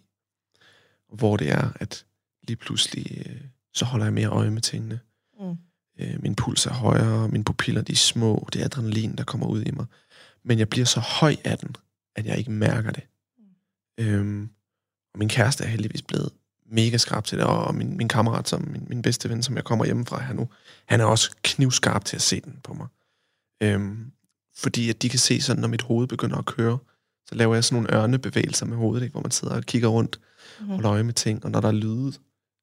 Hvor 1.13 1.38
det 1.38 1.51
er, 1.51 1.70
at 1.80 2.05
lige 2.47 2.57
pludselig, 2.57 3.24
øh, 3.26 3.41
så 3.74 3.86
holder 3.86 4.05
jeg 4.05 4.13
mere 4.13 4.28
øje 4.28 4.51
med 4.51 4.61
tingene. 4.61 4.99
Mm. 5.39 5.57
Øh, 5.99 6.24
min 6.24 6.36
puls 6.36 6.66
er 6.66 6.74
højere, 6.74 7.28
mine 7.28 7.43
pupiller 7.43 7.82
de 7.82 7.91
er 7.91 7.97
små, 7.97 8.47
det 8.53 8.61
er 8.61 8.66
adrenalin, 8.66 9.16
der 9.16 9.24
kommer 9.24 9.47
ud 9.47 9.63
i 9.63 9.72
mig. 9.72 9.86
Men 10.43 10.59
jeg 10.59 10.70
bliver 10.70 10.86
så 10.86 10.99
høj 10.99 11.36
af 11.43 11.57
den, 11.57 11.76
at 12.16 12.26
jeg 12.26 12.38
ikke 12.38 12.51
mærker 12.51 12.91
det. 12.91 13.03
Mm. 13.38 14.05
Øhm, 14.05 14.49
og 15.13 15.20
min 15.20 15.30
kæreste 15.30 15.63
er 15.63 15.68
heldigvis 15.68 16.01
blevet 16.01 16.30
mega 16.66 16.97
skarp 16.97 17.24
til 17.24 17.38
det, 17.38 17.45
og 17.45 17.76
min, 17.76 17.97
min 17.97 18.07
kammerat, 18.07 18.49
som 18.49 18.61
min, 18.61 18.86
min 18.89 19.01
bedste 19.01 19.30
ven, 19.30 19.43
som 19.43 19.55
jeg 19.55 19.63
kommer 19.63 19.86
hjem 19.86 20.05
fra 20.05 20.24
her 20.24 20.34
nu, 20.34 20.49
han 20.86 21.01
er 21.01 21.05
også 21.05 21.32
knivskarp 21.43 22.05
til 22.05 22.16
at 22.16 22.22
se 22.22 22.41
den 22.41 22.59
på 22.63 22.74
mig. 22.74 22.88
Øhm, 23.62 24.12
fordi 24.58 24.89
at 24.89 25.01
de 25.01 25.10
kan 25.10 25.20
se 25.20 25.41
sådan, 25.41 25.62
når 25.62 25.68
mit 25.68 25.82
hoved 25.82 26.08
begynder 26.08 26.38
at 26.38 26.45
køre, 26.45 26.78
så 27.30 27.36
laver 27.36 27.53
jeg 27.53 27.64
sådan 27.64 27.84
nogle 27.84 28.01
ørnebevægelser 28.01 28.66
med 28.66 28.78
hovedet, 28.78 29.03
ikke, 29.03 29.12
hvor 29.12 29.22
man 29.22 29.32
sidder 29.32 29.56
og 29.56 29.64
kigger 29.64 29.88
rundt 29.88 30.20
mm. 30.60 30.72
og 30.72 30.84
øje 30.84 31.03
med 31.03 31.14
ting, 31.14 31.45
og 31.45 31.51
når 31.51 31.62
der 31.62 31.68
er 31.68 31.72
lyde, 31.72 32.14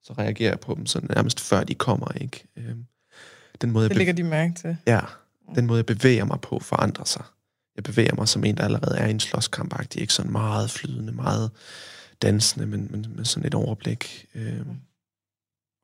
så 0.03 0.12
reagerer 0.18 0.51
jeg 0.51 0.61
på 0.61 0.74
dem 0.74 0.86
sådan 0.86 1.11
nærmest 1.14 1.40
før 1.40 1.64
de 1.64 1.74
kommer, 1.74 2.09
ikke? 2.20 2.45
Øhm, 2.57 2.86
den 3.61 3.70
måde, 3.70 3.88
det 3.88 3.97
lægger 3.97 4.12
de 4.12 4.22
mærke 4.22 4.55
til. 4.55 4.76
Ja, 4.86 5.01
den 5.55 5.66
måde, 5.66 5.76
jeg 5.76 5.86
bevæger 5.86 6.24
mig 6.24 6.40
på, 6.40 6.59
forandrer 6.59 7.05
sig. 7.05 7.24
Jeg 7.76 7.84
bevæger 7.84 8.14
mig 8.14 8.28
som 8.28 8.45
en, 8.45 8.57
der 8.57 8.64
allerede 8.64 8.99
er 8.99 9.07
i 9.07 9.11
en 9.11 9.20
slåskamp 9.20 9.74
ikke 9.97 10.12
sådan 10.12 10.32
meget 10.32 10.70
flydende, 10.70 11.12
meget 11.12 11.51
dansende, 12.22 12.66
men, 12.66 12.88
men 12.90 13.07
med 13.16 13.24
sådan 13.24 13.47
et 13.47 13.55
overblik. 13.55 14.26
Øhm, 14.34 14.76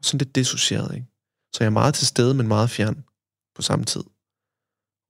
sådan 0.03 0.19
lidt 0.19 0.35
dissocieret, 0.35 0.95
ikke? 0.95 1.07
Så 1.53 1.59
jeg 1.61 1.67
er 1.67 1.71
meget 1.71 1.95
til 1.95 2.07
stede, 2.07 2.35
men 2.35 2.49
meget 2.49 2.71
fjern 2.71 3.05
på 3.55 3.63
samme 3.63 3.85
tid. 3.85 4.03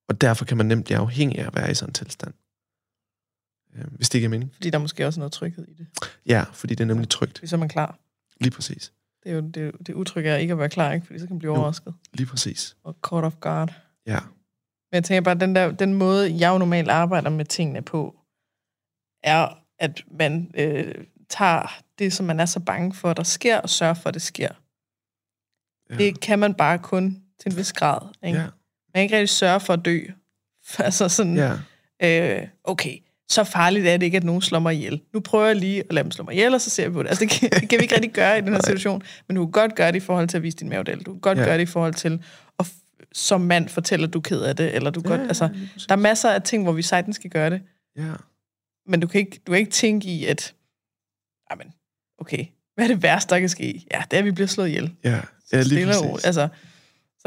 Og 0.09 0.20
derfor 0.20 0.44
kan 0.44 0.56
man 0.56 0.66
nemt 0.66 0.84
blive 0.84 0.98
afhængig 0.98 1.38
af 1.38 1.46
at 1.46 1.54
være 1.54 1.70
i 1.70 1.74
sådan 1.74 1.90
en 1.90 1.94
tilstand. 1.94 2.34
Øh, 3.74 3.84
hvis 3.90 4.09
det 4.09 4.18
ikke 4.18 4.26
er 4.26 4.30
mening. 4.30 4.54
Fordi 4.54 4.70
der 4.70 4.78
er 4.78 4.82
måske 4.82 5.06
også 5.06 5.20
noget 5.20 5.32
tryghed 5.32 5.68
i 5.68 5.74
det. 5.74 5.86
Ja, 6.26 6.44
fordi 6.52 6.74
det 6.74 6.84
er 6.84 6.88
nemlig 6.88 7.09
trygt. 7.09 7.40
Så 7.44 7.56
er 7.56 7.61
man 7.61 7.68
klar. 7.68 7.98
Lige 8.40 8.50
præcis. 8.50 8.92
Det 9.22 9.30
er 9.30 9.34
jo 9.34 9.40
det, 9.40 9.86
det 9.86 9.94
utrygge 9.94 10.30
er 10.30 10.36
ikke 10.36 10.52
at 10.52 10.59
være 10.59 10.68
klar, 10.68 10.92
ikke? 10.92 11.06
fordi 11.06 11.18
så 11.18 11.26
kan 11.26 11.34
man 11.34 11.38
blive 11.38 11.52
overrasket. 11.52 11.86
Jo, 11.86 11.92
lige 12.12 12.26
præcis. 12.26 12.76
Og 12.84 12.96
caught 13.09 13.24
off 13.24 13.36
guard. 13.40 13.74
Ja. 14.06 14.20
Men 14.90 14.94
jeg 14.94 15.04
tænker 15.04 15.20
bare, 15.20 15.34
den, 15.34 15.54
der, 15.54 15.72
den 15.72 15.94
måde, 15.94 16.38
jeg 16.38 16.52
jo 16.52 16.59
normalt 16.59 16.88
arbejder 16.88 17.30
med 17.30 17.44
tingene 17.44 17.82
på, 17.82 18.16
er, 19.22 19.48
at 19.78 20.04
man 20.11 20.50
øh, 20.54 20.94
tager 21.28 21.82
det, 21.98 22.12
som 22.12 22.26
man 22.26 22.40
er 22.40 22.46
så 22.46 22.61
bange 22.61 22.92
for, 22.92 23.12
der 23.12 23.22
sker, 23.22 23.59
og 23.59 23.68
sørger 23.68 23.94
for, 23.94 24.09
at 24.09 24.14
det 24.14 24.22
sker. 24.22 24.48
Ja. 25.90 25.96
Det 25.96 26.20
kan 26.20 26.38
man 26.38 26.54
bare 26.54 26.78
kun 26.78 27.22
til 27.40 27.52
en 27.52 27.56
vis 27.56 27.72
grad. 27.72 28.00
Ikke? 28.22 28.38
Ja. 28.38 28.46
Man 28.95 29.03
ikke 29.03 29.16
rigtig 29.16 29.28
sørge 29.28 29.61
for 29.61 29.72
at 29.72 29.84
dø. 29.84 30.01
Altså 30.78 31.09
sådan, 31.09 31.36
ja. 31.36 32.41
øh, 32.41 32.49
okay, 32.64 32.99
så 33.28 33.45
farligt 33.45 33.86
er 33.86 33.97
det 33.97 34.07
ikke, 34.07 34.16
at 34.16 34.24
nogen 34.24 34.43
slår 34.43 34.59
mig 34.59 34.74
ihjel. 34.74 35.01
Nu 35.14 35.20
prøver 35.20 35.47
jeg 35.47 35.57
lige 35.57 35.82
at 35.89 35.93
lade 35.93 36.05
dem 36.05 36.11
slå 36.11 36.24
mig 36.24 36.34
ihjel, 36.34 36.55
og 36.55 36.61
så 36.61 36.70
ser 36.70 36.89
vi 36.89 36.93
på 36.93 37.03
det. 37.03 37.09
Altså, 37.09 37.24
det 37.24 37.30
kan, 37.30 37.51
det 37.51 37.68
kan 37.68 37.78
vi 37.78 37.82
ikke 37.82 37.95
rigtig 37.95 38.12
gøre 38.12 38.39
i 38.39 38.41
den 38.41 38.53
her 38.53 38.61
situation, 38.64 39.03
men 39.28 39.36
du 39.36 39.45
kan 39.45 39.53
godt 39.53 39.74
gøre 39.74 39.93
det 39.93 39.97
i 39.97 40.01
forhold 40.01 40.28
til 40.28 40.36
at 40.36 40.43
vise 40.43 40.57
din 40.57 40.68
mavedel. 40.68 40.99
Du 40.99 41.12
kan 41.12 41.20
godt 41.20 41.39
ja. 41.39 41.45
gøre 41.45 41.55
det 41.55 41.62
i 41.62 41.66
forhold 41.66 41.95
til 41.95 42.22
at 42.59 42.66
som 43.12 43.41
mand 43.41 43.68
fortæller, 43.68 44.07
at 44.07 44.12
du 44.12 44.18
er 44.18 44.22
ked 44.22 44.41
af 44.41 44.57
det, 44.57 44.74
eller 44.74 44.91
du 44.91 45.01
ja, 45.05 45.09
godt, 45.09 45.20
altså, 45.20 45.49
der 45.89 45.95
er 45.95 45.97
masser 45.97 46.30
af 46.30 46.43
ting, 46.43 46.62
hvor 46.62 46.72
vi 46.72 46.82
sagtens 46.82 47.16
skal 47.16 47.30
gøre 47.30 47.51
det. 47.51 47.62
Ja. 47.97 48.12
Men 48.86 49.01
du 49.01 49.07
kan 49.07 49.18
ikke, 49.20 49.41
du 49.47 49.53
kan 49.53 49.59
ikke 49.59 49.70
tænke 49.70 50.09
i, 50.09 50.24
at, 50.24 50.55
jamen, 51.51 51.72
okay, 52.18 52.45
hvad 52.74 52.84
er 52.84 52.89
det 52.89 53.03
værste, 53.03 53.34
der 53.34 53.41
kan 53.41 53.49
ske? 53.49 53.86
Ja, 53.93 54.03
det 54.11 54.16
er, 54.16 54.18
at 54.18 54.24
vi 54.24 54.30
bliver 54.30 54.47
slået 54.47 54.68
ihjel. 54.68 54.95
Ja, 55.05 55.20
ja 55.53 55.62
lige 55.62 55.86
præcis. 55.86 56.24
Altså, 56.24 56.49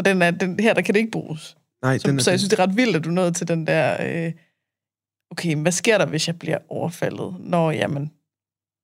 så 0.06 0.14
den 0.14 0.22
er, 0.22 0.32
den, 0.32 0.60
her, 0.60 0.74
der 0.74 0.82
kan 0.82 0.94
det 0.94 1.00
ikke 1.00 1.12
bruges. 1.12 1.58
Nej, 1.82 1.98
så, 1.98 2.08
den 2.08 2.18
er, 2.18 2.22
så 2.24 2.32
jeg 2.32 2.40
synes, 2.40 2.50
det 2.50 2.60
er 2.60 2.64
ret 2.64 2.78
vildt, 2.78 2.96
at 2.96 3.04
du 3.04 3.10
nåede 3.10 3.32
til 3.32 3.48
den 3.48 3.68
der, 3.68 3.98
øh, 4.26 4.34
okay, 5.32 5.56
hvad 5.56 5.72
sker 5.72 5.98
der, 5.98 6.06
hvis 6.06 6.28
jeg 6.28 6.40
bliver 6.40 6.58
overfaldet? 6.70 7.36
Nå, 7.40 7.72
jamen, 7.72 8.12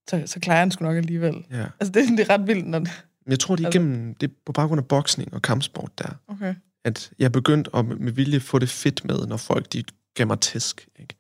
så, 0.09 0.24
så 0.26 0.39
klarer 0.39 0.57
jeg 0.57 0.65
den 0.65 0.72
sgu 0.72 0.86
nok 0.86 0.97
alligevel. 0.97 1.36
Ja. 1.51 1.65
Altså, 1.80 1.91
det, 1.91 2.18
det 2.18 2.20
er 2.20 2.30
ret 2.30 2.47
vildt, 2.47 2.68
når. 2.68 2.86
Jeg 3.30 3.39
tror, 3.39 3.55
det 3.55 3.65
er, 3.65 3.70
igennem, 3.70 4.15
det 4.15 4.30
er 4.30 4.34
på 4.45 4.51
baggrund 4.51 4.80
af 4.80 4.88
boksning 4.88 5.34
og 5.34 5.41
kampsport 5.41 5.91
der. 5.99 6.09
Okay. 6.28 6.55
At 6.86 7.11
jeg 7.20 7.32
begyndte 7.32 7.72
at 7.76 7.86
med 7.86 8.11
vilje 8.11 8.39
få 8.39 8.59
det 8.59 8.70
fedt 8.70 9.05
med, 9.05 9.28
når 9.28 9.38
folk 9.38 9.74
de 9.74 9.84
gav 10.15 10.28
mig 10.28 10.39
tæsk. 10.39 10.88
Ikke? 10.99 11.15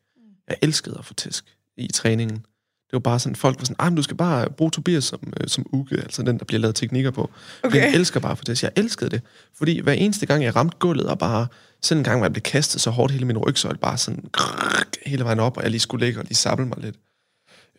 Jeg 0.47 0.57
elskede 0.61 0.95
at 0.99 1.05
få 1.05 1.13
tæsk 1.13 1.57
i 1.77 1.87
træningen. 1.87 2.45
Det 2.87 2.93
var 2.93 2.99
bare 2.99 3.19
sådan, 3.19 3.35
folk 3.35 3.59
var 3.59 3.65
sådan, 3.65 3.75
ah, 3.79 3.97
du 3.97 4.03
skal 4.03 4.17
bare 4.17 4.49
bruge 4.49 4.71
Tobias 4.71 5.03
som, 5.03 5.33
øh, 5.41 5.47
som 5.47 5.65
uge, 5.73 5.87
altså 5.91 6.23
den, 6.23 6.39
der 6.39 6.45
bliver 6.45 6.59
lavet 6.59 6.75
teknikker 6.75 7.11
på. 7.11 7.31
Okay. 7.63 7.77
Jeg 7.77 7.93
elsker 7.93 8.19
bare 8.19 8.35
for 8.35 8.43
det. 8.43 8.63
Jeg 8.63 8.71
elskede 8.75 9.09
det. 9.09 9.21
Fordi 9.53 9.79
hver 9.79 9.93
eneste 9.93 10.25
gang, 10.25 10.43
jeg 10.43 10.55
ramte 10.55 10.77
gulvet, 10.77 11.05
og 11.05 11.19
bare 11.19 11.47
sådan 11.81 11.99
en 11.99 12.03
gang, 12.03 12.19
hvor 12.19 12.25
jeg 12.25 12.33
blev 12.33 12.41
kastet 12.41 12.81
så 12.81 12.89
hårdt 12.89 13.13
hele 13.13 13.25
min 13.25 13.37
rygsøjle, 13.37 13.77
bare 13.77 13.97
sådan 13.97 14.29
grrr, 14.31 14.83
hele 15.05 15.23
vejen 15.23 15.39
op, 15.39 15.57
og 15.57 15.63
jeg 15.63 15.71
lige 15.71 15.79
skulle 15.79 16.05
ligge 16.05 16.19
og 16.19 16.23
lige 16.23 16.35
sabble 16.35 16.65
mig 16.65 16.77
lidt. 16.77 16.95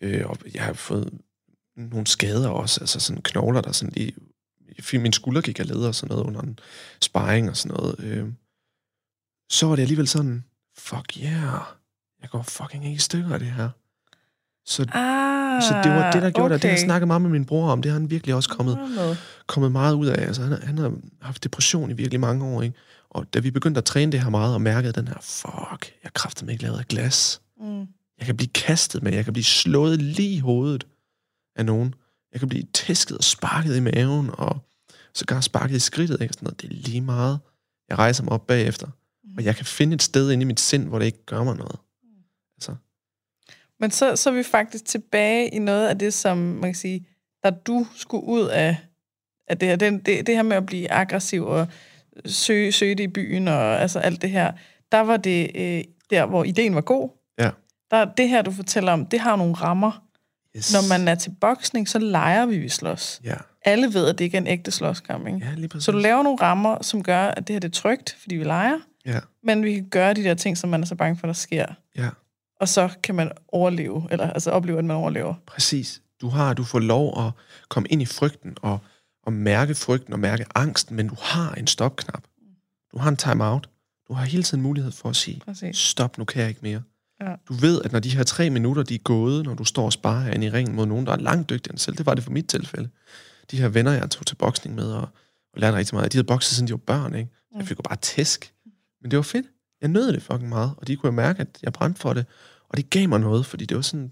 Øh, 0.01 0.29
og 0.29 0.37
jeg 0.53 0.63
har 0.63 0.73
fået 0.73 1.13
nogle 1.75 2.07
skader 2.07 2.49
også, 2.49 2.81
altså 2.81 2.99
sådan 2.99 3.21
knogler, 3.21 3.61
der 3.61 3.71
sådan 3.71 3.93
lige... 3.95 4.13
Min 4.93 5.13
skulder 5.13 5.41
gik 5.41 5.59
af 5.59 5.67
led 5.67 5.85
og 5.85 5.95
sådan 5.95 6.15
noget 6.15 6.27
under 6.27 6.41
en 6.41 6.59
sparring 7.01 7.49
og 7.49 7.57
sådan 7.57 7.77
noget. 7.77 7.95
Øh, 7.99 8.27
så 9.49 9.65
var 9.65 9.75
det 9.75 9.81
alligevel 9.81 10.07
sådan, 10.07 10.43
fuck 10.77 11.17
yeah, 11.17 11.61
jeg 12.21 12.29
går 12.29 12.41
fucking 12.41 12.85
ikke 12.85 12.95
i 12.95 12.99
stykker 12.99 13.33
af 13.33 13.39
det 13.39 13.51
her. 13.51 13.69
Så, 14.69 14.85
ah, 14.93 15.61
så 15.61 15.81
det 15.83 15.91
var 15.91 16.11
det, 16.11 16.21
der 16.21 16.29
gjorde 16.29 16.45
okay. 16.45 16.53
det. 16.53 16.61
Det 16.61 16.69
har 16.69 16.77
jeg 16.77 16.79
snakket 16.79 17.07
meget 17.07 17.21
med 17.21 17.29
min 17.29 17.45
bror 17.45 17.69
om. 17.69 17.81
Det 17.81 17.91
har 17.91 17.99
han 17.99 18.09
virkelig 18.09 18.35
også 18.35 18.49
kommet, 18.49 18.77
kommet 19.47 19.71
meget 19.71 19.93
ud 19.93 20.07
af. 20.07 20.21
Altså, 20.27 20.41
han, 20.41 20.61
han 20.63 20.77
har 20.77 20.93
haft 21.21 21.43
depression 21.43 21.91
i 21.91 21.93
virkelig 21.93 22.19
mange 22.19 22.45
år. 22.45 22.61
Ikke? 22.61 22.75
Og 23.09 23.33
da 23.33 23.39
vi 23.39 23.51
begyndte 23.51 23.77
at 23.77 23.85
træne 23.85 24.11
det 24.11 24.23
her 24.23 24.29
meget, 24.29 24.53
og 24.53 24.61
mærkede 24.61 24.93
den 24.93 25.07
her, 25.07 25.15
fuck, 25.21 25.93
jeg 26.03 26.13
kræfter 26.13 26.45
mig 26.45 26.51
ikke 26.51 26.63
lavet 26.63 26.79
af 26.79 26.85
glas. 26.85 27.41
Mm. 27.61 27.79
Jeg 28.19 28.25
kan 28.25 28.37
blive 28.37 28.49
kastet 28.49 29.03
med, 29.03 29.13
jeg 29.13 29.23
kan 29.23 29.33
blive 29.33 29.43
slået 29.43 30.01
lige 30.01 30.35
i 30.35 30.39
hovedet 30.39 30.87
af 31.55 31.65
nogen. 31.65 31.93
Jeg 32.31 32.39
kan 32.39 32.49
blive 32.49 32.63
tæsket 32.73 33.17
og 33.17 33.23
sparket 33.23 33.75
i 33.75 33.79
maven, 33.79 34.29
og 34.33 34.57
sågar 35.13 35.41
sparket 35.41 35.75
i 35.75 35.79
skridtet. 35.79 36.21
Ikke? 36.21 36.33
Sådan 36.33 36.45
noget. 36.45 36.61
Det 36.61 36.69
er 36.69 36.73
lige 36.73 37.01
meget. 37.01 37.39
Jeg 37.89 37.97
rejser 37.97 38.23
mig 38.23 38.33
op 38.33 38.47
bagefter. 38.47 38.87
Mm. 38.87 39.33
Og 39.37 39.43
jeg 39.43 39.55
kan 39.55 39.65
finde 39.65 39.95
et 39.95 40.01
sted 40.01 40.31
inde 40.31 40.41
i 40.41 40.45
mit 40.45 40.59
sind, 40.59 40.87
hvor 40.87 40.99
det 40.99 41.05
ikke 41.05 41.25
gør 41.25 41.43
mig 41.43 41.55
noget. 41.55 41.75
Men 43.79 43.91
så, 43.91 44.15
så 44.15 44.29
er 44.29 44.33
vi 44.33 44.43
faktisk 44.43 44.85
tilbage 44.85 45.47
i 45.47 45.59
noget 45.59 45.87
af 45.87 45.97
det, 45.97 46.13
som 46.13 46.37
man 46.37 46.63
kan 46.63 46.75
sige, 46.75 47.07
da 47.43 47.49
du 47.49 47.87
skulle 47.95 48.23
ud 48.23 48.47
af, 48.47 48.77
af 49.47 49.57
det 49.57 49.67
her, 49.67 49.75
det, 49.75 50.05
det, 50.05 50.27
det 50.27 50.35
her 50.35 50.43
med 50.43 50.57
at 50.57 50.65
blive 50.65 50.91
aggressiv 50.91 51.45
og 51.45 51.67
søge, 52.25 52.71
søge 52.71 52.95
det 52.95 53.03
i 53.03 53.07
byen 53.07 53.47
og 53.47 53.81
altså 53.81 53.99
alt 53.99 54.21
det 54.21 54.29
her, 54.29 54.51
der 54.91 54.99
var 54.99 55.17
det 55.17 55.51
øh, 55.55 55.83
der, 56.09 56.25
hvor 56.25 56.43
ideen 56.43 56.75
var 56.75 56.81
god. 56.81 57.09
Ja. 57.39 57.49
Der, 57.91 58.05
det 58.05 58.29
her, 58.29 58.41
du 58.41 58.51
fortæller 58.51 58.91
om, 58.91 59.05
det 59.05 59.19
har 59.19 59.35
nogle 59.35 59.53
rammer. 59.53 60.03
Yes. 60.57 60.73
Når 60.73 60.97
man 60.97 61.07
er 61.07 61.15
til 61.15 61.35
boksning, 61.41 61.89
så 61.89 61.99
leger 61.99 62.45
vi, 62.45 62.57
vi 62.57 62.69
slås. 62.69 63.21
Ja. 63.23 63.35
Alle 63.65 63.93
ved, 63.93 64.07
at 64.07 64.19
det 64.19 64.25
ikke 64.25 64.37
er 64.37 64.41
en 64.41 64.47
ægte 64.47 64.71
slåskamp. 64.71 65.27
Ikke? 65.27 65.39
Ja, 65.45 65.53
lige 65.55 65.81
så 65.81 65.91
du 65.91 65.97
laver 65.97 66.23
nogle 66.23 66.37
rammer, 66.41 66.77
som 66.81 67.03
gør, 67.03 67.21
at 67.21 67.47
det 67.47 67.53
her 67.53 67.59
det 67.59 67.67
er 67.67 67.81
trygt, 67.81 68.17
fordi 68.19 68.35
vi 68.35 68.43
leger. 68.43 68.79
Ja. 69.05 69.19
Men 69.43 69.63
vi 69.63 69.73
kan 69.73 69.89
gøre 69.89 70.13
de 70.13 70.23
der 70.23 70.33
ting, 70.33 70.57
som 70.57 70.69
man 70.69 70.81
er 70.81 70.85
så 70.85 70.95
bange 70.95 71.17
for, 71.17 71.27
der 71.27 71.33
sker. 71.33 71.65
Ja 71.97 72.09
og 72.59 72.67
så 72.67 72.89
kan 73.03 73.15
man 73.15 73.31
overleve, 73.47 74.07
eller 74.11 74.31
altså 74.31 74.51
opleve, 74.51 74.77
at 74.79 74.85
man 74.85 74.95
overlever. 74.95 75.33
Præcis. 75.47 76.01
Du 76.21 76.29
har, 76.29 76.53
du 76.53 76.63
får 76.63 76.79
lov 76.79 77.25
at 77.27 77.31
komme 77.69 77.89
ind 77.89 78.01
i 78.01 78.05
frygten, 78.05 78.57
og, 78.61 78.79
og 79.23 79.33
mærke 79.33 79.75
frygten, 79.75 80.13
og 80.13 80.19
mærke 80.19 80.45
angsten, 80.55 80.95
men 80.95 81.07
du 81.07 81.15
har 81.19 81.53
en 81.53 81.67
stopknap. 81.67 82.23
Du 82.91 82.97
har 82.97 83.09
en 83.09 83.17
time-out. 83.17 83.69
Du 84.07 84.13
har 84.13 84.25
hele 84.25 84.43
tiden 84.43 84.63
mulighed 84.63 84.91
for 84.91 85.09
at 85.09 85.15
sige, 85.15 85.41
Præcis. 85.45 85.77
stop, 85.77 86.17
nu 86.17 86.25
kan 86.25 86.41
jeg 86.41 86.49
ikke 86.49 86.61
mere. 86.63 86.81
Ja. 87.21 87.35
Du 87.47 87.53
ved, 87.53 87.81
at 87.85 87.91
når 87.91 87.99
de 87.99 88.09
her 88.09 88.23
tre 88.23 88.49
minutter, 88.49 88.83
de 88.83 88.95
er 88.95 88.99
gået, 88.99 89.45
når 89.45 89.53
du 89.53 89.63
står 89.63 89.85
og 89.85 89.93
sparer 89.93 90.33
ind 90.33 90.43
i 90.43 90.49
ringen 90.49 90.75
mod 90.75 90.85
nogen, 90.85 91.05
der 91.05 91.11
er 91.11 91.17
langt 91.17 91.49
dygtigere 91.49 91.73
end 91.73 91.79
selv, 91.79 91.97
det 91.97 92.05
var 92.05 92.13
det 92.13 92.23
for 92.23 92.31
mit 92.31 92.47
tilfælde. 92.47 92.89
De 93.51 93.57
her 93.57 93.67
venner, 93.67 93.91
jeg 93.91 94.09
tog 94.09 94.25
til 94.25 94.35
boksning 94.35 94.75
med, 94.75 94.91
og, 94.91 95.07
og 95.53 95.59
lærte 95.59 95.77
rigtig 95.77 95.95
meget, 95.95 96.11
de 96.13 96.17
havde 96.17 96.27
bokset, 96.27 96.55
siden 96.55 96.67
de 96.67 96.73
var 96.73 96.77
børn, 96.77 97.15
ikke? 97.15 97.29
Jeg 97.55 97.67
fik 97.67 97.77
jo 97.77 97.83
bare 97.83 97.97
tæsk. 98.01 98.53
Men 99.01 99.11
det 99.11 99.17
var 99.17 99.23
fedt. 99.23 99.45
Jeg 99.81 99.89
nød 99.89 100.13
det 100.13 100.23
fucking 100.23 100.49
meget, 100.49 100.73
og 100.77 100.87
de 100.87 100.95
kunne 100.95 101.11
mærke, 101.11 101.41
at 101.41 101.59
jeg 101.63 101.73
brændte 101.73 102.01
for 102.01 102.13
det. 102.13 102.25
Og 102.69 102.77
det 102.77 102.89
gav 102.89 103.09
mig 103.09 103.19
noget, 103.19 103.45
fordi 103.45 103.65
det 103.65 103.75
var 103.75 103.81
sådan, 103.81 104.11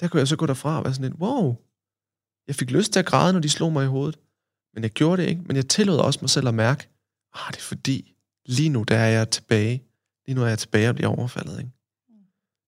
der 0.00 0.08
kunne 0.08 0.20
jeg 0.20 0.28
så 0.28 0.36
gå 0.36 0.46
derfra 0.46 0.78
og 0.78 0.84
være 0.84 0.94
sådan 0.94 1.10
lidt, 1.10 1.20
wow, 1.20 1.56
jeg 2.46 2.54
fik 2.54 2.70
lyst 2.70 2.92
til 2.92 3.00
at 3.00 3.06
græde, 3.06 3.32
når 3.32 3.40
de 3.40 3.48
slog 3.48 3.72
mig 3.72 3.84
i 3.84 3.88
hovedet. 3.88 4.18
Men 4.74 4.82
jeg 4.82 4.90
gjorde 4.90 5.22
det 5.22 5.28
ikke, 5.28 5.42
men 5.42 5.56
jeg 5.56 5.68
tillod 5.68 5.98
også 5.98 6.18
mig 6.22 6.30
selv 6.30 6.48
at 6.48 6.54
mærke, 6.54 6.88
ah, 7.34 7.52
det 7.52 7.58
er 7.58 7.62
fordi, 7.62 8.14
lige 8.46 8.68
nu 8.68 8.82
der 8.82 8.96
er 8.96 9.08
jeg 9.08 9.30
tilbage. 9.30 9.84
Lige 10.26 10.36
nu 10.36 10.42
er 10.42 10.48
jeg 10.48 10.58
tilbage 10.58 10.88
og 10.88 10.94
bliver 10.94 11.10
overfaldet, 11.18 11.58
ikke? 11.58 11.70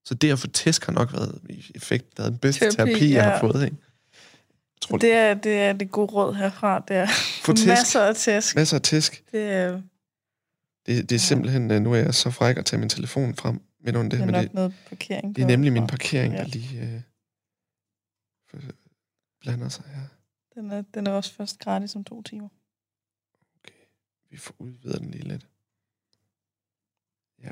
Så 0.05 0.13
det 0.13 0.31
at 0.31 0.39
få 0.39 0.47
tæsk 0.47 0.85
har 0.85 0.93
nok 0.93 1.13
været 1.13 1.41
i 1.49 1.71
effekt 1.75 2.05
været 2.17 2.31
den 2.31 2.39
bedste 2.39 2.71
terapi, 2.71 2.91
terapi 2.91 3.13
jeg 3.13 3.23
ja. 3.23 3.29
har 3.29 3.39
fået, 3.39 3.63
ikke? 3.63 3.77
Jeg 3.85 4.81
tror, 4.81 4.97
det, 4.97 5.13
er, 5.13 5.33
det 5.33 5.53
er 5.53 5.73
det 5.73 5.91
gode 5.91 6.11
råd 6.11 6.33
herfra. 6.33 6.83
Det 6.87 6.95
er 6.95 7.07
masser 7.67 8.01
af 8.01 8.15
tæsk. 8.15 8.55
Masser 8.55 8.77
af 8.77 8.81
tæsk. 8.81 9.23
Det 9.31 9.41
er, 9.41 9.81
det, 10.85 11.09
det 11.09 11.15
er 11.15 11.19
simpelthen, 11.19 11.71
øh, 11.71 11.81
nu 11.81 11.93
er 11.93 11.97
jeg 11.97 12.13
så 12.13 12.31
fræk 12.31 12.57
at 12.57 12.65
tage 12.65 12.79
min 12.79 12.89
telefon 12.89 13.35
frem 13.35 13.61
midt 13.79 13.95
under 13.95 14.09
det. 14.09 14.19
Det 14.19 14.27
er 14.27 14.31
nok 14.31 14.43
det, 14.43 14.53
noget 14.53 14.73
parkering 14.89 15.35
Det 15.35 15.41
er 15.41 15.47
nemlig 15.47 15.73
min 15.73 15.87
parkering, 15.87 16.33
ja. 16.33 16.39
der 16.39 16.47
lige 16.47 16.81
øh, 16.81 17.01
blander 19.41 19.69
sig 19.69 19.85
her. 19.85 20.01
Den 20.55 20.71
er, 20.71 20.81
den 20.93 21.07
er 21.07 21.11
også 21.11 21.33
først 21.33 21.59
gratis 21.59 21.95
om 21.95 22.03
to 22.03 22.21
timer. 22.21 22.49
Okay, 23.59 23.85
vi 24.29 24.37
får 24.37 24.55
udvidet 24.59 25.01
den 25.01 25.11
lige 25.11 25.27
lidt. 25.27 25.47
Ja. 27.43 27.51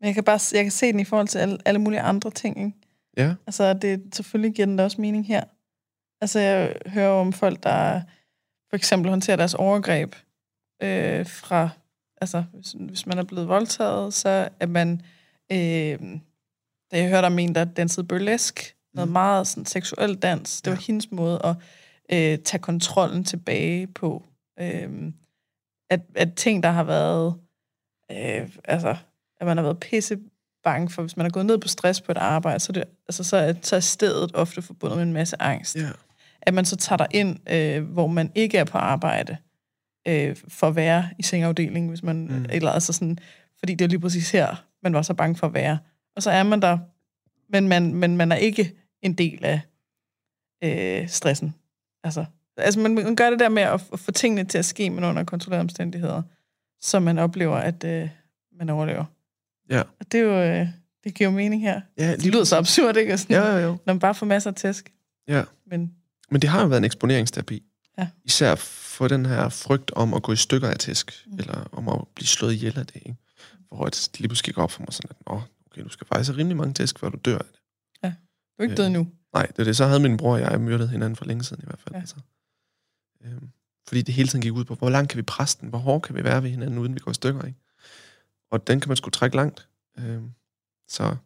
Men 0.00 0.06
jeg 0.06 0.14
kan 0.14 0.24
bare 0.24 0.40
jeg 0.52 0.64
kan 0.64 0.70
se 0.70 0.86
den 0.86 1.00
i 1.00 1.04
forhold 1.04 1.28
til 1.28 1.38
alle, 1.38 1.58
alle 1.64 1.80
mulige 1.80 2.00
andre 2.00 2.30
ting, 2.30 2.58
ikke? 2.58 2.72
Ja. 3.16 3.34
Altså, 3.46 3.74
det, 3.74 4.14
selvfølgelig 4.14 4.54
giver 4.54 4.66
den 4.66 4.76
da 4.76 4.84
også 4.84 5.00
mening 5.00 5.26
her. 5.26 5.44
Altså, 6.20 6.38
jeg 6.38 6.76
hører 6.86 7.10
om 7.10 7.32
folk, 7.32 7.62
der 7.62 8.02
for 8.70 8.76
eksempel 8.76 9.10
håndterer 9.10 9.36
deres 9.36 9.54
overgreb 9.54 10.14
øh, 10.82 11.26
fra, 11.26 11.68
altså 12.20 12.44
hvis, 12.54 12.76
hvis 12.78 13.06
man 13.06 13.18
er 13.18 13.24
blevet 13.24 13.48
voldtaget, 13.48 14.14
så 14.14 14.48
er 14.60 14.66
man, 14.66 15.02
øh, 15.52 16.18
da 16.92 16.98
jeg 16.98 17.08
hørte 17.08 17.26
om 17.26 17.38
en, 17.38 17.54
der 17.54 17.64
dansede 17.64 18.06
burlesk, 18.06 18.76
noget 18.94 19.08
Mm. 19.08 19.12
meget 19.12 19.46
sådan 19.46 19.66
seksuel 19.66 20.14
dans, 20.14 20.62
det 20.62 20.70
var 20.70 20.76
Ja. 20.76 20.82
hendes 20.86 21.10
måde 21.10 21.40
at 21.44 21.56
øh, 22.12 22.38
tage 22.38 22.60
kontrollen 22.60 23.24
tilbage 23.24 23.86
på. 23.86 24.24
Øh, 24.60 25.12
at, 25.90 26.00
at 26.14 26.34
ting, 26.34 26.62
der 26.62 26.70
har 26.70 26.84
været, 26.84 27.34
øh, 28.10 28.48
altså, 28.64 28.96
at 29.40 29.46
man 29.46 29.56
har 29.56 29.64
været 29.64 29.80
pisse 29.80 30.18
bange 30.64 30.88
for, 30.90 31.02
hvis 31.02 31.16
man 31.16 31.26
er 31.26 31.30
gået 31.30 31.46
ned 31.46 31.58
på 31.58 31.68
stress 31.68 32.00
på 32.00 32.12
et 32.12 32.18
arbejde, 32.18 32.60
så, 32.60 32.72
det, 32.72 32.84
altså, 33.08 33.24
så, 33.24 33.36
er, 33.36 33.54
så 33.62 33.76
er 33.76 33.80
stedet 33.80 34.30
ofte 34.34 34.62
forbundet 34.62 34.98
med 34.98 35.06
en 35.06 35.12
masse 35.12 35.42
angst 35.42 35.76
Ja. 35.76 35.88
at 36.42 36.54
man 36.54 36.64
så 36.64 36.76
tager 36.76 36.96
dig 36.96 37.06
ind, 37.10 37.50
øh, 37.50 37.84
hvor 37.92 38.06
man 38.06 38.32
ikke 38.34 38.58
er 38.58 38.64
på 38.64 38.78
arbejde, 38.78 39.36
øh, 40.08 40.36
for 40.48 40.68
at 40.68 40.76
være 40.76 41.08
i 41.18 41.22
sengeafdelingen, 41.22 41.88
hvis 41.88 42.02
man, 42.02 42.26
Mm. 42.30 42.46
eller 42.50 42.70
altså 42.70 42.92
sådan, 42.92 43.18
fordi 43.58 43.74
det 43.74 43.84
er 43.84 43.88
lige 43.88 44.00
præcis 44.00 44.30
her, 44.30 44.64
man 44.82 44.94
var 44.94 45.02
så 45.02 45.14
bange 45.14 45.36
for 45.36 45.46
at 45.46 45.54
være. 45.54 45.78
Og 46.16 46.22
så 46.22 46.30
er 46.30 46.42
man 46.42 46.62
der, 46.62 46.78
men 47.52 47.68
man, 47.68 47.94
men 47.94 48.16
man 48.16 48.32
er 48.32 48.36
ikke 48.36 48.72
en 49.02 49.12
del 49.14 49.44
af 49.44 49.60
øh, 50.64 51.08
stressen. 51.08 51.54
Altså, 52.04 52.24
altså 52.56 52.80
man, 52.80 52.94
man 52.94 53.16
gør 53.16 53.30
det 53.30 53.38
der 53.40 53.48
med 53.48 53.62
at, 53.62 53.82
at 53.92 53.98
få 54.00 54.10
tingene 54.12 54.44
til 54.44 54.58
at 54.58 54.64
ske, 54.64 54.90
men 54.90 55.04
under 55.04 55.24
kontrollerede 55.24 55.60
omstændigheder, 55.60 56.22
så 56.80 57.00
man 57.00 57.18
oplever, 57.18 57.56
at 57.56 57.84
øh, 57.84 58.08
man 58.58 58.68
overlever. 58.68 59.04
Ja. 59.70 59.80
Og 59.80 60.12
det 60.12 60.20
er 60.20 60.24
jo, 60.24 60.42
øh, 60.42 60.68
det 61.04 61.14
giver 61.14 61.30
jo 61.30 61.36
mening 61.36 61.62
her. 61.62 61.80
Ja, 61.98 62.10
Det 62.16 62.26
lyder 62.26 62.44
så 62.44 62.56
absurd, 62.56 62.96
ikke? 62.96 63.12
Og 63.12 63.18
Sådan, 63.18 63.36
Ja, 63.36 63.56
ja, 63.56 63.58
jo. 63.64 63.76
Når 63.86 63.92
man 63.94 63.98
bare 64.00 64.14
får 64.14 64.26
masser 64.26 64.50
af 64.50 64.54
tæsk. 64.56 64.92
Ja. 65.28 65.42
Men 65.66 65.94
Men 66.30 66.42
det 66.42 66.50
har 66.50 66.60
jo 66.62 66.66
været 66.66 66.78
en 66.78 66.84
eksponeringsterapi. 66.84 67.62
Ja. 67.98 68.08
Især 68.24 68.54
for 69.00 69.08
den 69.08 69.26
her 69.26 69.48
frygt 69.48 69.90
om 69.90 70.14
at 70.14 70.22
gå 70.22 70.32
i 70.32 70.36
stykker 70.36 70.68
af 70.68 70.78
tæsk, 70.78 71.24
Mm. 71.26 71.38
eller 71.38 71.68
om 71.72 71.88
at 71.88 72.08
blive 72.14 72.26
slået 72.26 72.52
ihjel 72.52 72.78
af 72.78 72.86
det. 72.86 72.96
Ikke? 72.96 73.16
Hvor 73.68 73.84
det 73.84 74.10
lige 74.18 74.28
pludselig 74.28 74.54
går 74.54 74.62
op 74.62 74.70
for 74.70 74.80
mig 74.80 74.92
sådan, 74.92 75.10
at 75.10 75.16
Nå, 75.26 75.42
okay, 75.66 75.84
du 75.84 75.88
skal 75.88 76.06
faktisk 76.06 76.30
have 76.30 76.38
rimelig 76.38 76.56
mange 76.56 76.74
tæsk, 76.74 76.98
før 76.98 77.08
du 77.08 77.18
dør 77.24 77.38
af 77.38 77.44
det. 77.44 77.60
du 78.02 78.62
er 78.62 78.62
ikke 78.62 78.74
død 78.74 78.86
endnu. 78.86 79.08
Nej, 79.32 79.46
det 79.46 79.58
er 79.58 79.64
det. 79.64 79.76
Så 79.76 79.86
havde 79.86 80.00
min 80.00 80.16
bror 80.16 80.32
og 80.32 80.40
jeg 80.40 80.60
myrdet 80.60 80.88
hinanden 80.88 81.16
for 81.16 81.24
længe 81.24 81.44
siden 81.44 81.62
i 81.62 81.66
hvert 81.66 81.80
fald. 81.80 81.94
Ja. 81.94 81.98
Ja. 81.98 82.00
Altså. 82.00 82.16
Øhm, 83.24 83.50
fordi 83.88 84.02
det 84.02 84.14
hele 84.14 84.28
tiden 84.28 84.42
gik 84.42 84.52
ud 84.52 84.64
på, 84.64 84.74
hvor 84.74 84.90
langt 84.90 85.10
kan 85.10 85.16
vi 85.16 85.22
presse 85.22 85.58
den? 85.60 85.68
Hvor 85.68 85.78
hårdt 85.78 86.04
kan 86.04 86.14
vi 86.14 86.24
være 86.24 86.42
ved 86.42 86.50
hinanden, 86.50 86.78
uden 86.78 86.94
vi 86.94 87.00
går 87.00 87.10
i 87.10 87.14
stykker? 87.14 87.42
Ikke? 87.44 87.58
Og 88.50 88.66
den 88.66 88.80
kan 88.80 88.88
man 88.88 88.96
sgu 88.96 89.10
trække 89.10 89.36
langt. 89.36 89.68
Øhm, 89.98 90.30
så 90.88 91.16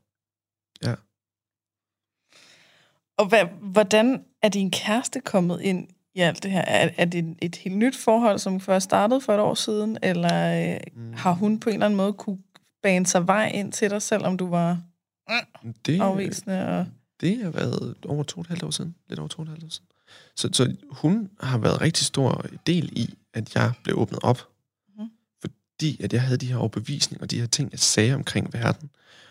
Og 3.18 3.28
hvad, 3.28 3.44
hvordan 3.60 4.24
er 4.42 4.48
din 4.48 4.70
kæreste 4.70 5.20
kommet 5.20 5.60
ind 5.60 5.88
i 6.14 6.20
alt 6.20 6.42
det 6.42 6.50
her? 6.50 6.60
Er, 6.60 6.90
er 6.96 7.04
det 7.04 7.36
et, 7.42 7.56
helt 7.56 7.76
nyt 7.76 7.96
forhold, 7.96 8.38
som 8.38 8.60
først 8.60 8.84
startede 8.84 9.20
for 9.20 9.34
et 9.34 9.40
år 9.40 9.54
siden, 9.54 9.98
eller 10.02 10.72
øh, 10.74 10.80
mm, 10.94 11.12
har 11.12 11.32
hun 11.32 11.60
på 11.60 11.68
en 11.68 11.74
eller 11.74 11.86
anden 11.86 11.96
måde 11.96 12.12
kunne 12.12 12.38
bane 12.82 13.06
sig 13.06 13.26
vej 13.26 13.50
ind 13.54 13.72
til 13.72 13.90
dig, 13.90 14.02
selvom 14.02 14.36
du 14.36 14.48
var 14.48 14.82
det, 15.86 16.00
afvisende? 16.00 16.68
Og... 16.78 16.86
Det 17.20 17.42
har 17.42 17.50
været 17.50 17.94
over 18.06 18.22
to 18.22 18.36
og 18.36 18.40
et 18.40 18.48
halvt 18.48 18.62
år 18.62 18.70
siden. 18.70 18.94
Lidt 19.08 19.20
over 19.20 19.28
to 19.28 19.38
og 19.38 19.42
et 19.42 19.48
halvt 19.48 19.64
år 19.64 19.68
siden. 19.68 19.86
Så, 20.36 20.48
så 20.52 20.76
hun 20.90 21.30
har 21.40 21.58
været 21.58 21.80
rigtig 21.80 22.06
stor 22.06 22.44
del 22.66 22.92
i, 22.92 23.14
at 23.34 23.54
jeg 23.54 23.72
blev 23.82 23.98
åbnet 23.98 24.20
op. 24.22 24.48
Mm. 24.98 25.08
Fordi 25.40 26.02
at 26.02 26.12
jeg 26.12 26.22
havde 26.22 26.36
de 26.36 26.46
her 26.46 26.56
overbevisninger, 26.56 27.26
de 27.26 27.40
her 27.40 27.46
ting, 27.46 27.72
jeg 27.72 27.80
sagde 27.80 28.14
omkring 28.14 28.52
verden. 28.52 28.90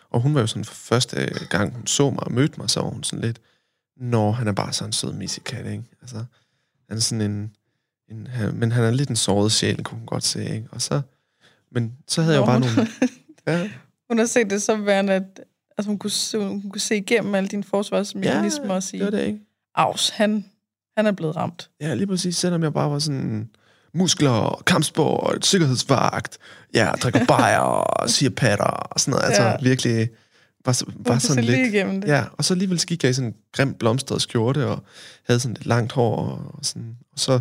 Og 0.10 0.22
hun 0.22 0.36
var 0.36 0.42
jo 0.42 0.48
sådan 0.48 0.66
for 0.66 0.76
første 0.76 1.48
gang, 1.50 1.74
hun 1.74 1.88
så 1.88 2.10
mig 2.10 2.24
og 2.24 2.32
mødte 2.32 2.60
mig, 2.60 2.70
så 2.70 2.82
var 2.82 2.90
hun 2.90 3.04
sådan 3.04 3.26
lidt, 3.26 3.42
når 3.98 4.32
han 4.32 4.48
er 4.48 4.52
bare 4.52 4.74
sådan 4.74 4.90
en 4.90 4.94
sød 4.94 5.14
missekat, 5.14 5.66
ikke? 5.66 5.84
Altså, 6.02 6.26
han 6.94 6.98
er 6.98 7.02
sådan 7.02 7.32
en, 7.32 7.52
en 8.12 8.28
han, 8.28 8.56
men 8.56 8.72
han 8.72 8.84
er 8.84 8.92
lidt 8.92 9.10
en 9.10 9.16
såret 9.16 9.52
sjæl, 9.52 9.84
kunne 9.84 9.98
hun 9.98 10.06
godt 10.06 10.24
se, 10.24 10.44
ikke? 10.44 10.68
Og 10.72 10.82
så, 10.82 11.02
men 11.72 11.94
så 12.08 12.22
havde 12.22 12.36
jeg 12.36 12.42
jo 12.42 12.46
Nå, 12.46 12.52
bare 12.52 12.60
nogle... 12.60 12.88
Ja, 13.48 13.70
Hun 14.10 14.18
har 14.18 14.26
set 14.26 14.50
det 14.50 14.62
som 14.62 14.86
værende, 14.86 15.14
at 15.14 15.24
altså, 15.78 15.90
hun, 15.90 15.98
kunne, 16.00 16.10
se- 16.12 16.38
hun 16.38 16.70
kunne 16.70 16.82
se 16.82 16.98
igennem 16.98 17.36
alle 17.36 17.50
dine 17.50 17.64
forsvarsmekanismer 17.64 18.66
ja 18.68 18.74
og 18.74 18.84
sige, 18.84 19.06
det 19.06 19.14
var 19.14 19.20
det, 19.20 19.26
ikke? 19.28 19.40
Avs, 19.76 20.10
han, 20.10 20.46
han 20.98 21.06
er 21.06 21.12
blevet 21.12 21.36
ramt. 21.36 21.70
Ja, 21.82 21.94
lige 21.94 22.08
præcis. 22.08 22.38
Selvom 22.38 22.64
jeg 22.64 22.74
bare 22.74 22.92
var 22.92 23.00
sådan 23.00 23.50
muskler, 23.94 24.64
kampsport, 24.66 25.46
sikkerhedsvagt, 25.46 26.38
ja, 26.74 26.92
drikker 27.02 27.26
bajer 27.38 27.60
og 27.60 28.10
siger 28.10 28.30
patter 28.30 28.66
og 28.66 29.00
sådan 29.00 29.12
noget. 29.12 29.26
Altså 29.26 29.44
Ja. 29.44 29.56
virkelig 29.62 30.10
var, 30.66 30.72
så- 30.74 30.86
var 30.98 31.20
sådan 31.20 31.44
lige 31.44 31.64
lidt... 31.64 31.74
igennem 31.74 32.02
det. 32.02 32.08
Ja, 32.08 32.26
og 32.38 32.46
så 32.46 32.54
alligevel 32.54 32.80
så 32.80 32.88
gik 32.88 33.04
jeg 33.04 33.10
i 33.10 33.14
sådan 33.14 33.30
en 33.30 33.36
grim 33.52 33.74
blomstret 33.74 34.22
skjorte 34.22 34.68
og 34.68 34.84
havde 35.24 35.40
sådan 35.40 35.54
lidt 35.54 35.66
langt 35.66 35.92
hår 35.92 36.18
og 36.54 36.66
sådan. 36.66 36.98
Og 37.12 37.20
så, 37.20 37.40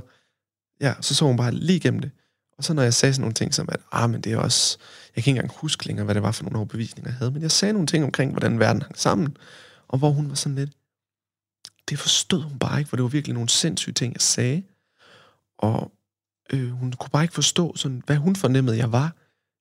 ja, 0.80 0.94
så 1.00 1.14
så 1.14 1.24
hun 1.24 1.36
bare 1.36 1.52
lige 1.52 1.76
igennem 1.76 2.00
det. 2.00 2.10
Og 2.58 2.64
så 2.64 2.74
når 2.74 2.82
jeg 2.82 2.94
sagde 2.94 3.14
sådan 3.14 3.20
nogle 3.20 3.34
ting 3.34 3.54
som, 3.54 3.68
at 3.72 3.80
ah, 3.92 4.10
men 4.10 4.20
det 4.20 4.32
er 4.32 4.36
også... 4.36 4.78
Jeg 5.16 5.24
kan 5.24 5.30
ikke 5.30 5.38
engang 5.38 5.58
huske 5.60 5.86
længere, 5.86 6.04
hvad 6.04 6.14
det 6.14 6.22
var 6.22 6.32
for 6.32 6.44
nogle 6.44 6.58
overbevisninger, 6.58 7.10
jeg 7.10 7.16
havde. 7.16 7.30
Men 7.30 7.42
jeg 7.42 7.50
sagde 7.50 7.72
nogle 7.72 7.86
ting 7.86 8.04
omkring, 8.04 8.30
hvordan 8.30 8.58
verden 8.58 8.82
hang 8.82 8.98
sammen. 8.98 9.36
Og 9.88 9.98
hvor 9.98 10.10
hun 10.10 10.28
var 10.28 10.34
sådan 10.34 10.56
lidt... 10.56 10.70
Det 11.88 11.98
forstod 11.98 12.42
hun 12.42 12.58
bare 12.58 12.78
ikke, 12.78 12.88
for 12.88 12.96
det 12.96 13.02
var 13.02 13.08
virkelig 13.08 13.34
nogle 13.34 13.48
sindssyge 13.48 13.94
ting, 13.94 14.12
jeg 14.14 14.20
sagde. 14.20 14.62
Og 15.58 15.92
øh, 16.52 16.70
hun 16.70 16.92
kunne 16.92 17.10
bare 17.10 17.24
ikke 17.24 17.34
forstå, 17.34 17.76
sådan, 17.76 18.02
hvad 18.06 18.16
hun 18.16 18.36
fornemmede, 18.36 18.76
jeg 18.76 18.92
var, 18.92 19.16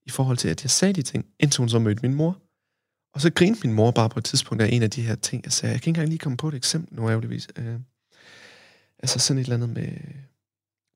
i 0.06 0.10
forhold 0.10 0.38
til, 0.38 0.50
at 0.50 0.64
jeg 0.64 0.72
sagde 0.72 0.94
de 0.94 1.02
ting, 1.02 1.26
indtil 1.40 1.60
hun 1.60 1.70
så 1.70 1.80
mødte 1.80 2.02
min 2.02 2.14
mor. 2.14 2.38
Og 3.14 3.22
så 3.22 3.30
grinte 3.36 3.68
min 3.68 3.76
mor 3.76 3.92
bare 3.92 4.10
på 4.10 4.20
et 4.20 4.26
tidspunkt 4.26 4.62
af 4.64 4.70
en 4.72 4.84
af 4.84 4.90
de 4.92 5.02
her 5.02 5.16
ting, 5.16 5.44
jeg 5.44 5.52
sagde. 5.54 5.74
Jeg 5.74 5.82
kan 5.82 5.90
ikke 5.90 5.98
engang 5.98 6.10
lige 6.10 6.20
komme 6.20 6.38
på 6.38 6.48
et 6.48 6.54
eksempel 6.54 6.96
nu, 6.96 7.10
ærgerligvis. 7.10 7.48
Øh, 7.56 7.80
altså 9.00 9.20
sådan 9.20 9.40
et 9.40 9.44
eller 9.44 9.56
andet 9.56 9.70
med... 9.70 9.88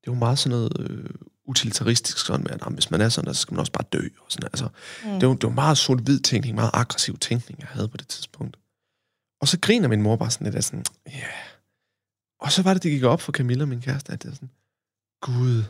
Det 0.04 0.12
var 0.14 0.20
meget 0.20 0.40
sådan 0.40 0.58
noget 0.58 0.72
øh, 0.80 1.10
utilitaristisk, 1.46 2.26
sådan 2.26 2.44
med, 2.44 2.52
at 2.52 2.62
"Nå, 2.62 2.70
hvis 2.70 2.92
man 2.92 3.02
er 3.02 3.10
sådan, 3.10 3.34
så 3.34 3.42
skal 3.42 3.54
man 3.54 3.60
også 3.60 3.72
bare 3.72 3.86
dø. 3.94 4.08
Og 4.20 4.32
sådan, 4.32 4.50
altså, 4.54 4.70
Mm. 5.06 5.20
det, 5.20 5.28
var, 5.30 5.34
det 5.36 5.44
var 5.44 5.50
meget 5.50 5.78
sort-hvid 5.78 6.20
tænkning, 6.20 6.56
meget 6.56 6.72
aggressiv 6.74 7.18
tænkning, 7.18 7.60
jeg 7.60 7.68
havde 7.68 7.88
på 7.88 7.98
det 7.98 8.08
tidspunkt. 8.08 8.58
Og 9.42 9.48
så 9.48 9.60
griner 9.62 9.88
min 9.88 10.02
mor 10.02 10.16
bare 10.16 10.32
sådan 10.32 10.46
lidt 10.46 10.56
af 10.56 10.64
sådan, 10.64 10.86
ja. 11.06 11.12
Yeah. 11.12 11.30
Og 12.40 12.52
så 12.52 12.62
var 12.62 12.74
det, 12.74 12.84
det 12.84 12.92
gik 12.92 13.04
op 13.04 13.22
for 13.22 13.32
Camilla, 13.32 13.66
min 13.66 13.82
kæreste, 13.82 14.12
at 14.14 14.24
det 14.24 14.30
er 14.30 14.34
sådan, 14.34 14.50
Gud, 15.22 15.64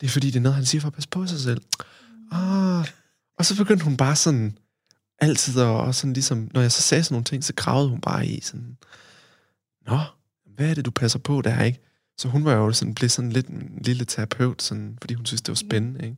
det 0.00 0.06
er 0.06 0.10
fordi, 0.10 0.26
det 0.26 0.36
er 0.36 0.40
noget, 0.40 0.56
han 0.56 0.64
siger 0.66 0.80
for 0.80 0.88
at 0.88 0.94
passe 0.94 1.08
på 1.08 1.26
sig 1.26 1.40
selv. 1.40 1.62
Ah. 2.30 2.88
Og 3.38 3.44
så 3.46 3.56
begyndte 3.56 3.84
hun 3.84 3.96
bare 3.96 4.16
sådan, 4.16 4.58
altid, 5.20 5.60
og, 5.60 5.80
og 5.80 5.94
sådan 5.94 6.12
ligesom, 6.12 6.50
når 6.54 6.60
jeg 6.60 6.72
så 6.72 6.82
sagde 6.82 7.04
sådan 7.04 7.14
nogle 7.14 7.24
ting, 7.24 7.44
så 7.44 7.52
gravede 7.56 7.88
hun 7.88 8.00
bare 8.00 8.26
i 8.26 8.40
sådan, 8.40 8.76
Nå, 9.86 9.98
hvad 10.56 10.70
er 10.70 10.74
det, 10.74 10.84
du 10.84 10.90
passer 10.90 11.18
på 11.18 11.42
der, 11.42 11.62
ikke? 11.62 11.80
Så 12.18 12.28
hun 12.28 12.44
var 12.44 12.54
jo 12.54 12.72
sådan, 12.72 12.94
blev 12.94 13.08
sådan 13.08 13.32
lidt 13.32 13.46
en 13.46 13.78
lille 13.84 14.04
terapeut, 14.04 14.62
sådan, 14.62 14.98
fordi 15.00 15.14
hun 15.14 15.26
synes, 15.26 15.42
det 15.42 15.48
var 15.48 15.54
spændende, 15.54 16.04
ikke? 16.04 16.16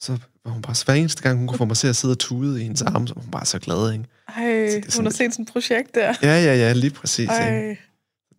Så 0.00 0.18
var 0.44 0.50
hun 0.52 0.62
bare, 0.62 0.74
så 0.74 0.84
hver 0.84 0.94
eneste 0.94 1.22
gang, 1.22 1.38
hun 1.38 1.48
kunne 1.48 1.58
få 1.58 1.64
mig 1.64 1.76
til 1.76 1.88
at 1.88 1.96
sidde 1.96 2.12
og 2.12 2.18
tude 2.18 2.60
i 2.60 2.62
hendes 2.62 2.82
arme, 2.82 3.08
så 3.08 3.14
var 3.14 3.22
hun 3.22 3.30
bare 3.30 3.46
så 3.46 3.58
glad, 3.58 3.92
ikke? 3.92 4.04
Ej, 4.28 4.44
er 4.44 4.96
hun 4.96 5.04
har 5.04 5.10
set 5.12 5.32
sådan 5.32 5.42
et 5.42 5.52
projekt 5.52 5.94
der. 5.94 6.14
Ja, 6.22 6.44
ja, 6.44 6.54
ja, 6.54 6.72
lige 6.72 6.90
præcis, 6.90 7.18
ikke? 7.18 7.32
Ej, 7.32 7.76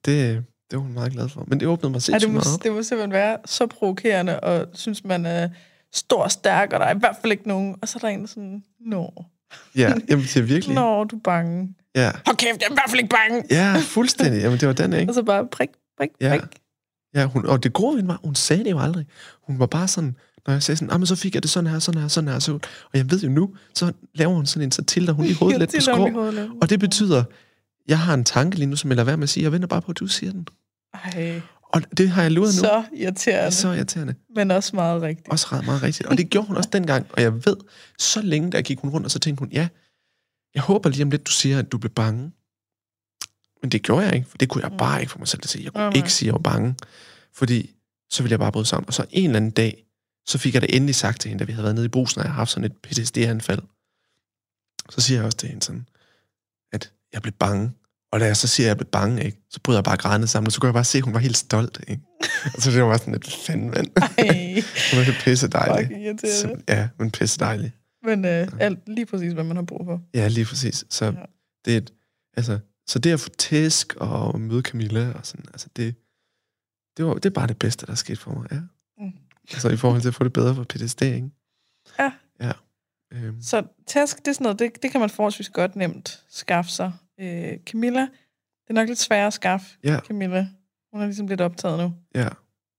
Det, 0.05 0.45
det 0.71 0.78
var 0.78 0.80
hun 0.80 0.93
meget 0.93 1.11
glad 1.11 1.30
for. 1.30 1.45
Men 1.47 1.59
det 1.59 1.67
åbnede 1.67 1.91
mig 1.91 2.01
sindssygt 2.01 2.28
det, 2.28 2.34
må, 2.34 2.39
meget 2.39 2.55
op. 2.55 2.63
det 2.63 2.71
må 2.71 2.84
simpelthen 2.84 3.11
være 3.11 3.38
så 3.45 3.67
provokerende, 3.67 4.39
og 4.39 4.67
synes, 4.73 5.03
man 5.03 5.25
er 5.25 5.49
stor 5.93 6.23
og 6.23 6.32
stærk, 6.32 6.73
og 6.73 6.80
der 6.80 6.86
er 6.86 6.95
i 6.95 6.99
hvert 6.99 7.15
fald 7.21 7.32
ikke 7.32 7.47
nogen. 7.47 7.75
Og 7.82 7.88
så 7.88 7.97
er 7.97 7.99
der 7.99 8.07
en, 8.07 8.28
sådan, 8.28 8.63
nå, 8.80 9.25
Ja, 9.75 9.93
jamen, 10.09 10.25
det 10.25 10.37
er 10.37 10.41
virkelig. 10.41 10.75
nå, 10.75 11.03
du 11.03 11.15
er 11.15 11.19
bange. 11.23 11.75
Ja, 11.95 12.11
Hold 12.25 12.37
kæft, 12.37 12.57
jeg 12.61 12.65
er 12.67 12.71
i 12.71 12.73
hvert 12.73 12.89
fald 12.89 12.99
ikke 13.01 13.15
bange. 13.15 13.43
ja 13.51 13.79
fuldstændig. 13.83 14.41
Jamen, 14.41 14.59
det 14.59 14.67
var 14.67 14.73
den, 14.73 14.93
ikke? 14.93 15.09
Og 15.11 15.13
så 15.15 15.23
bare 15.23 15.47
prik, 15.51 15.69
prik, 15.97 16.09
Ja. 16.21 16.29
prik. 16.39 16.49
Ja, 17.15 17.25
hun, 17.25 17.45
og 17.45 17.63
det 17.63 17.73
gode 17.73 17.91
ved 17.93 17.97
hende 18.01 18.07
var, 18.09 18.19
hun 18.23 18.35
sagde 18.35 18.63
det 18.63 18.71
jo 18.71 18.79
aldrig. 18.79 19.05
Hun 19.47 19.59
var 19.59 19.65
bare 19.65 19.87
sådan, 19.87 20.15
når 20.47 20.53
jeg 20.53 20.63
sagde 20.63 20.77
sådan, 20.77 20.91
ah, 20.93 20.99
men 20.99 21.07
så 21.07 21.15
fik 21.15 21.33
jeg 21.35 21.43
det 21.43 21.51
sådan 21.51 21.69
her, 21.69 21.79
sådan 21.79 22.01
her, 22.01 22.07
sådan 22.07 22.29
her. 22.29 22.39
Så, 22.39 22.53
og 22.53 22.61
jeg 22.93 23.11
ved 23.11 23.19
jo 23.19 23.29
nu, 23.29 23.55
så 23.73 23.91
laver 24.15 24.33
hun 24.33 24.45
sådan 24.45 24.63
en, 24.67 24.71
så 24.71 24.83
tilter 24.83 25.13
hun 25.13 25.25
i 25.25 25.33
hovedet 25.39 25.59
lidt 25.59 25.71
på 25.75 25.81
skrå. 25.81 26.31
Og 26.61 26.69
det 26.69 26.79
betyder, 26.79 27.23
jeg 27.87 27.99
har 27.99 28.13
en 28.13 28.23
tanke 28.23 28.55
lige 28.57 28.65
nu, 28.67 28.75
som 28.75 28.89
jeg 28.89 28.95
lader 28.95 29.05
være 29.05 29.17
med 29.17 29.23
at 29.23 29.29
sige, 29.29 29.43
jeg 29.43 29.51
venter 29.51 29.67
bare 29.67 29.81
på, 29.81 29.91
at 29.91 29.99
du 29.99 30.07
siger 30.07 30.31
den. 30.31 30.47
Ej, 30.93 31.41
Og 31.70 31.82
det 31.97 32.09
har 32.09 32.22
jeg 32.22 32.32
luret 32.32 32.47
nu. 32.55 32.59
så 32.59 32.84
Det 32.91 32.99
irriterende, 33.01 33.45
er 33.45 33.49
så 33.49 33.72
irriterende. 33.72 34.15
men 34.36 34.51
også 34.51 34.76
meget 34.76 35.01
rigtigt. 35.01 35.28
Også 35.30 35.61
meget 35.65 35.84
rigtigt. 35.84 36.09
Og 36.09 36.18
det 36.18 36.30
gjorde 36.30 36.47
hun 36.47 36.57
også 36.57 36.70
dengang. 36.74 37.07
Og 37.13 37.22
jeg 37.22 37.45
ved, 37.45 37.57
så 37.99 38.22
længe 38.22 38.51
der 38.51 38.61
gik 38.61 38.80
hun 38.80 38.89
rundt, 38.91 39.05
og 39.05 39.11
så 39.11 39.20
tænkte 39.20 39.39
hun, 39.39 39.49
ja, 39.51 39.68
jeg 40.55 40.63
håber 40.63 40.89
lige 40.89 41.03
om 41.03 41.09
lidt, 41.11 41.28
du 41.28 41.32
siger, 41.32 41.59
at 41.59 41.72
du 41.72 41.78
blev 41.78 41.91
bange. 41.91 42.32
Men 43.61 43.72
det 43.72 43.82
gjorde 43.84 44.05
jeg 44.05 44.15
ikke, 44.15 44.28
for 44.30 44.38
det 44.38 44.49
kunne 44.49 44.63
jeg 44.63 44.72
Mm. 44.72 44.78
bare 44.78 44.99
ikke 45.01 45.11
få 45.11 45.20
mig 45.20 45.28
selv 45.28 45.41
til 45.41 45.47
at 45.47 45.51
sige. 45.51 45.63
Jeg 45.63 45.74
kunne 45.74 45.84
nej. 45.84 45.93
ikke 45.95 46.13
sige, 46.13 46.26
at 46.26 46.28
jeg 46.28 46.34
var 46.34 46.51
bange, 46.51 46.76
fordi 47.34 47.76
så 48.09 48.24
ville 48.24 48.32
jeg 48.32 48.39
bare 48.39 48.51
bryde 48.51 48.65
sammen. 48.65 48.88
Og 48.88 48.93
så 48.93 49.05
en 49.09 49.26
eller 49.26 49.38
anden 49.38 49.51
dag, 49.51 49.84
så 50.28 50.38
fik 50.38 50.53
jeg 50.53 50.61
det 50.61 50.76
endelig 50.76 50.95
sagt 50.95 51.22
til 51.22 51.30
hende, 51.30 51.39
da 51.39 51.45
vi 51.45 51.51
havde 51.51 51.63
været 51.63 51.76
nede 51.76 51.86
i 51.86 51.89
brusen, 51.89 52.20
og 52.20 52.26
jeg 52.26 52.32
har 52.32 52.38
haft 52.38 52.51
sådan 52.51 52.63
et 52.72 52.78
PTSD-anfald. 52.78 53.61
Så 54.89 55.01
siger 55.01 55.18
jeg 55.18 55.26
også 55.26 55.38
til 55.38 55.49
hende 55.49 55.63
sådan, 55.63 55.88
at 56.72 56.91
jeg 57.13 57.22
blev 57.22 57.34
bange. 57.34 57.72
Og 58.11 58.19
da 58.19 58.25
jeg 58.25 58.37
så 58.37 58.47
siger, 58.47 58.67
at 58.67 58.69
jeg 58.69 58.77
blev 58.77 58.87
bange, 58.89 59.23
ikke, 59.25 59.37
så 59.49 59.59
bryder 59.63 59.79
jeg 59.79 59.83
bare 59.83 59.97
grædende 59.97 60.27
sammen, 60.27 60.47
og 60.47 60.51
så 60.51 60.59
kunne 60.61 60.67
jeg 60.67 60.73
bare 60.73 60.83
se, 60.83 60.97
at 60.97 61.03
hun 61.03 61.13
var 61.13 61.19
helt 61.19 61.37
stolt. 61.37 61.79
Ikke? 61.87 62.01
og 62.55 62.61
så 62.61 62.71
det 62.71 62.81
var 62.81 62.87
bare 62.87 62.97
sådan 62.97 63.13
lidt 63.13 63.33
fanden, 63.45 63.69
mand. 63.69 63.87
Ej, 63.95 64.53
Hun 64.91 64.97
var 64.99 65.03
helt 65.03 65.17
pisse 65.23 65.47
dejlig. 65.47 66.01
irriterende. 66.01 66.63
Ja, 66.69 66.89
men 66.99 67.11
pisse 67.11 67.39
dejlig. 67.39 67.71
Men 68.03 68.25
øh, 68.25 68.47
alt, 68.59 68.79
lige 68.89 69.05
præcis, 69.05 69.33
hvad 69.33 69.43
man 69.43 69.55
har 69.57 69.63
brug 69.63 69.81
for. 69.85 70.01
Ja, 70.13 70.27
lige 70.27 70.45
præcis. 70.45 70.85
Så 70.89 71.05
Ja. 71.05 71.11
det 71.65 71.73
er 71.73 71.77
et, 71.77 71.93
altså, 72.37 72.59
så 72.87 72.99
det 72.99 73.11
at 73.13 73.19
få 73.19 73.29
tæsk 73.29 73.95
og 73.95 74.39
møde 74.39 74.61
Camilla 74.61 75.11
og 75.13 75.25
sådan, 75.25 75.45
altså 75.53 75.67
det, 75.75 75.95
det, 76.97 77.05
var, 77.05 77.13
det 77.13 77.25
er 77.25 77.29
bare 77.29 77.47
det 77.47 77.59
bedste, 77.59 77.85
der 77.85 77.91
er 77.91 77.95
sket 77.95 78.19
for 78.19 78.31
mig, 78.31 78.47
ja. 78.51 78.59
Altså 79.53 79.69
i 79.69 79.77
forhold 79.77 80.01
til 80.01 80.07
at 80.07 80.15
få 80.15 80.23
det 80.23 80.33
bedre 80.33 80.55
for 80.55 80.63
PTSD, 80.63 81.01
ikke? 81.01 81.29
Ja. 81.99 82.11
Ja. 82.41 82.51
Øhm, 83.13 83.41
Så 83.41 83.63
task, 83.87 84.17
det 84.17 84.27
er 84.27 84.33
sådan 84.33 84.43
noget, 84.43 84.59
det, 84.59 84.83
det 84.83 84.91
kan 84.91 84.99
man 84.99 85.09
forholdsvis 85.09 85.49
godt 85.49 85.75
nemt 85.75 86.23
skaffe 86.29 86.71
sig. 86.71 86.91
Øh, 87.20 87.57
Camilla, 87.65 88.01
det 88.01 88.70
er 88.70 88.74
nok 88.74 88.88
lidt 88.88 88.99
sværere 88.99 89.28
at 89.28 89.34
skaffe 89.34 89.78
Ja. 89.84 89.99
Camilla. 89.99 90.47
Hun 90.93 91.01
er 91.01 91.05
ligesom 91.05 91.28
lidt 91.28 91.41
optaget 91.41 91.80
nu. 91.80 91.93
ja. 92.15 92.30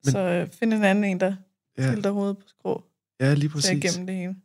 Men, 0.05 0.12
så 0.12 0.18
øh, 0.18 0.49
find 0.49 0.74
en 0.74 0.84
anden 0.84 1.05
en, 1.05 1.20
der 1.20 1.36
Ja. 1.78 1.91
tilter 1.95 2.11
hovedet 2.11 2.39
på 2.39 2.45
skrå. 2.49 2.84
ja, 3.20 3.34
lige 3.34 3.49
Præcis. 3.49 3.70
præcis. 3.70 3.84
Igennem 3.95 4.07
det 4.07 4.16
hele. 4.16 4.36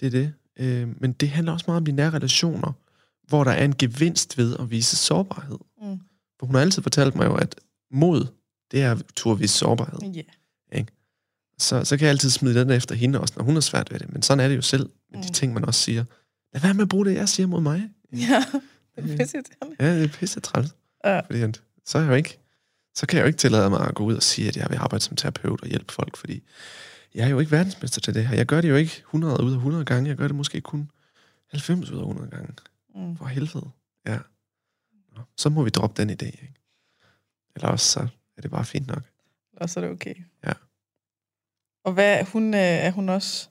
Det 0.00 0.06
er 0.06 0.10
det. 0.10 0.32
Øh, 0.56 1.00
men 1.00 1.12
det 1.12 1.28
handler 1.28 1.52
også 1.52 1.64
meget 1.68 1.76
om 1.80 1.84
de 1.84 1.92
nære 1.92 2.10
relationer, 2.10 2.72
hvor 3.28 3.44
der 3.44 3.50
er 3.50 3.64
en 3.64 3.76
gevinst 3.76 4.38
ved 4.38 4.56
at 4.58 4.70
vise 4.70 4.96
sårbarhed. 4.96 5.58
Mm. 5.82 6.00
For 6.38 6.46
hun 6.46 6.54
har 6.54 6.62
altid 6.62 6.82
fortalt 6.82 7.14
mig 7.14 7.24
jo, 7.26 7.34
at 7.34 7.60
mod, 7.90 8.26
det 8.70 8.82
er 8.82 8.90
at 9.32 9.40
vise 9.40 9.54
sårbarhed. 9.58 10.12
Ja. 10.12 10.22
Så, 11.58 11.84
så 11.84 11.96
kan 11.96 12.04
jeg 12.04 12.10
altid 12.10 12.30
smide 12.30 12.60
den 12.60 12.70
efter 12.70 12.94
hende 12.94 13.20
også, 13.20 13.34
når 13.36 13.44
hun 13.44 13.54
har 13.54 13.60
svært 13.60 13.92
ved 13.92 13.98
det. 13.98 14.12
Men 14.12 14.22
sådan 14.22 14.44
er 14.44 14.48
det 14.48 14.56
jo 14.56 14.62
selv 14.62 14.90
med 15.10 15.22
de 15.22 15.28
Mm. 15.28 15.32
ting, 15.32 15.54
man 15.54 15.64
også 15.64 15.80
siger. 15.80 16.04
Lad 16.52 16.60
være 16.62 16.74
med 16.74 16.82
at 16.82 16.88
bruge 16.88 17.04
det, 17.06 17.14
jeg 17.14 17.28
siger 17.28 17.46
mod 17.46 17.60
mig. 17.60 17.90
Ja, 18.12 18.44
det 18.96 19.12
er 19.12 19.16
pisse. 19.16 19.42
Ja, 19.80 19.96
det 19.98 20.04
er 20.04 20.18
pisse 20.18 20.40
træls. 20.40 20.74
Ja. 21.04 21.20
Fordi 21.20 21.40
at, 21.40 21.62
så, 21.84 21.98
er 21.98 22.02
jeg 22.02 22.10
jo 22.10 22.14
ikke, 22.14 22.38
så 22.94 23.06
kan 23.06 23.16
jeg 23.16 23.22
jo 23.22 23.26
ikke 23.26 23.36
tillade 23.36 23.70
mig 23.70 23.88
at 23.88 23.94
gå 23.94 24.04
ud 24.04 24.14
og 24.14 24.22
sige, 24.22 24.48
at 24.48 24.56
jeg 24.56 24.66
vil 24.70 24.76
arbejde 24.76 25.04
som 25.04 25.16
terapeut 25.16 25.62
og 25.62 25.68
hjælpe 25.68 25.92
folk, 25.92 26.16
fordi 26.16 26.42
jeg 27.14 27.24
er 27.24 27.28
jo 27.28 27.38
ikke 27.38 27.52
verdensmester 27.52 28.00
til 28.00 28.14
det 28.14 28.26
her. 28.26 28.36
Jeg 28.36 28.46
gør 28.46 28.60
det 28.60 28.68
jo 28.68 28.76
ikke 28.76 28.96
100 28.98 29.44
ud 29.44 29.52
af 29.52 29.56
100 29.56 29.84
gange. 29.84 30.08
Jeg 30.08 30.16
gør 30.16 30.26
det 30.26 30.36
måske 30.36 30.60
kun 30.60 30.90
90 31.50 31.90
ud 31.90 31.98
af 31.98 32.02
100 32.02 32.30
gange. 32.30 32.54
Mm. 32.94 33.16
For 33.16 33.24
helvede. 33.24 33.70
Ja. 34.06 34.18
Nå, 35.16 35.22
så 35.36 35.48
må 35.48 35.62
vi 35.62 35.70
droppe 35.70 36.02
den 36.02 36.10
idé, 36.10 36.26
ikke? 36.26 36.54
Eller 37.56 37.68
også 37.68 37.86
så 37.92 38.00
er 38.36 38.42
det 38.42 38.50
bare 38.50 38.64
fint 38.64 38.86
nok. 38.86 39.02
Og 39.56 39.70
så 39.70 39.80
er 39.80 39.84
det 39.84 39.92
okay. 39.92 40.14
Ja. 40.44 40.52
Og 41.84 41.92
hvad, 41.92 42.24
hun, 42.24 42.54
øh, 42.54 42.60
er 42.60 42.90
hun 42.90 43.08
også 43.08 43.48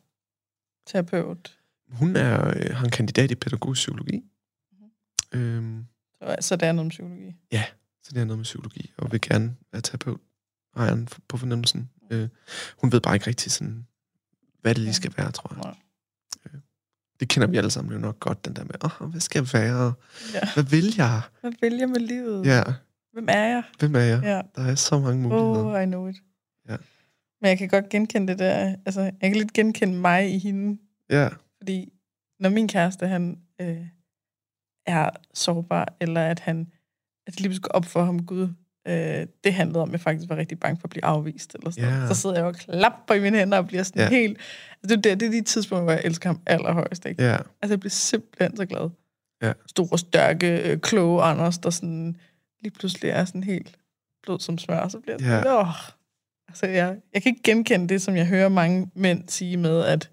terapeut? 0.85 1.59
Hun 1.89 2.15
er, 2.15 2.47
øh, 2.47 2.75
har 2.75 2.85
en 2.85 2.91
kandidat 2.91 3.31
i 3.31 3.35
pædagogisk 3.35 3.79
psykologi. 3.79 4.23
Øhm, 5.33 5.85
Så, 6.21 6.35
så 6.39 6.55
det 6.55 6.67
er 6.67 6.71
noget 6.71 6.85
om 6.85 6.89
psykologi. 6.89 7.35
så 8.03 8.11
det 8.13 8.21
er 8.21 8.25
noget 8.25 8.37
med 8.37 8.43
psykologi, 8.43 8.91
og 8.97 9.11
vil 9.11 9.21
gerne 9.21 9.55
være 9.71 9.81
terapeut. 9.81 10.19
Jeg 10.75 11.07
på 11.27 11.37
fornemmelsen. 11.37 11.89
Øh, 12.11 12.29
hun 12.81 12.91
ved 12.91 13.01
bare 13.01 13.15
ikke 13.15 13.27
rigtig 13.27 13.51
sådan, 13.51 13.87
hvad 14.61 14.75
det 14.75 14.83
lige 14.83 14.93
skal 14.93 15.13
være, 15.17 15.31
tror 15.31 15.53
jeg. 15.55 15.63
Nej. 15.63 15.75
Øh, 16.45 16.59
det 17.19 17.29
kender 17.29 17.47
vi 17.47 17.57
alle 17.57 17.69
sammen 17.71 17.93
jo 17.93 17.99
nok 17.99 18.19
godt, 18.19 18.45
den 18.45 18.55
der 18.55 18.63
med, 18.63 18.75
oh, 19.01 19.09
hvad 19.09 19.21
skal 19.21 19.39
jeg 19.39 19.61
være? 19.61 19.93
Ja. 20.33 20.39
Hvad 20.53 20.63
vil 20.63 20.93
jeg? 20.97 21.21
Hvad 21.41 21.51
vælger 21.61 21.87
med 21.87 21.99
livet? 21.99 22.45
Ja, 22.45 22.63
Hvem 23.13 23.25
er 23.29 23.43
jeg? 23.47 23.63
hvem 23.79 23.95
er 23.95 23.99
jeg? 23.99 24.21
Ja. 24.23 24.41
Der 24.55 24.69
er 24.69 24.75
så 24.75 24.99
mange 24.99 25.21
muligheder. 25.21 25.65
Oh, 25.77 25.83
I 25.83 25.85
know 25.85 26.07
it. 26.07 26.15
Ja. 26.69 26.77
Men 27.41 27.49
jeg 27.49 27.57
kan 27.57 27.67
godt 27.69 27.89
genkende 27.89 28.27
det 28.27 28.39
der. 28.39 28.75
Altså, 28.85 29.01
jeg 29.01 29.13
kan 29.21 29.35
lidt 29.35 29.53
genkende 29.53 29.97
mig 29.97 30.33
i 30.35 30.39
hende. 30.39 30.81
Ja, 31.09 31.29
Fordi 31.57 31.93
når 32.39 32.49
min 32.49 32.67
kæreste, 32.67 33.07
han 33.07 33.41
øh, 33.61 33.87
er 34.85 35.09
sårbar, 35.33 35.93
eller 35.99 36.21
at 36.21 36.39
han 36.39 36.67
at 37.27 37.33
det 37.33 37.39
lige 37.39 37.49
pludselig 37.49 37.63
går 37.63 37.71
op 37.71 37.85
for 37.85 38.03
ham, 38.03 38.25
Gud, 38.25 38.49
øh, 38.87 39.27
det 39.43 39.53
handlede 39.53 39.81
om, 39.81 39.89
at 39.89 39.91
jeg 39.91 39.99
faktisk 40.01 40.29
var 40.29 40.35
rigtig 40.37 40.59
bange 40.59 40.79
for 40.79 40.83
at 40.85 40.89
blive 40.89 41.05
afvist. 41.05 41.55
Eller 41.55 41.69
sådan 41.71 41.93
noget. 41.93 42.15
Så 42.15 42.21
sidder 42.21 42.35
jeg 42.35 42.45
og 42.45 42.55
klapper 42.55 43.13
i 43.15 43.19
mine 43.19 43.37
hænder 43.37 43.57
og 43.57 43.67
bliver 43.67 43.83
sådan 43.83 44.01
ja. 44.01 44.09
helt... 44.09 44.37
Altså, 44.83 44.95
det, 44.95 45.05
er, 45.05 45.15
det 45.15 45.25
er 45.25 45.31
de 45.31 45.41
tidspunkter, 45.41 45.83
hvor 45.83 45.91
jeg 45.91 46.01
elsker 46.05 46.29
ham 46.29 46.39
allerhøjst. 46.45 47.05
Ikke? 47.05 47.23
ja, 47.23 47.33
Altså, 47.61 47.73
jeg 47.73 47.79
bliver 47.79 47.89
simpelthen 47.89 48.57
så 48.57 48.65
glad. 48.65 48.89
Ja. 49.43 49.53
Store, 49.67 49.97
stærke, 49.97 50.71
øh, 50.71 50.79
kloge 50.79 51.23
Anders, 51.23 51.57
der 51.57 51.69
sådan 51.69 52.17
lige 52.61 52.71
pludselig 52.71 53.09
er 53.09 53.25
sådan 53.25 53.43
helt 53.43 53.77
blød 54.23 54.39
som 54.39 54.57
smør, 54.57 54.87
så 54.87 54.99
bliver 54.99 55.15
jeg 55.19 55.21
Ja. 55.27 55.41
sådan, 55.43 55.57
åh. 55.57 55.67
Altså, 56.47 56.65
jeg, 56.67 56.97
jeg 57.13 57.21
kan 57.23 57.29
ikke 57.29 57.43
genkende 57.43 57.89
det, 57.89 58.01
som 58.01 58.15
jeg 58.15 58.27
hører 58.27 58.49
mange 58.49 58.91
mænd 58.95 59.29
sige 59.29 59.57
med, 59.57 59.81
at, 59.85 60.09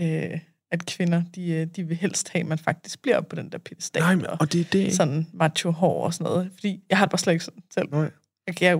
øh, 0.00 0.40
at 0.70 0.86
kvinder, 0.86 1.22
de, 1.34 1.50
øh, 1.50 1.66
de 1.66 1.84
vil 1.84 1.96
helst 1.96 2.28
have, 2.28 2.40
at 2.40 2.46
man 2.46 2.58
faktisk 2.58 3.02
bliver 3.02 3.20
på 3.20 3.36
den 3.36 3.52
der 3.52 3.58
pedestal. 3.58 4.02
Nej, 4.02 4.14
men, 4.14 4.26
og 4.26 4.52
det 4.52 4.60
er 4.60 4.64
det, 4.72 4.94
sådan 4.96 5.26
macho 5.32 5.70
hår 5.70 6.04
og 6.04 6.14
sådan 6.14 6.24
noget. 6.24 6.50
Fordi 6.54 6.84
jeg 6.90 6.98
har 6.98 7.04
det 7.04 7.10
bare 7.10 7.18
slet 7.18 7.32
ikke 7.32 7.44
sådan 7.44 7.62
selv. 7.74 7.88
Nej. 7.90 8.10
Jeg, 8.46 8.62
jeg 8.62 8.78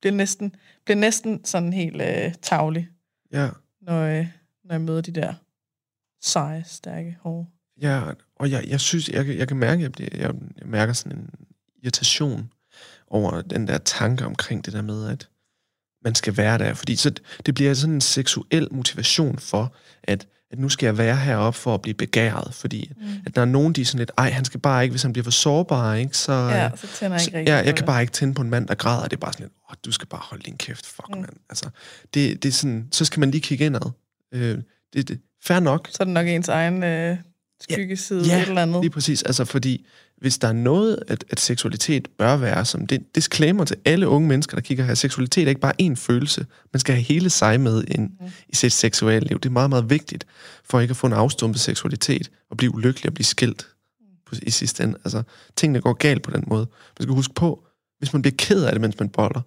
bliver 0.00 0.14
næsten, 0.14 0.54
bliver 0.84 0.98
næsten 0.98 1.44
sådan 1.44 1.72
helt 1.72 2.02
øh, 2.02 2.34
tavlig, 2.42 2.88
Ja, 3.32 3.48
når, 3.80 4.02
øh, 4.02 4.26
når 4.64 4.74
jeg 4.74 4.80
møder 4.80 5.00
de 5.00 5.12
der 5.12 5.34
seje, 6.22 6.64
stærke 6.66 7.16
hår. 7.20 7.46
ja, 7.82 8.02
og 8.36 8.50
jeg, 8.50 8.64
jeg 8.68 8.80
synes, 8.80 9.08
jeg, 9.08 9.24
kan- 9.24 9.38
jeg 9.38 9.48
kan 9.48 9.56
mærke, 9.56 9.82
jeg, 9.82 9.92
bliver- 9.92 10.16
jeg, 10.16 10.34
jeg 10.58 10.66
mærker 10.66 10.92
sådan 10.92 11.18
en 11.18 11.30
irritation 11.82 12.52
over 13.06 13.42
den 13.42 13.68
der 13.68 13.78
tanke 13.78 14.24
omkring 14.24 14.64
det 14.64 14.72
der 14.72 14.82
med, 14.82 15.08
at 15.08 15.28
man 16.04 16.14
skal 16.14 16.36
være 16.36 16.58
der. 16.58 16.74
Fordi 16.74 16.96
så, 16.96 17.12
det 17.46 17.54
bliver 17.54 17.74
sådan 17.74 17.94
en 17.94 18.00
seksuel 18.00 18.68
motivation 18.70 19.38
for, 19.38 19.74
at, 20.02 20.26
at 20.52 20.58
nu 20.58 20.68
skal 20.68 20.86
jeg 20.86 20.98
være 20.98 21.16
heroppe 21.16 21.58
for 21.58 21.74
at 21.74 21.82
blive 21.82 21.94
begæret. 21.94 22.54
Fordi 22.54 22.92
Mm. 22.96 23.06
at 23.26 23.34
der 23.34 23.40
er 23.40 23.44
nogen, 23.44 23.72
de 23.72 23.80
er 23.80 23.84
sådan 23.84 23.98
lidt, 23.98 24.10
ej, 24.18 24.30
han 24.30 24.44
skal 24.44 24.60
bare 24.60 24.82
ikke, 24.82 24.92
hvis 24.92 25.02
han 25.02 25.12
bliver 25.12 25.24
for 25.24 25.30
sårbar, 25.30 25.94
ikke, 25.94 26.16
så... 26.16 26.32
Ja, 26.32 26.70
så 26.76 26.86
tænder 26.98 27.14
jeg 27.14 27.20
så, 27.20 27.28
ikke 27.28 27.38
rigtig 27.38 27.52
ja, 27.52 27.56
jeg 27.64 27.76
kan 27.76 27.86
bare 27.86 28.00
ikke 28.00 28.12
tænde 28.12 28.34
på 28.34 28.42
en 28.42 28.50
mand, 28.50 28.66
der 28.68 28.74
græder. 28.74 29.02
Det 29.02 29.12
er 29.12 29.16
bare 29.20 29.32
sådan 29.32 29.44
lidt, 29.44 29.52
åh, 29.70 29.74
du 29.84 29.92
skal 29.92 30.08
bare 30.08 30.20
holde 30.24 30.42
din 30.42 30.56
kæft, 30.56 30.86
fuck, 30.86 31.08
mm. 31.08 31.20
mand. 31.20 31.32
Altså, 31.50 31.68
det, 32.14 32.42
det 32.42 32.48
er 32.48 32.52
sådan, 32.52 32.88
så 32.92 33.04
skal 33.04 33.20
man 33.20 33.30
lige 33.30 33.40
kigge 33.40 33.66
indad. 33.66 33.90
Øh, 34.32 34.58
det, 34.92 35.08
det, 35.08 35.20
fair 35.44 35.60
nok, 35.60 35.88
Så 35.90 35.96
er 36.00 36.04
det 36.04 36.14
nok 36.14 36.26
ens 36.26 36.48
egen 36.48 36.82
øh, 36.84 37.16
skyggeside, 37.60 38.22
Ja, 38.26 38.42
et 38.42 38.48
eller 38.48 38.62
andet. 38.62 38.80
Lige 38.82 38.90
præcis. 38.90 39.22
Altså, 39.22 39.44
fordi 39.44 39.86
hvis 40.18 40.38
der 40.38 40.48
er 40.48 40.52
noget, 40.52 40.98
at, 41.08 41.24
at 41.30 41.40
seksualitet 41.40 42.08
bør 42.18 42.36
være, 42.36 42.64
som 42.64 42.86
det 42.86 43.02
disclaimer 43.14 43.64
til 43.64 43.76
alle 43.84 44.08
unge 44.08 44.28
mennesker, 44.28 44.56
der 44.56 44.60
kigger 44.62 44.84
her, 44.84 44.94
seksualitet 44.94 45.44
er 45.44 45.48
ikke 45.48 45.60
bare 45.60 45.72
én 45.82 45.94
følelse. 45.94 46.46
Man 46.72 46.80
skal 46.80 46.94
have 46.94 47.02
hele 47.04 47.30
sig 47.30 47.60
med 47.60 47.84
ind 47.88 48.10
Mhm. 48.20 48.28
i 48.48 48.54
sit 48.56 48.72
seksuelle 48.72 49.28
liv. 49.28 49.40
Det 49.40 49.48
er 49.48 49.52
meget, 49.52 49.70
meget 49.70 49.90
vigtigt, 49.90 50.26
for 50.64 50.80
ikke 50.80 50.92
at 50.92 50.96
få 50.96 51.06
en 51.06 51.12
afstumpet 51.12 51.60
seksualitet, 51.60 52.30
og 52.50 52.56
blive 52.56 52.74
ulykkelig 52.74 53.06
og 53.08 53.14
blive 53.14 53.24
skilt 53.26 53.66
på, 54.26 54.34
i 54.42 54.50
sidste 54.50 54.82
ende. 54.84 54.98
Altså, 55.04 55.22
tingene 55.56 55.80
går 55.80 55.92
galt 55.92 56.22
på 56.22 56.30
den 56.30 56.44
måde. 56.46 56.66
Man 56.98 57.02
skal 57.02 57.14
huske 57.14 57.34
på, 57.34 57.64
hvis 57.98 58.12
man 58.12 58.22
bliver 58.22 58.34
ked 58.38 58.64
af 58.64 58.72
det, 58.72 58.80
mens 58.80 58.98
man 58.98 59.08
boller, 59.08 59.40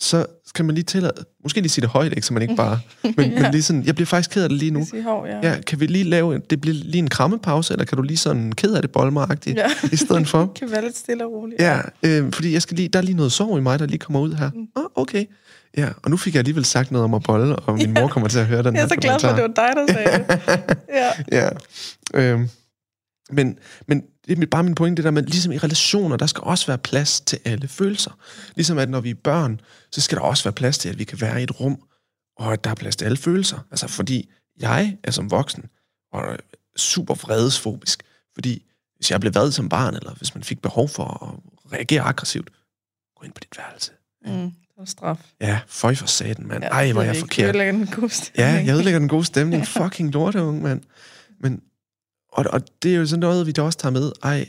så 0.00 0.26
skal 0.46 0.64
man 0.64 0.74
lige 0.74 0.84
tillade, 0.84 1.12
måske 1.42 1.60
lige 1.60 1.68
sige 1.70 1.82
det 1.82 1.90
højt, 1.90 2.12
ikke, 2.12 2.22
så 2.26 2.32
man 2.32 2.42
ikke 2.42 2.56
bare, 2.56 2.80
men, 3.02 3.14
Ja. 3.18 3.28
men 3.42 3.50
lige 3.52 3.62
sådan, 3.62 3.84
jeg 3.84 3.94
bliver 3.94 4.06
faktisk 4.06 4.30
ked 4.30 4.42
af 4.42 4.48
det 4.48 4.58
lige 4.58 4.70
nu. 4.70 4.86
Siger 4.90 5.02
hår, 5.02 5.26
ja. 5.26 5.50
Ja, 5.52 5.60
kan 5.66 5.80
vi 5.80 5.86
lige 5.86 6.04
lave, 6.04 6.34
en- 6.34 6.42
det 6.50 6.60
bliver 6.60 6.74
lige 6.74 6.98
en 6.98 7.08
krammepause, 7.08 7.74
eller 7.74 7.84
kan 7.84 7.96
du 7.96 8.02
lige 8.02 8.16
sådan 8.16 8.52
ked 8.52 8.74
af 8.74 8.82
det 8.82 8.90
bolmeragtigt 8.90 9.56
ja. 9.56 9.66
i 9.92 9.96
stedet 9.96 10.28
for? 10.28 10.40
Det 10.40 10.54
kan 10.60 10.70
være 10.70 10.82
lidt 10.82 10.96
stille 10.96 11.24
og 11.26 11.32
roligt. 11.32 11.60
Ja, 11.62 11.80
øh, 12.02 12.32
fordi 12.32 12.52
jeg 12.52 12.62
skal 12.62 12.76
lige, 12.76 12.88
der 12.88 12.98
er 12.98 13.02
lige 13.02 13.16
noget 13.16 13.32
sorg 13.32 13.58
i 13.58 13.60
mig, 13.60 13.78
der 13.78 13.86
lige 13.86 13.98
kommer 13.98 14.20
ud 14.20 14.32
her. 14.34 14.50
Mm. 14.54 14.60
Oh, 14.76 14.84
okay. 14.94 15.24
Ja, 15.76 15.88
og 16.02 16.10
nu 16.10 16.16
fik 16.16 16.34
jeg 16.34 16.38
alligevel 16.38 16.64
sagt 16.64 16.90
noget 16.90 17.04
om 17.04 17.14
at 17.14 17.22
bolle, 17.22 17.56
og 17.56 17.74
min 17.74 17.96
Ja. 17.96 18.00
mor 18.00 18.08
kommer 18.08 18.28
til 18.28 18.38
at 18.38 18.46
høre 18.46 18.62
den 18.62 18.74
Jeg 18.74 18.80
er 18.80 18.84
her 18.84 18.88
så 18.88 18.96
glad 18.96 19.20
for, 19.20 19.28
at 19.28 19.36
det 19.36 19.42
var 19.42 19.66
dig, 19.66 19.72
der 19.76 19.92
sagde 19.92 20.24
det. 20.28 20.78
Ja. 21.32 21.48
Ja. 22.14 22.30
Øhm, 22.32 22.48
men, 23.32 23.58
men 23.88 24.02
det 24.30 24.36
er 24.36 24.40
mit- 24.40 24.50
bare 24.50 24.62
min 24.62 24.74
pointe, 24.74 24.96
det 24.96 25.04
der 25.04 25.10
med, 25.10 25.22
ligesom 25.22 25.52
i 25.52 25.58
relationer, 25.58 26.16
der 26.16 26.26
skal 26.26 26.42
også 26.44 26.66
være 26.66 26.78
plads 26.78 27.20
til 27.20 27.38
alle 27.44 27.68
følelser. 27.68 28.18
Ligesom 28.56 28.78
at 28.78 28.90
når 28.90 29.00
vi 29.00 29.10
er 29.10 29.14
børn, 29.14 29.60
så 29.92 30.00
skal 30.00 30.18
der 30.18 30.22
også 30.24 30.44
være 30.44 30.52
plads 30.52 30.78
til, 30.78 30.88
at 30.88 30.98
vi 30.98 31.04
kan 31.04 31.20
være 31.20 31.40
i 31.40 31.42
et 31.42 31.60
rum, 31.60 31.82
og 32.38 32.52
at 32.52 32.64
der 32.64 32.70
er 32.70 32.74
plads 32.74 32.96
til 32.96 33.04
alle 33.04 33.16
følelser. 33.16 33.58
Altså 33.70 33.88
fordi 33.88 34.30
jeg 34.60 34.96
er 35.04 35.10
som 35.10 35.30
voksen, 35.30 35.64
og 36.12 36.20
er 36.32 36.36
super 36.76 37.14
vredesfobisk, 37.14 38.02
fordi 38.34 38.62
hvis 38.96 39.10
jeg 39.10 39.20
blev 39.20 39.34
vred 39.34 39.52
som 39.52 39.68
barn, 39.68 39.94
eller 39.94 40.14
hvis 40.14 40.34
man 40.34 40.44
fik 40.44 40.62
behov 40.62 40.88
for 40.88 41.04
at 41.04 41.72
reagere 41.72 42.02
aggressivt, 42.02 42.50
gå 43.16 43.24
ind 43.24 43.32
på 43.32 43.40
dit 43.40 43.58
værelse. 43.58 43.90
Mm, 44.26 44.50
det 44.50 44.74
var 44.78 44.84
straf. 44.84 45.18
Ja, 45.40 45.60
føj 45.66 45.94
for 45.94 46.06
satan, 46.06 46.46
mand. 46.46 46.62
Ja, 46.64 46.68
Ej, 46.68 46.92
hvor 46.92 47.00
er 47.02 47.06
jeg 47.06 47.16
forkert. 47.16 47.36
Det 47.54 47.60
ødelægger 47.60 47.72
den 47.72 47.86
gode 47.86 48.02
Ja, 48.02 48.08
stemning. 48.08 48.66
jeg 48.66 48.74
ødelægger 48.74 48.98
den 48.98 49.08
gode 49.08 49.24
stemning. 49.24 49.66
Fucking 49.66 50.12
lorteunge, 50.12 50.62
mand. 50.62 50.82
Men, 51.40 51.62
og, 52.32 52.44
og 52.52 52.82
det 52.82 52.92
er 52.94 52.96
jo 52.96 53.06
sådan 53.06 53.20
noget, 53.20 53.46
vi 53.46 53.52
da 53.52 53.62
også 53.62 53.78
tager 53.78 53.92
med. 53.92 54.12
Ej, 54.22 54.48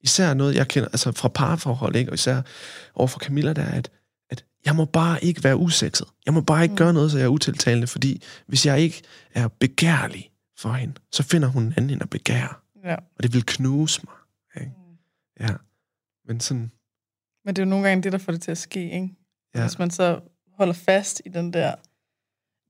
især 0.00 0.34
noget, 0.34 0.54
jeg 0.54 0.68
kender, 0.68 0.88
altså 0.88 1.12
fra 1.12 1.28
parforhold, 1.28 1.96
ikke? 1.96 2.10
og 2.10 2.14
især 2.14 2.42
over 2.94 3.08
for 3.08 3.18
Camilla, 3.18 3.52
der 3.52 3.62
er, 3.62 3.78
at, 3.78 3.90
at 4.30 4.44
jeg 4.64 4.76
må 4.76 4.84
bare 4.84 5.24
ikke 5.24 5.44
være 5.44 5.56
usekset. 5.56 6.06
Jeg 6.26 6.34
må 6.34 6.40
bare 6.40 6.62
ikke 6.62 6.72
Mm. 6.72 6.76
gøre 6.76 6.92
noget, 6.92 7.10
så 7.10 7.18
jeg 7.18 7.24
er 7.24 7.28
utiltalende, 7.28 7.86
fordi 7.86 8.22
hvis 8.46 8.66
jeg 8.66 8.80
ikke 8.80 9.02
er 9.34 9.48
begærlig 9.48 10.30
for 10.58 10.72
hende, 10.72 10.94
så 11.12 11.22
finder 11.22 11.48
hun 11.48 11.62
en 11.62 11.74
anden 11.76 11.90
end 11.90 12.02
at 12.02 12.10
begære. 12.10 12.54
Ja. 12.84 12.94
Og 12.94 13.22
det 13.22 13.32
vil 13.32 13.46
knuse 13.46 14.00
mig. 14.04 14.14
Ikke? 14.62 14.72
Mm. 14.76 15.44
Ja. 15.46 15.54
Men 16.26 16.40
sådan, 16.40 16.70
Men 17.44 17.56
det 17.56 17.62
er 17.62 17.66
jo 17.66 17.70
nogle 17.70 17.88
gange 17.88 18.02
det, 18.02 18.12
der 18.12 18.18
får 18.18 18.32
det 18.32 18.42
til 18.42 18.50
at 18.50 18.58
ske, 18.58 18.90
ikke? 18.90 19.08
ja. 19.54 19.60
Hvis 19.60 19.78
man 19.78 19.90
så 19.90 20.20
holder 20.58 20.74
fast 20.74 21.22
i 21.26 21.28
den 21.28 21.52
der, 21.52 21.74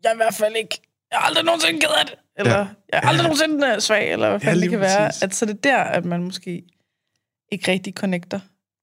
jeg 0.02 0.08
er 0.10 0.12
i 0.12 0.16
hvert 0.16 0.34
fald 0.34 0.56
ikke, 0.56 0.80
jeg 1.10 1.16
er 1.16 1.20
aldrig 1.20 1.44
nogensinde 1.44 1.86
af 1.86 2.06
det, 2.06 2.14
eller 2.40 2.58
Ja. 2.58 2.66
jeg 2.92 3.00
er 3.02 3.08
aldrig 3.08 3.22
nogensinde 3.22 3.66
øh, 3.74 3.80
svag, 3.80 4.12
eller 4.12 4.28
hvad 4.30 4.40
Ja, 4.40 4.54
det 4.60 4.70
kan 4.70 4.80
være. 4.80 5.06
præcis. 5.08 5.22
At 5.22 5.34
så 5.34 5.44
er 5.44 5.46
det 5.46 5.64
der, 5.64 5.78
at 5.78 6.04
man 6.04 6.22
måske 6.24 6.62
ikke 7.52 7.70
rigtig 7.72 7.92
connecter. 7.94 8.40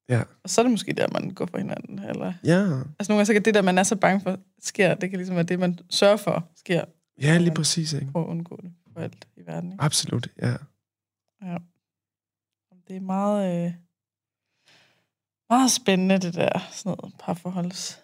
Ja. 0.10 0.22
Og 0.44 0.50
så 0.50 0.62
er 0.62 0.64
det 0.64 0.72
måske 0.72 0.94
der, 0.94 1.08
man 1.12 1.30
går 1.34 1.46
for 1.46 1.58
hinanden. 1.58 2.00
Eller... 2.00 2.34
Ja, 2.44 2.60
Altså 2.60 3.12
nogle 3.12 3.18
gange 3.18 3.26
så 3.26 3.34
kan 3.34 3.42
det 3.46 3.54
der, 3.54 3.62
man 3.62 3.78
er 3.78 3.84
så 3.84 3.96
bange 3.96 4.22
for, 4.22 4.38
sker, 4.62 4.94
det 4.96 5.10
kan 5.10 5.18
ligesom 5.20 5.36
være 5.36 5.46
det, 5.46 5.60
man 5.60 5.80
sørger 5.90 6.18
for, 6.18 6.50
sker. 6.56 6.86
ja 7.22 7.38
lige 7.38 7.54
præcis. 7.56 7.94
Ikke? 7.94 8.12
Prøv 8.12 8.22
at 8.22 8.28
undgå 8.28 8.60
det 8.64 8.72
for 8.94 9.00
alt 9.02 9.28
i 9.38 9.42
verden. 9.46 9.72
Ikke? 9.72 9.84
Absolut, 9.84 10.28
ja. 10.42 10.54
Ja. 11.44 11.58
Det 12.88 12.96
er 12.96 13.00
meget, 13.02 13.66
øh, 13.66 13.74
meget 15.50 15.72
spændende, 15.72 16.18
det 16.18 16.34
der 16.34 16.68
sådan 16.72 16.96
noget 17.00 17.14
parforholds 17.20 18.00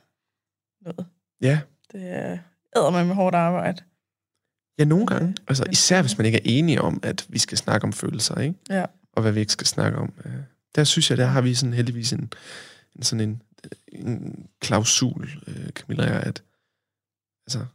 noget. 0.81 1.05
Ja, 1.41 1.59
Det 1.91 2.09
er 2.09 2.37
æder 2.77 2.89
med 2.91 3.05
med 3.05 3.15
hårdt 3.15 3.35
arbejde. 3.35 3.83
Ja, 4.79 4.83
nogle 4.85 5.07
gange. 5.07 5.35
Altså, 5.47 5.63
især 5.71 6.01
hvis 6.01 6.17
man 6.17 6.25
ikke 6.25 6.37
er 6.37 6.41
enige 6.45 6.81
om, 6.81 6.99
at 7.03 7.25
vi 7.29 7.39
skal 7.39 7.57
snakke 7.57 7.85
om 7.85 7.93
følelser, 7.93 8.35
ikke? 8.39 8.55
Ja. 8.69 8.85
Og 9.13 9.21
hvad 9.21 9.31
vi 9.31 9.39
ikke 9.39 9.51
skal 9.51 9.67
snakke 9.67 9.97
om. 9.97 10.13
Øh, 10.25 10.31
Der 10.75 10.83
synes 10.83 11.09
jeg, 11.09 11.17
der 11.17 11.25
har 11.25 11.41
vi 11.41 11.55
sådan 11.55 11.73
heldigvis 11.73 12.13
en, 12.13 12.33
en 12.95 13.03
sådan 13.03 13.29
en, 13.29 13.41
en 13.91 14.45
klausul, 14.61 15.29
øh, 15.47 15.69
Camilla 15.69 16.19
at 16.27 16.43
altså, 17.47 17.65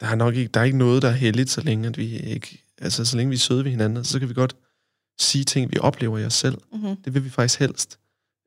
der 0.00 0.06
er 0.06 0.14
nok 0.14 0.34
ikke, 0.34 0.50
der 0.54 0.60
er 0.60 0.64
ikke 0.64 0.78
noget, 0.78 1.02
der 1.02 1.08
er 1.08 1.12
heldigt, 1.12 1.50
så 1.50 1.60
længe 1.60 1.88
at 1.88 1.98
vi 1.98 2.16
ikke, 2.18 2.64
altså 2.78 3.04
så 3.04 3.16
længe 3.16 3.30
vi 3.30 3.34
er 3.34 3.38
søde 3.38 3.64
ved 3.64 3.70
hinanden, 3.70 4.04
så 4.04 4.18
kan 4.18 4.28
vi 4.28 4.34
godt 4.34 4.56
sige 5.20 5.44
ting, 5.44 5.72
vi 5.72 5.78
oplever 5.78 6.18
i 6.18 6.24
os 6.24 6.34
selv. 6.34 6.58
Mm-hmm. 6.72 6.96
Det 6.96 7.14
vil 7.14 7.24
vi 7.24 7.30
faktisk 7.30 7.60
helst. 7.60 7.98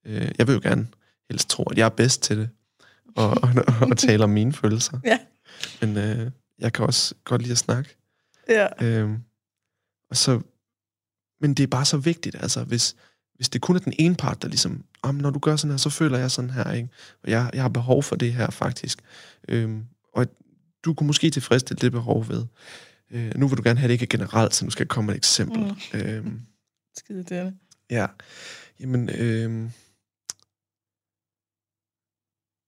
Øh, 0.06 0.32
Jeg 0.40 0.48
vil 0.48 0.54
jo 0.54 0.60
gerne 0.64 0.88
helst 1.30 1.50
tro, 1.50 1.64
at 1.64 1.78
jeg 1.78 1.86
er 1.86 1.90
bedst 1.90 2.22
til 2.24 2.38
det, 2.38 2.50
og, 3.16 3.30
og, 3.30 3.50
og 3.90 3.98
tale 3.98 4.24
om 4.24 4.30
mine 4.30 4.54
følelser. 4.54 5.00
Ja. 5.06 5.20
Men 5.82 5.98
øh, 5.98 6.32
jeg 6.60 6.74
kan 6.74 6.86
også 6.86 7.16
godt 7.24 7.42
lide 7.42 7.52
at 7.52 7.58
snakke. 7.58 7.98
Ja. 8.50 8.68
Øhm, 8.86 9.18
og 10.10 10.18
så, 10.18 10.42
men 11.42 11.54
det 11.54 11.64
er 11.64 11.68
bare 11.68 11.86
så 11.86 11.98
vigtigt, 11.98 12.36
altså 12.40 12.64
hvis, 12.64 12.96
hvis 13.36 13.50
det 13.50 13.62
kun 13.62 13.76
er 13.76 13.80
den 13.80 13.94
ene 14.00 14.16
part, 14.16 14.42
der 14.42 14.48
ligesom, 14.48 14.84
om 15.02 15.16
når 15.16 15.30
du 15.30 15.40
gør 15.40 15.56
sådan 15.56 15.72
her, 15.72 15.78
så 15.78 15.90
føler 15.90 16.18
jeg 16.18 16.32
sådan 16.32 16.50
her, 16.50 16.72
ikke? 16.72 16.90
og 17.24 17.30
jeg, 17.30 17.50
jeg 17.54 17.62
har 17.62 17.70
behov 17.70 18.04
for 18.04 18.16
det 18.16 18.34
her 18.34 18.50
faktisk. 18.50 19.00
Øhm, 19.48 19.86
og 20.14 20.28
du 20.86 20.94
kunne 20.94 21.08
måske 21.08 21.30
tilfredsstille 21.30 21.82
det 21.82 21.92
behov 21.92 22.28
ved. 22.28 22.46
Øh, 23.12 23.32
nu 23.36 23.48
vil 23.48 23.58
du 23.58 23.64
gerne 23.64 23.80
have 23.80 23.88
det 23.88 23.94
ikke 23.94 24.08
generelt, 24.08 24.56
så 24.56 24.66
nu 24.66 24.72
skal 24.72 24.84
jeg 24.84 24.90
komme 24.90 25.06
med 25.06 25.14
et 25.14 25.18
eksempel. 25.18 25.60
Mm. 25.94 26.00
Øhm, 26.00 26.42
Skide 26.98 27.24
det. 27.24 27.54
Ja. 27.90 28.08
Jamen, 28.80 29.10
øhm, 29.10 29.72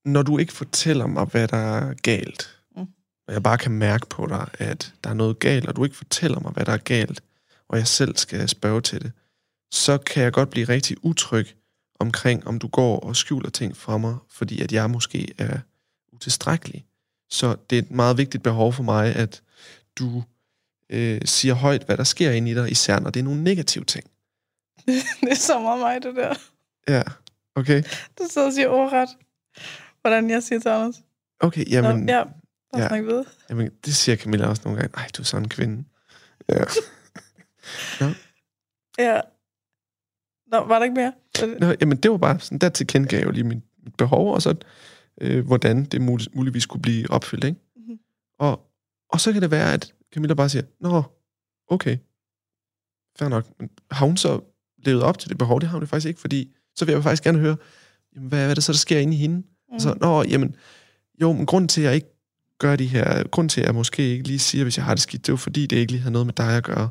når 0.05 0.21
du 0.23 0.37
ikke 0.37 0.53
fortæller 0.53 1.07
mig, 1.07 1.25
hvad 1.25 1.47
der 1.47 1.57
er 1.57 1.93
galt. 1.93 2.56
Og 3.27 3.33
jeg 3.33 3.43
bare 3.43 3.57
kan 3.57 3.71
mærke 3.71 4.05
på 4.09 4.27
dig, 4.27 4.49
at 4.53 4.93
der 5.03 5.09
er 5.09 5.13
noget 5.13 5.39
galt, 5.39 5.67
og 5.67 5.75
du 5.75 5.83
ikke 5.83 5.95
fortæller 5.95 6.39
mig, 6.39 6.51
hvad 6.51 6.65
der 6.65 6.71
er 6.71 6.77
galt, 6.77 7.21
og 7.67 7.77
jeg 7.77 7.87
selv 7.87 8.17
skal 8.17 8.49
spørge 8.49 8.81
til 8.81 9.01
det, 9.01 9.11
så 9.71 9.97
kan 9.97 10.23
jeg 10.23 10.33
godt 10.33 10.49
blive 10.49 10.69
rigtig 10.69 10.97
utryg 11.01 11.47
omkring, 11.99 12.47
om 12.47 12.59
du 12.59 12.67
går 12.67 12.99
og 12.99 13.15
skjuler 13.15 13.49
ting 13.49 13.77
fra 13.77 13.97
mig, 13.97 14.15
fordi 14.29 14.61
at 14.61 14.71
jeg 14.71 14.89
måske 14.89 15.33
er 15.37 15.59
utilstrækkelig. 16.13 16.85
Så 17.29 17.55
det 17.69 17.77
er 17.77 17.81
et 17.81 17.91
meget 17.91 18.17
vigtigt 18.17 18.43
behov 18.43 18.73
for 18.73 18.83
mig, 18.83 19.15
at 19.15 19.41
du 19.99 20.23
øh, 20.89 21.21
siger 21.25 21.53
højt, 21.53 21.83
hvad 21.83 21.97
der 21.97 22.03
sker 22.03 22.31
inde 22.31 22.51
i 22.51 22.53
dig, 22.53 22.71
især 22.71 22.99
når 22.99 23.09
det 23.09 23.19
er 23.19 23.23
nogle 23.23 23.43
negative 23.43 23.83
ting. 23.83 24.05
det 25.21 25.31
er 25.31 25.35
så 25.35 25.59
meget 25.59 25.79
mig, 25.79 26.03
det 26.03 26.15
der. 26.15 26.33
Ja, 26.87 27.03
okay. 27.55 27.83
Du 28.17 28.23
sidder 28.29 28.47
og 28.47 28.53
siger 28.53 28.67
ordret, 28.67 29.09
hvordan 30.01 30.29
jeg 30.29 30.43
siger 30.43 30.59
til 30.59 30.69
Anders. 30.69 30.95
Okay, 31.39 31.71
Jamen, 31.71 32.05
Nå, 32.05 32.11
ja, 32.11 32.23
bare 32.73 32.81
ja. 32.81 32.87
snak 32.87 33.03
videre. 33.03 33.25
jamen, 33.49 33.71
det 33.85 33.95
siger 33.95 34.15
Camilla 34.15 34.47
også 34.47 34.61
nogle 34.65 34.79
gange. 34.79 34.97
Ej, 34.97 35.07
du 35.17 35.21
er 35.21 35.25
sådan 35.25 35.45
en 35.45 35.49
kvinde. 35.49 35.83
Ja. 36.49 36.63
Ja. 38.99 39.21
Nå, 40.51 40.57
var 40.65 40.77
der 40.79 40.83
ikke 40.83 40.95
mere? 40.95 41.13
Det- 41.35 41.59
Nå, 41.59 41.73
jamen, 41.81 41.97
det 41.97 42.11
var 42.11 42.17
bare 42.17 42.39
sådan, 42.39 42.57
der 42.57 42.69
tilkendegav 42.69 43.17
jeg 43.19 43.25
jo 43.25 43.31
lige 43.31 43.43
mit, 43.43 43.63
behov, 43.97 44.33
og 44.33 44.41
så 44.41 44.55
øh, 45.21 45.45
hvordan 45.45 45.85
det 45.85 46.01
mul- 46.01 46.35
muligvis 46.35 46.65
kunne 46.65 46.81
blive 46.81 47.11
opfyldt, 47.11 47.43
ikke? 47.43 47.59
Mhm. 47.75 47.99
Og, 48.39 48.69
og 49.09 49.19
så 49.19 49.33
kan 49.33 49.41
det 49.41 49.51
være, 49.51 49.73
at 49.73 49.93
Camilla 50.13 50.33
bare 50.33 50.49
siger, 50.49 50.63
Nå, 50.79 51.03
okay, 51.67 51.97
fair 53.19 53.29
nok. 53.29 53.45
Men 53.59 53.69
har 53.91 54.05
hun 54.05 54.17
så 54.17 54.39
levet 54.77 55.03
op 55.03 55.19
til 55.19 55.29
det 55.29 55.37
behov? 55.37 55.59
Det 55.61 55.69
har 55.69 55.75
hun 55.77 55.81
jo 55.83 55.87
faktisk 55.87 56.07
ikke, 56.07 56.19
fordi 56.21 56.55
så 56.75 56.85
vil 56.85 56.91
jeg 56.93 57.03
faktisk 57.03 57.23
gerne 57.23 57.39
høre, 57.39 57.57
jamen, 58.15 58.29
hvad, 58.29 58.39
hvad 58.39 58.49
er 58.49 58.53
det 58.53 58.63
så, 58.63 58.71
der 58.71 58.77
sker 58.77 58.99
inde 58.99 59.13
i 59.13 59.17
hende? 59.17 59.35
Mm. 59.71 59.79
Så, 59.79 59.93
nå, 60.01 60.23
jamen, 60.23 60.55
jo, 61.21 61.31
men 61.33 61.45
grunden 61.45 61.67
til, 61.67 61.81
at 61.81 61.85
jeg 61.85 61.95
ikke 61.95 62.16
gør 62.59 62.75
de 62.75 62.85
her, 62.85 63.27
grunden 63.27 63.49
til, 63.49 63.61
at 63.61 63.67
jeg 63.67 63.75
måske 63.75 64.03
ikke 64.03 64.27
lige 64.27 64.39
siger, 64.39 64.63
hvis 64.63 64.77
jeg 64.77 64.85
har 64.85 64.93
det 64.93 65.01
skidt, 65.01 65.25
det 65.25 65.29
er 65.29 65.33
jo 65.33 65.37
fordi, 65.37 65.65
det 65.65 65.77
ikke 65.77 65.91
lige 65.91 66.01
har 66.01 66.09
noget 66.09 66.25
med 66.25 66.33
dig 66.33 66.57
at 66.57 66.63
gøre. 66.63 66.89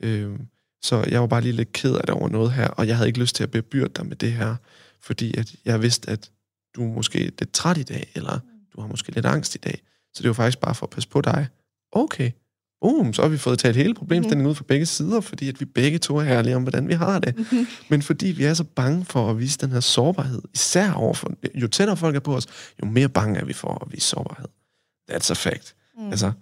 Øh, 0.00 0.38
så 0.82 1.04
jeg 1.08 1.20
var 1.20 1.26
bare 1.26 1.40
lige 1.40 1.52
lidt 1.52 1.72
ked 1.72 1.94
af 1.94 2.00
det 2.00 2.10
over 2.10 2.28
noget 2.28 2.52
her, 2.52 2.68
og 2.68 2.86
jeg 2.86 2.96
havde 2.96 3.08
ikke 3.08 3.20
lyst 3.20 3.36
til 3.36 3.42
at 3.42 3.50
bebyrde 3.50 3.92
dig 3.96 4.06
med 4.06 4.16
det 4.16 4.32
her, 4.32 4.56
fordi 5.00 5.38
at 5.38 5.54
jeg 5.64 5.82
vidste, 5.82 6.10
at 6.10 6.30
du 6.76 6.90
er 6.90 6.94
måske 6.94 7.18
lidt 7.18 7.52
træt 7.52 7.78
i 7.78 7.82
dag, 7.82 8.10
eller 8.14 8.38
du 8.76 8.80
har 8.80 8.88
måske 8.88 9.12
lidt 9.14 9.26
angst 9.26 9.54
i 9.54 9.58
dag. 9.58 9.82
Så 10.14 10.22
det 10.22 10.28
var 10.28 10.34
faktisk 10.34 10.58
bare 10.58 10.74
for 10.74 10.86
at 10.86 10.90
passe 10.90 11.08
på 11.08 11.20
dig. 11.20 11.48
Okay. 11.92 12.30
Boom, 12.80 13.12
så 13.12 13.22
har 13.22 13.28
vi 13.28 13.38
fået 13.38 13.58
talt 13.58 13.76
hele 13.76 13.94
problemstillingen 13.94 14.50
ud 14.50 14.54
fra 14.54 14.64
begge 14.68 14.86
sider, 14.86 15.20
fordi 15.20 15.48
at 15.48 15.60
vi 15.60 15.64
begge 15.64 15.98
to 15.98 16.16
er 16.16 16.22
herlige 16.22 16.56
om, 16.56 16.62
hvordan 16.62 16.88
vi 16.88 16.92
har 16.92 17.18
det. 17.18 17.46
Men 17.90 18.02
fordi 18.02 18.26
vi 18.26 18.44
er 18.44 18.54
så 18.54 18.64
bange 18.64 19.04
for 19.04 19.30
at 19.30 19.38
vise 19.38 19.58
den 19.58 19.72
her 19.72 19.80
sårbarhed, 19.80 20.42
især 20.54 20.92
overfor, 20.92 21.32
jo 21.54 21.68
tættere 21.68 21.96
folk 21.96 22.16
er 22.16 22.20
på 22.20 22.36
os, 22.36 22.46
jo 22.82 22.86
mere 22.86 23.08
bange 23.08 23.40
er 23.40 23.44
vi 23.44 23.52
for 23.52 23.84
at 23.86 23.92
vise 23.92 24.06
sårbarhed. 24.06 24.48
That's 25.10 25.30
a 25.30 25.34
fact. 25.34 25.76
Mm. 25.98 26.10
Altså, 26.10 26.32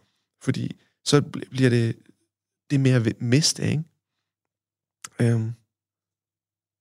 fordi 0.42 0.76
så 1.04 1.22
bl- 1.36 1.50
bliver 1.50 1.70
det, 1.70 1.96
det 2.70 2.76
er 2.76 2.80
mere 2.80 2.96
at 2.96 3.20
miste, 3.20 3.62
ikke? 3.70 3.84
Øhm, 5.20 5.52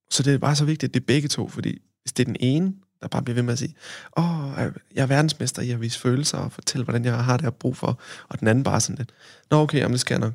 så 0.09 0.23
det 0.23 0.34
er 0.34 0.38
bare 0.38 0.55
så 0.55 0.65
vigtigt, 0.65 0.89
at 0.89 0.93
det 0.93 0.99
er 0.99 1.05
begge 1.05 1.27
to, 1.27 1.47
fordi 1.47 1.82
hvis 2.01 2.13
det 2.13 2.23
er 2.23 2.25
den 2.25 2.38
ene, 2.39 2.75
der 3.01 3.07
bare 3.07 3.21
bliver 3.23 3.36
ved 3.36 3.43
med 3.43 3.53
at 3.53 3.59
sige, 3.59 3.75
åh, 4.17 4.53
jeg 4.93 5.01
er 5.03 5.05
verdensmester 5.05 5.61
i 5.61 5.71
at 5.71 5.82
vise 5.82 5.99
følelser 5.99 6.38
og 6.38 6.51
fortælle, 6.51 6.84
hvordan 6.84 7.05
jeg 7.05 7.23
har 7.23 7.38
det 7.38 7.43
her 7.43 7.51
brug 7.51 7.77
for, 7.77 8.01
og 8.30 8.39
den 8.39 8.47
anden 8.47 8.63
bare 8.63 8.82
sådan 8.82 8.97
lidt, 8.97 9.13
nå 9.51 9.57
okay, 9.57 9.77
jamen 9.77 9.91
det 9.91 9.99
skal 10.01 10.13
jeg 10.13 10.19
nok. 10.19 10.34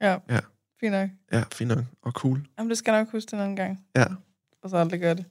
Ja. 0.00 0.18
Ja. 0.28 0.40
Fint 0.80 0.92
nok. 0.92 1.10
Ja, 1.32 1.44
fint 1.52 1.68
nok, 1.68 1.84
og 2.02 2.12
cool. 2.12 2.46
Jamen, 2.58 2.70
det 2.70 2.78
skal 2.78 2.92
jeg 2.92 3.00
nok 3.00 3.12
huske 3.12 3.30
den 3.30 3.40
anden 3.40 3.56
gang. 3.56 3.84
Ja. 3.96 4.04
Og 4.62 4.70
så 4.70 4.76
aldrig 4.76 5.00
gøre 5.00 5.14
det. 5.14 5.24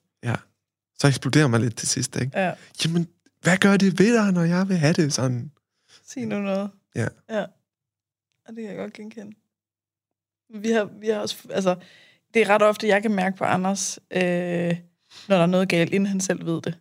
Så 1.00 1.08
eksploderer 1.08 1.48
man 1.48 1.62
lidt 1.62 1.76
til 1.78 1.88
sidst, 1.88 2.16
ikke? 2.16 2.40
Ja. 2.40 2.54
Jamen, 2.86 3.08
hvad 3.46 3.58
gør 3.58 3.78
det 3.78 4.00
ved 4.00 4.14
dig, 4.18 4.32
når 4.34 4.44
jeg 4.44 4.70
vil 4.70 4.78
have 4.78 4.94
det 4.94 5.14
sådan? 5.14 5.52
Sig 6.04 6.26
nu 6.26 6.40
noget. 6.40 6.70
Ja. 6.96 7.08
Ja. 7.30 7.46
Og 8.48 8.56
det 8.56 8.56
kan 8.56 8.66
jeg 8.66 8.78
godt 8.78 8.94
genkende. 8.94 9.36
Vi 10.54 10.72
har, 10.72 10.86
vi 10.86 11.08
har 11.08 11.20
også, 11.20 11.48
altså, 11.50 11.76
det 12.34 12.42
er 12.42 12.50
ret 12.50 12.62
ofte, 12.62 12.88
jeg 12.88 13.02
kan 13.02 13.12
mærke 13.12 13.38
på 13.38 13.44
Anders, 13.44 14.00
øh, 14.12 14.78
når 15.28 15.36
der 15.36 15.44
er 15.44 15.46
noget 15.46 15.70
galt, 15.70 15.94
inden 15.94 16.08
han 16.08 16.20
selv 16.20 16.46
ved 16.46 16.62
det. 16.62 16.80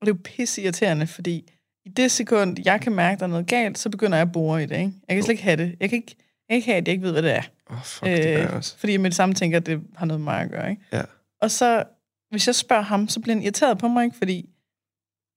Og 0.00 0.06
det 0.06 0.12
er 0.12 0.16
jo 0.16 0.20
pisse 0.24 0.62
irriterende, 0.62 1.06
fordi 1.06 1.52
i 1.84 1.88
det 1.88 2.10
sekund, 2.10 2.56
jeg 2.64 2.80
kan 2.80 2.92
mærke, 2.92 3.18
der 3.18 3.24
er 3.24 3.30
noget 3.30 3.46
galt, 3.46 3.78
så 3.78 3.90
begynder 3.90 4.16
jeg 4.18 4.26
at 4.26 4.32
bore 4.32 4.62
i 4.62 4.66
det, 4.66 4.76
ikke? 4.76 4.92
Jeg 5.08 5.16
kan 5.16 5.22
slet 5.22 5.32
ikke 5.32 5.42
have 5.42 5.56
det. 5.56 5.76
Jeg 5.80 5.88
kan 5.88 5.96
ikke, 5.96 6.16
jeg 6.18 6.46
kan 6.48 6.56
ikke 6.56 6.66
have, 6.66 6.76
at 6.76 6.88
jeg 6.88 6.92
ikke 6.92 7.04
ved, 7.04 7.12
hvad 7.12 7.22
det 7.22 7.32
er. 7.32 7.42
Åh, 7.70 7.76
oh, 7.76 7.82
fuck, 7.82 8.06
det 8.06 8.22
gør 8.22 8.38
jeg 8.38 8.50
også. 8.50 8.78
Fordi 8.78 8.92
jeg 8.92 9.00
med 9.00 9.10
det 9.10 9.16
samme 9.16 9.34
tænker, 9.34 9.56
at 9.56 9.66
det 9.66 9.82
har 9.96 10.06
noget 10.06 10.20
med 10.20 10.24
mig 10.24 10.40
at 10.40 10.50
gøre, 10.50 10.70
ikke? 10.70 10.82
Ja. 10.92 11.02
Og 11.40 11.50
så, 11.50 11.84
hvis 12.30 12.46
jeg 12.46 12.54
spørger 12.54 12.82
ham, 12.82 13.08
så 13.08 13.20
bliver 13.20 13.34
han 13.34 13.42
irriteret 13.42 13.78
på 13.78 13.88
mig, 13.88 14.04
ikke? 14.04 14.16
Fordi 14.16 14.48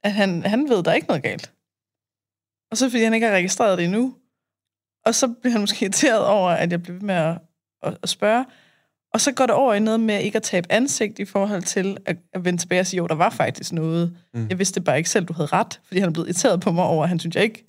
at 0.05 0.13
han, 0.13 0.43
han 0.43 0.69
ved, 0.69 0.83
der 0.83 0.91
er 0.91 0.95
ikke 0.95 1.07
noget 1.07 1.23
galt. 1.23 1.51
Og 2.71 2.77
så 2.77 2.89
fordi 2.89 3.03
han 3.03 3.13
ikke 3.13 3.27
har 3.27 3.33
registreret 3.33 3.77
det 3.77 3.85
endnu. 3.85 4.15
Og 5.05 5.15
så 5.15 5.27
bliver 5.27 5.51
han 5.51 5.61
måske 5.61 5.85
irriteret 5.85 6.25
over, 6.25 6.49
at 6.49 6.71
jeg 6.71 6.83
bliver 6.83 6.97
ved 6.97 7.05
med 7.05 7.15
at, 7.15 7.37
at, 7.83 7.97
at 8.03 8.09
spørge. 8.09 8.45
Og 9.13 9.21
så 9.21 9.31
går 9.31 9.45
det 9.45 9.55
over 9.55 9.73
i 9.73 9.79
noget 9.79 9.99
med 9.99 10.21
ikke 10.21 10.35
at 10.35 10.43
tabe 10.43 10.71
ansigt 10.71 11.19
i 11.19 11.25
forhold 11.25 11.63
til 11.63 11.97
at, 12.05 12.17
at 12.33 12.45
vende 12.45 12.61
tilbage 12.61 12.79
og 12.79 12.87
sige, 12.87 12.97
jo, 12.97 13.07
der 13.07 13.15
var 13.15 13.29
faktisk 13.29 13.73
noget. 13.73 14.17
Mm. 14.33 14.47
Jeg 14.49 14.59
vidste 14.59 14.81
bare 14.81 14.97
ikke 14.97 15.09
selv, 15.09 15.25
du 15.25 15.33
havde 15.33 15.47
ret. 15.47 15.81
Fordi 15.85 15.99
han 15.99 16.09
er 16.09 16.13
blevet 16.13 16.27
irriteret 16.27 16.61
på 16.61 16.71
mig 16.71 16.83
over, 16.83 17.03
at 17.03 17.09
han 17.09 17.19
synes, 17.19 17.35
jeg 17.35 17.43
ikke 17.43 17.65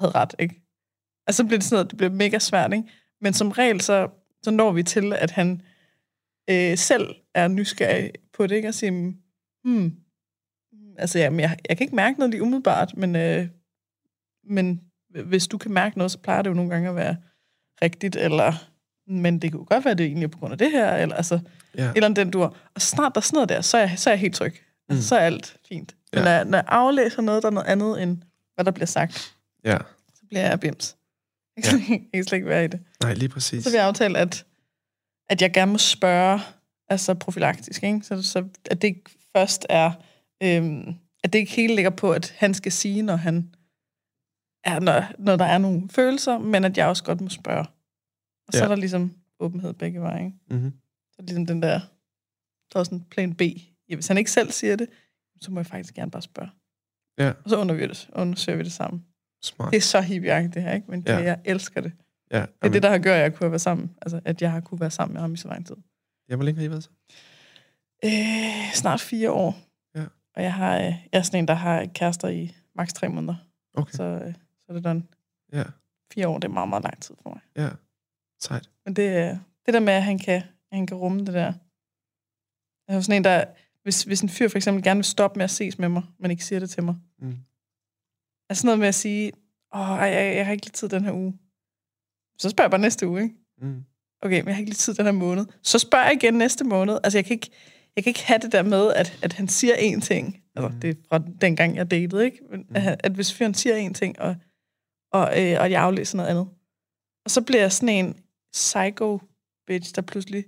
havde 0.00 0.12
ret. 0.12 0.34
Ikke? 0.38 0.62
Og 1.26 1.34
så 1.34 1.44
bliver 1.44 1.58
det 1.58 1.64
sådan 1.64 1.76
noget, 1.76 1.90
det 1.90 1.96
bliver 1.96 2.10
mega 2.10 2.38
svært. 2.38 2.72
Ikke? 2.72 2.88
Men 3.20 3.32
som 3.32 3.50
regel, 3.50 3.80
så, 3.80 4.08
så 4.42 4.50
når 4.50 4.72
vi 4.72 4.82
til, 4.82 5.12
at 5.12 5.30
han 5.30 5.62
øh, 6.50 6.78
selv 6.78 7.14
er 7.34 7.48
nysgerrig 7.48 8.10
på 8.32 8.46
det, 8.46 8.56
ikke? 8.56 8.68
og 8.68 8.74
siger, 8.74 9.12
hmm, 9.64 9.96
altså 10.98 11.18
jamen, 11.18 11.40
jeg, 11.40 11.56
jeg 11.68 11.76
kan 11.76 11.84
ikke 11.84 11.96
mærke 11.96 12.18
noget 12.18 12.30
lige 12.30 12.42
umiddelbart, 12.42 12.96
men, 12.96 13.16
øh, 13.16 13.46
men 14.44 14.80
hvis 15.24 15.46
du 15.48 15.58
kan 15.58 15.72
mærke 15.72 15.98
noget, 15.98 16.10
så 16.10 16.18
plejer 16.18 16.42
det 16.42 16.50
jo 16.50 16.54
nogle 16.54 16.70
gange 16.70 16.88
at 16.88 16.96
være 16.96 17.16
rigtigt, 17.82 18.16
eller 18.16 18.52
men 19.06 19.38
det 19.38 19.52
kunne 19.52 19.60
jo 19.60 19.66
godt 19.74 19.84
være, 19.84 19.92
at 19.92 19.98
det 19.98 20.06
egentlig 20.06 20.24
er 20.24 20.28
på 20.28 20.38
grund 20.38 20.52
af 20.52 20.58
det 20.58 20.70
her, 20.70 20.96
eller 20.96 21.16
altså, 21.16 21.40
Ja. 21.78 21.92
eller 21.96 22.08
den 22.08 22.30
dur. 22.30 22.56
Og 22.74 22.80
snart 22.82 23.14
der 23.14 23.20
er 23.20 23.22
sådan 23.22 23.36
noget 23.36 23.48
der, 23.48 23.60
så 23.60 23.76
er 23.76 23.80
jeg, 23.88 23.98
så 23.98 24.10
er 24.10 24.12
jeg 24.14 24.20
helt 24.20 24.34
tryg. 24.34 24.54
Altså, 24.88 25.02
Mm. 25.02 25.02
så 25.02 25.14
er 25.16 25.20
alt 25.20 25.56
fint. 25.68 25.96
Men 26.12 26.18
Ja. 26.18 26.24
når, 26.24 26.30
jeg, 26.30 26.44
når 26.44 26.58
jeg 26.58 26.64
aflæser 26.68 27.22
noget, 27.22 27.42
der 27.42 27.48
er 27.48 27.52
noget 27.52 27.66
andet, 27.66 28.02
end 28.02 28.22
hvad 28.54 28.64
der 28.64 28.70
bliver 28.70 28.86
sagt, 28.86 29.34
Ja, 29.64 29.78
så 30.14 30.22
bliver 30.28 30.48
jeg 30.48 30.60
bims. 30.60 30.96
Jeg 31.56 31.64
kan, 31.64 31.78
ja. 31.78 31.92
jeg 31.92 32.00
kan 32.14 32.24
slet 32.24 32.36
ikke 32.36 32.48
være 32.48 32.64
i 32.64 32.68
det. 32.68 32.80
nej, 33.02 33.14
lige 33.14 33.28
præcis. 33.28 33.64
Så 33.64 33.70
vil 33.70 33.76
jeg 33.76 33.86
aftale, 33.86 34.18
at, 34.18 34.44
at 35.28 35.42
jeg 35.42 35.52
gerne 35.52 35.72
må 35.72 35.78
spørge, 35.78 36.40
altså 36.88 37.14
profilaktisk, 37.14 37.82
ikke? 37.82 38.00
Så, 38.02 38.22
så 38.22 38.44
at 38.70 38.82
det 38.82 38.88
ikke 38.88 39.02
først 39.36 39.66
er, 39.68 39.92
øhm, 40.42 40.94
at 41.24 41.32
det 41.32 41.38
ikke 41.38 41.52
hele 41.52 41.74
ligger 41.74 41.90
på, 41.90 42.12
at 42.12 42.34
han 42.38 42.54
skal 42.54 42.72
sige, 42.72 43.02
når 43.02 43.16
han 43.16 43.54
er, 44.64 44.80
når, 44.80 45.04
når 45.18 45.36
der 45.36 45.44
er 45.44 45.58
nogle 45.58 45.88
følelser, 45.90 46.38
men 46.38 46.64
at 46.64 46.78
jeg 46.78 46.86
også 46.86 47.04
godt 47.04 47.20
må 47.20 47.28
spørge. 47.28 47.66
Og 48.48 48.52
så 48.52 48.58
Ja. 48.58 48.64
er 48.64 48.68
der 48.68 48.76
ligesom 48.76 49.14
åbenhed 49.40 49.72
begge 49.72 50.00
veje, 50.00 50.24
ikke? 50.24 50.36
Mm-hmm. 50.50 50.72
Så 51.12 51.16
er 51.18 51.22
det 51.22 51.28
ligesom 51.28 51.46
den 51.46 51.62
der, 51.62 51.80
der 52.72 52.80
er 52.80 52.84
sådan 52.84 52.98
en 52.98 53.04
plan 53.10 53.34
B. 53.34 53.42
Ja, 53.88 53.94
hvis 53.94 54.08
han 54.08 54.18
ikke 54.18 54.30
selv 54.30 54.50
siger 54.50 54.76
det, 54.76 54.88
så 55.40 55.50
må 55.50 55.60
jeg 55.60 55.66
faktisk 55.66 55.94
gerne 55.94 56.10
bare 56.10 56.22
spørge. 56.22 56.48
Ja. 57.18 57.32
Og 57.44 57.50
så 57.50 57.56
undersøger 57.56 57.86
vi 57.86 57.92
det, 57.94 58.10
undersøger 58.12 58.56
vi 58.58 58.64
det 58.64 58.72
sammen. 58.72 59.04
Smart. 59.42 59.70
Det 59.70 59.76
er 59.76 59.80
så 59.80 60.00
hippieagtigt 60.00 60.54
det 60.54 60.62
her, 60.62 60.72
ikke? 60.74 60.90
Men 60.90 61.00
det, 61.00 61.08
Ja. 61.08 61.18
jeg 61.18 61.40
elsker 61.44 61.80
det. 61.80 61.92
Ja, 62.30 62.40
Det 62.40 62.48
er 62.62 62.68
det, 62.68 62.82
der 62.82 62.90
har 62.90 62.98
gjort, 62.98 63.14
at 63.14 63.20
jeg 63.22 63.34
kunne 63.34 63.50
været 63.50 63.60
sammen. 63.60 63.90
Altså, 64.02 64.20
at 64.24 64.42
jeg 64.42 64.50
har 64.52 64.60
kunne 64.60 64.80
være 64.80 64.90
sammen 64.90 65.12
med 65.12 65.20
ham 65.20 65.34
i 65.34 65.36
så 65.36 65.48
lang 65.48 65.66
tid. 65.66 65.76
Ja, 66.28 66.36
hvor 66.36 66.44
længe 66.44 66.58
har 66.60 66.66
I 66.66 66.70
været 66.70 66.84
så? 66.84 66.90
Øh, 68.04 68.72
snart 68.74 69.00
fire 69.00 69.30
år. 69.32 69.58
Og 70.34 70.42
jeg, 70.42 70.54
har, 70.54 70.76
øh, 70.78 70.84
jeg 70.84 71.18
er 71.18 71.22
sådan 71.22 71.38
en, 71.38 71.48
der 71.48 71.54
har 71.54 71.86
kærester 71.86 72.28
i 72.28 72.56
maks 72.74 72.92
tre 72.92 73.08
måneder. 73.08 73.34
Okay. 73.74 73.92
Så, 73.92 74.02
øh, 74.02 74.34
så 74.34 74.66
er 74.68 74.72
det 74.72 74.84
done. 74.84 75.02
Ja, 75.52 75.64
Fire 76.12 76.28
år, 76.28 76.38
det 76.38 76.48
er 76.48 76.52
meget, 76.52 76.68
meget 76.68 76.84
lang 76.84 77.02
tid 77.02 77.14
for 77.22 77.30
mig. 77.30 77.40
ja. 77.56 77.70
Sejt. 78.40 78.70
Men 78.84 78.96
det, 78.96 79.02
øh, 79.02 79.36
det 79.66 79.74
der 79.74 79.80
med, 79.80 79.92
at 79.92 80.02
han 80.02 80.18
kan, 80.18 80.42
at 80.70 80.76
han 80.76 80.86
kan 80.86 80.96
rumme 80.96 81.18
det 81.18 81.34
der. 81.34 81.52
Jeg 82.88 82.96
er 82.96 83.00
sådan 83.00 83.16
en, 83.16 83.24
der... 83.24 83.44
Hvis, 83.82 84.02
hvis 84.02 84.20
en 84.20 84.28
fyr 84.28 84.48
for 84.48 84.56
eksempel 84.58 84.84
gerne 84.84 84.98
vil 84.98 85.04
stoppe 85.04 85.38
med 85.38 85.44
at 85.44 85.50
ses 85.50 85.78
med 85.78 85.88
mig, 85.88 86.02
men 86.18 86.30
ikke 86.30 86.44
siger 86.44 86.60
det 86.60 86.70
til 86.70 86.82
mig. 86.82 86.96
Mm. 87.18 87.36
Er 88.50 88.54
sådan 88.54 88.66
noget 88.66 88.78
med 88.78 88.88
at 88.88 88.94
sige, 88.94 89.32
åh, 89.74 89.80
ej, 89.80 90.06
jeg, 90.06 90.36
jeg 90.36 90.46
har 90.46 90.52
ikke 90.52 90.66
lige 90.66 90.72
tid 90.72 90.88
den 90.88 91.04
her 91.04 91.12
uge. 91.12 91.38
Så 92.38 92.50
spørger 92.50 92.66
jeg 92.66 92.70
bare 92.70 92.80
næste 92.80 93.08
uge, 93.08 93.22
ikke? 93.22 93.34
Mm. 93.60 93.84
Okay, 94.22 94.40
men 94.40 94.46
jeg 94.46 94.54
har 94.54 94.60
ikke 94.60 94.70
lige 94.70 94.76
tid 94.76 94.94
den 94.94 95.04
her 95.04 95.12
måned. 95.12 95.46
Så 95.62 95.78
spørger 95.78 96.04
jeg 96.04 96.14
igen 96.14 96.34
næste 96.34 96.64
måned. 96.64 96.98
Altså, 97.04 97.18
jeg 97.18 97.24
kan 97.24 97.34
ikke, 97.34 97.50
jeg 97.96 98.04
kan 98.04 98.10
ikke 98.10 98.24
have 98.24 98.38
det 98.38 98.52
der 98.52 98.62
med, 98.62 98.92
at, 98.92 99.18
at 99.22 99.32
han 99.32 99.48
siger 99.48 99.74
én 99.74 100.00
ting. 100.00 100.42
Altså, 100.56 100.68
Mm. 100.68 100.80
det 100.80 100.90
er 100.90 100.94
fra 101.08 101.18
dengang, 101.40 101.76
jeg 101.76 101.90
datede, 101.90 102.24
ikke? 102.24 102.38
Men, 102.50 102.60
Mm. 102.60 102.76
at, 102.76 103.00
at 103.04 103.12
hvis 103.12 103.34
fyren 103.34 103.54
siger 103.54 103.88
én 103.88 103.92
ting, 103.92 104.18
og, 104.20 104.36
og, 105.12 105.22
øh, 105.42 105.56
og 105.60 105.70
jeg 105.70 105.82
aflæser 105.82 106.16
noget 106.16 106.30
andet. 106.30 106.48
Og 107.24 107.30
så 107.30 107.40
bliver 107.42 107.60
jeg 107.60 107.72
sådan 107.72 107.88
en 108.04 108.16
psycho 108.52 109.20
bitch, 109.66 109.94
der 109.94 110.02
pludselig 110.02 110.44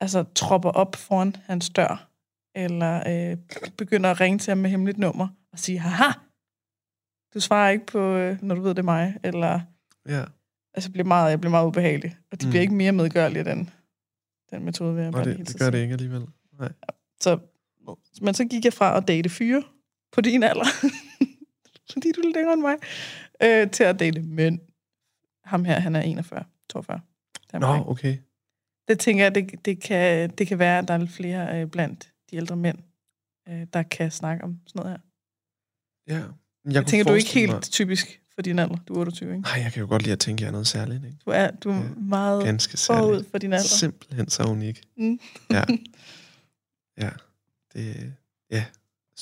altså, 0.00 0.24
tropper 0.34 0.70
op 0.70 0.96
foran 0.96 1.36
hans 1.44 1.70
dør. 1.70 2.10
Eller 2.54 3.02
øh, 3.32 3.36
begynder 3.78 4.10
at 4.10 4.20
ringe 4.20 4.38
til 4.38 4.50
ham 4.50 4.58
med 4.58 4.70
hemmeligt 4.70 4.98
nummer 4.98 5.28
og 5.52 5.58
sige, 5.58 5.78
haha, 5.78 6.12
du 7.34 7.40
svarer 7.40 7.70
ikke 7.70 7.86
på, 7.86 7.98
øh, 8.16 8.42
når 8.42 8.54
du 8.54 8.60
ved, 8.60 8.70
det 8.70 8.78
er 8.78 8.82
mig. 8.82 9.16
Eller 9.24 9.60
Ja. 10.08 10.24
altså, 10.74 10.88
jeg 10.88 10.92
bliver 10.92 11.06
meget, 11.06 11.30
jeg 11.30 11.40
bliver 11.40 11.50
meget 11.50 11.66
ubehagelig. 11.66 12.16
Og 12.32 12.40
de 12.40 12.46
Mm. 12.46 12.50
bliver 12.50 12.60
ikke 12.62 12.74
mere 12.74 12.92
medgørlige, 12.92 13.44
den, 13.44 13.70
den 14.50 14.64
metode, 14.64 14.94
vil 14.94 15.00
jeg 15.00 15.08
Og 15.08 15.12
bare 15.12 15.24
det, 15.24 15.38
det 15.38 15.58
gør 15.58 15.64
sige. 15.64 15.70
det 15.72 15.82
ikke 15.82 15.92
alligevel. 15.92 16.26
Nej. 16.60 16.72
Så, 17.20 17.38
men 18.22 18.34
så 18.34 18.44
gik 18.44 18.64
jeg 18.64 18.72
fra 18.72 18.96
at 18.96 19.08
date 19.08 19.28
fyre 19.28 19.62
på 20.12 20.20
din 20.20 20.42
alder, 20.42 20.64
fordi 21.92 22.12
du 22.12 22.20
er 22.20 22.24
lidt 22.24 22.36
yngre 22.40 22.52
end 22.52 22.62
mig, 22.62 22.76
øh, 23.42 23.70
til 23.70 23.84
at 23.84 23.98
date 23.98 24.20
mænd. 24.20 24.58
Ham 25.44 25.64
her, 25.64 25.80
han 25.80 25.96
er 25.96 26.00
41, 26.00 26.44
42. 26.68 27.00
Det, 27.34 27.54
er 27.54 27.58
mig. 27.58 27.78
Nå, 27.78 27.90
okay. 27.90 28.18
det 28.88 28.98
tænker 28.98 29.24
jeg, 29.24 29.34
det, 29.34 29.64
det, 29.64 29.82
kan, 29.82 30.30
det 30.30 30.46
kan 30.46 30.58
være, 30.58 30.78
at 30.78 30.88
der 30.88 30.94
er 30.94 30.98
lidt 30.98 31.10
flere 31.10 31.60
øh, 31.60 31.66
blandt 31.66 32.12
de 32.30 32.36
ældre 32.36 32.56
mænd, 32.56 32.78
øh, 33.48 33.66
der 33.72 33.82
kan 33.82 34.10
snakke 34.10 34.44
om 34.44 34.60
sådan 34.66 34.80
noget 34.80 34.90
her. 34.90 34.98
Ja. 36.14 36.24
Jeg, 36.64 36.74
Jeg, 36.74 36.86
tænker, 36.86 37.04
du 37.04 37.10
er 37.12 37.16
ikke 37.16 37.34
helt 37.34 37.52
Mig... 37.52 37.62
typisk 37.62 38.20
for 38.34 38.42
din 38.42 38.58
alder. 38.58 38.76
Du 38.88 38.94
er 38.94 38.98
28, 38.98 39.30
ikke? 39.30 39.40
Nej, 39.42 39.60
jeg 39.62 39.72
kan 39.72 39.80
jo 39.80 39.88
godt 39.88 40.02
lide 40.02 40.12
at 40.12 40.18
tænke, 40.18 40.40
at 40.40 40.40
jeg 40.40 40.46
er 40.48 40.52
noget 40.52 40.66
særligt. 40.66 41.04
Ikke? 41.04 41.16
Du 41.26 41.30
er, 41.30 41.50
du 41.50 41.70
er 41.70 41.74
Ja, 41.74 41.82
meget 41.96 42.44
Ganske 42.44 42.78
forud 42.86 43.24
for 43.30 43.38
din 43.38 43.52
alder. 43.52 43.64
Simpelthen 43.64 44.28
så 44.28 44.42
unik. 44.42 44.82
Mm. 44.96 45.20
Ja. 45.50 45.64
Ja. 47.00 47.10
Det 47.74 48.12
ja. 48.50 48.64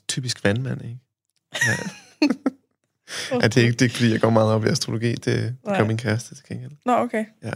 Typisk 0.08 0.44
vandmand, 0.44 0.84
ikke? 0.84 0.98
Ja. 1.66 1.76
ja, 3.42 3.48
det 3.48 3.56
er 3.56 3.60
ikke, 3.62 3.72
det 3.72 3.80
er 3.80 3.84
ikke, 3.84 3.96
fordi 3.96 4.10
jeg 4.10 4.20
går 4.20 4.30
meget 4.30 4.52
op 4.52 4.64
i 4.64 4.68
astrologi. 4.68 5.14
Det, 5.14 5.56
Nej. 5.64 5.78
gør 5.78 5.86
min 5.86 5.96
kæreste 5.96 6.34
til 6.34 6.44
gengæld. 6.48 6.72
Nå, 6.84 6.92
okay. 6.92 7.24
Ja. 7.42 7.52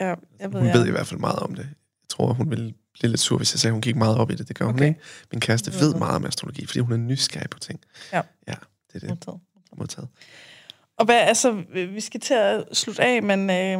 Ja, 0.00 0.14
jeg 0.40 0.52
ved, 0.52 0.60
Hun 0.60 0.66
jeg. 0.66 0.74
ved 0.74 0.86
i 0.86 0.90
hvert 0.90 1.06
fald 1.06 1.20
meget 1.20 1.38
om 1.38 1.54
det. 1.54 1.62
Jeg 2.02 2.08
tror, 2.08 2.32
hun 2.32 2.50
ville 2.50 2.74
blive 2.92 3.10
lidt 3.10 3.20
sur, 3.20 3.36
hvis 3.36 3.52
jeg 3.54 3.60
sagde, 3.60 3.70
at 3.70 3.74
hun 3.74 3.80
gik 3.82 3.96
meget 3.96 4.16
op 4.16 4.30
i 4.30 4.34
det. 4.34 4.48
Det 4.48 4.56
gør 4.58 4.64
hun 4.64 4.74
Okay. 4.74 4.88
ikke. 4.88 5.00
Min 5.32 5.40
kæreste 5.40 5.72
ved 5.80 5.94
meget 5.94 6.16
om 6.16 6.24
astrologi, 6.24 6.66
fordi 6.66 6.78
hun 6.78 6.92
er 6.92 6.96
nysgerrig 6.96 7.50
på 7.50 7.58
ting. 7.58 7.80
Ja. 8.12 8.22
Ja, 8.48 8.54
det 8.92 8.94
er 8.94 8.98
det. 8.98 9.08
Modtaget. 9.08 9.40
Modtaget. 9.76 10.08
Og 10.96 11.04
hvad, 11.04 11.16
altså, 11.20 11.64
vi 11.72 12.00
skal 12.00 12.20
til 12.20 12.34
at 12.34 12.64
slutte 12.72 13.02
af, 13.02 13.22
men 13.22 13.50
øh, 13.50 13.78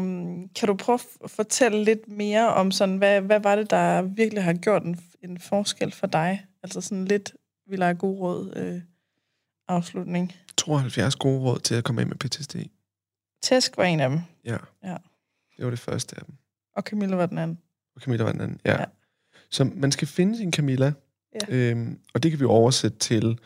kan 0.55 0.67
du 0.69 0.75
prøve 0.75 0.99
at 1.25 1.31
fortælle 1.31 1.85
lidt 1.85 2.09
mere 2.09 2.49
om 2.49 2.71
sådan, 2.71 2.97
hvad, 2.97 3.21
hvad 3.21 3.41
var 3.41 3.57
det, 3.57 3.71
der 3.71 4.03
virkelig 4.03 4.45
har 4.45 4.53
gjort 4.53 4.83
en, 4.83 5.01
en 5.23 5.39
forskel 5.39 5.93
for 5.93 6.07
dig? 6.07 6.47
Altså 6.63 6.81
sådan 6.81 7.05
lidt, 7.05 7.33
vi 7.71 7.77
lader 7.77 7.95
god 7.95 8.19
råd 8.21 8.53
øh, 8.57 8.81
afslutning. 9.69 10.33
72 10.57 11.17
gode 11.17 11.41
råd 11.41 11.59
til 11.61 11.75
at 11.75 11.85
komme 11.85 12.01
af 12.01 12.07
med 12.07 12.17
PTSD. 12.17 12.57
Tæsk 13.43 13.77
var 13.77 13.85
en 13.85 14.01
af 14.01 14.11
dem, 14.11 14.21
Ja. 14.45 14.57
Ja. 14.85 14.97
Det 15.57 15.65
var 15.65 15.71
det 15.71 15.79
første 15.79 16.17
af 16.19 16.25
dem. 16.25 16.35
og 16.77 16.83
Camilla 16.83 17.17
var 17.17 17.27
den 17.27 17.39
anden. 17.39 17.59
Og 17.97 18.03
Camilla 18.03 18.25
var 18.25 18.33
den 18.33 18.41
anden. 18.41 18.61
Ja. 18.65 18.73
Ja. 18.73 18.79
ja. 18.81 18.85
Så 19.51 19.65
man 19.65 19.93
skal 19.93 20.09
finde 20.09 20.37
sin 20.37 20.53
Camilla, 20.53 20.93
Ja. 21.49 21.55
øhm, 21.57 21.99
og 22.15 22.23
det 22.23 22.31
kan 22.31 22.41
vi 22.41 22.45
oversætte 22.45 22.99
til... 22.99 23.39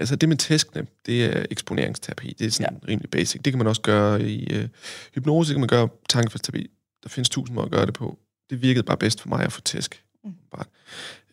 Altså 0.00 0.16
det 0.16 0.28
med 0.28 0.36
tæskene, 0.36 0.86
det 1.06 1.24
er 1.24 1.46
eksponeringsterapi. 1.50 2.34
Det 2.38 2.46
er 2.46 2.50
sådan 2.50 2.78
ja. 2.82 2.88
rimelig 2.88 3.10
basic. 3.10 3.42
Det 3.42 3.52
kan 3.52 3.58
man 3.58 3.66
også 3.66 3.82
gøre 3.82 4.22
i 4.22 4.54
øh, 4.54 4.68
hypnose, 5.14 5.48
det 5.48 5.54
kan 5.54 5.60
man 5.60 5.68
gøre 5.68 5.88
tankefaldsterapi. 6.08 6.70
Der 7.02 7.08
findes 7.08 7.28
tusind 7.28 7.54
måder 7.54 7.66
at 7.66 7.72
gøre 7.72 7.86
det 7.86 7.94
på. 7.94 8.18
Det 8.50 8.62
virkede 8.62 8.82
bare 8.82 8.96
bedst 8.96 9.20
for 9.20 9.28
mig 9.28 9.44
at 9.44 9.52
få 9.52 9.60
tæsk. 9.60 10.04
Mm. 10.24 10.34
Bare. 10.50 10.64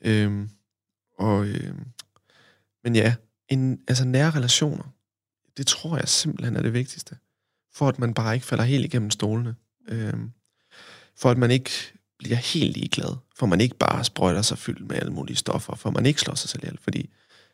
Øhm, 0.02 0.50
og, 1.18 1.48
øhm, 1.48 1.88
men 2.84 2.96
ja, 2.96 3.16
en, 3.48 3.82
altså 3.88 4.06
nære 4.06 4.32
relationer, 4.32 4.94
det 5.58 5.68
tror 5.68 5.98
jeg 5.98 6.10
simpelthen 6.10 6.56
er 6.56 6.62
det 6.62 6.74
vigtigste. 6.74 7.18
For 7.74 7.88
at 7.88 8.00
man 8.00 8.14
bare 8.14 8.34
ikke 8.34 8.46
falder 8.46 8.64
helt 8.64 8.86
igennem 8.86 9.12
stolene. 9.12 9.56
Øhm, 9.88 10.32
for 11.16 11.32
at 11.32 11.38
man 11.38 11.52
ikke 11.52 11.72
bliver 12.20 12.38
helt 12.38 12.78
ligeglad. 12.78 13.16
For 13.36 13.46
man 13.46 13.62
ikke 13.62 13.76
bare 13.76 14.04
sprøjter 14.04 14.42
sig 14.42 14.58
fyldt 14.58 14.88
med 14.88 14.96
alle 14.96 15.14
mulige 15.14 15.36
stoffer. 15.36 15.76
For 15.76 15.92
man 15.92 16.06
ikke 16.06 16.22
slår 16.22 16.36
sig 16.36 16.50
selv 16.50 16.64
ihjel. 16.64 16.80
Fordi 16.82 17.10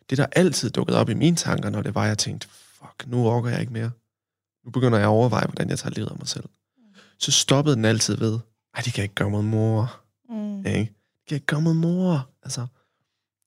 det, 0.10 0.18
der 0.18 0.26
altid 0.32 0.70
dukkede 0.70 0.98
op 0.98 1.10
i 1.10 1.14
mine 1.14 1.36
tanker, 1.36 1.70
når 1.70 1.82
det 1.82 1.96
var, 1.96 2.06
jeg 2.06 2.18
tænkte, 2.18 2.48
fuck, 2.48 3.08
nu 3.08 3.28
orker 3.28 3.50
jeg 3.50 3.62
ikke 3.62 3.74
mere. 3.74 3.92
Nu 4.66 4.72
begynder 4.72 4.98
jeg 4.98 5.08
at 5.08 5.10
overveje, 5.10 5.46
hvordan 5.46 5.70
jeg 5.70 5.80
tager 5.80 5.94
livet 5.94 6.10
af 6.10 6.18
mig 6.18 6.28
selv. 6.28 6.50
Så 7.20 7.32
stoppede 7.32 7.76
den 7.76 7.86
altid 7.86 8.18
ved, 8.18 8.40
ej, 8.76 8.82
det 8.82 8.94
kan 8.94 9.04
ikke 9.04 9.16
gøre 9.16 9.30
mod 9.30 9.44
mor. 9.44 10.02
Mm. 10.30 10.66
Ikke? 10.66 10.94
Kan 11.28 11.42
gøre 11.46 11.62
mod 11.62 11.74
mor. 11.74 12.30
Altså, 12.44 12.68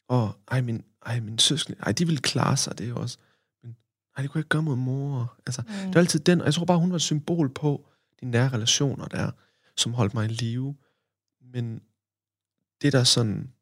og 0.08 0.36
ej, 0.48 0.60
min, 0.60 0.84
ej, 1.06 1.20
min 1.20 1.38
søskende, 1.38 1.78
ej, 1.82 1.92
de 1.92 2.04
ville 2.06 2.20
klare 2.20 2.56
sig, 2.56 2.78
det 2.78 2.88
er 2.88 2.94
også. 2.94 3.18
Men 3.62 3.76
ej, 4.16 4.22
det 4.22 4.30
kunne 4.30 4.38
jeg 4.38 4.40
ikke 4.42 4.48
gøre 4.48 4.62
mod 4.62 4.76
mor. 4.76 5.36
Altså, 5.46 5.62
Mm. 5.62 5.68
det 5.74 5.94
var 5.94 6.00
altid 6.00 6.20
den, 6.20 6.40
og 6.40 6.46
jeg 6.46 6.54
tror 6.54 6.64
bare, 6.64 6.78
hun 6.78 6.90
var 6.90 6.96
et 6.96 7.02
symbol 7.02 7.48
på 7.54 7.86
de 8.20 8.26
nære 8.26 8.48
relationer 8.48 9.04
der, 9.06 9.30
som 9.76 9.94
holdt 9.94 10.14
mig 10.14 10.24
i 10.24 10.28
live. 10.28 10.76
Men 11.52 11.80
det, 12.82 12.92
der 12.92 13.04
sådan 13.04 13.52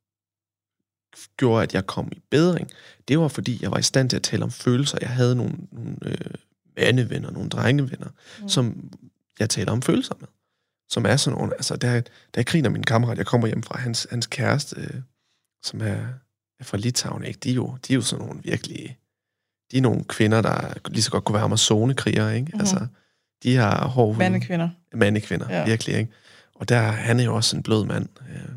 gjorde, 1.37 1.63
at 1.63 1.75
jeg 1.75 1.87
kom 1.87 2.09
i 2.13 2.21
bedring, 2.31 2.71
det 3.09 3.19
var, 3.19 3.29
fordi 3.29 3.59
jeg 3.63 3.71
var 3.71 3.79
i 3.79 3.83
stand 3.83 4.11
til 4.11 4.17
at 4.17 4.23
tale 4.23 4.45
om 4.45 4.51
følelser. 4.51 4.99
Jeg 5.01 5.11
havde 5.11 5.37
nogle, 5.37 5.57
nogle 5.73 5.97
øh, 6.03 6.31
mandevenner, 6.77 7.31
nogle 7.31 7.49
drengevenner, 7.49 8.09
Mm. 8.09 8.43
mm. 8.43 8.49
som 8.49 8.91
jeg 9.39 9.51
taler 9.51 9.73
om 9.73 9.83
følelser 9.83 10.15
med. 10.21 10.29
Som 10.89 11.07
er 11.07 11.17
sådan 11.17 11.39
nogle, 11.39 11.55
altså 11.55 11.77
der, 11.77 12.01
der 12.01 12.09
jeg 12.37 12.47
griner 12.47 12.71
min 12.71 12.83
kammerat, 12.83 13.19
jeg 13.19 13.27
kommer 13.27 13.47
hjem 13.47 13.63
fra 13.63 13.79
hans, 13.79 14.07
hans 14.11 14.27
kæreste, 14.27 14.81
øh, 14.81 15.01
som 15.63 15.81
er, 15.81 16.07
er 16.61 16.65
fra 16.65 16.77
Litauen, 16.77 17.25
ikke? 17.25 17.39
De, 17.43 17.51
er 17.51 17.55
jo, 17.55 17.77
de 17.87 17.93
er 17.93 17.95
jo 17.95 18.03
sådan 18.03 18.27
nogle 18.27 18.43
virkelig, 18.43 18.99
de 19.71 19.77
er 19.77 19.83
nogle 19.83 20.05
kvinder, 20.05 20.43
der 20.43 20.89
lige 20.89 21.03
så 21.03 21.11
godt 21.11 21.25
kunne 21.25 21.35
være 21.35 21.45
amazonekriger, 21.45 22.31
ikke? 22.31 22.45
Mhm. 22.45 22.55
Mm. 22.55 22.61
Altså, 22.61 22.87
de 23.43 23.57
har 23.57 23.89
hård 23.89 24.15
hud. 24.15 24.19
Mandekvinder. 24.19 24.69
Mandekvinder, 24.93 25.47
ja. 25.51 25.65
virkelig, 25.65 25.97
ikke? 25.97 26.13
Og 26.55 26.69
der, 26.69 26.81
han 26.81 27.21
er 27.21 27.25
jo 27.25 27.35
også 27.35 27.57
en 27.57 27.63
blød 27.63 27.85
mand, 27.85 28.09
øh, 28.31 28.49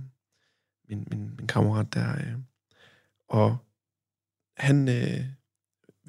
min, 0.90 1.08
min, 1.12 1.32
min 1.38 1.48
kammerat 1.48 1.94
der. 1.94 2.16
Øh. 2.16 2.34
Og 3.30 3.58
han, 4.58 4.88
øh, 4.88 5.26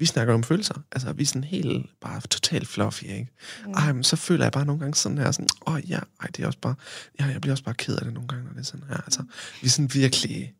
vi 0.01 0.05
snakker 0.05 0.33
om 0.33 0.43
følelser. 0.43 0.73
Altså, 0.91 1.13
vi 1.13 1.23
er 1.23 1.27
sådan 1.27 1.43
helt, 1.43 1.99
bare 1.99 2.21
totalt 2.21 2.67
fluffy, 2.67 3.03
ikke? 3.03 3.27
Mm. 3.65 3.71
Ej, 3.71 3.93
men 3.93 4.03
så 4.03 4.15
føler 4.15 4.45
jeg 4.45 4.51
bare 4.51 4.65
nogle 4.65 4.79
gange 4.79 4.95
sådan 4.95 5.17
her, 5.17 5.31
sådan, 5.31 5.47
åh 5.67 5.73
oh, 5.73 5.89
ja, 5.89 5.99
ej, 6.21 6.27
det 6.27 6.43
er 6.43 6.47
også 6.47 6.59
bare, 6.59 6.75
ja, 7.19 7.25
jeg 7.25 7.41
bliver 7.41 7.53
også 7.53 7.63
bare 7.63 7.75
ked 7.75 7.95
af 7.95 8.03
det 8.03 8.13
nogle 8.13 8.27
gange, 8.27 8.45
når 8.45 8.51
det 8.51 8.59
er 8.59 8.63
sådan 8.63 8.85
her. 8.87 8.97
Altså, 8.97 9.23
vi 9.61 9.65
er 9.65 9.69
sådan 9.69 9.93
virkelig, 9.93 10.55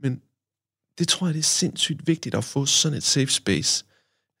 men 0.00 0.22
det 0.98 1.08
tror 1.08 1.26
jeg, 1.26 1.34
det 1.34 1.40
er 1.40 1.44
sindssygt 1.44 2.06
vigtigt 2.06 2.34
at 2.34 2.44
få 2.44 2.66
sådan 2.66 2.98
et 2.98 3.02
safe 3.02 3.26
space, 3.26 3.84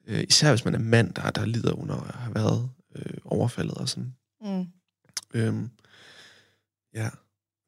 øh, 0.06 0.24
især 0.28 0.50
hvis 0.50 0.64
man 0.64 0.74
er 0.74 0.78
mand, 0.78 1.14
der, 1.14 1.30
der 1.30 1.46
lider 1.46 1.72
under 1.72 1.96
at 1.96 2.14
have 2.14 2.34
været 2.34 2.70
øh, 2.96 3.18
overfaldet 3.24 3.74
og 3.74 3.88
sådan. 3.88 4.14
Mm. 4.40 4.66
Øhm, 5.34 5.70
ja, 6.94 7.10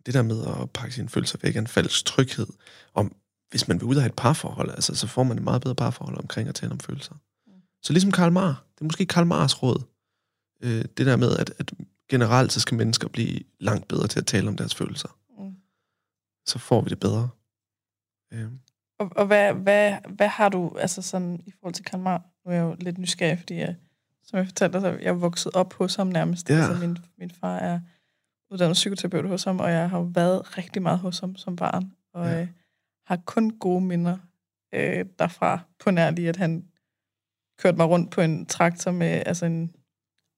det 0.06 0.14
der 0.14 0.22
med 0.22 0.44
at 0.46 0.70
pakke 0.70 0.94
sine 0.94 1.08
følelser 1.08 1.38
væk 1.42 1.56
er 1.56 1.60
en 1.60 1.66
falsk 1.66 2.04
tryghed. 2.04 2.46
Om, 2.94 3.16
hvis 3.52 3.68
man 3.68 3.80
vil 3.80 3.84
ud 3.88 3.96
af 3.96 4.06
et 4.06 4.14
parforhold, 4.14 4.70
altså, 4.70 4.94
så 4.94 5.06
får 5.06 5.22
man 5.22 5.36
et 5.36 5.42
meget 5.44 5.62
bedre 5.62 5.74
parforhold 5.74 6.18
omkring 6.18 6.48
at 6.48 6.54
tale 6.54 6.72
om 6.72 6.78
følelser. 6.80 7.14
Så 7.82 7.92
ligesom 7.92 8.12
Karl 8.12 8.32
Marr, 8.32 8.64
det 8.74 8.80
er 8.80 8.84
måske 8.84 9.06
Karl 9.06 9.26
Marrs 9.26 9.62
råd, 9.62 9.82
øh, 10.62 10.84
det 10.96 11.06
der 11.06 11.16
med, 11.16 11.36
at, 11.36 11.52
at 11.58 11.72
generelt 12.10 12.52
så 12.52 12.60
skal 12.60 12.76
mennesker 12.76 13.08
blive 13.08 13.40
langt 13.60 13.88
bedre 13.88 14.06
til 14.08 14.18
at 14.18 14.26
tale 14.26 14.48
om 14.48 14.56
deres 14.56 14.74
følelser. 14.74 15.08
Mm. 15.38 15.54
Så 16.46 16.58
får 16.58 16.80
vi 16.80 16.88
det 16.90 17.00
bedre. 17.00 17.28
Øhm, 18.32 18.58
Og, 18.98 19.10
og 19.16 19.26
hvad, 19.26 19.54
hvad, 19.54 19.96
hvad 20.08 20.28
har 20.28 20.48
du, 20.48 20.76
altså 20.78 21.02
sådan, 21.02 21.40
i 21.46 21.50
forhold 21.50 21.74
til 21.74 21.84
Karl 21.84 22.00
Marr? 22.00 22.22
Nu 22.44 22.50
er 22.50 22.54
jeg 22.54 22.62
jo 22.62 22.76
lidt 22.80 22.98
nysgerrig, 22.98 23.38
fordi 23.38 23.54
jeg, 23.54 23.76
som 24.24 24.36
jeg 24.38 24.46
fortalte 24.46 24.72
dig, 24.72 24.80
så 24.82 24.88
er 24.88 24.98
jeg 25.02 25.20
vokset 25.20 25.52
op 25.54 25.72
hos 25.74 25.94
ham 25.94 26.06
nærmest. 26.06 26.50
Ja. 26.50 26.54
Altså, 26.54 26.86
min, 26.86 26.98
min 27.18 27.30
far 27.30 27.56
er 27.56 27.80
uddannet 28.50 28.74
psykoterapeut 28.74 29.28
hos 29.28 29.44
ham, 29.44 29.60
og 29.60 29.70
jeg 29.72 29.90
har 29.90 30.00
været 30.00 30.58
rigtig 30.58 30.82
meget 30.82 30.98
hos 30.98 31.18
ham 31.18 31.36
som 31.36 31.56
barn, 31.56 31.92
og 32.14 32.26
Ja. 32.26 32.40
øh, 32.42 32.48
har 33.12 33.22
kun 33.26 33.50
gode 33.50 33.80
minder 33.80 34.16
øh, 34.74 35.04
derfra, 35.18 35.60
på 35.78 35.90
nær 35.90 36.10
lige, 36.10 36.28
at 36.28 36.36
han 36.36 36.64
kørte 37.62 37.76
mig 37.76 37.88
rundt 37.88 38.10
på 38.10 38.20
en 38.20 38.46
traktor 38.46 38.90
med 38.90 39.22
altså 39.26 39.46
en, 39.46 39.72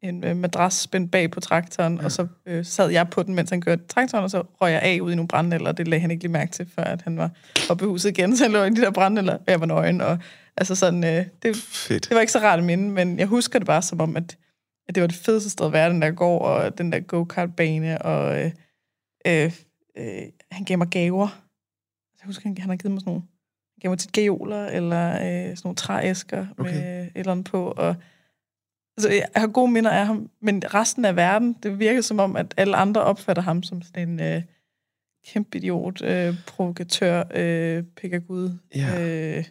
en 0.03 0.25
øh, 0.25 0.37
madras 0.37 0.75
spændt 0.75 1.13
bag 1.13 1.31
på 1.31 1.41
traktoren, 1.41 1.97
ja. 1.97 2.05
og 2.05 2.13
så 2.13 2.27
øh, 2.47 2.65
sad 2.65 2.91
jeg 2.91 3.11
på 3.11 3.23
den, 3.23 3.35
mens 3.35 3.51
han 3.51 3.61
kørte 3.61 3.87
traktoren, 3.87 4.25
og 4.25 4.31
så 4.31 4.43
røg 4.61 4.73
jeg 4.73 4.83
af 4.83 5.01
ud 5.01 5.13
i 5.13 5.15
nogle 5.15 5.29
brændenælder, 5.29 5.69
og 5.69 5.77
det 5.77 5.89
lagde 5.89 6.01
han 6.01 6.11
ikke 6.11 6.23
lige 6.23 6.33
mærke 6.33 6.53
til, 6.53 6.67
før 6.67 6.83
at 6.83 7.03
han 7.03 7.17
var 7.17 7.31
oppe 7.71 7.85
i 7.85 7.89
huset 7.89 8.11
igen, 8.11 8.37
så 8.37 8.45
han 8.45 8.53
lå 8.53 8.63
i 8.63 8.71
de 8.71 8.81
der 8.81 8.91
brændenælder, 8.91 9.39
jeg 9.47 9.61
var 9.61 9.67
nøgen, 9.67 10.01
og 10.01 10.19
Altså 10.57 10.75
sådan, 10.75 11.05
øh, 11.05 11.27
det, 11.43 11.57
Fedt. 11.57 12.09
det 12.09 12.15
var 12.15 12.21
ikke 12.21 12.33
så 12.33 12.39
rart 12.39 12.59
at 12.59 12.65
minde, 12.65 12.91
men 12.91 13.19
jeg 13.19 13.27
husker 13.27 13.59
det 13.59 13.67
bare 13.67 13.83
som 13.83 14.01
om, 14.01 14.17
at, 14.17 14.39
at 14.89 14.95
det 14.95 15.01
var 15.01 15.07
det 15.07 15.17
fedeste 15.17 15.51
sted 15.51 15.67
at 15.67 15.73
være, 15.73 15.91
den 15.91 16.03
der 16.03 16.11
går, 16.11 16.39
og 16.39 16.79
den 16.79 16.93
der 16.93 17.01
go-kart-bane, 17.01 18.03
og 18.03 18.45
øh, 18.45 18.51
øh, 19.27 19.53
øh, 19.99 20.23
han 20.51 20.65
gav 20.65 20.79
mig 20.79 20.89
gaver. 20.89 21.44
Jeg 22.25 22.29
husker, 22.29 22.49
han, 22.49 22.59
han 22.59 22.71
har 22.71 22.77
givet 22.77 22.93
mig 22.93 23.01
sådan 23.01 23.11
nogle, 23.11 23.23
han 23.75 23.81
gav 23.81 23.91
mig 23.91 23.99
tit 23.99 24.13
gajoler, 24.13 24.67
eller 24.67 25.09
øh, 25.15 25.57
sådan 25.57 25.61
nogle 25.65 25.77
trææsker. 25.77 26.47
Okay. 26.59 26.73
med 26.75 27.03
et 27.05 27.11
eller 27.15 27.33
andet 27.33 27.47
på, 27.47 27.71
og 27.71 27.97
altså, 28.97 29.11
jeg 29.11 29.29
har 29.37 29.47
gode 29.47 29.71
minder 29.73 29.91
af 29.91 30.07
ham, 30.07 30.31
men 30.41 30.63
resten 30.75 31.05
af 31.05 31.17
verden, 31.17 31.57
det 31.63 31.79
virker 31.79 32.01
som 32.01 32.19
om, 32.19 32.37
at 32.37 32.55
alle 32.57 32.77
andre 32.77 33.03
opfatter 33.03 33.43
ham 33.43 33.63
som 33.63 33.83
sådan 33.83 34.09
en 34.09 34.21
øh, 34.21 34.43
kæmpe 35.27 35.59
idiot, 35.59 36.03
øh, 36.03 36.35
provokatør, 36.47 37.23
øh, 37.35 37.83
pikkergud, 37.97 38.51
Ja. 38.75 39.37
øh, 39.39 39.45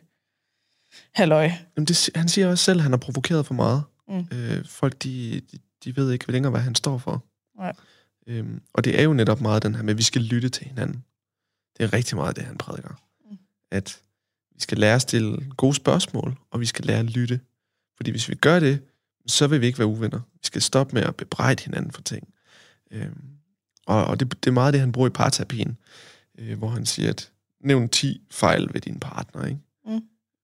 halløj. 1.14 1.50
Jamen, 1.78 1.86
det, 1.88 2.10
han 2.16 2.28
siger 2.28 2.48
også 2.48 2.64
selv, 2.64 2.80
at 2.80 2.84
han 2.84 2.92
har 2.92 2.98
provokeret 2.98 3.46
for 3.46 3.54
meget. 3.54 3.84
Mm. 4.08 4.26
Øh, 4.32 4.66
folk, 4.66 5.04
de, 5.04 5.42
de, 5.52 5.58
de 5.84 5.96
ved 5.96 6.12
ikke 6.12 6.32
længere, 6.32 6.52
hvad 6.52 6.62
han 6.62 6.76
står 6.76 6.98
for. 6.98 7.24
Nej. 7.58 7.74
Øhm, 8.28 8.62
og 8.74 8.86
det 8.86 9.00
er 9.00 9.04
jo 9.04 9.14
netop 9.14 9.42
meget 9.42 9.64
den 9.64 9.76
her 9.76 9.84
med, 9.84 9.94
at 9.94 9.98
vi 9.98 10.04
skal 10.04 10.22
lytte 10.22 10.50
til 10.50 10.68
hinanden. 10.68 11.04
Det 11.78 11.84
er 11.84 11.94
rigtig 11.94 12.18
meget 12.18 12.36
det, 12.36 12.44
han 12.44 12.58
prædiker. 12.58 13.02
Mm. 13.32 13.38
At 13.72 14.02
vi 14.56 14.60
skal 14.60 14.78
lære 14.78 14.96
at 14.96 15.02
stille 15.02 15.52
gode 15.58 15.74
spørgsmål, 15.74 16.38
og 16.52 16.60
vi 16.60 16.66
skal 16.66 16.86
lære 16.86 17.00
at 17.00 17.06
lytte. 17.06 17.40
Fordi 17.96 18.12
hvis 18.12 18.30
vi 18.30 18.36
gør 18.36 18.60
det, 18.60 18.84
så 19.28 19.48
vil 19.48 19.62
vi 19.62 19.66
ikke 19.66 19.80
være 19.80 19.88
uvenner. 19.88 20.20
Vi 20.34 20.44
skal 20.44 20.62
stoppe 20.62 20.94
med 20.94 21.02
at 21.02 21.16
bebrejde 21.16 21.64
hinanden 21.64 21.92
for 21.92 22.02
ting. 22.02 22.34
Øhm, 22.92 23.30
og 23.86 24.06
og 24.06 24.20
det, 24.20 24.44
det 24.44 24.48
er 24.50 24.54
meget 24.54 24.74
det, 24.74 24.82
han 24.82 24.92
bruger 24.92 25.08
i 25.08 25.12
parterapien, 25.12 25.78
øh, 26.38 26.58
hvor 26.58 26.70
han 26.70 26.86
siger, 26.86 27.10
at 27.10 27.32
nævn 27.60 27.90
10 27.90 28.28
fejl 28.32 28.74
ved 28.74 28.82
din 28.82 29.00
partner, 29.00 29.46
ikke? 29.46 29.60
Mm. 29.86 30.02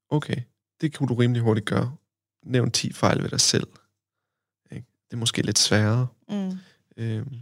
Okay, 0.10 0.42
det 0.82 0.94
kunne 0.94 1.08
du 1.08 1.14
rimelig 1.14 1.42
hurtigt 1.42 1.66
gøre. 1.66 1.96
Nævn 2.44 2.72
10 2.72 2.94
fejl 2.94 3.24
ved 3.24 3.30
dig 3.30 3.42
selv. 3.42 3.68
Ikke? 4.72 4.88
Det 5.08 5.14
er 5.14 5.20
måske 5.20 5.42
lidt 5.42 5.60
sværere. 5.60 6.08
Mm. 6.30 6.58
Øhm, 6.98 7.36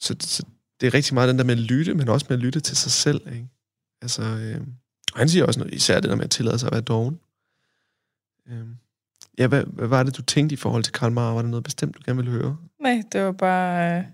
så, 0.00 0.16
så 0.20 0.42
det 0.82 0.86
er 0.88 0.94
rigtig 0.94 1.14
meget 1.14 1.28
den 1.28 1.38
der 1.38 1.44
med 1.44 1.54
at 1.54 1.60
lytte, 1.60 1.94
men 1.94 2.08
også 2.08 2.26
med 2.28 2.36
at 2.36 2.42
lytte 2.42 2.60
til 2.60 2.76
sig 2.76 2.90
selv. 2.92 3.32
Ikke? 3.32 3.48
Altså, 4.02 4.22
øhm, 4.22 4.74
og 5.12 5.18
han 5.18 5.28
siger 5.28 5.46
også 5.46 5.60
noget, 5.60 5.74
især 5.74 6.00
det 6.00 6.10
der 6.10 6.16
med 6.16 6.24
at 6.24 6.30
tillade 6.30 6.58
sig 6.58 6.66
at 6.66 6.72
være 6.72 6.80
doven. 6.82 7.20
Øhm, 8.48 8.76
ja, 9.38 9.46
hvad, 9.46 9.64
hvad 9.64 9.88
var 9.88 10.02
det, 10.02 10.16
du 10.16 10.22
tænkte 10.22 10.52
i 10.52 10.56
forhold 10.56 10.82
til 10.82 10.92
Karl 10.92 11.12
Marr? 11.12 11.34
Var 11.34 11.42
der 11.42 11.48
noget 11.48 11.64
bestemt, 11.64 11.96
du 11.96 12.00
gerne 12.06 12.16
ville 12.16 12.30
høre? 12.32 12.56
Nej, 12.80 13.02
det 13.12 13.20
var 13.22 13.32
bare... 13.32 13.98
Øh... 13.98 14.04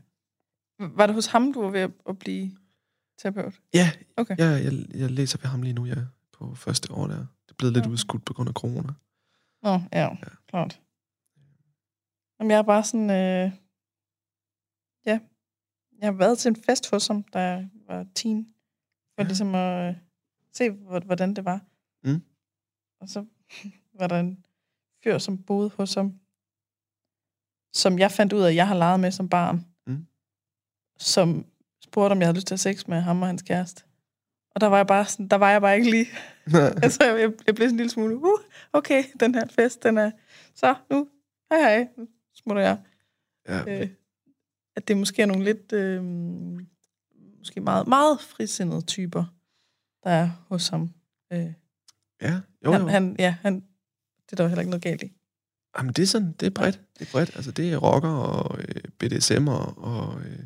Var 0.99 1.07
det 1.07 1.15
hos 1.15 1.27
ham, 1.27 1.53
du 1.53 1.63
var 1.63 1.71
ved 1.71 1.81
at- 1.81 1.91
at 2.09 2.19
blive 2.19 2.51
terapeut? 3.23 3.61
Ja, 3.75 3.91
Okay. 4.17 4.37
ja 4.39 4.47
jeg, 4.47 4.73
jeg 4.95 5.11
læser 5.11 5.39
ved 5.43 5.49
ham 5.51 5.63
lige 5.63 5.73
nu, 5.73 5.85
ja, 5.87 5.95
på 6.33 6.55
første 6.55 6.93
år 6.93 7.07
der. 7.07 7.17
Det 7.17 7.51
er 7.51 7.55
blevet 7.59 7.75
lidt 7.75 7.85
Okay. 7.85 7.93
udskudt 7.93 8.25
på 8.25 8.33
grund 8.35 8.49
af 8.49 8.53
corona. 8.55 8.93
Nå, 9.63 9.71
ja, 9.93 10.01
ja. 10.03 10.09
klart. 10.49 10.81
Jamen, 12.41 12.51
jeg 12.51 12.59
er 12.59 12.63
bare 12.63 12.85
sådan... 12.85 13.11
Øh... 13.11 13.53
Jeg 15.99 16.07
har 16.07 16.13
været 16.13 16.39
til 16.39 16.49
en 16.49 16.57
fest 16.57 16.91
hos 16.91 17.07
ham, 17.07 17.23
da 17.23 17.39
jeg 17.39 17.69
var 17.87 18.07
teen. 18.15 18.55
For 19.15 19.23
Ja. 19.23 19.27
ligesom 19.27 19.55
at 19.55 19.89
øh, 19.89 19.95
se, 20.53 20.71
hvor- 20.71 21.01
hvordan 21.01 21.35
det 21.35 21.45
var. 21.45 21.61
Mm. 22.05 22.23
Og 23.01 23.09
så 23.09 23.25
var 23.95 24.07
der 24.07 24.21
en 24.21 24.45
fyr, 25.05 25.19
som 25.19 25.43
boede 25.43 25.71
hos 25.77 25.95
ham, 25.95 26.15
som 27.73 27.99
jeg 27.99 28.11
fandt 28.13 28.33
ud 28.33 28.41
af, 28.43 28.49
at 28.49 28.55
jeg 28.55 28.69
har 28.69 28.75
leget 28.75 29.01
med 29.01 29.11
som 29.11 29.29
barn. 29.29 29.67
Mm. 29.87 30.07
Som 30.99 31.47
spurgte, 31.85 32.13
om 32.13 32.19
jeg 32.19 32.27
havde 32.27 32.37
lyst 32.37 32.47
til 32.47 32.55
at 32.55 32.65
have 32.65 32.75
sex 32.75 32.87
med 32.89 33.01
ham 33.01 33.23
og 33.23 33.29
hans 33.29 33.43
kæreste. 33.43 33.83
Og 34.55 34.61
der 34.61 34.67
var 34.67 34.77
jeg 34.77 34.87
bare, 34.87 35.07
sådan, 35.07 35.29
der 35.29 35.37
var 35.37 35.51
jeg 35.51 35.61
bare 35.61 35.77
ikke 35.77 35.91
lige. 35.91 36.07
altså, 36.85 37.05
jeg, 37.05 37.21
jeg, 37.21 37.33
jeg 37.47 37.55
blev 37.55 37.67
sådan 37.67 37.71
en 37.71 37.77
lille 37.77 37.91
smule, 37.91 38.17
uh, 38.17 38.41
okay, 38.73 39.05
den 39.21 39.35
her 39.35 39.47
fest, 39.47 39.83
den 39.83 39.99
er, 39.99 40.11
så 40.55 40.75
nu, 40.91 41.09
hej 41.53 41.61
hej, 41.61 41.89
nu 41.97 42.09
smutter 42.35 42.63
jeg. 42.63 42.79
ja, 43.49 43.81
Øh, 43.83 43.91
at 44.79 44.89
det 44.89 44.97
måske 44.97 45.23
er 45.23 45.27
nogle 45.27 45.45
lidt, 45.45 45.73
øh, 45.73 46.05
måske 47.39 47.61
meget, 47.61 47.87
meget 47.89 48.21
frisindede 48.21 48.83
typer, 48.83 49.25
der 50.05 50.11
er 50.11 50.31
hos 50.49 50.69
ham. 50.69 50.91
Øh, 51.33 51.53
ja, 52.23 52.33
jo, 52.33 52.41
jo. 52.65 52.73
han, 52.73 52.89
han, 52.89 53.17
ja, 53.19 53.37
han, 53.43 53.55
det 54.25 54.33
er 54.33 54.37
der 54.37 54.45
jo 54.45 54.49
heller 54.49 54.61
ikke 54.61 54.71
noget 54.71 54.83
galt 54.83 55.03
i. 55.03 55.13
Jamen, 55.79 55.93
det 55.93 56.03
er 56.03 56.07
sådan, 56.07 56.33
det 56.41 56.47
er 56.47 56.51
bredt. 56.51 56.81
Det 56.99 57.07
er 57.07 57.11
bredt. 57.13 57.31
Altså, 57.37 57.51
det 57.51 57.73
er 57.73 57.77
rocker 57.77 58.09
og 58.09 58.59
øh, 58.59 58.83
BDSM'er 59.05 59.79
og 59.79 60.21
øh, 60.21 60.39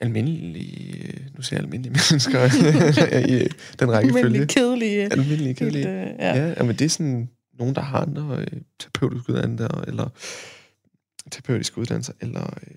almindelige, 0.00 1.08
øh, 1.08 1.26
nu 1.36 1.42
siger 1.42 1.58
jeg 1.58 1.64
almindelige 1.64 1.92
mennesker, 2.10 2.40
i 3.28 3.42
øh, 3.42 3.50
den 3.78 3.92
rækkefølge. 3.92 4.24
Almindelige, 4.24 4.46
kedelige, 4.46 5.12
Almindelige, 5.12 5.46
helt, 5.46 5.58
kedelige. 5.58 5.88
øh, 5.88 6.06
ja. 6.18 6.36
Ja, 6.36 6.54
ja 6.56 6.62
men 6.62 6.76
det 6.76 6.84
er 6.84 6.88
sådan 6.88 7.30
nogen, 7.58 7.74
der 7.74 7.80
har 7.80 8.00
andre 8.00 8.40
øh, 8.40 8.60
terapeutiske 8.78 9.32
uddannelser, 9.32 9.84
eller 9.86 10.08
terapeutiske 11.30 11.78
uddannelser, 11.78 12.12
eller 12.20 12.58
øh, 12.62 12.74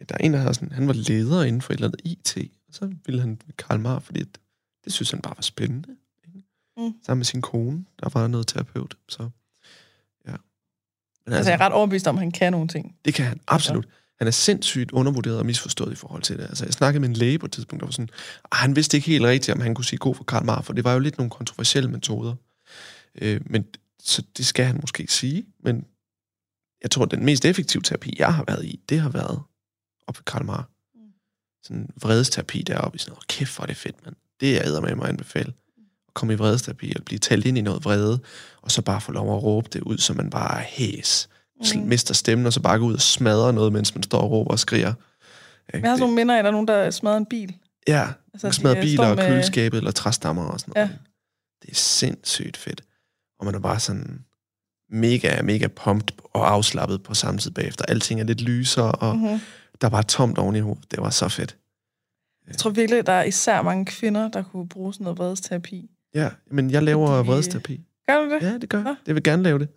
ja, 0.00 0.04
der 0.08 0.14
er 0.14 0.18
en, 0.24 0.32
der 0.32 0.38
har 0.38 0.52
sådan, 0.52 0.72
han 0.72 0.86
var 0.86 0.92
leder 0.94 1.42
inden 1.42 1.62
for 1.62 1.72
et 1.72 1.76
eller 1.76 1.88
andet 1.88 2.00
IT, 2.04 2.36
og 2.68 2.74
så 2.74 2.92
ville 3.06 3.20
han 3.20 3.40
Karl 3.58 3.80
Marr, 3.80 3.98
fordi 3.98 4.20
det, 4.20 4.38
det 4.84 4.92
synes 4.92 5.10
han 5.10 5.20
bare 5.20 5.34
var 5.36 5.42
spændende. 5.42 5.88
Ikke? 6.26 6.38
Mm. 6.76 6.92
Sammen 7.06 7.18
med 7.18 7.24
sin 7.24 7.42
kone, 7.42 7.84
der 8.02 8.08
var 8.14 8.26
noget 8.26 8.46
terapeut, 8.46 8.96
så 9.08 9.22
ja. 10.26 10.34
Men 11.26 11.34
Altså, 11.34 11.50
jeg 11.50 11.60
er 11.60 11.64
ret 11.64 11.72
overbevist 11.72 12.06
om, 12.06 12.16
at 12.16 12.20
han 12.20 12.30
kan 12.30 12.52
nogle 12.52 12.68
ting. 12.68 12.96
det 13.04 13.14
kan 13.14 13.24
han, 13.26 13.40
absolut. 13.48 13.88
Han 14.18 14.26
er 14.26 14.30
sindssygt 14.30 14.90
undervurderet 14.92 15.38
og 15.38 15.46
misforstået 15.46 15.92
i 15.92 15.94
forhold 15.94 16.22
til 16.22 16.36
det. 16.38 16.42
Altså, 16.42 16.64
jeg 16.64 16.72
snakkede 16.72 17.00
med 17.00 17.08
en 17.08 17.14
læge 17.16 17.38
på 17.38 17.46
et 17.46 17.52
tidspunkt, 17.52 17.80
der 17.80 17.86
var 17.86 17.92
sådan, 17.92 18.08
"Ah, 18.52 18.58
han 18.58 18.76
vidste 18.76 18.96
ikke 18.96 19.06
helt 19.10 19.24
rigtigt, 19.24 19.54
om 19.54 19.60
han 19.60 19.74
kunne 19.74 19.84
sige 19.84 19.98
god 19.98 20.14
for 20.14 20.24
Karl 20.24 20.44
Marr, 20.44 20.62
for 20.62 20.72
det 20.72 20.84
var 20.84 20.92
jo 20.92 20.98
lidt 20.98 21.18
nogle 21.18 21.30
kontroversielle 21.30 21.90
metoder. 21.90 22.34
Øh, 23.14 23.40
men 23.46 23.64
så 24.02 24.22
det 24.36 24.46
skal 24.46 24.64
han 24.64 24.78
måske 24.80 25.06
sige, 25.08 25.44
men 25.64 25.84
jeg 26.82 26.90
tror, 26.90 27.04
at 27.04 27.10
den 27.10 27.24
mest 27.24 27.44
effektive 27.44 27.82
terapi, 27.82 28.16
jeg 28.18 28.34
har 28.34 28.44
været 28.46 28.64
i, 28.64 28.80
det 28.88 29.00
har 29.00 29.08
været 29.08 29.42
op 30.10 30.18
ved 30.18 30.24
Karl 30.24 30.44
Marr. 30.44 30.68
Mm. 30.94 31.00
Sådan 31.64 31.88
vredesterapi 32.02 32.62
deroppe 32.62 32.98
sådan 32.98 33.12
noget. 33.12 33.26
Kæft, 33.26 33.56
hvor 33.56 33.62
er 33.62 33.66
det 33.66 33.76
fedt, 33.76 34.04
mand. 34.04 34.16
Det 34.40 34.56
er 34.66 34.72
jeg 34.72 34.82
med 34.82 34.94
mig 34.94 35.08
anbefale. 35.08 35.52
At 36.08 36.14
komme 36.14 36.32
i 36.32 36.36
vredesterapi 36.36 36.92
og 36.96 37.04
blive 37.04 37.18
talt 37.18 37.46
ind 37.46 37.58
i 37.58 37.60
noget 37.60 37.84
vrede, 37.84 38.18
og 38.62 38.70
så 38.70 38.82
bare 38.82 39.00
få 39.00 39.12
lov 39.12 39.36
at 39.36 39.42
råbe 39.42 39.68
det 39.72 39.80
ud, 39.82 39.98
så 39.98 40.12
man 40.14 40.30
bare 40.30 40.60
hæs. 40.60 41.28
Mm. 41.74 41.80
Mister 41.82 42.14
stemmen, 42.14 42.46
og 42.46 42.52
så 42.52 42.60
bare 42.60 42.78
gå 42.78 42.84
ud 42.84 42.94
og 42.94 43.00
smadre 43.00 43.52
noget, 43.52 43.72
mens 43.72 43.94
man 43.94 44.02
står 44.02 44.18
og 44.20 44.30
råber 44.30 44.50
og 44.50 44.58
skriger. 44.58 44.94
Jeg 45.72 45.80
har 45.80 45.86
sådan 45.88 45.98
nogle 46.00 46.14
minder 46.14 46.34
af, 46.34 46.38
at 46.38 46.44
der 46.44 46.48
er 46.50 46.52
nogen, 46.52 46.68
der 46.68 46.90
smadrer 46.90 47.16
en 47.16 47.26
bil. 47.26 47.56
Ja, 47.88 48.08
Altså, 48.34 48.46
altså, 48.46 48.48
de, 48.48 48.52
smadre 48.62 48.76
øh, 48.76 48.82
biler 48.82 49.06
og 49.06 49.16
med- 49.16 49.26
køleskabet 49.26 49.78
eller 49.78 49.90
træstammer 49.90 50.44
og 50.44 50.60
sådan 50.60 50.72
noget. 50.76 50.88
Ja. 50.88 50.94
Det 51.62 51.70
er 51.70 51.74
sindssygt 51.74 52.56
fedt. 52.56 52.82
Og 53.38 53.46
man 53.46 53.54
er 53.54 53.58
bare 53.58 53.80
sådan 53.80 54.24
mega, 54.90 55.42
mega 55.42 55.66
pumped 55.66 56.16
og 56.24 56.50
afslappet 56.50 57.02
på 57.02 57.14
samme 57.14 57.40
tid 57.40 57.50
bagefter. 57.50 57.84
Alting 57.84 58.20
er 58.20 58.24
lidt 58.24 58.40
lysere, 58.40 58.92
og 58.92 59.16
mm. 59.16 59.22
Mm-hmm. 59.22 59.40
Der 59.80 59.86
er 59.86 59.90
bare 59.90 60.02
tomt 60.02 60.38
oven 60.38 60.56
i 60.56 60.60
hovedet. 60.60 60.90
Det 60.90 60.98
var 61.00 61.10
så 61.10 61.28
fedt. 61.28 61.56
Jeg 62.48 62.56
tror 62.58 62.70
virkelig, 62.70 63.06
der 63.06 63.12
er 63.12 63.24
især 63.24 63.62
mange 63.62 63.84
kvinder, 63.86 64.28
der 64.28 64.42
kunne 64.42 64.68
bruge 64.68 64.94
sådan 64.94 65.04
noget 65.04 65.18
vredesterapi. 65.18 65.90
Ja, 66.14 66.30
men 66.50 66.70
jeg 66.70 66.82
laver 66.82 67.06
Fordi- 67.06 67.28
vredesterapi. 67.28 67.80
Gør 68.08 68.24
du 68.24 68.30
det? 68.30 68.42
Ja, 68.42 68.58
det 68.58 68.68
gør 68.68 68.82
jeg. 68.84 68.96
Jeg 69.06 69.14
vil 69.14 69.22
gerne 69.22 69.42
lave 69.42 69.58
det. 69.58 69.68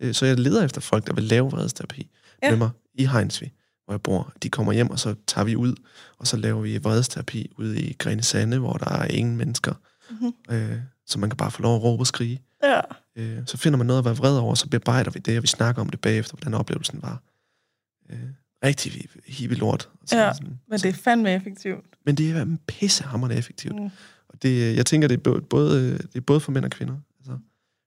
Øh, 0.00 0.14
Så 0.14 0.26
jeg 0.26 0.38
leder 0.38 0.64
efter 0.64 0.80
folk, 0.80 1.06
der 1.06 1.12
vil 1.14 1.24
lave 1.24 1.50
vredesterapi 1.50 2.10
Ja. 2.42 2.50
med 2.50 2.58
mig 2.58 2.70
i 2.94 3.06
Heinsvi, 3.06 3.52
hvor 3.84 3.94
jeg 3.94 4.02
bor. 4.02 4.32
De 4.42 4.48
kommer 4.50 4.72
hjem, 4.72 4.90
og 4.90 4.98
så 4.98 5.14
tager 5.26 5.44
vi 5.44 5.56
ud, 5.56 5.74
og 6.18 6.26
så 6.26 6.36
laver 6.36 6.60
vi 6.60 6.78
vredesterapi 6.78 7.50
ude 7.58 7.80
i 7.80 7.92
Grene 7.98 8.22
Sande, 8.22 8.58
hvor 8.58 8.72
der 8.72 8.90
er 8.90 9.04
ingen 9.06 9.36
mennesker. 9.36 9.74
Mhm. 10.10 10.32
Øh, 10.50 10.76
så 11.06 11.18
man 11.18 11.30
kan 11.30 11.36
bare 11.36 11.50
få 11.50 11.62
lov 11.62 11.76
at 11.76 11.82
råbe 11.82 12.02
og 12.02 12.06
skrige. 12.06 12.42
Ja. 12.62 12.80
Øh, 13.16 13.38
så 13.46 13.56
finder 13.56 13.76
man 13.76 13.86
noget 13.86 13.98
at 13.98 14.04
være 14.04 14.16
vred 14.16 14.38
over, 14.38 14.54
så 14.54 14.68
bearbejder 14.68 15.10
vi 15.10 15.18
det, 15.18 15.36
og 15.36 15.42
vi 15.42 15.46
snakker 15.48 15.82
om 15.82 15.88
det 15.88 16.00
bagefter, 16.00 16.36
hvordan 16.36 16.54
oplevelsen 16.54 17.02
var. 17.02 17.22
Øh, 18.10 18.18
rigtig 18.64 19.08
hippie 19.26 19.58
lort. 19.58 19.88
Altså, 20.00 20.16
Ja, 20.18 20.32
sådan, 20.34 20.58
Men 20.68 20.78
så, 20.78 20.86
det 20.86 20.94
er 20.94 20.98
fandme 20.98 21.34
effektivt. 21.34 21.84
men 22.06 22.14
det 22.14 22.30
er 22.30 22.56
pissehammerende 22.66 23.36
effektivt. 23.36 23.76
Mm. 23.76 23.90
Og 24.28 24.42
det, 24.42 24.76
jeg 24.76 24.86
tænker, 24.86 25.08
det 25.08 25.14
er 25.16 25.22
både, 25.22 25.42
både, 25.42 25.98
det 25.98 26.16
er 26.16 26.20
både 26.20 26.40
for 26.40 26.52
mænd 26.52 26.64
og 26.64 26.70
kvinder. 26.70 26.96
Altså, 27.18 27.32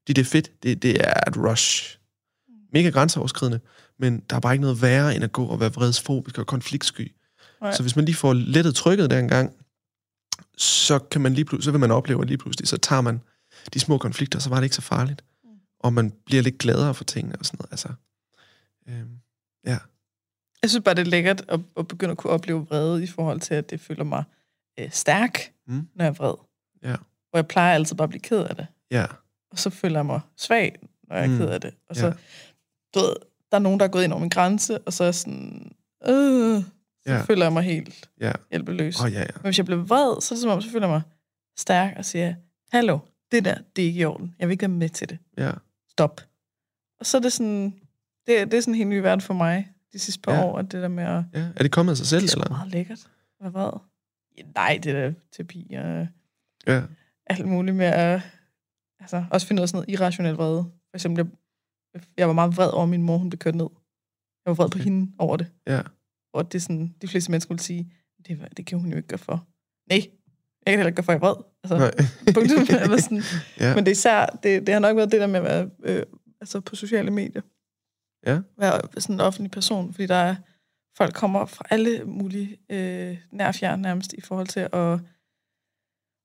fordi 0.02 0.14
det 0.14 0.22
er 0.22 0.26
fedt. 0.26 0.64
Det, 0.64 0.82
det 0.84 1.08
er 1.08 1.14
et 1.28 1.38
rush. 1.38 1.98
Mega 2.74 2.90
grænseoverskridende, 2.90 3.60
men 4.00 4.20
der 4.30 4.36
er 4.36 4.40
bare 4.40 4.54
ikke 4.54 4.62
noget 4.62 4.82
værre, 4.82 5.16
end 5.16 5.24
at 5.24 5.32
gå 5.32 5.46
og 5.46 5.60
være 5.60 5.74
vredsfobisk 5.74 6.38
og 6.38 6.48
konfliktsky. 6.48 7.12
Nej. 7.62 7.74
Så 7.74 7.84
hvis 7.84 7.96
man 7.96 8.06
lige 8.06 8.16
får 8.16 8.34
lettet 8.34 8.76
trykket 8.76 9.10
der 9.10 9.20
engang, 9.20 9.54
så 10.58 11.00
kan 11.00 11.22
man 11.22 11.34
lige 11.34 11.62
så 11.62 11.72
vil 11.72 11.80
man 11.80 11.92
opleve, 11.92 12.22
at 12.22 12.28
lige 12.28 12.38
pludselig, 12.38 12.68
så 12.68 12.78
tager 12.78 13.02
man 13.02 13.22
de 13.74 13.80
små 13.80 13.98
konflikter, 13.98 14.40
så 14.40 14.50
var 14.50 14.56
det 14.56 14.64
ikke 14.64 14.76
så 14.76 14.82
farligt. 14.82 15.24
Mm. 15.44 15.50
Og 15.80 15.94
man 15.94 16.14
bliver 16.26 16.44
lidt 16.44 16.58
gladere 16.58 16.94
for 16.94 17.04
tingene 17.04 17.36
og 17.40 17.46
sådan 17.46 17.58
noget. 17.58 17.72
Altså, 17.72 17.90
øhm, 18.90 19.18
ja. 19.66 19.78
Jeg 20.66 20.70
synes 20.70 20.84
bare, 20.84 20.96
det 20.96 21.02
er 21.02 21.06
lækkert 21.12 21.46
at, 21.48 21.60
at 21.78 21.88
begynde 21.88 22.12
at 22.12 22.18
kunne 22.18 22.34
opleve 22.34 22.66
vrede 22.68 23.04
i 23.04 23.08
forhold 23.08 23.40
til, 23.40 23.54
at 23.54 23.70
det 23.70 23.80
føler 23.80 24.04
mig 24.04 24.24
øh, 24.80 24.92
stærk, 24.92 25.52
Mm. 25.68 25.88
når 25.96 26.06
jeg 26.06 26.10
er 26.10 26.14
vred. 26.14 26.34
Ja. 26.84 26.96
Hvor 27.30 27.38
jeg 27.38 27.48
plejer 27.48 27.74
altid 27.74 27.96
bare 27.96 28.04
at 28.04 28.10
blive 28.10 28.22
ked 28.22 28.44
af 28.44 28.56
det. 28.56 28.68
Ja, 28.92 29.06
Og 29.52 29.60
så 29.60 29.70
føler 29.70 30.00
jeg 30.00 30.06
mig 30.06 30.20
svag, 30.38 30.76
når 31.08 31.16
jeg 31.16 31.26
er 31.26 31.30
Mm. 31.30 31.38
ked 31.38 31.48
af 31.50 31.62
det. 31.62 31.74
Og 31.90 31.96
så, 31.96 32.06
Ja. 32.08 32.14
du 32.96 33.00
ved, 33.00 33.16
der 33.52 33.58
er 33.58 33.60
nogen, 33.62 33.80
der 33.80 33.86
er 33.86 33.90
gået 33.90 34.04
ind 34.04 34.14
over 34.14 34.20
min 34.20 34.30
grænse, 34.30 34.80
og 34.80 34.94
så 34.94 35.04
er 35.04 35.12
sådan, 35.12 35.72
øh, 36.08 36.64
så 37.04 37.12
Ja. 37.12 37.22
føler 37.22 37.46
jeg 37.46 37.54
mig 37.54 37.64
helt 37.64 38.10
ja. 38.22 38.32
hjælpeløs. 38.52 39.02
Åh, 39.02 39.14
ja, 39.14 39.20
ja. 39.20 39.26
Men 39.36 39.42
hvis 39.44 39.58
jeg 39.58 39.66
bliver 39.66 39.82
vred, 39.84 40.22
så 40.22 40.34
er 40.34 40.36
det 40.36 40.42
som 40.42 40.52
om, 40.52 40.62
så 40.62 40.72
føler 40.72 40.88
jeg 40.88 40.94
mig 40.94 41.02
stærk 41.58 41.94
og 41.98 42.06
siger, 42.06 42.36
hallo, 42.72 43.00
det 43.32 43.46
der, 43.46 43.56
det 43.76 43.82
er 43.82 43.86
ikke 43.88 44.00
i 44.00 44.06
orden. 44.06 44.36
Jeg 44.40 44.48
vil 44.48 44.52
ikke 44.54 44.62
være 44.62 44.70
med 44.70 44.90
til 44.90 45.10
det. 45.10 45.18
Ja. 45.38 45.52
Stop. 45.92 46.22
Og 47.00 47.06
så 47.06 47.18
er 47.18 47.22
det 47.22 47.34
sådan, 47.34 47.74
det, 48.28 48.42
er- 48.42 48.46
det 48.46 48.54
er 48.58 48.62
sådan 48.62 48.74
en 48.74 48.78
helt 48.78 48.90
ny 48.90 48.98
verden 48.98 49.22
for 49.22 49.34
mig 49.34 49.72
de 49.96 50.00
sidste 50.00 50.22
par 50.22 50.34
Ja. 50.34 50.44
år, 50.46 50.58
at 50.60 50.72
det 50.72 50.82
der 50.82 50.88
med 50.88 51.04
at, 51.04 51.24
ja. 51.34 51.48
Er 51.56 51.64
det 51.64 51.72
kommet 51.72 51.92
af 51.92 51.98
sig 51.98 52.08
selv, 52.08 52.22
det 52.22 52.34
er 52.34 52.38
eller? 52.42 52.50
meget 52.50 52.72
lækkert. 52.72 53.08
Hvad 53.40 53.52
vred? 53.52 53.72
Ja, 54.38 54.44
nej, 54.56 54.80
det 54.84 54.92
er 54.96 55.08
da 55.10 55.14
terapi 55.32 55.74
og 55.78 56.08
Ja. 56.68 56.82
alt 57.28 57.48
muligt 57.48 57.76
med 57.76 57.86
at 57.86 58.22
altså, 59.00 59.26
også 59.32 59.48
finde 59.48 59.60
ud 59.60 59.64
af 59.64 59.70
sådan 59.70 59.78
noget 59.78 59.90
irrationel 60.00 60.34
vrede. 60.34 60.64
For 60.64 60.96
eksempel, 60.98 61.26
jeg, 61.94 62.02
jeg 62.18 62.28
var 62.28 62.34
meget 62.34 62.58
vred 62.58 62.70
over, 62.74 62.86
min 62.86 63.04
mor 63.04 63.18
hun 63.18 63.30
blev 63.30 63.38
kørt 63.40 63.56
ned. 63.56 63.70
Jeg 64.46 64.50
var 64.50 64.54
vred 64.54 64.70
på 64.70 64.78
Okay. 64.78 64.84
hende 64.84 65.12
over 65.20 65.38
det. 65.38 65.48
Ja. 65.68 65.82
Hvor 66.32 66.42
det 66.42 66.56
er 66.56 66.60
sådan, 66.62 66.96
de 67.02 67.08
fleste 67.08 67.32
mennesker 67.32 67.54
vil 67.54 67.60
sige, 67.60 67.94
det, 68.28 68.40
var- 68.42 68.48
det 68.58 68.66
kan 68.66 68.80
hun 68.80 68.90
jo 68.92 68.96
ikke 68.98 69.08
gøre 69.08 69.18
for. 69.18 69.48
Nej, 69.90 70.02
jeg 70.66 70.72
kan 70.72 70.78
heller 70.80 70.88
ikke 70.88 70.96
gøre 70.96 71.04
for, 71.04 71.12
at 71.14 71.22
jeg 71.22 71.28
er 71.28 71.34
vred. 71.34 71.44
Altså, 71.64 71.78
Nej. 71.78 72.34
punktum. 72.34 72.82
Eller 72.84 72.98
sådan. 73.02 73.22
Ja. 73.60 73.76
Men 73.76 73.84
det 73.86 73.92
er 73.92 73.96
især, 73.96 74.26
det, 74.26 74.68
det 74.68 74.74
har 74.74 74.80
nok 74.80 74.96
været 74.98 75.12
det 75.12 75.22
der 75.22 75.28
med 75.28 75.40
at 75.40 75.44
være 75.44 75.70
øh, 75.84 76.04
altså 76.42 76.60
på 76.60 76.76
sociale 76.76 77.12
medier. 77.12 77.42
Ja. 78.26 78.40
Være 78.58 78.82
sådan 78.98 79.16
en 79.16 79.20
offentlig 79.20 79.52
person, 79.52 79.94
fordi 79.94 80.08
der 80.08 80.16
er, 80.16 80.36
folk 80.98 81.14
kommer 81.14 81.46
fra 81.46 81.66
alle 81.70 82.04
mulige 82.06 82.58
øh, 82.70 83.18
nær 83.32 83.48
og 83.48 83.56
fjern 83.56 83.80
nærmest 83.80 84.14
i 84.14 84.22
forhold 84.22 84.48
til 84.48 84.60
at, 84.60 85.00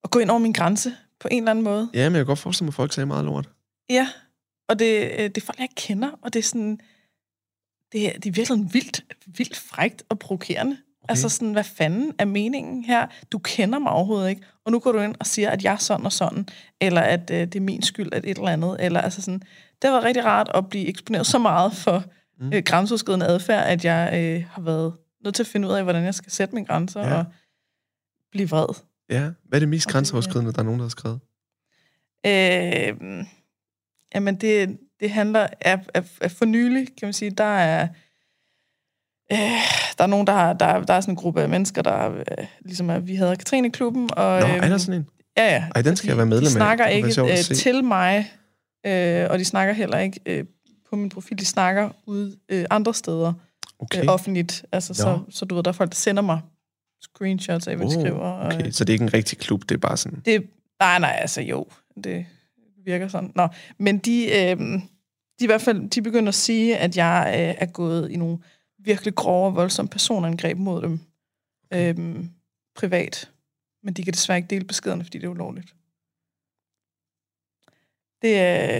at 0.04 0.10
gå 0.10 0.18
ind 0.18 0.30
over 0.30 0.40
min 0.40 0.52
grænse 0.52 0.92
på 1.20 1.28
en 1.30 1.38
eller 1.38 1.50
anden 1.50 1.64
måde. 1.64 1.90
ja, 1.94 2.08
men 2.08 2.16
jeg 2.16 2.20
kan 2.20 2.26
godt 2.26 2.38
forestille 2.38 2.66
mig, 2.66 2.70
at 2.70 2.74
folk 2.74 2.92
sagde 2.92 3.06
meget 3.06 3.24
lort. 3.24 3.48
Ja, 3.90 4.08
og 4.68 4.78
det, 4.78 5.02
øh, 5.02 5.18
det 5.18 5.36
er 5.36 5.46
folk, 5.46 5.58
jeg 5.58 5.68
kender, 5.76 6.10
og 6.22 6.32
det 6.32 6.38
er 6.38 6.42
sådan, 6.42 6.80
det 7.92 8.06
er, 8.08 8.18
det 8.18 8.26
er 8.26 8.32
virkelig 8.32 8.74
vildt, 8.74 9.04
vildt 9.26 9.56
frægt 9.56 10.02
og 10.08 10.18
provokerende. 10.18 10.72
Okay. 10.72 11.10
Altså 11.10 11.28
sådan, 11.28 11.52
hvad 11.52 11.64
fanden 11.64 12.12
er 12.18 12.24
meningen 12.24 12.84
her? 12.84 13.06
Du 13.32 13.38
kender 13.38 13.78
mig 13.78 13.92
overhovedet 13.92 14.28
ikke, 14.28 14.42
og 14.64 14.72
nu 14.72 14.78
går 14.78 14.92
du 14.92 15.00
ind 15.00 15.14
og 15.20 15.26
siger, 15.26 15.50
at 15.50 15.64
jeg 15.64 15.72
er 15.72 15.76
sådan 15.76 16.06
og 16.06 16.12
sådan, 16.12 16.48
eller 16.80 17.00
at 17.00 17.30
øh, 17.30 17.40
det 17.40 17.56
er 17.56 17.60
min 17.60 17.82
skyld, 17.82 18.12
at 18.12 18.24
et 18.24 18.36
eller 18.36 18.48
andet, 18.48 18.76
eller 18.80 19.00
altså 19.00 19.22
sådan, 19.22 19.42
det 19.82 19.90
var 19.90 20.04
rigtig 20.04 20.24
rart 20.24 20.50
at 20.54 20.68
blive 20.68 20.86
eksponeret 20.88 21.26
så 21.26 21.38
meget 21.38 21.72
for 21.72 22.04
Mm. 22.42 22.52
øh, 22.54 22.62
grænseoverskridende 22.66 23.26
adfærd, 23.26 23.66
at 23.66 23.84
jeg 23.84 24.10
øh, 24.14 24.44
har 24.50 24.62
været 24.62 24.92
nødt 25.24 25.34
til 25.34 25.42
at 25.42 25.46
finde 25.46 25.68
ud 25.68 25.72
af, 25.72 25.82
hvordan 25.82 26.04
jeg 26.04 26.14
skal 26.14 26.32
sætte 26.32 26.54
mine 26.54 26.66
grænser 26.66 27.00
Ja. 27.00 27.14
og 27.18 27.24
blive 28.32 28.48
vred. 28.48 28.66
Ja. 29.10 29.20
Hvad 29.20 29.58
er 29.58 29.58
det 29.58 29.68
mest 29.68 29.88
grænseoverskridende, 29.88 30.52
der 30.52 30.58
er 30.58 30.62
nogen, 30.62 30.80
der 30.80 30.84
har 30.84 30.88
skrevet? 30.90 31.20
Øh, 32.26 33.24
jamen, 34.14 34.34
det, 34.36 34.78
det 35.00 35.10
handler 35.10 35.46
af, 35.60 35.80
af, 35.94 36.04
af 36.20 36.30
for 36.30 36.44
nylig, 36.44 36.86
kan 36.86 37.06
man 37.06 37.12
sige, 37.12 37.30
der 37.30 37.44
er, 37.44 37.88
øh, 39.32 39.38
der 39.98 40.04
er 40.04 40.06
nogen, 40.06 40.26
der 40.26 40.32
har, 40.32 40.52
der, 40.52 40.80
der 40.82 40.94
er 40.94 41.00
sådan 41.00 41.12
en 41.12 41.16
gruppe 41.16 41.42
af 41.42 41.48
mennesker, 41.48 41.82
der 41.82 42.10
øh, 42.10 42.46
ligesom 42.60 42.90
er, 42.90 42.98
vi 42.98 43.16
hedder 43.16 43.34
Katrine-klubben, 43.34 44.10
og 44.16 44.40
Nå, 44.40 44.46
øhm, 44.46 44.56
er 44.62 44.68
der 44.68 44.78
sådan 44.78 45.00
en? 45.00 45.08
ja, 45.36 45.44
ja. 45.54 45.64
Ej, 45.74 45.82
den 45.82 45.96
skal 45.96 46.06
de, 46.06 46.10
jeg 46.10 46.16
være 46.16 46.26
medlem 46.26 46.42
de 46.42 46.46
af. 46.46 46.50
snakker 46.52 46.84
Det 46.86 47.02
kunne 47.02 47.30
ikke 47.30 47.50
øh, 47.50 47.56
til 47.56 47.84
mig, 47.84 48.32
øh, 48.86 49.26
og 49.30 49.38
de 49.38 49.44
snakker 49.44 49.74
heller 49.74 49.98
ikke 49.98 50.20
øh, 50.26 50.44
på 50.90 50.96
min 50.96 51.08
profil, 51.08 51.38
de 51.38 51.44
snakker 51.46 51.90
ude 52.06 52.36
øh, 52.48 52.64
andre 52.70 52.94
steder, 52.94 53.32
Okay. 53.78 54.02
øh, 54.02 54.08
offentligt, 54.08 54.64
altså, 54.72 54.94
så, 54.94 55.16
Nå. 55.16 55.18
så 55.30 55.44
du 55.44 55.54
ved, 55.54 55.62
der 55.62 55.68
er 55.68 55.72
folk, 55.72 55.90
der 55.90 55.94
sender 55.96 56.22
mig 56.22 56.40
screenshots 57.02 57.66
af, 57.68 57.76
hvad 57.76 57.86
de 57.86 57.96
Oh, 57.96 58.00
skriver. 58.02 58.18
og, 58.18 58.46
okay. 58.46 58.66
øh, 58.66 58.72
Så 58.72 58.84
det 58.84 58.90
er 58.90 58.94
ikke 58.94 59.02
en 59.04 59.14
rigtig 59.14 59.38
klub, 59.38 59.62
det 59.62 59.70
er 59.74 59.78
bare 59.78 59.96
sådan... 59.96 60.20
det, 60.24 60.46
nej, 60.80 60.98
nej, 60.98 61.16
altså 61.20 61.40
jo, 61.40 61.66
det 62.04 62.26
virker 62.84 63.08
sådan. 63.08 63.32
Nå, 63.34 63.48
men 63.78 63.98
de, 63.98 64.24
øh, 64.24 64.58
de 64.58 65.44
i 65.44 65.46
hvert 65.46 65.60
fald, 65.60 65.90
de 65.90 66.02
begynder 66.02 66.28
at 66.28 66.34
sige, 66.34 66.76
at 66.76 66.96
jeg 66.96 67.26
øh, 67.38 67.54
er 67.62 67.66
gået 67.66 68.10
i 68.10 68.16
nogle 68.16 68.38
virkelig 68.78 69.14
grove 69.14 69.46
og 69.46 69.54
voldsomme 69.54 69.88
personangreb 69.88 70.58
mod 70.58 70.82
dem 70.82 71.00
øh, 71.72 72.24
privat. 72.76 73.30
Men 73.82 73.94
de 73.94 74.02
kan 74.02 74.12
desværre 74.12 74.38
ikke 74.38 74.50
dele 74.50 74.64
beskederne, 74.64 75.04
fordi 75.04 75.18
det 75.18 75.24
er 75.24 75.28
ulovligt. 75.30 75.74
Det, 78.22 78.28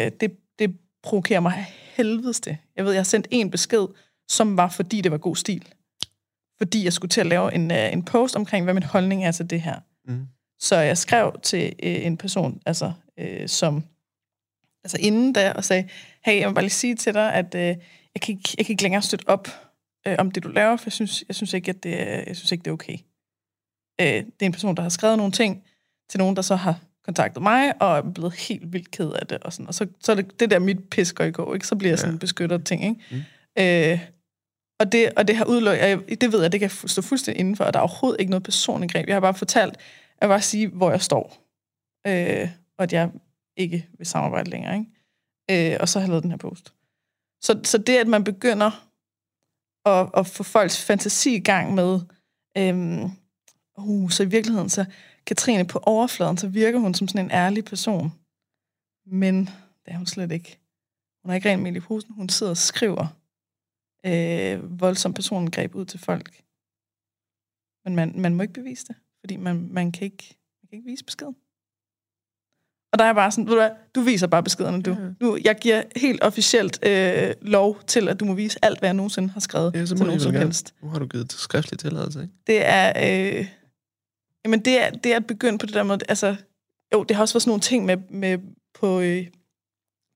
øh, 0.07 0.11
det, 0.21 0.37
det 0.59 0.77
provokerer 1.03 1.41
mig 1.41 1.67
helvedes 1.97 2.41
det. 2.41 2.57
Jeg 2.77 2.85
ved, 2.85 2.93
jeg 2.93 2.99
har 2.99 3.05
sendt 3.05 3.29
en 3.31 3.51
besked, 3.51 3.87
som 4.29 4.57
var, 4.57 4.69
fordi 4.69 5.01
det 5.01 5.13
var 5.13 5.19
god 5.19 5.37
stil. 5.37 5.69
Fordi 6.59 6.85
jeg 6.85 6.93
skulle 6.93 7.09
til 7.11 7.21
at 7.21 7.27
lave 7.27 7.55
en, 7.55 7.71
øh, 7.71 7.93
en 7.93 8.03
post 8.05 8.37
omkring, 8.37 8.65
hvad 8.65 8.75
min 8.75 8.83
holdning 8.83 9.25
er 9.25 9.33
til 9.33 9.51
det 9.51 9.61
her. 9.63 9.81
Mm. 10.07 10.27
Så 10.59 10.77
jeg 10.77 10.99
skrev 10.99 11.41
til 11.43 11.73
øh, 11.83 12.07
en 12.07 12.17
person, 12.17 12.63
altså 12.67 12.93
øh, 13.19 13.49
som 13.49 13.85
altså 14.85 14.97
inden 15.01 15.33
da, 15.33 15.53
og 15.53 15.65
sagde, 15.65 15.89
hey, 16.25 16.41
jeg 16.41 16.49
vil 16.49 16.55
bare 16.55 16.65
lige 16.65 16.71
sige 16.71 16.95
til 16.97 17.15
dig, 17.15 17.33
at 17.35 17.55
øh, 17.55 17.61
jeg, 18.15 18.21
kan 18.23 18.35
ikke, 18.37 18.55
jeg 18.59 18.67
kan 18.67 18.73
ikke 18.73 18.83
længere 18.83 19.03
støtte 19.03 19.29
op 19.29 19.49
øh, 20.07 20.17
om 20.19 20.31
det, 20.31 20.43
du 20.43 20.49
laver, 20.49 20.77
for 20.77 20.85
jeg 20.87 20.93
synes, 20.93 21.25
jeg 21.29 21.35
synes 21.37 21.53
ikke, 21.53 21.69
at 21.71 21.83
det, 21.83 22.01
er- 22.03 22.25
jeg 22.27 22.37
synes 22.37 22.53
ikke, 22.53 22.63
det 22.63 22.69
er 22.71 22.75
okay. 22.75 22.99
Øh, 24.01 24.07
det 24.07 24.43
er 24.43 24.47
en 24.47 24.53
person, 24.53 24.77
der 24.77 24.83
har 24.83 24.89
skrevet 24.89 25.17
nogle 25.17 25.33
ting 25.33 25.65
til 26.11 26.19
nogen, 26.19 26.37
der 26.37 26.43
så 26.43 26.57
har 26.57 26.81
kontaktet 27.05 27.43
mig, 27.43 27.83
og 27.83 27.97
er 27.99 28.03
blevet 28.15 28.35
helt 28.35 28.73
vildt 28.73 28.91
ked 28.91 29.11
af 29.13 29.27
det. 29.27 29.39
Og, 29.39 29.53
sådan. 29.53 29.67
og 29.67 29.75
så, 29.75 29.87
så 30.01 30.13
er 30.13 30.17
det, 30.17 30.41
det 30.41 30.51
der 30.51 30.59
mit 30.59 30.89
pis 30.91 31.13
går 31.13 31.25
i 31.25 31.31
går, 31.31 31.55
ikke? 31.55 31.67
så 31.67 31.77
bliver 31.77 31.91
jeg 31.91 31.99
sådan 31.99 32.11
Ja. 32.11 32.15
en 32.15 32.19
beskyttet 32.19 32.67
ting. 32.67 32.85
Ikke? 32.85 33.01
Mm. 33.11 33.63
Øh, 33.63 34.01
og, 34.81 34.93
det, 34.93 35.13
og 35.17 35.29
det 35.29 35.37
har 35.37 35.45
udelukket, 35.45 36.21
det 36.21 36.33
ved 36.33 36.43
jeg, 36.43 36.53
det 36.53 36.61
kan 36.61 36.71
stå 36.71 37.03
fuldstændig 37.03 37.41
indenfor, 37.41 37.65
og 37.65 37.73
der 37.73 37.79
er 37.79 37.83
overhovedet 37.83 38.21
ikke 38.21 38.31
noget 38.31 38.43
personangreb. 38.43 39.07
Jeg 39.09 39.15
har 39.15 39.21
bare 39.21 39.35
fortalt, 39.35 39.77
vil 40.21 40.29
bare 40.29 40.43
sige, 40.43 40.69
hvor 40.69 40.91
jeg 40.91 41.03
står. 41.03 41.47
Øh, 42.07 42.49
og 42.79 42.83
at 42.83 42.93
jeg 42.93 43.11
ikke 43.57 43.89
vil 43.99 44.07
samarbejde 44.07 44.51
længere. 44.51 44.75
Ikke? 44.79 45.73
Øh, 45.73 45.79
og 45.81 45.89
så 45.89 45.99
har 45.99 46.05
jeg 46.05 46.09
lavet 46.09 46.23
den 46.23 46.31
her 46.31 46.39
post. 46.39 46.73
Så, 47.43 47.61
så 47.65 47.79
det, 47.79 47.97
at 47.97 48.07
man 48.07 48.25
begynder 48.25 48.87
at, 49.87 50.11
at 50.17 50.27
få 50.27 50.43
folks 50.43 50.85
fantasi 50.85 51.35
i 51.35 51.41
gang 51.41 51.75
med, 51.75 52.01
øhm, 52.59 53.11
uh, 53.85 54.11
så 54.11 54.23
i 54.23 54.27
virkeligheden, 54.27 54.69
så 54.69 54.85
Katrine 55.27 55.67
på 55.67 55.79
overfladen, 55.83 56.37
så 56.37 56.49
virker 56.49 56.79
hun 56.79 56.95
som 56.95 57.09
sådan 57.09 57.25
en 57.25 57.31
ærlig 57.31 57.65
person. 57.65 58.13
Men 59.07 59.47
det 59.85 59.93
er 59.93 59.97
hun 59.97 60.07
slet 60.07 60.33
ikke. 60.33 60.59
Hun 61.23 61.31
har 61.31 61.35
ikke 61.35 61.51
rent 61.51 61.63
med 61.63 61.77
i 61.77 61.81
posen. 61.81 62.15
Hun 62.15 62.29
sidder 62.29 62.51
og 62.51 62.57
skriver 62.57 63.07
øh, 64.07 64.81
voldsom 64.81 65.15
personangreb 65.15 65.75
ud 65.75 65.85
til 65.85 65.99
folk. 65.99 66.43
Men 67.85 67.97
man, 67.97 68.21
man 68.21 68.35
må 68.35 68.43
ikke 68.43 68.55
bevise 68.55 68.87
det, 68.87 68.97
fordi 69.21 69.37
man, 69.37 69.69
man, 69.71 69.93
kan 69.93 70.05
ikke, 70.05 70.37
man 70.63 70.69
kan 70.69 70.77
ikke 70.77 70.91
vise 70.91 71.05
beskeden. 71.05 71.37
Og 72.93 72.99
der 72.99 73.05
er 73.05 73.13
bare 73.13 73.31
sådan, 73.31 73.47
ved 73.47 73.53
du 73.53 73.61
hvad, 73.61 73.71
du 73.95 74.01
viser 74.01 74.27
bare 74.27 74.43
beskederne, 74.43 74.83
du. 74.83 74.91
Ja. 74.91 74.97
Nu, 75.21 75.39
jeg 75.45 75.59
giver 75.61 75.83
helt 75.97 76.23
officielt 76.23 76.87
øh, 76.87 77.35
lov 77.43 77.81
til, 77.87 78.09
at 78.09 78.21
du 78.21 78.25
må 78.25 78.35
vise 78.35 78.65
alt, 78.65 78.79
hvad 78.79 78.89
jeg 78.89 78.95
nogensinde 78.95 79.29
har 79.29 79.41
skrevet 79.41 79.75
Ja, 79.75 79.87
så 79.87 79.97
til 79.97 80.07
nogen 80.07 80.21
som 80.21 80.35
helst. 80.35 80.75
Nu 80.83 80.89
har 80.89 80.99
du 80.99 81.07
givet 81.07 81.33
skriftlig 81.33 81.79
tilladelse, 81.79 82.23
ikke? 82.23 82.35
Det 82.47 82.67
er, 82.67 82.93
øh, 83.39 83.49
jamen 84.45 84.61
det 84.61 84.83
er, 84.83 84.91
det 84.91 85.13
er 85.13 85.17
at 85.17 85.27
begynde 85.27 85.59
på 85.59 85.67
det 85.67 85.75
der 85.75 85.83
måde, 85.83 86.01
altså, 86.09 86.37
jo, 86.93 87.03
det 87.03 87.17
har 87.17 87.23
også 87.23 87.35
været 87.35 87.43
sådan 87.43 87.51
nogle 87.51 87.61
ting 87.61 87.85
med, 87.85 87.97
med 88.11 88.39
på, 88.75 89.01
øh, 89.01 89.27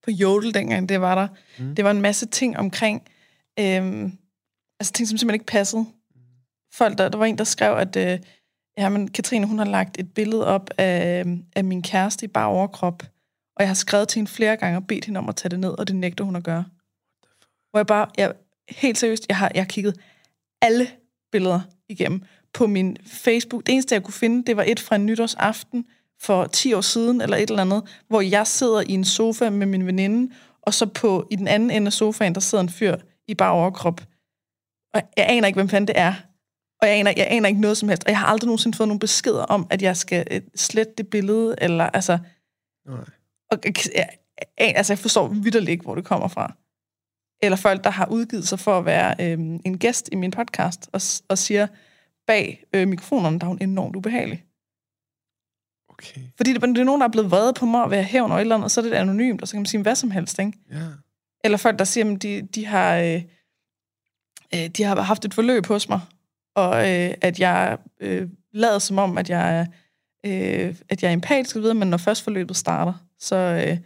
på 0.05 0.11
Jodel 0.11 0.55
dengang, 0.55 0.89
det 0.89 1.01
var 1.01 1.15
der. 1.15 1.29
Mm. 1.59 1.65
Mm. 1.65 1.75
Det 1.75 1.85
var 1.85 1.91
en 1.91 2.03
masse 2.03 2.27
ting 2.27 2.57
omkring, 2.57 3.03
øh, 3.59 4.03
altså 4.81 4.93
ting, 4.93 5.09
som 5.09 5.19
simpelthen 5.19 5.35
ikke 5.35 5.47
passede. 5.47 5.87
Folk, 6.75 6.99
der, 6.99 7.09
der 7.09 7.19
var 7.19 7.25
en, 7.25 7.39
der 7.39 7.45
skrev, 7.45 7.77
at 7.77 7.97
øh, 7.97 8.19
ja, 8.79 8.89
men 8.89 9.09
Katrine, 9.09 9.47
hun 9.47 9.59
har 9.59 9.67
lagt 9.67 10.01
et 10.01 10.15
billede 10.15 10.47
op 10.47 10.71
af, 10.79 11.25
af 11.57 11.65
min 11.65 11.83
kæreste 11.83 12.25
i 12.25 12.29
bare 12.29 12.47
overkrop, 12.47 13.03
og 13.57 13.61
jeg 13.61 13.69
har 13.69 13.75
skrevet 13.75 14.09
til 14.09 14.19
hende 14.19 14.31
flere 14.31 14.57
gange 14.57 14.79
og 14.79 14.87
bedt 14.87 15.05
hende 15.05 15.19
om 15.19 15.29
at 15.29 15.37
tage 15.37 15.51
det 15.51 15.61
ned, 15.61 15.79
og 15.79 15.89
det 15.89 15.97
nægter 15.97 16.25
hun 16.25 16.37
at 16.37 16.45
gøre. 16.45 16.65
Hvor 17.71 17.79
jeg 17.79 17.87
bare, 17.87 18.07
jeg, 18.19 18.33
helt 18.69 18.99
seriøst, 18.99 19.27
jeg 19.29 19.37
har, 19.37 19.51
jeg 19.55 19.63
har 19.63 19.69
kigget 19.69 20.01
alle 20.63 20.89
billeder 21.33 21.61
igennem 21.89 22.23
på 22.55 22.67
min 22.67 22.97
Facebook. 23.07 23.67
Det 23.67 23.73
eneste, 23.73 23.95
jeg 23.95 24.03
kunne 24.03 24.15
finde, 24.15 24.45
det 24.47 24.57
var 24.57 24.65
et 24.67 24.81
fra 24.81 24.97
en 24.97 25.07
nytårsaften 25.07 25.87
for 26.21 26.47
10 26.47 26.73
år 26.73 26.81
siden, 26.81 27.21
eller 27.21 27.37
et 27.37 27.51
eller 27.51 27.63
andet, 27.63 27.83
hvor 28.09 28.21
jeg 28.21 28.47
sidder 28.47 28.81
i 28.81 28.93
en 28.93 29.05
sofa 29.05 29.51
med 29.51 29.67
min 29.67 29.87
veninde, 29.87 30.35
og 30.63 30.75
så 30.75 30.87
på 30.87 31.27
i 31.31 31.37
den 31.37 31.49
anden 31.49 31.71
ende 31.71 31.87
af 31.87 31.93
sofaen, 31.93 32.35
der 32.35 32.41
sidder 32.41 32.65
en 32.65 32.71
fyr 32.71 32.97
i 33.29 33.35
bare 33.35 33.53
overkrop. 33.53 34.01
Og 34.95 35.03
jeg 35.17 35.27
aner 35.29 35.47
ikke, 35.47 35.57
hvem 35.57 35.69
fanden 35.69 35.89
det 35.89 35.99
er. 35.99 36.15
Og 36.83 36.89
jeg 36.89 36.97
aner, 36.97 37.13
jeg 37.17 37.27
aner 37.31 37.49
ikke 37.49 37.61
noget 37.61 37.77
som 37.77 37.89
helst. 37.89 38.05
Og 38.05 38.11
jeg 38.11 38.19
har 38.19 38.27
aldrig 38.27 38.47
nogensinde 38.47 38.77
fået 38.77 38.89
nogle 38.89 39.01
beskeder 39.01 39.43
om, 39.43 39.67
at 39.71 39.83
jeg 39.83 39.97
skal 39.97 40.27
øh, 40.31 40.41
slette 40.55 40.93
det 40.99 41.09
billede, 41.09 41.55
eller 41.59 41.85
altså... 41.85 42.19
Nej. 42.87 43.05
Og, 43.51 43.59
jeg, 43.65 43.75
jeg, 43.95 44.09
altså, 44.59 44.93
jeg 44.93 44.99
forstår 44.99 45.29
vidderligt 45.29 45.71
ikke, 45.71 45.83
hvor 45.83 45.95
det 45.95 46.05
kommer 46.05 46.29
fra. 46.29 46.55
Eller 47.43 47.57
folk, 47.57 47.85
der 47.85 47.91
har 47.91 48.07
udgivet 48.11 48.49
sig 48.49 48.59
for 48.59 48.79
at 48.79 48.85
være 48.85 49.15
øhm, 49.21 49.61
en 49.65 49.79
gæst 49.79 50.09
i 50.13 50.17
min 50.17 50.31
podcast, 50.31 50.91
og, 50.93 51.01
og 51.29 51.39
siger, 51.39 51.67
bag 52.27 52.65
øh, 52.73 52.89
mikrofonerne, 52.89 53.39
der 53.39 53.45
er 53.45 53.49
hun 53.49 53.59
enormt 53.61 53.97
ubehagelig. 53.97 54.45
Okay. 55.89 56.21
Fordi 56.37 56.53
det, 56.53 56.63
det 56.63 56.79
er 56.79 56.85
nogen, 56.85 57.01
der 57.01 57.07
er 57.07 57.13
blevet 57.13 57.31
vrede 57.31 57.53
på 57.53 57.67
mig 57.67 57.85
og 57.85 57.91
være 57.91 58.03
hævn 58.03 58.33
og 58.33 58.37
et 58.37 58.41
eller 58.41 58.55
andet, 58.55 58.65
og 58.65 58.71
så 58.71 58.81
er 58.81 58.85
det 58.85 58.93
anonymt, 58.93 59.43
og 59.43 59.49
så 59.49 59.53
kan 59.55 59.61
man 59.61 59.67
sige 59.67 59.83
hvad 59.83 59.95
som 59.95 60.11
helst, 60.11 60.39
ikke? 60.39 60.53
Ja. 60.71 60.87
Eller 61.45 61.59
folk, 61.59 61.79
der 61.79 61.85
siger, 61.85 62.15
at 62.15 62.23
de, 62.23 62.43
de, 62.43 62.67
har, 62.67 62.97
øh, 62.97 63.23
øh, 64.55 64.69
de 64.69 64.83
har 64.83 65.01
haft 65.01 65.25
et 65.25 65.35
forløb 65.35 65.67
hos 65.67 65.89
mig, 65.89 66.01
og 66.55 66.77
øh, 66.77 67.15
at 67.21 67.41
jeg 67.41 67.79
øh, 68.01 68.29
lader 68.53 68.79
som 68.79 68.99
om, 68.99 69.19
at 69.19 69.31
jeg, 69.31 69.59
er, 69.59 69.67
øh, 70.27 70.75
at 70.89 71.03
jeg 71.03 71.09
er 71.09 71.13
empatisk 71.13 71.57
videre, 71.57 71.75
men 71.75 71.91
når 71.91 71.97
først 71.97 72.23
forløbet 72.23 72.57
starter, 72.57 72.93
så, 73.19 73.37
øh, 73.37 73.79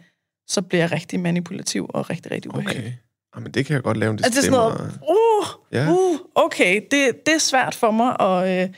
så 0.47 0.61
bliver 0.61 0.83
jeg 0.83 0.91
rigtig 0.91 1.19
manipulativ 1.19 1.89
og 1.89 2.09
rigtig, 2.09 2.31
rigtig 2.31 2.51
ubehagelig. 2.51 2.85
Okay. 2.85 2.93
Jamen, 3.35 3.51
det 3.51 3.65
kan 3.65 3.73
jeg 3.73 3.83
godt 3.83 3.97
lave 3.97 4.09
en 4.11 4.19
Altså, 4.23 4.41
det 4.41 4.47
er 4.47 4.51
sådan 4.51 4.79
noget, 4.79 4.99
uh, 5.09 5.73
Ja. 5.73 5.91
uh, 5.91 6.19
okay, 6.35 6.75
det, 6.91 7.25
det 7.25 7.33
er 7.33 7.39
svært 7.39 7.75
for 7.75 7.91
mig 7.91 8.15
at, 8.19 8.63
øh, 8.69 8.75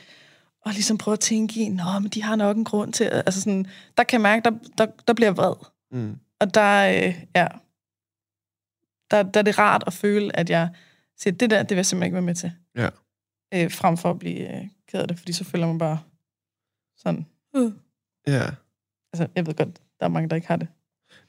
og 0.65 0.72
ligesom 0.72 0.98
prøve 0.98 1.14
at 1.14 1.19
tænke 1.19 1.60
i, 1.60 1.69
nå, 1.69 1.84
men 2.02 2.10
de 2.10 2.23
har 2.23 2.36
nok 2.36 2.57
en 2.57 2.64
grund 2.65 2.94
til, 2.94 3.03
at- 3.03 3.11
altså 3.26 3.41
sådan, 3.41 3.65
der 3.98 4.03
kan 4.03 4.18
jeg 4.18 4.22
mærke, 4.22 4.44
der, 4.49 4.52
der, 4.78 4.86
der 5.07 5.14
bliver 5.14 5.32
vred. 5.32 5.53
Mm. 5.91 6.18
Og 6.40 6.53
der, 6.53 6.88
øh, 7.07 7.23
ja, 7.36 7.48
der, 9.11 9.23
der 9.23 9.40
er 9.40 9.44
det 9.44 9.57
rart 9.60 9.84
at 9.88 9.94
føle, 9.94 10.36
at 10.36 10.49
jeg 10.49 10.69
siger, 11.18 11.34
det 11.34 11.49
der, 11.49 11.60
det 11.64 11.69
vil 11.69 11.76
jeg 11.76 11.86
simpelthen 11.86 12.06
ikke 12.07 12.14
være 12.15 12.22
med 12.22 12.36
til. 12.36 12.52
Ja. 12.76 12.90
Øh, 13.53 13.72
frem 13.72 13.98
for 13.98 14.10
at 14.10 14.19
blive 14.19 14.56
øh, 14.57 14.68
ked 14.88 14.99
af 15.02 15.07
det, 15.07 15.19
fordi 15.19 15.34
så 15.34 15.44
føler 15.44 15.68
man 15.68 15.78
bare 15.78 15.99
sådan, 16.98 17.26
øh. 17.56 17.72
Ja. 18.28 18.44
altså, 19.14 19.28
jeg 19.36 19.45
ved 19.48 19.53
godt, 19.53 19.78
der 19.99 20.06
er 20.06 20.10
mange, 20.10 20.30
der 20.30 20.36
ikke 20.36 20.48
har 20.48 20.56
det. 20.56 20.68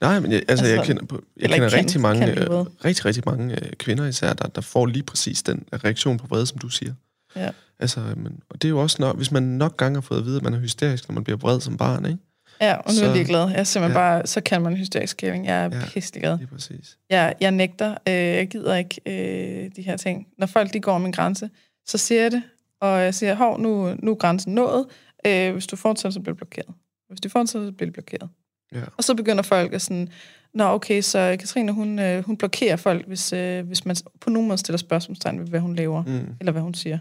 Nej, 0.02 0.20
men 0.20 0.32
jeg, 0.32 0.38
altså, 0.48 0.50
Altså, 0.64 0.66
jeg 0.66 0.84
kender, 0.84 1.04
på, 1.06 1.22
jeg 1.40 1.50
kender 1.50 1.68
kan- 1.68 1.78
rigtig 1.78 2.00
mange, 2.00 2.26
øh, 2.40 2.50
rigtig, 2.84 3.04
rigtig 3.04 3.22
mange 3.26 3.54
øh, 3.66 3.72
kvinder 3.72 4.06
især, 4.06 4.32
der, 4.32 4.48
der 4.48 4.60
får 4.60 4.86
lige 4.86 5.02
præcis 5.02 5.42
den 5.42 5.64
reaktion 5.84 6.18
på 6.18 6.26
vrede, 6.26 6.46
som 6.46 6.58
du 6.58 6.68
siger. 6.68 6.94
Ja. 7.36 7.50
Altså, 7.78 8.00
men, 8.16 8.40
og 8.50 8.62
det 8.62 8.68
er 8.68 8.70
jo 8.70 8.78
også, 8.82 8.96
når, 9.00 9.12
hvis 9.12 9.30
man 9.30 9.42
nok 9.42 9.76
gange 9.76 9.96
har 9.96 10.00
fået 10.00 10.18
at 10.18 10.24
vide, 10.24 10.36
at 10.36 10.42
man 10.42 10.54
er 10.54 10.58
hysterisk, 10.58 11.08
når 11.08 11.14
man 11.14 11.24
bliver 11.24 11.36
vred 11.36 11.60
som 11.60 11.76
barn, 11.76 12.04
ikke? 12.06 12.18
Ja, 12.60 12.74
og 12.76 12.84
nu 12.86 12.94
så, 12.94 13.02
er 13.02 13.06
jeg 13.08 13.16
lige 13.16 13.26
glad. 13.26 13.48
Jeg 13.50 13.58
er 13.60 13.64
simpelthen 13.64 13.96
ja. 13.98 14.06
ja. 14.06 14.14
bare, 14.18 14.26
så 14.26 14.40
kan 14.40 14.62
man 14.62 14.76
hysterisk 14.76 15.10
skæving. 15.10 15.46
Jeg 15.46 15.64
er 15.64 15.68
Ja. 15.72 15.78
ja. 15.78 15.84
pisselig 15.86 16.22
glad. 16.22 16.38
Lige 16.38 16.46
præcis. 16.48 16.98
Jeg, 17.10 17.34
jeg 17.40 17.50
nægter. 17.50 17.90
Øh, 18.08 18.14
jeg 18.14 18.48
gider 18.48 18.74
ikke 18.76 19.00
øh, 19.06 19.70
de 19.76 19.82
her 19.82 19.96
ting. 19.96 20.26
Når 20.38 20.46
folk 20.46 20.72
de 20.72 20.80
går 20.80 20.92
om 20.92 21.04
en 21.06 21.12
grænse, 21.12 21.50
så 21.86 21.98
siger 21.98 22.22
jeg 22.22 22.30
det, 22.30 22.42
og 22.80 23.00
jeg 23.02 23.14
siger, 23.14 23.34
hov, 23.34 23.60
nu, 23.60 23.94
nu 24.02 24.10
er 24.10 24.14
grænsen 24.14 24.54
nået. 24.54 24.86
Øh, 25.26 25.52
hvis 25.52 25.66
du 25.66 25.76
fortsætter, 25.76 26.10
så 26.10 26.20
bliver 26.20 26.34
du 26.34 26.36
blokeret. 26.36 26.74
Hvis 27.08 27.20
du 27.20 27.28
fortsætter, 27.28 27.68
så 27.68 27.72
bliver 27.72 27.90
du 27.90 27.92
blokeret. 27.92 28.28
Ja. 28.72 28.84
Og 28.96 29.04
så 29.04 29.14
begynder 29.14 29.42
folk 29.42 29.72
at 29.72 29.82
sådan, 29.82 30.08
nå 30.54 30.64
okay, 30.64 31.00
så 31.00 31.36
Katrine, 31.40 31.72
hun, 31.72 31.98
øh, 31.98 32.24
hun 32.24 32.36
blokerer 32.36 32.76
folk, 32.76 33.06
hvis, 33.06 33.32
øh, 33.32 33.66
hvis 33.66 33.84
man 33.84 33.96
på 34.20 34.30
nogen 34.30 34.48
måde 34.48 34.58
stiller 34.58 34.76
spørgsmålstegn 34.78 35.40
ved, 35.40 35.46
hvad 35.46 35.60
hun 35.60 35.74
laver, 35.76 36.02
Mm. 36.04 36.34
eller 36.40 36.52
hvad 36.52 36.62
hun 36.62 36.74
siger. 36.74 36.98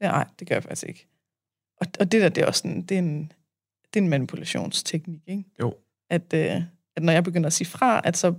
Ja, 0.00 0.08
nej, 0.08 0.26
det 0.38 0.48
gør 0.48 0.54
jeg 0.54 0.62
faktisk 0.62 0.88
ikke. 0.88 1.06
Og, 1.80 1.86
og 2.00 2.12
det 2.12 2.22
der, 2.22 2.28
det 2.28 2.42
er 2.42 2.46
også 2.46 2.58
sådan, 2.58 2.82
det 2.82 2.94
er 2.94 2.98
en, 2.98 3.32
det 3.94 4.00
er 4.00 4.04
en 4.04 4.08
manipulationsteknik, 4.08 5.20
ikke? 5.26 5.44
Jo. 5.60 5.74
At, 6.10 6.34
øh, 6.34 6.62
at 6.96 7.02
når 7.02 7.12
jeg 7.12 7.24
begynder 7.24 7.46
at 7.46 7.52
sige 7.52 7.68
fra, 7.68 8.00
at 8.04 8.16
så 8.16 8.34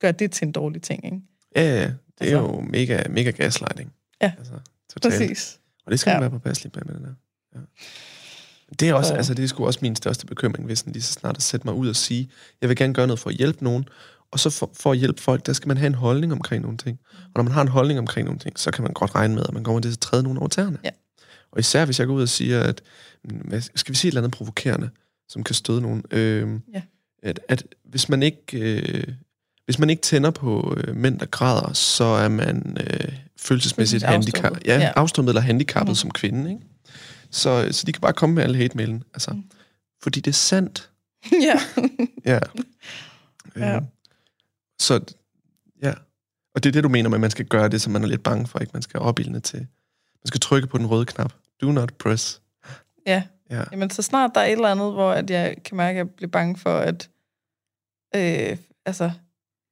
gør 0.00 0.12
det 0.12 0.32
til 0.32 0.46
en 0.46 0.52
dårlig 0.52 0.82
ting, 0.82 1.04
ikke? 1.04 1.20
Ja, 1.56 1.62
ja. 1.62 1.80
Det 1.80 2.32
er 2.32 2.38
Altså- 2.40 2.54
jo 2.54 2.60
mega, 2.60 3.02
mega 3.10 3.30
gaslighting. 3.30 3.92
Ja. 4.22 4.32
Altså, 4.38 4.52
totalt. 4.90 5.14
Præcis. 5.14 5.60
Og 5.84 5.90
det 5.92 6.00
skal 6.00 6.10
man 6.10 6.16
Ja. 6.16 6.20
være 6.20 6.30
påpasselig 6.30 6.72
med, 6.74 6.82
med 6.84 6.94
den 6.94 7.04
der. 7.04 7.14
Ja. 7.54 7.60
Det 8.80 8.88
er 8.88 8.94
også, 8.94 9.08
Så- 9.08 9.14
altså 9.14 9.34
det 9.34 9.42
er 9.44 9.48
sgu 9.48 9.66
også 9.66 9.78
min 9.82 9.96
største 9.96 10.26
bekymring, 10.26 10.66
hvis 10.66 10.82
den 10.82 10.92
lige 10.92 11.02
så 11.02 11.12
snart 11.12 11.36
at 11.36 11.42
sætte 11.42 11.66
mig 11.66 11.74
ud 11.74 11.88
og 11.88 11.96
sige, 11.96 12.30
jeg 12.60 12.68
vil 12.68 12.76
gerne 12.76 12.94
gøre 12.94 13.06
noget 13.06 13.20
for 13.20 13.30
at 13.30 13.36
hjælpe 13.36 13.64
nogen, 13.64 13.88
og 14.30 14.40
så 14.40 14.50
for, 14.50 14.70
for 14.74 14.92
at 14.92 14.98
hjælpe 14.98 15.22
folk, 15.22 15.46
der 15.46 15.52
skal 15.52 15.68
man 15.68 15.76
have 15.76 15.86
en 15.86 15.94
holdning 15.94 16.32
omkring 16.32 16.62
nogle 16.62 16.76
ting. 16.78 16.98
Og 17.24 17.30
når 17.36 17.42
man 17.42 17.52
har 17.52 17.62
en 17.62 17.68
holdning 17.68 17.98
omkring 17.98 18.24
nogle 18.24 18.38
ting, 18.40 18.58
så 18.58 18.70
kan 18.70 18.82
man 18.82 18.92
godt 18.92 19.14
regne 19.14 19.34
med, 19.34 19.42
at 19.48 19.54
man 19.54 19.64
kommer 19.64 19.80
til 19.80 19.92
at 19.92 19.98
træde 19.98 20.22
nogen 20.22 20.38
over 20.38 20.48
tæerne. 20.48 20.78
Ja. 20.84 20.90
Og 21.52 21.58
især 21.60 21.84
hvis 21.84 21.98
jeg 21.98 22.06
går 22.06 22.14
ud 22.14 22.22
og 22.22 22.28
siger, 22.28 22.60
at 22.62 22.82
mm, 23.24 23.52
skal 23.74 23.92
vi 23.92 23.96
sige 23.96 24.08
et 24.08 24.12
eller 24.12 24.20
andet 24.20 24.32
provokerende, 24.36 24.90
som 25.28 25.44
kan 25.44 25.54
støde 25.54 25.80
nogen. 25.80 26.02
Øh, 26.10 26.48
Ja. 26.74 26.82
at, 27.22 27.40
at 27.48 27.62
hvis 27.84 28.08
man 28.08 28.22
ikke... 28.22 28.42
Øh, 28.58 29.04
hvis 29.64 29.78
man 29.78 29.90
ikke 29.90 30.02
tænder 30.02 30.30
på 30.30 30.74
øh, 30.76 30.96
mænd, 30.96 31.18
der 31.18 31.26
græder, 31.26 31.72
så 31.72 32.04
er 32.04 32.28
man 32.28 32.76
øh, 32.80 33.12
følelsesmæssigt 33.40 34.04
Fuldstændig 34.04 34.08
handicap, 34.08 34.44
afstumpet. 34.44 34.66
ja, 34.68 34.78
Ja. 34.78 34.92
afstumpet 34.96 35.30
eller 35.30 35.40
handicappet 35.40 35.88
Mhm. 35.90 35.94
som 35.94 36.10
kvinde. 36.10 36.50
Ikke? 36.50 36.62
Så, 37.30 37.68
så 37.72 37.84
de 37.86 37.92
kan 37.92 38.00
bare 38.00 38.12
komme 38.12 38.34
med 38.34 38.42
alle 38.42 38.56
hate-mailen. 38.56 39.02
Altså, 39.14 39.30
Mm. 39.30 39.44
Fordi 40.02 40.20
det 40.20 40.30
er 40.30 40.34
sandt. 40.34 40.90
ja. 41.48 41.60
Ja. 42.24 42.38
Ja. 43.56 43.76
Øh, 43.76 43.82
så 44.80 45.14
ja. 45.82 45.92
Og 46.54 46.62
det 46.62 46.68
er 46.68 46.72
det, 46.72 46.84
du 46.84 46.88
mener 46.88 47.08
med, 47.08 47.16
at 47.16 47.20
man 47.20 47.30
skal 47.30 47.46
gøre 47.46 47.68
det, 47.68 47.80
som 47.80 47.92
man 47.92 48.02
er 48.02 48.06
lidt 48.08 48.22
bange 48.22 48.46
for. 48.46 48.58
Ikke? 48.58 48.70
Man 48.72 48.82
skal 48.82 49.00
opildne 49.00 49.40
til. 49.40 49.58
Man 49.60 50.26
skal 50.26 50.40
trykke 50.40 50.68
på 50.68 50.78
den 50.78 50.86
røde 50.86 51.04
knap. 51.06 51.32
Do 51.60 51.72
not 51.72 51.94
press. 51.94 52.42
ja. 53.06 53.22
Ja. 53.50 53.64
Jamen, 53.72 53.90
så 53.90 54.02
snart 54.02 54.30
der 54.34 54.40
er 54.40 54.44
et 54.44 54.52
eller 54.52 54.68
andet, 54.68 54.92
hvor 54.92 55.12
at 55.12 55.30
jeg 55.30 55.56
kan 55.64 55.76
mærke, 55.76 56.00
at 56.00 56.06
jeg 56.06 56.14
bliver 56.14 56.30
bange 56.30 56.56
for, 56.56 56.78
at 56.78 57.10
øh, 58.16 58.56
altså, 58.86 59.10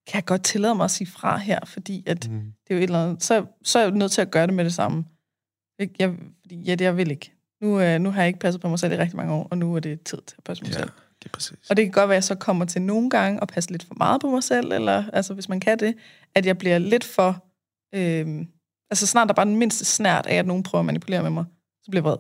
kan 0.07 0.15
jeg 0.15 0.25
godt 0.25 0.45
tillade 0.45 0.75
mig 0.75 0.85
at 0.85 0.91
sige 0.91 1.07
fra 1.11 1.37
her, 1.37 1.59
fordi 1.67 2.03
at 2.07 2.29
Mm. 2.31 2.41
det 2.41 2.71
er 2.71 2.75
jo 2.75 2.79
et 2.79 2.83
eller 2.83 3.05
andet, 3.05 3.23
så, 3.23 3.47
så 3.63 3.79
er 3.79 3.83
jeg 3.83 3.91
nødt 3.93 4.13
til 4.13 4.21
at 4.21 4.31
gøre 4.31 4.47
det 4.47 4.55
med 4.55 4.65
det 4.65 4.75
samme. 4.75 5.05
Jeg, 5.99 6.15
fordi, 6.41 6.57
ja, 6.63 6.75
det 6.75 6.85
jeg 6.85 6.97
vil 6.97 7.11
ikke. 7.11 7.33
Nu, 7.63 7.81
øh, 7.81 7.99
nu 8.01 8.11
har 8.11 8.21
jeg 8.21 8.29
ikke 8.29 8.39
passet 8.39 8.63
på 8.63 8.69
mig 8.69 8.79
selv 8.79 8.93
i 8.93 8.97
rigtig 8.97 9.17
mange 9.17 9.33
år, 9.33 9.49
og 9.51 9.59
nu 9.59 9.75
er 9.77 9.81
det 9.81 10.03
tid 10.03 10.19
til 10.27 10.35
at 10.39 10.45
passe 10.45 10.63
på 10.63 10.67
mig 10.67 10.73
Ja, 10.75 10.79
selv. 10.79 10.91
det 11.23 11.29
er 11.29 11.33
præcis. 11.33 11.71
Og 11.71 11.77
det 11.77 11.85
kan 11.85 11.93
godt 11.93 12.09
være, 12.09 12.15
at 12.17 12.21
jeg 12.21 12.25
så 12.25 12.35
kommer 12.35 12.65
til 12.65 12.83
nogle 12.83 13.11
gange 13.11 13.43
at 13.43 13.49
passe 13.49 13.71
lidt 13.71 13.85
for 13.85 13.95
meget 13.95 14.21
på 14.21 14.31
mig 14.31 14.43
selv, 14.43 14.73
eller 14.73 15.05
altså, 15.13 15.35
hvis 15.35 15.49
man 15.49 15.61
kan 15.61 15.79
det, 15.79 15.95
at 16.35 16.47
jeg 16.47 16.59
bliver 16.59 16.79
lidt 16.79 17.05
for... 17.05 17.45
Øh, 17.95 18.47
altså 18.91 19.07
snart 19.07 19.29
der 19.29 19.33
er 19.33 19.37
bare 19.37 19.47
den 19.47 19.57
mindste 19.57 19.85
snært 19.85 20.27
af, 20.27 20.35
at 20.37 20.47
nogen 20.47 20.63
prøver 20.63 20.81
at 20.81 20.87
manipulere 20.87 21.23
med 21.23 21.31
mig, 21.31 21.45
så 21.83 21.91
bliver 21.91 22.03
jeg 22.03 22.11
vred. 22.11 22.17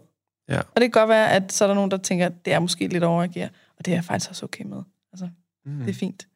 Ja. 0.48 0.58
Og 0.60 0.74
det 0.76 0.82
kan 0.82 0.90
godt 0.90 1.08
være, 1.08 1.30
at 1.32 1.52
så 1.52 1.64
er 1.64 1.68
der 1.68 1.74
nogen, 1.74 1.90
der 1.90 1.96
tænker, 1.96 2.26
at 2.26 2.44
det 2.44 2.52
er 2.52 2.58
måske 2.58 2.86
lidt 2.88 3.04
overreagere, 3.04 3.48
og 3.78 3.84
det 3.84 3.90
er 3.92 3.96
jeg 3.96 4.04
faktisk 4.04 4.30
også 4.30 4.44
okay 4.46 4.64
med. 4.64 4.82
Altså, 5.12 5.28
Mm. 5.66 5.78
det 5.78 5.90
er 5.90 5.94
fint. 5.94 6.28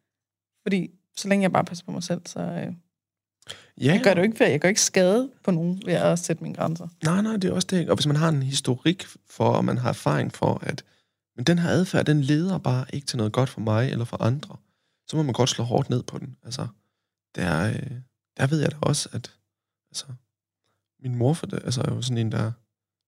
Fordi 0.62 0.90
så 1.16 1.28
længe 1.28 1.42
jeg 1.42 1.52
bare 1.52 1.64
passer 1.64 1.84
på 1.84 1.92
mig 1.92 2.02
selv, 2.02 2.20
så 2.26 2.40
øh, 2.40 2.72
ja, 3.80 3.92
jeg 3.92 4.00
gør 4.04 4.14
det 4.14 4.18
jo 4.18 4.24
ikke 4.24 4.40
ved, 4.40 4.46
jeg 4.46 4.60
gør 4.60 4.68
ikke 4.68 4.80
skade 4.80 5.30
på 5.44 5.50
nogen 5.50 5.82
ved 5.86 5.94
at 5.94 6.18
sætte 6.18 6.42
mine 6.42 6.54
grænser. 6.54 6.88
Nej, 7.04 7.22
nej, 7.22 7.36
det 7.36 7.50
er 7.50 7.52
også 7.52 7.68
det. 7.70 7.88
Og 7.88 7.96
hvis 7.96 8.06
man 8.06 8.16
har 8.16 8.28
en 8.28 8.42
historik 8.42 9.06
for, 9.26 9.50
og 9.50 9.64
man 9.64 9.78
har 9.78 9.88
erfaring 9.88 10.34
for, 10.34 10.58
at 10.62 10.84
men 11.36 11.44
den 11.44 11.58
her 11.58 11.68
adfærd, 11.68 12.06
den 12.06 12.20
leder 12.20 12.58
bare 12.58 12.86
ikke 12.92 13.06
til 13.06 13.16
noget 13.16 13.32
godt 13.32 13.48
for 13.48 13.60
mig 13.60 13.90
eller 13.90 14.04
for 14.04 14.22
andre, 14.22 14.56
så 15.08 15.16
må 15.16 15.22
man 15.22 15.32
godt 15.32 15.48
slå 15.48 15.64
hårdt 15.64 15.90
ned 15.90 16.02
på 16.02 16.18
den. 16.18 16.36
Altså, 16.42 16.68
der, 17.34 17.68
øh, 17.68 17.90
der 18.36 18.46
ved 18.46 18.60
jeg 18.60 18.70
da 18.70 18.76
også, 18.80 19.08
at 19.12 19.36
altså, 19.90 20.06
min 21.02 21.14
mor 21.14 21.34
for 21.34 21.46
det, 21.46 21.60
altså, 21.64 21.82
er 21.82 21.94
jo 21.94 22.02
sådan 22.02 22.18
en, 22.18 22.32
der, 22.32 22.52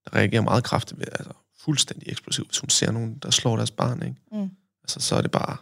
der 0.05 0.15
reagerer 0.15 0.41
meget 0.41 0.63
kraftigt 0.63 0.99
ved, 0.99 1.07
altså, 1.11 1.33
fuldstændig 1.59 2.11
eksplosivt, 2.11 2.47
hvis 2.47 2.59
hun 2.59 2.69
ser 2.69 2.91
nogen, 2.91 3.17
der 3.17 3.29
slår 3.29 3.55
deres 3.55 3.71
barn, 3.71 4.03
ikke? 4.03 4.15
Mm. 4.31 4.49
Altså, 4.83 4.99
så 4.99 5.15
er 5.15 5.21
det 5.21 5.31
bare 5.31 5.57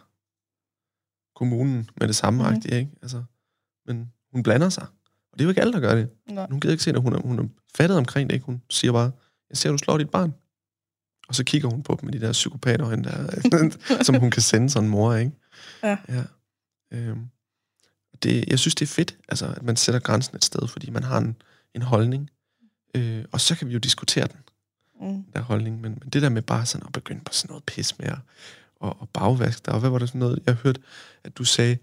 kommunen 1.34 1.90
med 1.96 2.08
det 2.08 2.16
samme, 2.16 2.50
mm. 2.50 2.56
ikke? 2.56 2.90
Altså, 3.02 3.24
men 3.86 4.12
hun 4.32 4.42
blander 4.42 4.68
sig. 4.68 4.86
Og 5.32 5.38
det 5.38 5.40
er 5.40 5.44
jo 5.44 5.48
ikke 5.50 5.60
alle, 5.60 5.72
der 5.72 5.80
gør 5.80 5.94
det. 5.94 6.08
Nå. 6.28 6.46
Hun 6.50 6.60
gider 6.60 6.72
ikke 6.72 6.84
se 6.84 6.92
det. 6.92 7.02
Hun 7.02 7.14
er, 7.14 7.18
hun 7.20 7.38
er 7.38 7.44
fattet 7.74 7.98
omkring 7.98 8.30
det, 8.30 8.34
ikke? 8.34 8.46
Hun 8.46 8.62
siger 8.70 8.92
bare, 8.92 9.10
jeg 9.50 9.56
ser, 9.58 9.70
du 9.70 9.78
slår 9.78 9.98
dit 9.98 10.10
barn. 10.10 10.34
Og 11.28 11.34
så 11.34 11.44
kigger 11.44 11.68
hun 11.68 11.82
på 11.82 11.98
dem 12.00 12.06
med 12.10 12.20
de 12.20 12.26
der 12.26 12.32
psykopatøjne 12.32 13.04
der, 13.04 14.02
som 14.04 14.14
hun 14.14 14.30
kan 14.30 14.42
sende 14.42 14.70
sådan 14.70 14.84
en 14.84 14.90
mor, 14.90 15.14
ikke? 15.14 15.32
Ja. 15.82 15.96
ja. 16.08 16.22
Øhm, 16.92 17.26
det, 18.22 18.44
jeg 18.48 18.58
synes, 18.58 18.74
det 18.74 18.84
er 18.86 18.94
fedt, 18.94 19.16
altså, 19.28 19.46
at 19.46 19.62
man 19.62 19.76
sætter 19.76 20.00
grænsen 20.00 20.36
et 20.36 20.44
sted, 20.44 20.68
fordi 20.68 20.90
man 20.90 21.02
har 21.02 21.18
en, 21.18 21.36
en 21.74 21.82
holdning. 21.82 22.30
Øh, 22.94 23.24
og 23.32 23.40
så 23.40 23.56
kan 23.56 23.68
vi 23.68 23.72
jo 23.72 23.78
diskutere 23.78 24.26
den, 24.26 24.36
Mm. 25.00 25.24
der 25.34 25.40
holdning. 25.40 25.80
Men, 25.80 25.98
men 26.02 26.10
det 26.10 26.22
der 26.22 26.28
med 26.28 26.42
bare 26.42 26.66
sådan 26.66 26.86
at 26.86 26.92
begynde 26.92 27.20
på 27.24 27.32
sådan 27.32 27.48
noget 27.52 27.64
pis 27.64 27.98
med 27.98 28.06
at 28.06 28.18
og, 28.76 28.96
og 29.00 29.08
bagvaske 29.08 29.62
dig. 29.66 29.74
Og 29.74 29.80
hvad 29.80 29.90
var 29.90 29.98
det 29.98 30.08
sådan 30.08 30.18
noget, 30.18 30.38
jeg 30.46 30.54
hørte, 30.54 30.80
at 31.24 31.38
du 31.38 31.44
sagde, 31.44 31.78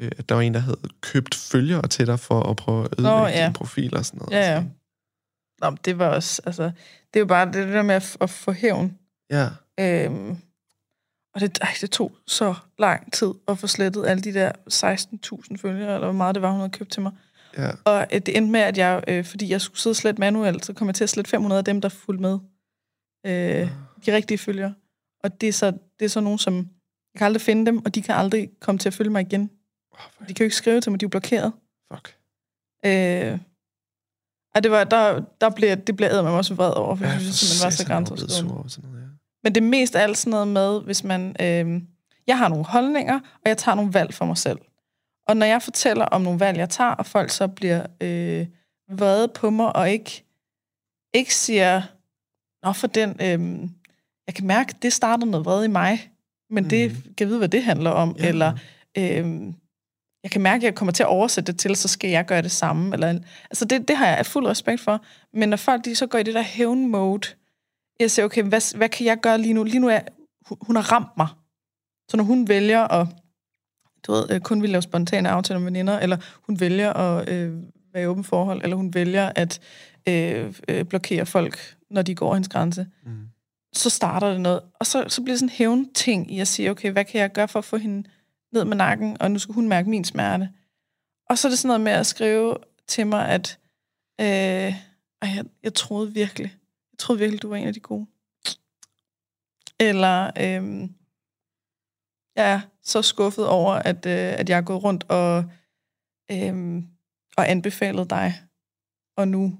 øh, 0.00 0.10
at 0.18 0.28
der 0.28 0.34
var 0.34 0.42
en, 0.42 0.54
der 0.54 0.60
havde 0.60 0.78
købt 1.00 1.34
følgere 1.34 1.88
til 1.88 2.06
dig 2.06 2.20
for 2.20 2.50
at 2.50 2.56
prøve 2.56 2.84
at 2.84 2.90
ødelægge 2.98 3.18
Nå, 3.18 3.26
ja. 3.26 3.44
din 3.44 3.52
profil 3.52 3.96
og 3.96 4.04
sådan 4.04 4.18
noget. 4.18 4.32
Ja, 4.32 4.50
ja. 4.50 4.56
Altså, 4.56 4.70
Nå, 5.60 5.76
det 5.84 5.98
var 5.98 6.08
også, 6.08 6.42
altså, 6.46 6.62
det 7.14 7.16
er 7.16 7.20
jo 7.20 7.26
bare 7.26 7.46
det, 7.46 7.54
det 7.54 7.68
der 7.68 7.82
med 7.82 7.94
at, 7.94 8.16
at 8.20 8.30
få 8.30 8.52
hævn. 8.52 8.98
Ja, 9.30 9.48
Øhm, 9.80 10.36
og 11.34 11.40
det, 11.40 11.58
ej, 11.60 11.74
det 11.80 11.90
tog 11.90 12.12
så 12.26 12.54
lang 12.78 13.12
tid 13.12 13.30
at 13.48 13.58
få 13.58 13.66
slettet 13.66 14.06
alle 14.06 14.22
de 14.22 14.34
der 14.34 14.52
16.000 14.70 15.56
følgere, 15.56 15.94
eller 15.94 16.06
hvor 16.06 16.12
meget 16.12 16.34
det 16.34 16.42
var, 16.42 16.50
hun 16.50 16.60
havde 16.60 16.70
købt 16.70 16.90
til 16.90 17.02
mig. 17.02 17.12
ja. 17.58 17.70
Og 17.84 18.06
øh, 18.12 18.20
det 18.20 18.36
endte 18.36 18.52
med, 18.52 18.60
at 18.60 18.78
jeg, 18.78 19.04
øh, 19.08 19.24
fordi 19.24 19.50
jeg 19.50 19.60
skulle 19.60 19.78
sidde 19.78 19.92
og 19.92 19.96
slette 19.96 20.20
manuelt, 20.20 20.64
så 20.64 20.72
kom 20.72 20.86
jeg 20.86 20.94
til 20.94 21.04
at 21.04 21.10
slette 21.10 21.30
500 21.30 21.58
af 21.58 21.64
dem, 21.64 21.80
der 21.80 21.88
fulgte 21.88 22.22
med. 22.22 22.38
Øh, 23.26 23.70
de 24.06 24.14
rigtige 24.14 24.38
følgere. 24.38 24.74
Og 25.22 25.40
det 25.40 25.48
er, 25.48 25.52
så, 25.52 25.70
det 25.98 26.04
er 26.04 26.08
så 26.08 26.20
nogen, 26.20 26.38
som... 26.38 26.54
Jeg 27.14 27.18
kan 27.18 27.24
aldrig 27.24 27.42
finde 27.42 27.66
dem, 27.66 27.84
og 27.84 27.94
de 27.94 28.02
kan 28.02 28.14
aldrig 28.14 28.50
komme 28.60 28.78
til 28.78 28.88
at 28.88 28.94
følge 28.94 29.10
mig 29.10 29.20
igen. 29.20 29.50
Oh, 30.20 30.28
De 30.28 30.34
kan 30.34 30.44
jo 30.44 30.46
ikke 30.46 30.56
skrive 30.56 30.80
til 30.80 30.92
mig, 30.92 31.00
de 31.00 31.04
er 31.04 31.08
blokeret. 31.08 31.52
fuck. 31.92 32.16
Øh, 32.84 33.38
ej, 34.54 34.60
det 34.62 34.70
var, 34.70 34.84
der, 34.84 35.22
der 35.40 35.50
blev, 35.50 35.76
det 35.76 35.96
blev 35.96 36.08
jeg 36.14 36.24
med 36.24 36.32
også 36.32 36.54
vred 36.54 36.72
over, 36.76 36.96
for 36.96 37.04
Ja, 37.04 37.10
jeg 37.10 37.20
synes 37.20 37.64
var 37.64 37.70
så 37.70 37.76
satan, 37.76 37.90
jeg 37.90 38.00
var 38.00 38.04
blevet 38.04 38.30
grænseoverskridende. 38.30 39.00
ja. 39.00 39.06
Men 39.44 39.54
det 39.54 39.60
er 39.60 39.66
mest 39.68 39.96
alt 39.96 40.18
sådan 40.18 40.30
noget 40.30 40.48
med, 40.48 40.80
hvis 40.80 41.04
man... 41.04 41.36
Øh, 41.40 41.82
jeg 42.26 42.38
har 42.38 42.48
nogle 42.48 42.64
holdninger, 42.64 43.14
og 43.14 43.46
jeg 43.46 43.58
tager 43.58 43.74
nogle 43.76 43.94
valg 43.94 44.14
for 44.14 44.24
mig 44.24 44.36
selv. 44.38 44.58
Og 45.28 45.36
når 45.36 45.46
jeg 45.46 45.62
fortæller 45.62 46.04
om 46.04 46.20
nogle 46.22 46.40
valg, 46.40 46.58
jeg 46.58 46.68
tager, 46.70 46.90
og 46.90 47.06
folk 47.06 47.30
så 47.30 47.48
bliver 47.48 47.86
øh, 48.00 48.46
vrede 48.92 49.28
på 49.28 49.50
mig, 49.50 49.76
og 49.76 49.90
ikke, 49.90 50.24
ikke 51.14 51.34
siger, 51.34 51.82
Nå, 52.62 52.72
for 52.72 52.86
den... 52.86 53.10
Øh, 53.10 53.68
jeg 54.26 54.34
kan 54.34 54.46
mærke, 54.46 54.74
det 54.82 54.92
starter 54.92 55.26
noget 55.26 55.46
vrede 55.46 55.64
i 55.64 55.68
mig, 55.68 56.10
men 56.50 56.64
mm. 56.64 56.70
det 56.70 56.90
kan 56.92 57.14
jeg 57.20 57.28
vide, 57.28 57.38
hvad 57.38 57.48
det 57.48 57.62
handler 57.62 57.90
om. 57.90 58.16
Ja. 58.18 58.28
Eller 58.28 58.52
øh, 58.98 59.52
jeg 60.22 60.30
kan 60.30 60.40
mærke, 60.42 60.56
at 60.56 60.62
jeg 60.64 60.74
kommer 60.74 60.92
til 60.92 61.02
at 61.02 61.08
oversætte 61.08 61.52
det 61.52 61.60
til, 61.60 61.76
så 61.76 61.88
skal 61.88 62.10
jeg 62.10 62.26
gøre 62.26 62.42
det 62.42 62.50
samme. 62.50 62.94
Eller, 62.94 63.18
altså 63.50 63.64
det, 63.64 63.88
det 63.88 63.96
har 63.96 64.06
jeg 64.06 64.26
fuld 64.26 64.46
respekt 64.46 64.80
for. 64.80 65.04
Men 65.32 65.48
når 65.48 65.56
folk 65.56 65.84
de 65.84 65.94
så 65.94 66.06
går 66.06 66.18
i 66.18 66.22
det 66.22 66.34
der 66.34 66.42
hævn-mode, 66.42 67.28
jeg 68.00 68.10
siger, 68.10 68.26
okay, 68.26 68.42
hvad, 68.42 68.76
hvad 68.76 68.88
kan 68.88 69.06
jeg 69.06 69.18
gøre 69.20 69.38
lige 69.38 69.54
nu? 69.54 69.64
Lige 69.64 69.78
nu 69.78 69.88
er, 69.88 70.00
hun, 70.60 70.76
har 70.76 70.92
ramt 70.92 71.16
mig. 71.16 71.28
Så 72.10 72.16
når 72.16 72.24
hun 72.24 72.48
vælger 72.48 72.80
at 72.80 73.06
du 74.06 74.12
ved, 74.12 74.30
øh, 74.30 74.40
kun 74.40 74.62
vil 74.62 74.70
lave 74.70 74.82
spontane 74.82 75.28
aftaler 75.28 75.58
med 75.60 75.64
veninder, 75.66 75.98
eller 75.98 76.16
hun 76.46 76.60
vælger 76.60 76.92
at 76.92 77.28
øh, 77.28 77.52
være 77.92 78.02
i 78.02 78.06
åben 78.06 78.24
forhold, 78.24 78.62
eller 78.62 78.76
hun 78.76 78.94
vælger 78.94 79.32
at 79.34 79.60
øh, 80.08 80.54
øh, 80.68 80.84
blokere 80.84 81.26
folk, 81.26 81.76
når 81.90 82.02
de 82.02 82.14
går 82.14 82.34
hendes 82.34 82.48
grænse, 82.48 82.86
Mm. 83.04 83.12
så 83.72 83.90
starter 83.90 84.30
det 84.32 84.40
noget. 84.40 84.60
Og 84.74 84.86
så, 84.86 85.04
så 85.08 85.22
bliver 85.22 85.32
det 85.34 85.38
sådan 85.40 85.48
en 85.48 85.56
hævn 85.56 85.92
ting 85.94 86.32
i 86.34 86.40
at 86.40 86.48
sige, 86.48 86.70
okay, 86.70 86.90
hvad 86.90 87.04
kan 87.04 87.20
jeg 87.20 87.32
gøre 87.32 87.48
for 87.48 87.58
at 87.58 87.64
få 87.64 87.76
hende 87.76 88.08
ned 88.52 88.64
med 88.64 88.76
nakken, 88.76 89.16
og 89.20 89.30
nu 89.30 89.38
skal 89.38 89.54
hun 89.54 89.68
mærke 89.68 89.90
min 89.90 90.04
smerte. 90.04 90.50
Og 91.28 91.38
så 91.38 91.48
er 91.48 91.50
det 91.50 91.58
sådan 91.58 91.68
noget 91.68 91.80
med 91.80 91.92
at 91.92 92.06
skrive 92.06 92.56
til 92.86 93.06
mig, 93.06 93.28
at 93.28 93.58
øh, 94.20 94.74
jeg, 95.22 95.44
jeg 95.62 95.74
troede 95.74 96.12
virkelig, 96.12 96.56
jeg 96.92 96.98
troede 96.98 97.18
virkelig, 97.18 97.42
du 97.42 97.48
var 97.48 97.56
en 97.56 97.66
af 97.66 97.74
de 97.74 97.80
gode. 97.80 98.06
Eller 99.80 100.26
øh, 100.26 100.88
jeg 102.36 102.52
er 102.52 102.60
så 102.82 103.02
skuffet 103.02 103.46
over, 103.46 103.74
at, 103.74 104.06
øh, 104.06 104.32
at 104.38 104.48
jeg 104.48 104.56
er 104.56 104.62
gået 104.62 104.84
rundt 104.84 105.04
og, 105.08 105.44
øh, 106.32 106.82
og 107.36 107.50
anbefalet 107.50 108.10
dig, 108.10 108.34
og 109.16 109.28
nu, 109.28 109.58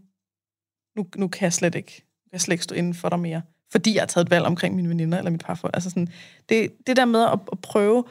nu, 0.96 1.06
nu 1.16 1.28
kan 1.28 1.44
jeg 1.44 1.52
slet 1.52 1.74
ikke, 1.74 1.92
jeg 2.24 2.30
kan 2.30 2.40
slet 2.40 2.54
ikke 2.54 2.64
stå 2.64 2.74
inden 2.74 2.94
for 2.94 3.08
dig 3.08 3.18
mere, 3.18 3.42
fordi 3.72 3.94
jeg 3.94 4.02
har 4.02 4.06
taget 4.06 4.24
et 4.24 4.30
valg 4.30 4.44
omkring 4.44 4.74
mine 4.76 4.88
veninder 4.88 5.18
eller 5.18 5.30
mit 5.30 5.44
parforhold. 5.44 5.74
Altså 5.74 5.90
sådan, 5.90 6.08
det, 6.48 6.86
det 6.86 6.96
der 6.96 7.04
med 7.04 7.22
at, 7.22 7.38
at 7.52 7.60
prøve 7.60 8.04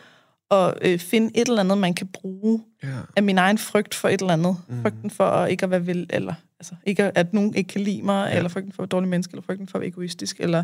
at 0.51 0.73
øh, 0.81 0.99
finde 0.99 1.31
et 1.37 1.47
eller 1.47 1.59
andet, 1.59 1.77
man 1.77 1.93
kan 1.93 2.07
bruge 2.07 2.63
Ja. 2.83 2.97
af 3.15 3.23
min 3.23 3.37
egen 3.37 3.57
frygt 3.57 3.95
for 3.95 4.09
et 4.09 4.21
eller 4.21 4.33
andet. 4.33 4.57
Mm. 4.67 4.81
Frygten 4.81 5.09
for 5.09 5.23
at 5.25 5.51
ikke 5.51 5.63
at 5.63 5.69
være 5.71 5.85
vil, 5.85 6.07
eller 6.09 6.33
altså, 6.59 6.75
ikke 6.85 7.03
at, 7.03 7.11
at 7.15 7.33
nogen 7.33 7.55
ikke 7.55 7.67
kan 7.67 7.81
lide 7.81 8.01
mig, 8.01 8.29
Ja. 8.31 8.37
eller 8.37 8.49
frygten 8.49 8.71
for 8.73 8.83
at 8.83 8.87
være 8.87 8.89
dårlig 8.97 9.09
menneske, 9.09 9.31
eller 9.31 9.41
frygten 9.43 9.67
for 9.67 9.77
at 9.77 9.79
være 9.81 9.87
egoistisk, 9.89 10.39
eller 10.39 10.63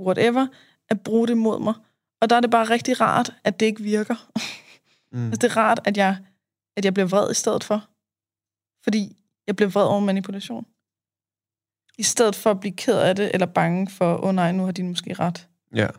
whatever, 0.00 0.46
at 0.88 1.00
bruge 1.00 1.28
det 1.28 1.36
mod 1.38 1.60
mig. 1.60 1.74
Og 2.20 2.30
der 2.30 2.36
er 2.36 2.40
det 2.40 2.50
bare 2.50 2.64
rigtig 2.70 3.00
rart, 3.00 3.32
at 3.44 3.60
det 3.60 3.66
ikke 3.66 3.82
virker. 3.82 4.28
Mm. 5.12 5.24
Altså, 5.26 5.38
det 5.38 5.50
er 5.50 5.56
rart, 5.56 5.80
at 5.84 5.96
jeg, 5.96 6.16
at 6.76 6.84
jeg 6.84 6.94
bliver 6.94 7.06
vred 7.06 7.30
i 7.30 7.34
stedet 7.34 7.64
for. 7.64 7.84
Fordi 8.84 9.16
jeg 9.46 9.56
bliver 9.56 9.68
vred 9.68 9.84
over 9.84 10.00
manipulation. 10.00 10.66
I 11.98 12.02
stedet 12.02 12.34
for 12.34 12.50
at 12.50 12.60
blive 12.60 12.72
ked 12.72 12.98
af 12.98 13.16
det, 13.16 13.30
eller 13.34 13.46
bange 13.46 13.90
for, 13.90 14.16
åh 14.16 14.28
oh, 14.28 14.34
nej, 14.34 14.52
nu 14.52 14.64
har 14.64 14.72
de 14.72 14.82
måske 14.84 15.14
ret. 15.14 15.46
Ja. 15.74 15.80
Altså, 15.82 15.98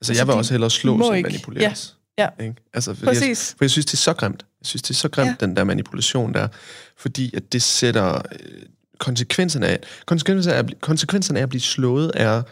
Altså, 0.00 0.12
jeg 0.12 0.26
vil 0.26 0.34
også 0.34 0.54
hellere 0.54 0.70
slå, 0.70 0.94
end 0.94 1.16
ikke. 1.16 1.28
manipuleres. 1.28 1.96
Ja. 2.20 2.44
Ikke? 2.44 2.54
Altså, 2.74 2.94
fordi 2.94 3.06
jeg, 3.06 3.14
Præcis. 3.14 3.54
for 3.58 3.64
jeg 3.64 3.70
synes, 3.70 3.86
det 3.86 3.92
er 3.92 3.96
så 3.96 4.14
grimt. 4.14 4.46
Jeg 4.60 4.66
synes, 4.66 4.82
det 4.82 4.90
er 4.90 4.94
så 4.94 5.08
grimt, 5.08 5.36
ja. 5.40 5.46
Den 5.46 5.56
der 5.56 5.64
manipulation 5.64 6.34
der. 6.34 6.48
Fordi 6.96 7.36
at 7.36 7.52
det 7.52 7.62
sætter 7.62 8.14
øh, 8.14 8.62
konsekvenserne 8.98 9.66
af... 9.66 9.78
Konsekvenserne 10.06 10.56
af, 10.56 10.64
konsekvenserne 10.80 11.38
af 11.38 11.42
at 11.42 11.48
blive 11.48 11.60
slået 11.60 12.12
er, 12.14 12.42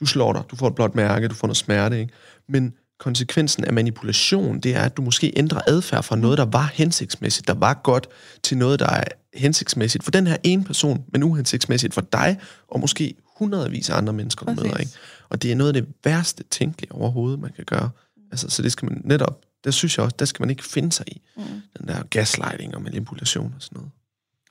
du 0.00 0.06
slår 0.06 0.32
dig, 0.32 0.42
du 0.50 0.56
får 0.56 0.68
et 0.68 0.74
blåt 0.74 0.94
mærke, 0.94 1.28
du 1.28 1.34
får 1.34 1.46
noget 1.46 1.56
smerte, 1.56 2.00
ikke? 2.00 2.12
Men 2.48 2.72
konsekvensen 2.98 3.64
af 3.64 3.72
manipulation, 3.72 4.60
det 4.60 4.76
er, 4.76 4.82
at 4.82 4.96
du 4.96 5.02
måske 5.02 5.32
ændrer 5.36 5.60
adfærd 5.66 6.02
fra 6.02 6.16
noget, 6.16 6.38
der 6.38 6.44
var 6.44 6.70
hensigtsmæssigt, 6.74 7.48
der 7.48 7.54
var 7.54 7.80
godt, 7.84 8.06
til 8.42 8.58
noget, 8.58 8.80
der 8.80 8.90
er 8.90 9.04
hensigtsmæssigt 9.34 10.04
for 10.04 10.10
den 10.10 10.26
her 10.26 10.36
ene 10.42 10.64
person, 10.64 11.04
men 11.12 11.22
uhensigtsmæssigt 11.22 11.94
for 11.94 12.00
dig, 12.00 12.38
og 12.68 12.80
måske 12.80 13.14
hundredvis 13.38 13.90
af 13.90 13.96
andre 13.96 14.12
mennesker, 14.12 14.46
du 14.46 14.54
Præcis. 14.54 14.64
møder, 14.64 14.76
ikke? 14.76 14.92
Og 15.28 15.42
det 15.42 15.52
er 15.52 15.56
noget 15.56 15.76
af 15.76 15.82
det 15.82 15.92
værste 16.04 16.44
tænkelige 16.50 16.92
overhovedet, 16.92 17.40
man 17.40 17.50
kan 17.56 17.64
gøre. 17.64 17.90
Altså, 18.30 18.50
så 18.50 18.62
det 18.62 18.72
skal 18.72 18.90
man 18.90 19.00
netop, 19.04 19.44
der 19.64 19.70
synes 19.70 19.96
jeg 19.98 20.04
også, 20.04 20.16
der 20.18 20.24
skal 20.24 20.42
man 20.42 20.50
ikke 20.50 20.64
finde 20.64 20.92
sig 20.92 21.04
i. 21.08 21.22
Mm. 21.36 21.42
Den 21.78 21.88
der 21.88 22.02
gaslighting 22.02 22.74
og 22.74 22.82
manipulation 22.82 23.52
og 23.56 23.62
sådan 23.62 23.76
noget. 23.76 23.90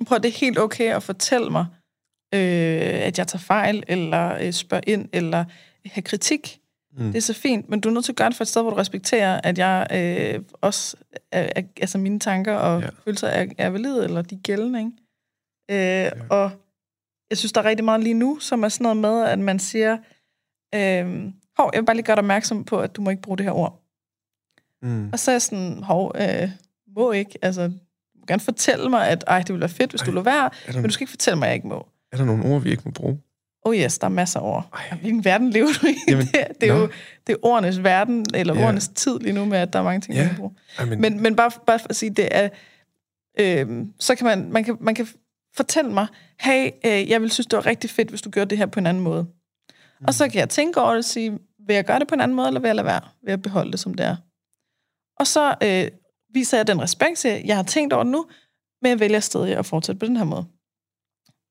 Prøv, 0.05 0.17
det 0.19 0.25
er 0.29 0.39
helt 0.39 0.59
okay 0.59 0.95
at 0.95 1.03
fortælle 1.03 1.49
mig, 1.49 1.65
øh, 2.33 2.39
at 3.07 3.17
jeg 3.17 3.27
tager 3.27 3.39
fejl, 3.43 3.83
eller 3.87 4.37
øh, 4.41 4.53
spørge 4.53 4.83
ind, 4.87 5.09
eller 5.13 5.45
have 5.85 6.01
kritik. 6.03 6.59
Mm. 6.97 7.05
Det 7.05 7.15
er 7.15 7.21
så 7.21 7.33
fint, 7.33 7.69
men 7.69 7.79
du 7.81 7.89
er 7.89 7.93
nødt 7.93 8.05
til 8.05 8.11
at 8.11 8.15
gøre 8.15 8.29
det 8.29 8.37
for 8.37 8.43
et 8.43 8.47
sted, 8.47 8.61
hvor 8.61 8.69
du 8.71 8.75
respekterer, 8.75 9.41
at 9.43 9.57
jeg 9.57 9.87
øh, 9.91 10.43
også, 10.61 10.97
er, 11.31 11.49
er, 11.55 11.61
altså 11.81 11.97
mine 11.97 12.19
tanker 12.19 12.53
og 12.55 12.81
Ja. 12.81 12.89
følelser 13.03 13.27
er, 13.27 13.45
er 13.57 13.69
valide, 13.69 14.03
eller 14.03 14.21
de 14.21 14.39
gældende, 14.43 14.79
ikke? 14.79 14.91
Øh, 15.71 15.77
ja. 15.77 16.11
Og 16.29 16.51
jeg 17.29 17.37
synes, 17.37 17.51
der 17.53 17.61
er 17.61 17.65
rigtig 17.65 17.85
meget 17.85 18.03
lige 18.03 18.13
nu, 18.13 18.39
som 18.39 18.63
er 18.63 18.69
sådan 18.69 18.83
noget 18.83 18.97
med, 18.97 19.23
at 19.23 19.39
man 19.39 19.59
siger, 19.59 19.97
øh, 20.75 21.31
hov, 21.57 21.69
jeg 21.73 21.81
vil 21.81 21.85
bare 21.85 21.95
lige 21.95 22.05
gøre 22.05 22.15
dig 22.15 22.21
opmærksom 22.21 22.63
på, 22.63 22.79
at 22.79 22.95
du 22.95 23.01
må 23.01 23.09
ikke 23.09 23.21
bruge 23.21 23.37
det 23.37 23.43
her 23.45 23.51
ord. 23.53 23.81
Mm. 24.81 25.09
Og 25.13 25.19
så 25.19 25.31
er 25.31 25.33
jeg 25.33 25.41
sådan, 25.41 25.83
hov, 25.83 26.11
øh, 26.15 26.49
må 26.95 27.11
ikke, 27.11 27.39
altså, 27.41 27.63
du 27.67 27.73
må 28.19 28.25
gerne 28.27 28.39
fortælle 28.39 28.89
mig, 28.89 29.07
at 29.07 29.23
ej, 29.27 29.39
det 29.39 29.49
ville 29.49 29.61
være 29.61 29.69
fedt, 29.69 29.89
hvis 29.91 30.01
Ej, 30.01 30.05
du 30.05 30.11
lå 30.11 30.21
være, 30.21 30.45
Er 30.67 30.71
der, 30.71 30.73
men 30.81 30.83
du 30.83 30.89
skal 30.91 31.03
ikke 31.03 31.09
fortælle 31.11 31.39
mig, 31.39 31.45
at 31.45 31.49
jeg 31.49 31.55
ikke 31.55 31.67
må. 31.67 31.87
er 32.11 32.17
der 32.17 32.25
nogle 32.25 32.45
ord, 32.45 32.61
vi 32.61 32.69
ikke 32.71 32.83
må 32.85 32.91
bruge? 32.91 33.19
Oh 33.65 33.75
yes, 33.75 33.97
der 33.99 34.05
er 34.05 34.09
masser 34.11 34.39
af 34.39 34.43
ord. 34.43 34.69
Ej. 34.91 34.97
Hvilken 35.01 35.25
verden 35.25 35.49
lever 35.49 35.67
du 35.81 35.87
i? 35.87 35.95
Jamen, 36.11 36.25
det, 36.25 36.41
er- 36.41 36.53
det, 36.61 36.69
er 36.69 36.73
nå. 36.73 36.79
jo 36.79 36.89
det 37.27 37.33
er 37.33 37.37
ordenes 37.41 37.83
verden, 37.83 38.25
eller 38.33 38.55
ja. 38.59 38.65
ordenes 38.65 38.87
tid 38.87 39.19
lige 39.19 39.33
nu, 39.33 39.45
med 39.45 39.57
at 39.57 39.73
der 39.73 39.79
er 39.79 39.83
mange 39.83 40.01
ting, 40.01 40.13
Ja. 40.15 40.19
man 40.21 40.29
kan 40.29 40.37
bruge. 40.37 40.55
Ej, 40.79 40.85
men, 40.85 41.01
Men, 41.01 41.21
men 41.21 41.35
bare, 41.35 41.51
bare 41.67 41.79
for 41.79 41.87
at 41.89 41.95
sige, 41.95 42.09
det 42.09 42.27
er... 42.31 42.49
Øh, 43.39 43.85
så 43.99 44.15
kan 44.15 44.25
man, 44.25 44.51
man, 44.51 44.63
kan, 44.63 44.77
man 44.79 44.95
kan 44.95 45.07
fortælle 45.55 45.91
mig, 45.91 46.07
hey, 46.39 46.69
øh, 46.85 47.09
jeg 47.09 47.21
vil 47.21 47.31
synes, 47.31 47.47
det 47.47 47.57
var 47.57 47.65
rigtig 47.65 47.89
fedt, 47.89 48.09
hvis 48.09 48.21
du 48.21 48.29
gjorde 48.29 48.49
det 48.49 48.57
her 48.57 48.65
på 48.65 48.79
en 48.79 48.87
anden 48.87 49.03
måde. 49.03 49.23
Mm. 49.23 50.05
Og 50.07 50.13
så 50.13 50.29
kan 50.29 50.39
jeg 50.39 50.49
tænke 50.49 50.81
over 50.81 50.89
det 50.89 50.97
og 50.97 51.03
sige, 51.05 51.39
vil 51.67 51.73
jeg 51.73 51.85
gøre 51.85 51.99
det 51.99 52.07
på 52.07 52.15
en 52.15 52.21
anden 52.21 52.35
måde, 52.35 52.47
eller 52.47 52.59
vil 52.59 52.67
jeg 52.67 52.75
lade 52.75 52.85
være? 52.85 53.01
Vil 53.21 53.29
jeg 53.31 53.41
beholde 53.41 53.71
det, 53.71 53.79
som 53.79 53.93
det 53.93 54.05
er? 54.05 54.15
Og 55.19 55.27
så 55.27 55.55
øh, 55.63 55.91
viser 56.33 56.57
jeg 56.57 56.67
den 56.67 56.81
respekt, 56.81 57.19
siger, 57.19 57.41
jeg 57.45 57.55
har 57.55 57.63
tænkt 57.63 57.93
over 57.93 58.03
det 58.03 58.11
nu, 58.11 58.27
men 58.81 58.89
jeg 58.89 58.99
vælger 58.99 59.19
stadig 59.19 59.57
at 59.57 59.65
fortsætte 59.65 59.99
på 59.99 60.05
den 60.05 60.17
her 60.17 60.23
måde. 60.23 60.45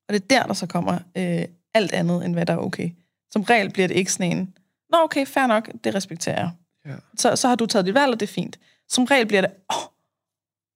Og 0.07 0.13
det 0.13 0.23
er 0.23 0.27
der, 0.27 0.43
der 0.43 0.53
så 0.53 0.67
kommer 0.67 0.93
øh, 1.17 1.45
alt 1.73 1.91
andet, 1.93 2.25
end 2.25 2.33
hvad 2.33 2.45
der 2.45 2.53
er 2.53 2.57
okay. 2.57 2.89
Som 3.31 3.41
regel 3.41 3.71
bliver 3.73 3.87
det 3.87 3.95
ikke 3.95 4.13
sådan 4.13 4.37
en, 4.37 4.57
nå 4.91 4.97
okay, 5.03 5.25
fair 5.25 5.47
nok, 5.47 5.69
det 5.83 5.95
respekterer 5.95 6.39
jeg. 6.39 6.51
Ja. 6.85 6.95
Så, 7.17 7.35
så 7.35 7.47
har 7.47 7.55
du 7.55 7.65
taget 7.65 7.85
dit 7.85 7.93
valg, 7.93 8.13
og 8.13 8.19
det 8.19 8.29
er 8.29 8.33
fint. 8.33 8.59
Som 8.89 9.03
regel 9.05 9.27
bliver 9.27 9.41
det, 9.41 9.51
åh, 9.69 9.83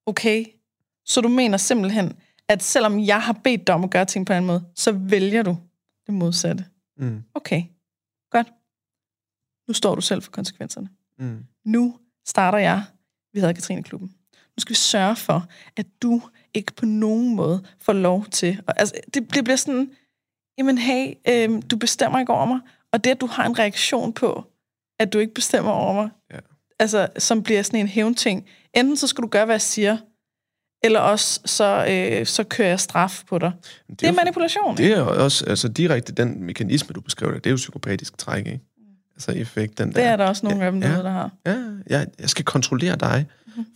okay, 0.05 0.45
så 1.05 1.21
du 1.21 1.27
mener 1.27 1.57
simpelthen, 1.57 2.19
at 2.47 2.63
selvom 2.63 2.99
jeg 2.99 3.21
har 3.21 3.33
bedt 3.33 3.67
dig 3.67 3.75
om 3.75 3.83
at 3.83 3.89
gøre 3.89 4.05
ting 4.05 4.25
på 4.25 4.33
en 4.33 4.37
anden 4.37 4.47
måde, 4.47 4.63
så 4.75 4.91
vælger 4.91 5.43
du 5.43 5.57
det 6.05 6.13
modsatte. 6.13 6.65
mm, 6.97 7.23
Okay, 7.35 7.63
godt. 8.31 8.47
Nu 9.71 9.75
står 9.75 9.95
du 9.95 10.01
selv 10.01 10.21
for 10.21 10.31
konsekvenserne. 10.31 10.89
mm, 11.19 11.37
Nu 11.65 11.97
starter 12.27 12.57
jeg, 12.57 12.83
vi 13.33 13.39
hedder 13.39 13.53
Katrine 13.53 13.83
Klubben. 13.83 14.07
Nu 14.33 14.59
skal 14.61 14.69
vi 14.69 14.75
sørge 14.75 15.15
for, 15.15 15.47
at 15.77 15.85
du 16.01 16.21
ikke 16.53 16.73
på 16.73 16.85
nogen 16.85 17.35
måde 17.35 17.63
får 17.81 17.93
lov 17.93 18.25
til... 18.25 18.61
Og, 18.67 18.79
altså, 18.79 18.95
det, 19.13 19.33
det 19.33 19.43
bliver 19.43 19.55
sådan, 19.57 19.91
jamen 20.57 20.77
hey, 20.77 21.13
øh, 21.29 21.61
du 21.71 21.77
bestemmer 21.77 22.19
ikke 22.19 22.33
over 22.33 22.45
mig, 22.45 22.59
og 22.93 23.03
det, 23.03 23.09
at 23.11 23.21
du 23.21 23.25
har 23.25 23.45
en 23.45 23.59
reaktion 23.59 24.13
på, 24.13 24.43
at 24.99 25.13
du 25.13 25.19
ikke 25.19 25.33
bestemmer 25.33 25.71
over 25.71 25.93
mig, 25.93 26.09
Ja. 26.33 26.39
altså, 26.79 27.07
som 27.17 27.43
bliver 27.43 27.61
sådan 27.63 27.79
en 27.79 27.87
hævnting. 27.87 28.45
Enten 28.73 28.97
så 28.97 29.07
skal 29.07 29.21
du 29.21 29.27
gøre, 29.27 29.45
hvad 29.45 29.55
jeg 29.55 29.61
siger, 29.61 29.97
eller 30.83 30.99
også 30.99 31.41
så, 31.45 31.85
øh, 31.89 32.25
så 32.25 32.43
kører 32.43 32.67
jeg 32.67 32.79
straf 32.79 33.23
på 33.27 33.37
dig. 33.39 33.51
det, 33.89 33.99
Det 33.99 34.07
er 34.07 34.11
jo- 34.11 34.15
manipulation. 34.15 34.77
Det 34.77 34.93
er 34.93 35.01
også 35.01 35.45
altså, 35.45 35.67
direkte 35.67 36.13
den 36.13 36.43
mekanisme, 36.43 36.93
du 36.93 37.01
beskriver, 37.01 37.33
det 37.33 37.45
er 37.45 37.49
jo 37.49 37.55
psykopatisk 37.55 38.17
træk, 38.17 38.45
ikke? 38.47 38.59
Altså 39.27 39.41
effekt, 39.41 39.77
den 39.77 39.87
der. 39.87 39.93
Det 39.93 40.03
er 40.03 40.15
der 40.15 40.25
også 40.25 40.45
nogle 40.45 40.65
af 40.65 40.71
dem, 40.71 40.81
Ja. 40.81 40.87
derude, 40.89 41.03
der 41.03 41.11
har. 41.11 41.31
Ja, 41.45 41.55
jeg, 41.87 42.07
jeg 42.19 42.29
skal 42.29 42.45
kontrollere 42.45 42.95
dig, 42.95 43.25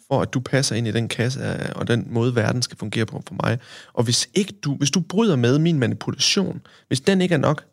for 0.08 0.22
at 0.22 0.34
du 0.34 0.40
passer 0.40 0.76
ind 0.76 0.88
i 0.88 0.92
den 0.92 1.08
kasse, 1.08 1.44
af- 1.44 1.72
og 1.76 1.88
den 1.88 2.08
måde, 2.10 2.36
verden 2.36 2.62
skal 2.62 2.78
fungere 2.78 3.06
på 3.06 3.24
for 3.28 3.36
mig. 3.44 3.60
Og 3.94 4.04
hvis 4.04 4.28
ikke 4.34 4.54
du, 4.54 4.76
hvis 4.76 4.92
du 4.92 5.00
bryder 5.00 5.36
med 5.36 5.60
min 5.60 5.80
manipulation, 5.80 6.62
hvis 6.88 7.02
den 7.02 7.22
ikke 7.22 7.34
er 7.36 7.40
nok, 7.40 7.64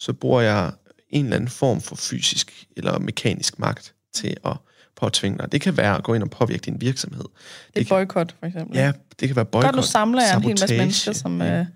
så 0.00 0.12
bruger 0.12 0.40
jeg 0.40 0.72
en 1.08 1.24
eller 1.24 1.36
anden 1.36 1.50
form 1.50 1.80
for 1.80 1.96
fysisk 1.96 2.66
eller 2.76 2.98
mekanisk 2.98 3.58
magt 3.58 3.94
til 4.14 4.36
at 4.44 4.56
påtvinge 4.96 5.38
dig. 5.38 5.52
Det 5.52 5.60
kan 5.60 5.76
være 5.76 5.96
at 5.96 6.02
gå 6.04 6.14
ind 6.14 6.22
og 6.22 6.30
påvirke 6.30 6.60
din 6.60 6.80
virksomhed. 6.80 7.24
Det 7.74 7.80
er 7.80 7.84
kan- 7.84 7.88
boykot, 7.88 8.34
for 8.38 8.46
eksempel. 8.46 8.76
Ja, 8.78 8.92
det 9.20 9.28
kan 9.28 9.36
være 9.36 9.44
boykot, 9.44 9.64
Godt, 9.66 9.76
nu 9.76 9.82
samler 9.82 10.22
jeg 10.22 10.36
en 10.36 10.42
hel 10.42 10.50
masse 10.50 10.60
sabotage, 10.66 10.80
mennesker, 10.80 11.12
som 11.12 11.42
ja. 11.42 11.60
øh, 11.60 11.66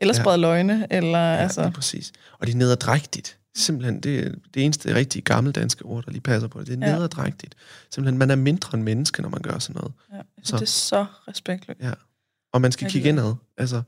eller 0.00 0.14
Ja. 0.14 0.20
spreder 0.22 0.36
løgne, 0.36 0.86
eller 0.90 1.18
Ja, 1.18 1.36
altså... 1.36 1.62
lige 1.62 1.72
præcis. 1.72 2.12
Og 2.38 2.46
det 2.46 2.52
er 2.52 2.56
nederdrægtigt. 2.56 3.37
Simpelthen, 3.58 4.00
det 4.00 4.18
er 4.26 4.30
det 4.54 4.64
eneste 4.64 4.94
rigtige 4.94 5.22
gammeldanske 5.22 5.84
ord, 5.84 6.04
der 6.04 6.10
lige 6.10 6.20
passer 6.20 6.48
på 6.48 6.58
det. 6.60 6.66
Det 6.66 6.82
er 6.82 6.86
Ja. 6.88 6.94
nederdrægtigt. 6.96 7.54
Simpelthen, 7.90 8.18
man 8.18 8.30
er 8.30 8.36
mindre 8.36 8.76
end 8.76 8.82
menneske, 8.84 9.22
når 9.22 9.28
man 9.28 9.42
gør 9.42 9.58
sådan 9.58 9.76
noget. 9.80 9.92
Ja, 10.12 10.20
Så- 10.42 10.56
det 10.56 10.62
er 10.62 10.66
så 10.66 11.06
respektløst. 11.28 11.80
Ja. 11.80 11.92
Og 12.52 12.60
man 12.60 12.72
skal 12.72 12.84
Jeg 12.84 12.92
kigge 12.92 13.08
indad. 13.08 13.34
Altså, 13.56 13.82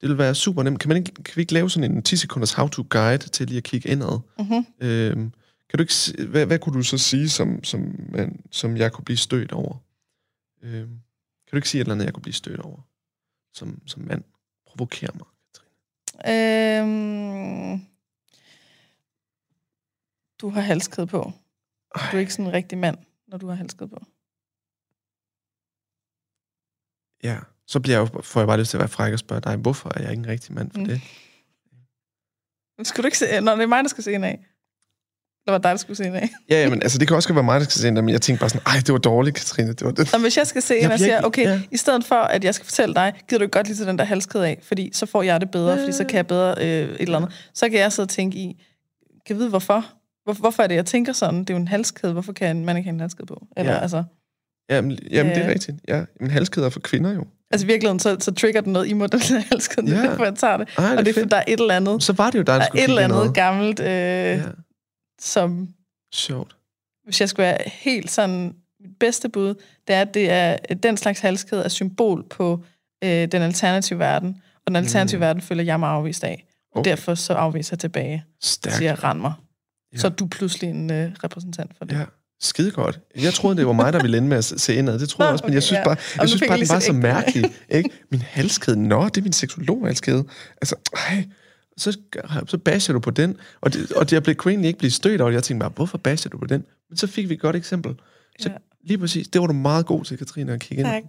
det 0.00 0.08
vil 0.08 0.18
være 0.18 0.34
super 0.34 0.62
nemt. 0.62 0.80
Kan, 0.80 0.88
man 0.88 0.96
ikke, 0.96 1.12
kan 1.14 1.36
vi 1.36 1.40
ikke 1.40 1.52
lave 1.52 1.70
sådan 1.70 1.92
en 1.92 2.02
10 2.02 2.16
sekunders 2.16 2.52
how-to-guide 2.52 3.28
til 3.28 3.46
lige 3.46 3.58
at 3.58 3.64
kigge 3.64 3.88
indad? 3.88 4.20
Mm-hmm. 4.38 4.66
Øhm, 4.80 5.32
kan 5.70 5.76
du 5.78 5.82
ikke, 5.82 6.24
hvad, 6.28 6.46
hvad 6.46 6.58
kunne 6.58 6.76
du 6.78 6.82
så 6.82 6.98
sige, 6.98 7.28
som, 7.28 7.64
som, 7.64 7.94
man, 8.12 8.40
som 8.50 8.76
jeg 8.76 8.92
kunne 8.92 9.04
blive 9.04 9.16
stødt 9.16 9.52
over? 9.52 9.76
Øhm, 10.62 10.88
kan 10.88 11.50
du 11.52 11.56
ikke 11.56 11.68
sige 11.68 11.80
et 11.80 11.84
eller 11.84 11.94
andet, 11.94 12.04
jeg 12.04 12.14
kunne 12.14 12.22
blive 12.22 12.34
stødt 12.34 12.60
over? 12.60 12.80
Som, 13.54 13.80
som 13.86 14.02
mand. 14.02 14.22
Provoker 14.66 15.08
mig, 15.14 15.26
Katrine. 16.24 16.80
Øhm, 16.80 17.80
du 20.40 20.48
har 20.50 20.60
halskæde 20.60 21.06
på. 21.06 21.32
Du 22.12 22.16
er 22.16 22.20
ikke 22.20 22.32
sådan 22.32 22.46
en 22.46 22.52
rigtig 22.52 22.78
mand, 22.78 22.96
når 23.28 23.38
du 23.38 23.48
har 23.48 23.54
halskæde 23.54 23.88
på. 23.90 24.02
Ja, 27.24 27.38
så 27.66 27.80
bliver 27.80 27.98
jeg 28.00 28.14
jo, 28.14 28.22
får 28.22 28.40
jeg 28.40 28.46
bare 28.48 28.58
lyst 28.58 28.70
til 28.70 28.76
at 28.76 28.80
være 28.80 28.88
fræk 28.88 29.12
og 29.12 29.18
spørge 29.18 29.40
dig, 29.40 29.56
hvorfor 29.56 29.92
er 29.96 30.02
jeg 30.02 30.10
ikke 30.10 30.20
en 30.20 30.26
rigtig 30.28 30.54
mand 30.54 30.70
for 30.70 30.78
Mm. 30.80 30.84
det? 30.86 31.00
Skal 32.82 33.02
du 33.04 33.06
ikke 33.06 33.18
se, 33.18 33.40
når 33.40 33.54
det 33.56 33.62
er 33.62 33.66
mig, 33.66 33.82
der 33.84 33.88
skal 33.88 34.04
se 34.04 34.12
en 34.14 34.24
af? 34.24 34.38
Det 35.46 35.52
var 35.52 35.58
dig, 35.58 35.70
der 35.70 35.76
skulle 35.76 35.96
se 35.96 36.04
en 36.04 36.14
af. 36.14 36.28
Ja, 36.50 36.62
ja, 36.62 36.70
men 36.70 36.82
altså, 36.82 36.98
det 36.98 37.08
kan 37.08 37.16
også 37.16 37.28
godt 37.28 37.34
være 37.36 37.44
mig, 37.44 37.60
der 37.60 37.64
skal 37.64 37.80
se 37.80 37.88
en, 37.88 37.94
men 37.94 38.08
jeg 38.08 38.22
tænkte 38.22 38.40
bare 38.40 38.50
sådan, 38.50 38.66
ej, 38.66 38.76
det 38.86 38.92
var 38.92 38.98
dårligt, 38.98 39.36
Katrine. 39.36 39.68
Det 39.72 39.84
var 39.84 39.90
det. 39.92 40.12
Nå, 40.12 40.18
hvis 40.18 40.36
jeg 40.36 40.46
skal 40.46 40.62
se 40.62 40.76
en 40.76 40.82
Jeg 40.82 40.90
og 40.90 40.96
bliver 40.96 41.06
siger, 41.06 41.16
ikke- 41.16 41.26
okay, 41.26 41.44
ja. 41.44 41.62
i 41.70 41.76
stedet 41.76 42.04
for, 42.04 42.14
at 42.14 42.44
jeg 42.44 42.54
skal 42.54 42.64
fortælle 42.64 42.94
dig, 42.94 43.22
gider 43.28 43.38
du 43.38 43.42
ikke 43.44 43.52
godt 43.52 43.66
lige 43.66 43.76
til 43.76 43.86
den 43.86 43.98
der 43.98 44.04
halskæde 44.04 44.46
af, 44.48 44.58
fordi 44.62 44.90
så 44.92 45.06
får 45.06 45.22
jeg 45.22 45.40
det 45.40 45.50
bedre, 45.50 45.78
fordi 45.78 45.92
så 45.92 46.04
kan 46.04 46.16
jeg 46.16 46.26
bedre 46.26 46.54
øh, 46.58 46.64
et 46.94 47.00
eller 47.00 47.16
andet. 47.18 47.50
Så 47.54 47.68
kan 47.68 47.78
jeg 47.78 47.92
sidde 47.92 48.04
og 48.06 48.10
tænke 48.10 48.38
i, 48.38 48.52
kan 49.26 49.34
jeg 49.34 49.38
vide 49.38 49.48
hvorfor? 49.48 49.92
Hvor, 50.32 50.40
hvorfor 50.40 50.62
er 50.62 50.66
det, 50.66 50.74
jeg 50.74 50.86
tænker 50.86 51.12
sådan? 51.12 51.40
Det 51.40 51.50
er 51.50 51.54
jo 51.54 51.60
en 51.60 51.68
halskæde, 51.68 52.12
hvorfor 52.12 52.32
kan 52.32 52.56
en 52.56 52.64
mand 52.64 52.78
ikke 52.78 52.88
have 52.88 52.94
en 52.94 53.00
halskæde 53.00 53.26
på? 53.26 53.46
Eller, 53.56 53.72
Ja. 53.72 53.78
altså, 53.78 54.04
Jamen, 54.70 54.98
jamen 55.10 55.34
det 55.34 55.44
er 55.44 55.48
rigtigt. 55.48 55.76
Ja, 55.88 56.04
men 56.20 56.30
halskæder 56.30 56.66
er 56.66 56.70
for 56.70 56.80
kvinder 56.80 57.12
jo. 57.14 57.24
altså 57.50 57.66
i 57.66 57.68
virkeligheden, 57.68 57.98
så, 57.98 58.16
så 58.20 58.34
trigger 58.34 58.60
den 58.60 58.72
noget 58.72 58.86
i 58.88 58.92
mig, 58.92 59.12
den 59.12 59.20
der 59.20 59.40
halskæde, 59.50 59.86
Ja. 59.90 60.02
derfor 60.08 60.24
jeg 60.24 60.34
tager 60.34 60.56
det. 60.56 60.68
Ej, 60.78 60.88
det 60.90 60.98
og 60.98 61.04
det 61.04 61.10
er, 61.10 61.14
for 61.14 61.20
fedt. 61.20 61.30
der 61.30 61.36
er 61.36 61.44
et 61.48 61.60
eller 61.60 61.74
andet, 61.74 62.02
Så 62.02 62.12
var 62.12 62.30
det 62.30 62.38
jo 62.38 62.42
der 62.42 62.52
der 62.54 62.60
er 62.60 62.66
et 62.74 62.84
eller 62.84 63.02
andet 63.02 63.18
noget. 63.18 63.34
gammelt, 63.34 63.80
øh, 63.80 63.86
Ja, 63.86 64.42
som 65.20 65.68
sjovt. 66.14 66.56
hvis 67.04 67.20
jeg 67.20 67.28
skulle 67.28 67.44
være 67.44 67.58
helt 67.66 68.10
sådan, 68.10 68.54
mit 68.80 68.98
bedste 69.00 69.28
bud, 69.28 69.54
det 69.88 69.94
er, 69.96 70.00
at 70.00 70.14
det 70.14 70.30
er, 70.30 70.56
den 70.82 70.96
slags 70.96 71.20
halskæde 71.20 71.62
er 71.64 71.68
symbol 71.68 72.24
på 72.30 72.64
øh, 73.04 73.10
den 73.32 73.42
alternative 73.42 73.98
verden, 73.98 74.42
og 74.56 74.62
den 74.66 74.76
alternative 74.76 75.18
mm. 75.18 75.22
verden 75.22 75.42
føler 75.42 75.62
jeg 75.62 75.80
mig 75.80 75.88
afvist 75.88 76.24
af. 76.24 76.46
Og 76.72 76.78
Okay. 76.80 76.90
derfor 76.90 77.14
så 77.14 77.32
afviser 77.34 77.74
jeg 77.74 77.78
tilbage, 77.78 78.24
Stærkt. 78.42 78.76
siger 78.76 79.04
rend 79.04 79.20
mig. 79.20 79.32
Ja. 79.92 79.98
Så 79.98 80.06
er 80.06 80.10
du 80.10 80.26
pludselig 80.26 80.70
en 80.70 80.90
øh, 80.92 81.10
repræsentant 81.24 81.70
for 81.78 81.84
det. 81.84 81.96
Ja, 81.96 82.04
skide 82.40 82.70
godt. 82.70 83.00
Jeg 83.20 83.34
troede, 83.34 83.56
det 83.56 83.66
var 83.66 83.72
mig, 83.72 83.92
der 83.92 84.02
ville 84.02 84.16
ende 84.16 84.28
med 84.28 84.36
at 84.36 84.44
se 84.44 84.74
indad. 84.74 84.98
Det 84.98 85.14
Nå, 85.18 85.24
jeg 85.24 85.32
også, 85.32 85.44
men 85.44 85.54
jeg 85.54 85.62
synes 85.62 85.78
ja. 85.78 85.84
bare, 85.84 85.96
jeg 86.20 86.28
synes 86.28 86.42
bare 86.48 86.58
den 86.58 86.68
var 86.68 86.80
så 86.80 86.86
set 86.86 86.88
ægte. 86.94 87.00
mærkelig. 87.02 87.52
Ikke? 87.78 87.90
Min 88.10 88.22
halskæde, 88.22 88.88
nå, 88.88 89.04
det 89.08 89.16
er 89.18 89.22
min 89.22 89.32
seksolog-halskæde. 89.32 90.24
Altså, 90.62 90.76
ej, 91.08 91.24
så, 91.76 91.98
så 92.46 92.58
basher 92.58 92.92
du 92.92 92.98
på 93.00 93.10
den. 93.10 93.36
Og, 93.60 93.72
det, 93.72 93.92
og 93.92 94.04
det, 94.10 94.12
jeg 94.12 94.22
blev, 94.22 94.34
kunne 94.36 94.52
egentlig 94.52 94.68
ikke 94.68 94.78
blive 94.78 94.90
stødt 94.90 95.20
over 95.20 95.30
det. 95.30 95.34
Jeg 95.34 95.42
tænkte 95.42 95.64
bare, 95.64 95.72
hvorfor 95.76 95.98
basher 95.98 96.30
du 96.30 96.38
på 96.38 96.46
den? 96.46 96.64
Men 96.90 96.96
så 96.96 97.06
fik 97.06 97.28
vi 97.28 97.34
et 97.34 97.40
godt 97.40 97.56
eksempel. 97.56 97.94
Så 98.40 98.48
Ja. 98.48 98.54
lige 98.84 98.98
præcis, 98.98 99.28
det 99.28 99.40
var 99.40 99.46
du 99.46 99.52
meget 99.52 99.86
god 99.86 100.04
til, 100.04 100.18
Katrine, 100.18 100.52
at 100.52 100.60
kigge 100.60 100.82
ind. 100.84 100.90
Tak. 100.92 101.02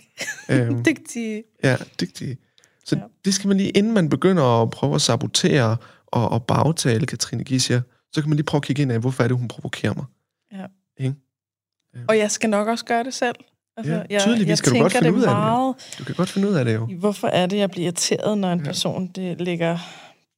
Øhm, 0.59 0.83
Dygtig. 0.85 1.43
Ja, 1.63 1.75
dygtig. 2.01 2.37
Så. 2.85 2.95
Ja. 2.95 3.01
det 3.25 3.33
skal 3.33 3.47
man 3.47 3.57
lige, 3.57 3.69
inden 3.69 3.93
man 3.93 4.09
begynder 4.09 4.61
at 4.61 4.69
prøve 4.69 4.95
at 4.95 5.01
sabotere 5.01 5.77
og, 6.07 6.29
og 6.29 6.45
bagtale 6.45 7.05
Katrine 7.05 7.43
Gischer, 7.43 7.81
så 8.13 8.21
kan 8.21 8.29
man 8.29 8.35
lige 8.35 8.45
prøve 8.45 8.59
at 8.59 8.63
kigge 8.63 8.81
ind 8.81 8.91
af, 8.91 8.99
hvorfor 8.99 9.23
er 9.23 9.27
det, 9.27 9.38
hun 9.38 9.47
provokerer 9.47 9.93
mig. 9.93 10.05
Og 12.07 12.17
jeg 12.17 12.31
skal 12.31 12.49
nok 12.49 12.67
også 12.67 12.85
gøre 12.85 13.03
det 13.03 13.13
selv. 13.13 13.35
Altså, 13.77 13.93
Ja, 13.93 14.03
jeg, 14.09 14.21
tydeligvis 14.21 14.49
jeg 14.49 14.57
kan 14.63 14.73
du 14.73 14.79
godt 14.79 14.91
tænker 14.91 15.05
finde 15.07 15.17
ud 15.17 15.23
af 15.23 15.29
det, 15.29 15.35
ja. 15.35 15.39
meget. 15.39 15.95
Du 15.99 16.03
kan 16.03 16.15
godt 16.15 16.29
finde 16.29 16.47
ud 16.49 16.53
af 16.53 16.65
det 16.65 16.73
jo. 16.73 16.85
Hvorfor 16.85 17.27
er 17.27 17.45
det, 17.45 17.57
jeg 17.57 17.71
bliver 17.71 17.85
irriteret, 17.85 18.38
når 18.38 18.53
en 18.53 18.59
Ja. 18.59 18.65
person 18.65 19.07
det 19.07 19.41
lægger 19.41 19.77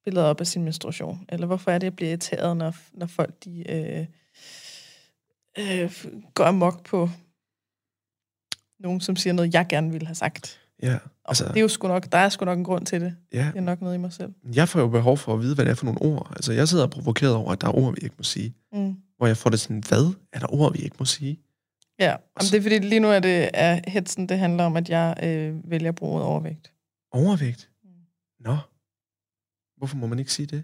billeder 0.05 0.25
op 0.25 0.39
af 0.41 0.47
sin 0.47 0.63
menstruation? 0.63 1.25
Eller 1.29 1.47
hvorfor 1.47 1.71
er 1.71 1.77
det, 1.77 1.85
jeg 1.85 1.95
bliver 1.95 2.09
irriteret, 2.09 2.57
når, 2.57 2.75
når 2.93 3.05
folk 3.07 3.33
de, 3.43 3.71
øh, 3.71 4.05
øh, 5.59 5.91
går 6.33 6.43
amok 6.45 6.85
på 6.85 7.09
nogen, 8.79 9.01
som 9.01 9.15
siger 9.15 9.33
noget, 9.33 9.53
jeg 9.53 9.65
gerne 9.69 9.91
ville 9.91 10.07
have 10.07 10.15
sagt? 10.15 10.59
Ja, 10.83 10.97
Altså, 11.25 11.43
altså, 11.43 11.53
det 11.53 11.59
er 11.59 11.61
jo 11.61 11.67
sgu 11.67 11.87
nok, 11.87 12.11
der 12.11 12.17
er 12.17 12.29
sgu 12.29 12.45
nok 12.45 12.57
en 12.57 12.63
grund 12.63 12.85
til 12.85 13.01
det. 13.01 13.15
ja. 13.33 13.47
Det 13.53 13.57
er 13.57 13.61
nok 13.61 13.81
noget 13.81 13.95
i 13.95 13.97
mig 13.97 14.13
selv. 14.13 14.33
Jeg 14.55 14.69
får 14.69 14.79
jo 14.79 14.87
behov 14.87 15.17
for 15.17 15.33
at 15.33 15.39
vide, 15.41 15.55
hvad 15.55 15.65
det 15.65 15.71
er 15.71 15.75
for 15.75 15.85
nogle 15.85 16.01
ord. 16.01 16.31
Altså, 16.35 16.53
jeg 16.53 16.67
sidder 16.67 16.83
og 16.83 16.89
provokeret 16.89 17.35
over, 17.35 17.51
at 17.51 17.61
der 17.61 17.67
er 17.67 17.77
ord, 17.77 17.93
vi 17.93 17.99
ikke 18.03 18.15
må 18.17 18.23
sige. 18.23 18.53
Mm. 18.73 18.95
Hvor 19.17 19.27
jeg 19.27 19.37
får 19.37 19.49
det 19.49 19.59
sådan, 19.59 19.83
hvad 19.89 20.13
er 20.33 20.39
der 20.39 20.53
ord, 20.53 20.73
vi 20.73 20.79
ikke 20.79 20.95
må 20.99 21.05
sige? 21.05 21.39
Ja, 21.99 22.05
Jamen, 22.05 22.19
det 22.51 22.53
er 22.53 22.61
fordi, 22.61 22.79
lige 22.79 22.99
nu 22.99 23.07
er 23.07 23.19
det 23.19 23.49
er 23.53 23.79
hetsen, 23.87 24.29
det 24.29 24.39
handler 24.39 24.63
om, 24.63 24.77
at 24.77 24.89
jeg 24.89 25.15
øh, 25.23 25.71
vælger 25.71 25.89
at 25.89 25.95
bruge 25.95 26.21
overvægt. 26.21 26.71
Overvægt? 27.11 27.69
Nå. 28.39 28.57
Hvorfor 29.77 29.97
må 29.97 30.07
man 30.07 30.19
ikke 30.19 30.33
sige 30.33 30.45
det? 30.45 30.63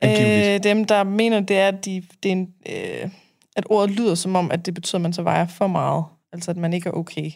Angiveligt. 0.00 0.66
Øh, 0.66 0.70
dem, 0.70 0.84
der 0.84 1.04
mener, 1.04 1.40
det 1.40 1.58
er, 1.58 1.68
at, 1.68 1.84
de, 1.84 2.02
det 2.22 2.28
er 2.28 2.32
en, 2.32 2.54
øh, 2.68 3.10
at 3.56 3.64
ordet 3.70 3.96
lyder 3.96 4.14
som 4.14 4.36
om, 4.36 4.50
at 4.50 4.66
det 4.66 4.74
betyder, 4.74 4.98
at 4.98 5.02
man 5.02 5.12
så 5.12 5.22
vejer 5.22 5.46
for 5.46 5.66
meget. 5.66 6.04
Altså, 6.32 6.50
at 6.50 6.56
man 6.56 6.72
ikke 6.72 6.88
er 6.88 6.92
okay, 6.92 7.30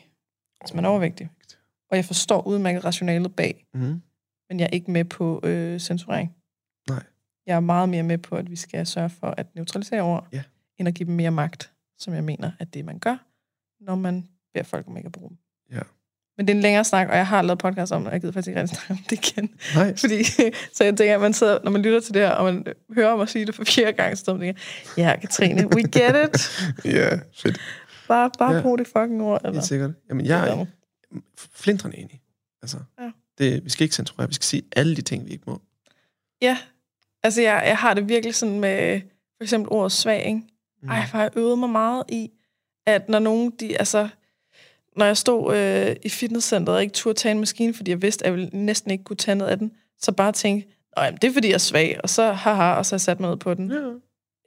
hvis 0.61 0.75
man 0.75 0.85
er 0.85 0.89
overvægtig. 0.89 1.29
Og 1.93 1.97
jeg 1.97 2.05
forstår 2.05 2.47
udmærket 2.47 2.85
rationalet 2.85 3.35
bag, 3.37 3.67
Mm. 3.75 4.03
men 4.51 4.61
jeg 4.61 4.65
er 4.65 4.71
ikke 4.73 4.91
med 4.91 5.05
på 5.05 5.41
øh, 5.45 5.81
censurering. 5.81 6.35
Nej. 6.89 7.03
Jeg 7.47 7.57
er 7.57 7.61
meget 7.61 7.89
mere 7.89 8.03
med 8.03 8.19
på, 8.19 8.37
at 8.37 8.51
vi 8.51 8.57
skal 8.57 8.87
sørge 8.87 9.11
for 9.11 9.27
at 9.37 9.47
neutralisere 9.55 10.03
ord, 10.03 10.29
Ja. 10.33 10.43
end 10.79 10.89
at 10.89 10.95
give 10.95 11.07
dem 11.07 11.15
mere 11.15 11.31
magt, 11.31 11.73
som 11.99 12.15
jeg 12.15 12.25
mener, 12.25 12.51
at 12.59 12.75
det 12.75 12.85
man 12.85 12.99
gør, 12.99 13.17
når 13.85 13.95
man 13.95 14.29
beder 14.55 14.65
folk 14.65 14.87
om 14.89 14.97
ikke 14.97 15.07
at 15.07 15.13
bruge 15.13 15.29
dem. 15.29 15.37
Ja. 15.73 15.81
Men 16.37 16.47
det 16.47 16.53
er 16.53 16.57
en 16.57 16.63
længere 16.63 16.85
snak, 16.85 17.09
og 17.09 17.17
jeg 17.17 17.27
har 17.27 17.43
lavet 17.43 17.59
podcast 17.59 17.93
om 17.93 18.01
det, 18.01 18.07
og 18.09 18.13
jeg 18.13 18.21
gider 18.21 18.33
faktisk 18.33 18.49
ikke 18.49 18.61
rigtig 18.61 18.77
snakke 18.77 18.93
om 18.93 18.99
det 19.11 19.29
igen. 19.29 19.51
Nej. 19.75 19.97
Fordi, 19.97 20.25
så 20.77 20.85
jeg 20.85 20.97
tænker, 20.97 21.15
at 21.15 21.21
man 21.21 21.33
sidder, 21.33 21.59
når 21.65 21.71
man 21.71 21.83
lytter 21.83 22.01
til 22.01 22.15
det 22.15 22.23
her, 22.23 22.31
og 22.31 22.45
man 22.55 22.65
hører 22.95 23.17
mig 23.17 23.29
sige 23.29 23.47
det 23.47 23.55
for 23.55 23.65
fjerde 23.65 23.93
gang, 23.93 24.19
så 24.19 24.25
tænker 24.25 24.47
jeg, 24.47 24.55
ja, 24.97 25.17
Katrine, 25.21 25.67
we 25.75 25.83
get 25.83 26.15
it. 26.29 26.63
Ja, 26.97 27.19
fedt. 27.43 27.61
Bare, 28.09 28.31
bare 28.39 28.55
ja. 28.55 28.63
brug 28.63 28.79
det 28.79 28.87
fucking 28.87 29.23
ord. 29.23 29.41
Eller, 29.45 29.53
Helt 29.53 29.65
sikkert. 29.65 29.91
Jamen, 30.09 30.27
jeg 30.27 30.67
er 31.17 31.21
flindrende 31.55 31.99
enig. 31.99 32.21
Altså, 32.63 32.77
Ja. 33.01 33.11
det, 33.39 33.65
vi 33.65 33.71
skal 33.71 33.85
ikke 33.85 33.95
censurere, 33.95 34.29
vi 34.29 34.35
skal 34.35 34.45
sige 34.45 34.63
alle 34.77 34.97
de 34.97 35.03
ting, 35.03 35.27
vi 35.27 35.31
ikke 35.31 35.45
må. 35.47 35.61
Ja, 36.43 36.59
altså 37.23 37.43
jeg, 37.43 37.63
jeg 37.67 37.77
har 37.79 37.95
det 37.95 38.09
virkelig 38.09 38.35
sådan 38.35 38.61
med, 38.61 39.01
for 39.37 39.43
eksempel 39.45 39.73
ordet 39.73 39.93
svag, 39.93 40.27
ikke? 40.27 40.43
Mm. 40.83 40.89
Ej, 40.89 41.07
for 41.07 41.19
jeg 41.19 41.31
øvet 41.37 41.59
mig 41.59 41.71
meget 41.71 42.03
i, 42.09 42.31
at 42.87 43.09
når 43.09 43.19
nogen, 43.19 43.51
de, 43.51 43.79
altså, 43.79 44.09
når 44.97 45.05
jeg 45.07 45.17
stod 45.17 45.57
øh, 45.57 45.97
i 46.05 46.09
fitnesscenteret 46.09 46.77
og 46.77 46.83
ikke 46.83 46.93
turde 46.95 47.19
tage 47.19 47.33
en 47.33 47.39
maskine, 47.39 47.75
fordi 47.75 47.91
jeg 47.91 48.03
vidste, 48.03 48.25
at 48.25 48.31
jeg 48.31 48.39
ville 48.39 48.51
næsten 48.53 48.91
ikke 48.91 49.05
kunne 49.05 49.17
tage 49.17 49.35
noget 49.35 49.51
af 49.51 49.59
den, 49.59 49.73
så 49.99 50.13
bare 50.13 50.33
tænke, 50.33 50.67
"Nå, 50.97 51.03
jamen, 51.03 51.19
det 51.23 51.29
er 51.29 51.33
fordi, 51.33 51.49
jeg 51.49 51.55
er 51.55 51.59
svag, 51.59 52.01
og 52.03 52.09
så 52.11 52.33
haha, 52.33 52.73
og 52.73 52.87
så 52.87 52.93
har 52.93 52.97
jeg 52.97 53.01
sat 53.01 53.21
mig 53.21 53.31
ned 53.31 53.37
på 53.39 53.55
den. 53.55 53.71
Ja. 53.73 53.91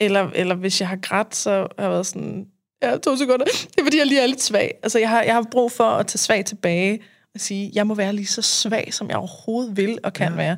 Eller, 0.05 0.29
eller 0.35 0.55
hvis 0.55 0.81
jeg 0.81 0.89
har 0.89 0.95
grædt, 0.95 1.35
så 1.35 1.51
har 1.51 1.83
jeg 1.83 1.91
været 1.91 2.05
sådan, 2.05 2.47
ja, 2.91 2.97
to 2.97 3.17
sekunder, 3.17 3.45
det 3.45 3.79
er 3.79 3.83
fordi, 3.83 3.97
jeg 3.97 4.05
lige 4.07 4.21
er 4.21 4.27
lidt 4.27 4.41
svag. 4.41 4.79
Altså, 4.83 4.99
jeg 4.99 5.09
har, 5.09 5.21
jeg 5.23 5.33
har 5.33 5.47
brug 5.51 5.71
for 5.71 5.83
at 5.83 6.07
tage 6.07 6.17
svag 6.19 6.45
tilbage 6.45 6.99
og 7.33 7.39
sige, 7.41 7.71
jeg 7.73 7.87
må 7.87 7.95
være 7.95 8.13
lige 8.13 8.25
så 8.27 8.41
svag, 8.41 8.93
som 8.93 9.09
jeg 9.09 9.17
overhovedet 9.17 9.77
vil 9.77 9.97
og 10.03 10.13
kan 10.13 10.31
Ja. 10.31 10.35
være. 10.37 10.57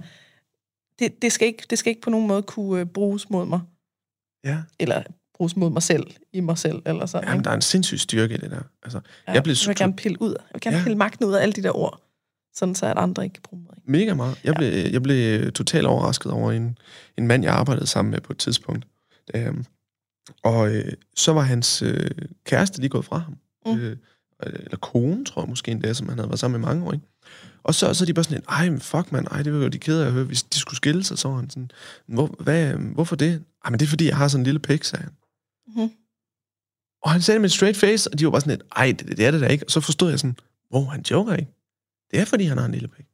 Det, 0.99 1.22
det, 1.22 1.32
skal 1.32 1.48
ikke, 1.48 1.64
det 1.70 1.78
skal 1.80 1.90
ikke 1.90 2.02
på 2.02 2.10
nogen 2.10 2.28
måde 2.28 2.41
kunne 2.44 2.80
øh, 2.82 2.86
bruges 2.86 3.30
mod 3.30 3.45
mig. 3.45 3.60
ja. 4.45 4.58
Eller 4.80 5.04
bruges 5.36 5.56
mod 5.56 5.70
mig 5.70 5.84
selv, 5.84 6.08
i 6.34 6.40
mig 6.40 6.58
selv, 6.58 6.82
eller 6.86 7.06
sådan. 7.06 7.28
Jamen, 7.28 7.40
ikke? 7.40 7.44
der 7.45 7.52
er 7.52 7.56
en 7.56 7.62
sindssyg 7.62 7.99
styrke 7.99 8.34
i 8.34 8.38
det 8.38 8.52
der. 8.52 8.62
Altså, 8.84 8.99
Ja, 9.28 9.32
jeg 9.34 9.44
blev 9.44 9.56
jeg 9.64 9.68
vil 9.68 9.76
gerne 9.76 9.94
pille 9.95 10.22
ud. 10.22 10.30
Jeg 10.30 10.49
vil 10.54 10.62
gerne 10.62 10.78
ja. 10.78 10.84
pille 10.84 10.98
magten 10.98 11.26
ud 11.26 11.34
af 11.34 11.41
alle 11.41 11.54
de 11.54 11.64
der 11.64 11.78
ord, 11.78 12.02
sådan 12.56 12.76
så 12.76 12.86
at 12.86 12.98
andre 12.98 13.24
ikke 13.24 13.34
kan 13.34 13.41
bruge 13.44 13.64
mig. 13.64 13.74
Mega 13.86 14.14
meget. 14.14 14.40
Jeg, 14.44 14.54
Ja. 14.54 14.58
blev, 14.58 14.91
jeg 14.91 15.04
blev 15.04 15.52
totalt 15.52 15.86
overrasket 15.88 16.32
over 16.32 16.52
en, 16.52 16.78
en 17.18 17.28
mand, 17.28 17.44
jeg 17.44 17.54
arbejdede 17.54 17.88
sammen 17.88 18.12
med 18.12 18.22
på 18.22 18.34
et 18.34 18.40
tidspunkt. 18.40 18.86
Øhm, 19.36 19.66
og 20.44 20.76
øh, 20.76 20.94
så 21.16 21.34
var 21.34 21.41
hans 21.41 21.82
øh, 21.82 22.12
kæreste 22.45 22.80
lige 22.80 22.90
gået 22.90 23.06
fra 23.06 23.18
ham. 23.18 23.38
Mm. 23.66 23.82
Øh, 23.82 23.98
eller 24.44 24.78
kone, 24.78 25.26
tror 25.26 25.41
jeg 25.41 25.49
måske 25.49 25.72
endda, 25.72 25.94
som 25.94 26.10
han 26.10 26.18
havde 26.18 26.30
været 26.30 26.40
sammen 26.40 26.62
med 26.62 26.70
mange 26.70 26.86
år. 26.86 26.94
Ikke? 26.94 27.06
Og 27.64 27.76
så, 27.76 27.94
så 27.94 28.04
er 28.04 28.06
de 28.06 28.14
bare 28.14 28.24
sådan, 28.24 28.44
ej, 28.49 28.70
men 28.70 28.80
fuck 28.80 29.12
man, 29.12 29.28
ej, 29.32 29.41
det 29.41 29.54
var 29.54 29.60
jo 29.60 29.68
de 29.68 29.78
kede 29.78 30.04
af 30.04 30.08
at 30.08 30.14
høre, 30.14 30.24
hvis 30.24 30.44
de 30.44 30.60
skulle 30.60 30.78
skille 30.78 31.04
sig, 31.04 31.18
så 31.18 31.28
var 31.28 31.36
han 31.36 31.49
sådan, 31.49 31.72
Hvor, 32.08 32.36
hvad, 32.40 32.74
hvorfor 32.74 33.16
det? 33.16 33.44
Ej, 33.66 33.70
men 33.70 33.80
det 33.80 33.86
er 33.86 33.90
fordi, 33.90 34.08
jeg 34.08 34.18
har 34.18 34.28
sådan 34.28 34.41
en 34.41 34.45
lille 34.45 34.60
pik, 34.60 34.84
sagde 34.84 35.04
han. 35.04 35.14
Mhm. 35.68 35.91
Og 37.04 37.12
han 37.12 37.22
sagde 37.22 37.36
det 37.36 37.41
med 37.41 37.49
et 37.49 37.54
straight 37.54 37.78
face, 37.78 38.12
og 38.12 38.20
de 38.20 38.26
var 38.26 38.32
bare 38.32 38.41
sådan 38.41 38.58
lidt, 38.58 38.64
ej, 38.76 38.95
det, 38.99 39.18
det 39.18 39.26
er 39.26 39.32
det 39.32 39.41
da 39.41 39.48
ikke. 39.48 39.66
Og 39.66 39.72
så 39.72 39.82
forstod 39.82 40.10
jeg 40.10 40.20
sådan, 40.20 40.38
hvor 40.70 40.84
han 40.84 41.02
joker 41.12 41.36
ikke. 41.36 41.52
Det 42.12 42.20
er 42.20 42.26
fordi, 42.26 42.44
han 42.44 42.58
har 42.58 42.66
en 42.66 42.72
lille 42.72 42.88
pik. 42.88 43.06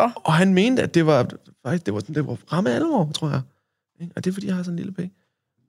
Åh. 0.00 0.10
Og 0.14 0.32
han 0.32 0.54
mente, 0.54 0.82
at 0.82 0.94
det 0.94 1.06
var, 1.06 1.30
faktisk, 1.62 1.86
det 1.86 1.94
var, 1.94 2.00
det 2.00 2.26
var 2.26 2.38
ramme 2.52 2.70
alvor, 2.70 3.12
tror 3.12 3.30
jeg. 3.30 3.42
Og 4.16 4.24
det 4.24 4.30
er 4.30 4.34
fordi, 4.34 4.46
jeg 4.46 4.56
har 4.56 4.62
sådan 4.62 4.74
en 4.74 4.76
lille 4.76 4.92
pik. 4.92 5.10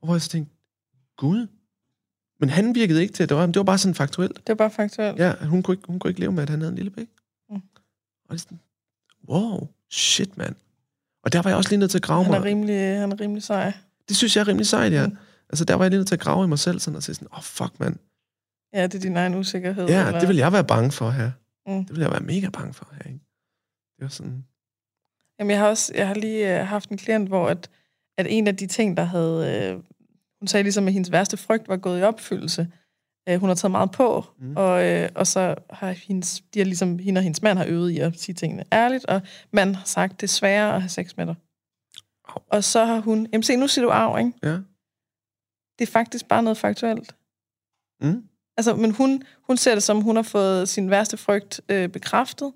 Og 0.01 0.05
hvor 0.05 0.15
jeg 0.15 0.21
så 0.21 0.30
tænkte, 0.30 0.55
gud. 1.17 1.47
Men 2.39 2.49
han 2.49 2.76
virkede 2.76 3.01
ikke 3.01 3.13
til, 3.13 3.23
at 3.23 3.30
det 3.30 3.38
var, 3.38 3.45
det 3.45 3.55
var 3.55 3.63
bare 3.63 3.77
sådan 3.77 3.95
faktuelt. 3.95 4.38
Det 4.47 4.49
er 4.49 4.55
bare 4.55 4.71
faktuelt. 4.71 5.19
Ja, 5.19 5.34
hun 5.35 5.63
kunne, 5.63 5.73
ikke, 5.73 5.88
hun 5.88 5.99
kunne 5.99 6.11
ikke 6.11 6.19
leve 6.19 6.31
med, 6.31 6.43
at 6.43 6.49
han 6.49 6.59
havde 6.59 6.69
en 6.69 6.76
lille 6.76 6.91
pik. 6.91 7.09
Mm. 7.49 7.55
Og 7.55 7.61
det 8.30 8.34
er 8.34 8.38
sådan, 8.38 8.59
wow, 9.30 9.67
shit, 9.89 10.38
mand. 10.38 10.55
Og 11.23 11.34
der 11.34 11.41
var 11.41 11.49
jeg 11.49 11.57
også 11.57 11.69
lige 11.69 11.80
nødt 11.80 11.91
til 11.91 11.97
at 11.97 12.03
grave 12.03 12.23
Han 12.23 12.34
er 12.34 12.39
mig. 12.39 12.45
rimelig, 12.45 12.99
han 12.99 13.11
er 13.11 13.21
rimelig 13.21 13.43
sej. 13.43 13.73
Det 14.07 14.17
synes 14.17 14.35
jeg 14.35 14.41
er 14.41 14.47
rimelig 14.47 14.67
sejt, 14.67 14.91
ja. 14.93 15.07
Mm. 15.07 15.17
Altså, 15.49 15.65
der 15.65 15.76
var 15.76 15.84
jeg 15.84 15.89
lige 15.91 15.99
nødt 15.99 16.07
til 16.07 16.15
at 16.15 16.21
grave 16.21 16.45
i 16.45 16.47
mig 16.47 16.59
selv, 16.59 16.80
sådan 16.80 16.95
og 16.95 17.03
sige 17.03 17.15
sådan, 17.15 17.27
åh, 17.31 17.38
oh, 17.38 17.43
fuck, 17.43 17.80
mand. 17.80 17.95
Ja, 18.73 18.84
det 18.84 18.95
er 18.95 18.99
din 18.99 19.17
egen 19.17 19.35
usikkerhed. 19.35 19.88
Ja, 19.88 20.07
eller? 20.07 20.19
det 20.19 20.30
vil 20.30 20.38
jeg 20.38 20.53
være 20.53 20.63
bange 20.63 20.91
for 20.91 21.09
her. 21.09 21.31
Mm. 21.67 21.85
Det 21.85 21.95
vil 21.95 22.01
jeg 22.01 22.11
være 22.11 22.19
mega 22.19 22.49
bange 22.49 22.73
for 22.73 22.88
her, 22.91 23.03
ikke? 23.09 23.19
Det 23.95 24.01
var 24.03 24.07
sådan, 24.07 24.43
Jamen, 25.39 25.51
jeg 25.51 25.59
har 25.59 25.67
også 25.67 25.91
jeg 25.95 26.07
har 26.07 26.15
lige 26.15 26.59
øh, 26.59 26.67
haft 26.67 26.89
en 26.89 26.97
klient, 26.97 27.27
hvor 27.27 27.47
at, 27.47 27.69
at 28.19 28.27
en 28.29 28.47
af 28.47 28.55
de 28.55 28.67
ting, 28.67 28.97
der 28.97 29.03
havde... 29.03 29.69
Øh, 29.71 29.83
hun 30.41 30.47
sagde 30.47 30.63
ligesom, 30.63 30.87
at 30.87 30.93
hendes 30.93 31.11
værste 31.11 31.37
frygt 31.37 31.67
var 31.67 31.77
gået 31.77 31.99
i 31.99 32.03
opfyldelse. 32.03 32.67
Øh, 33.29 33.39
hun 33.39 33.49
har 33.49 33.55
taget 33.55 33.71
meget 33.71 33.91
på, 33.91 34.25
Mm. 34.39 34.55
og, 34.57 34.85
øh, 34.85 35.09
og 35.15 35.27
så 35.27 35.55
har 35.69 35.91
hendes, 35.91 36.43
de 36.53 36.59
har 36.59 36.65
ligesom, 36.65 36.99
hende 36.99 37.19
og 37.19 37.23
hendes 37.23 37.41
mand 37.41 37.57
har 37.57 37.65
øvet 37.65 37.91
i 37.91 37.99
at 37.99 38.19
sige 38.19 38.35
tingene 38.35 38.63
ærligt, 38.73 39.05
og 39.05 39.21
manden 39.51 39.75
har 39.75 39.85
sagt, 39.85 40.21
det 40.21 40.27
er 40.27 40.31
sværere 40.31 40.75
at 40.75 40.81
have 40.81 40.89
sex 40.89 41.17
med 41.17 41.25
dig. 41.25 41.35
Au. 42.27 42.41
Og 42.47 42.63
så 42.63 42.85
har 42.85 42.99
hun... 42.99 43.27
Jamen 43.33 43.43
se, 43.43 43.55
nu 43.55 43.67
siger 43.67 43.85
du 43.85 43.91
arv, 43.91 44.19
ikke? 44.19 44.31
ja. 44.43 44.57
Det 45.79 45.87
er 45.87 45.91
faktisk 45.91 46.27
bare 46.27 46.43
noget 46.43 46.57
faktuelt. 46.57 47.15
Mm. 48.01 48.23
Altså, 48.57 48.75
men 48.75 48.91
hun, 48.91 49.23
hun 49.47 49.57
ser 49.57 49.73
det 49.73 49.83
som, 49.83 50.01
hun 50.01 50.15
har 50.15 50.23
fået 50.23 50.69
sin 50.69 50.89
værste 50.89 51.17
frygt 51.17 51.61
øh, 51.69 51.89
bekræftet. 51.89 52.53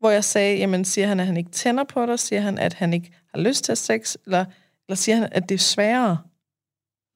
Hvor 0.00 0.10
jeg 0.10 0.24
sagde, 0.24 0.58
jamen 0.58 0.84
siger 0.84 1.06
han, 1.06 1.20
at 1.20 1.26
han 1.26 1.36
ikke 1.36 1.50
tænder 1.50 1.84
på 1.84 2.06
dig? 2.06 2.18
Siger 2.18 2.40
han, 2.40 2.58
at 2.58 2.74
han 2.74 2.92
ikke 2.92 3.12
har 3.34 3.40
lyst 3.40 3.64
til 3.64 3.76
sex? 3.76 4.16
Eller, 4.24 4.44
eller 4.88 4.96
siger 4.96 5.16
han, 5.16 5.28
at 5.32 5.48
det 5.48 5.54
er 5.54 5.58
sværere? 5.58 6.18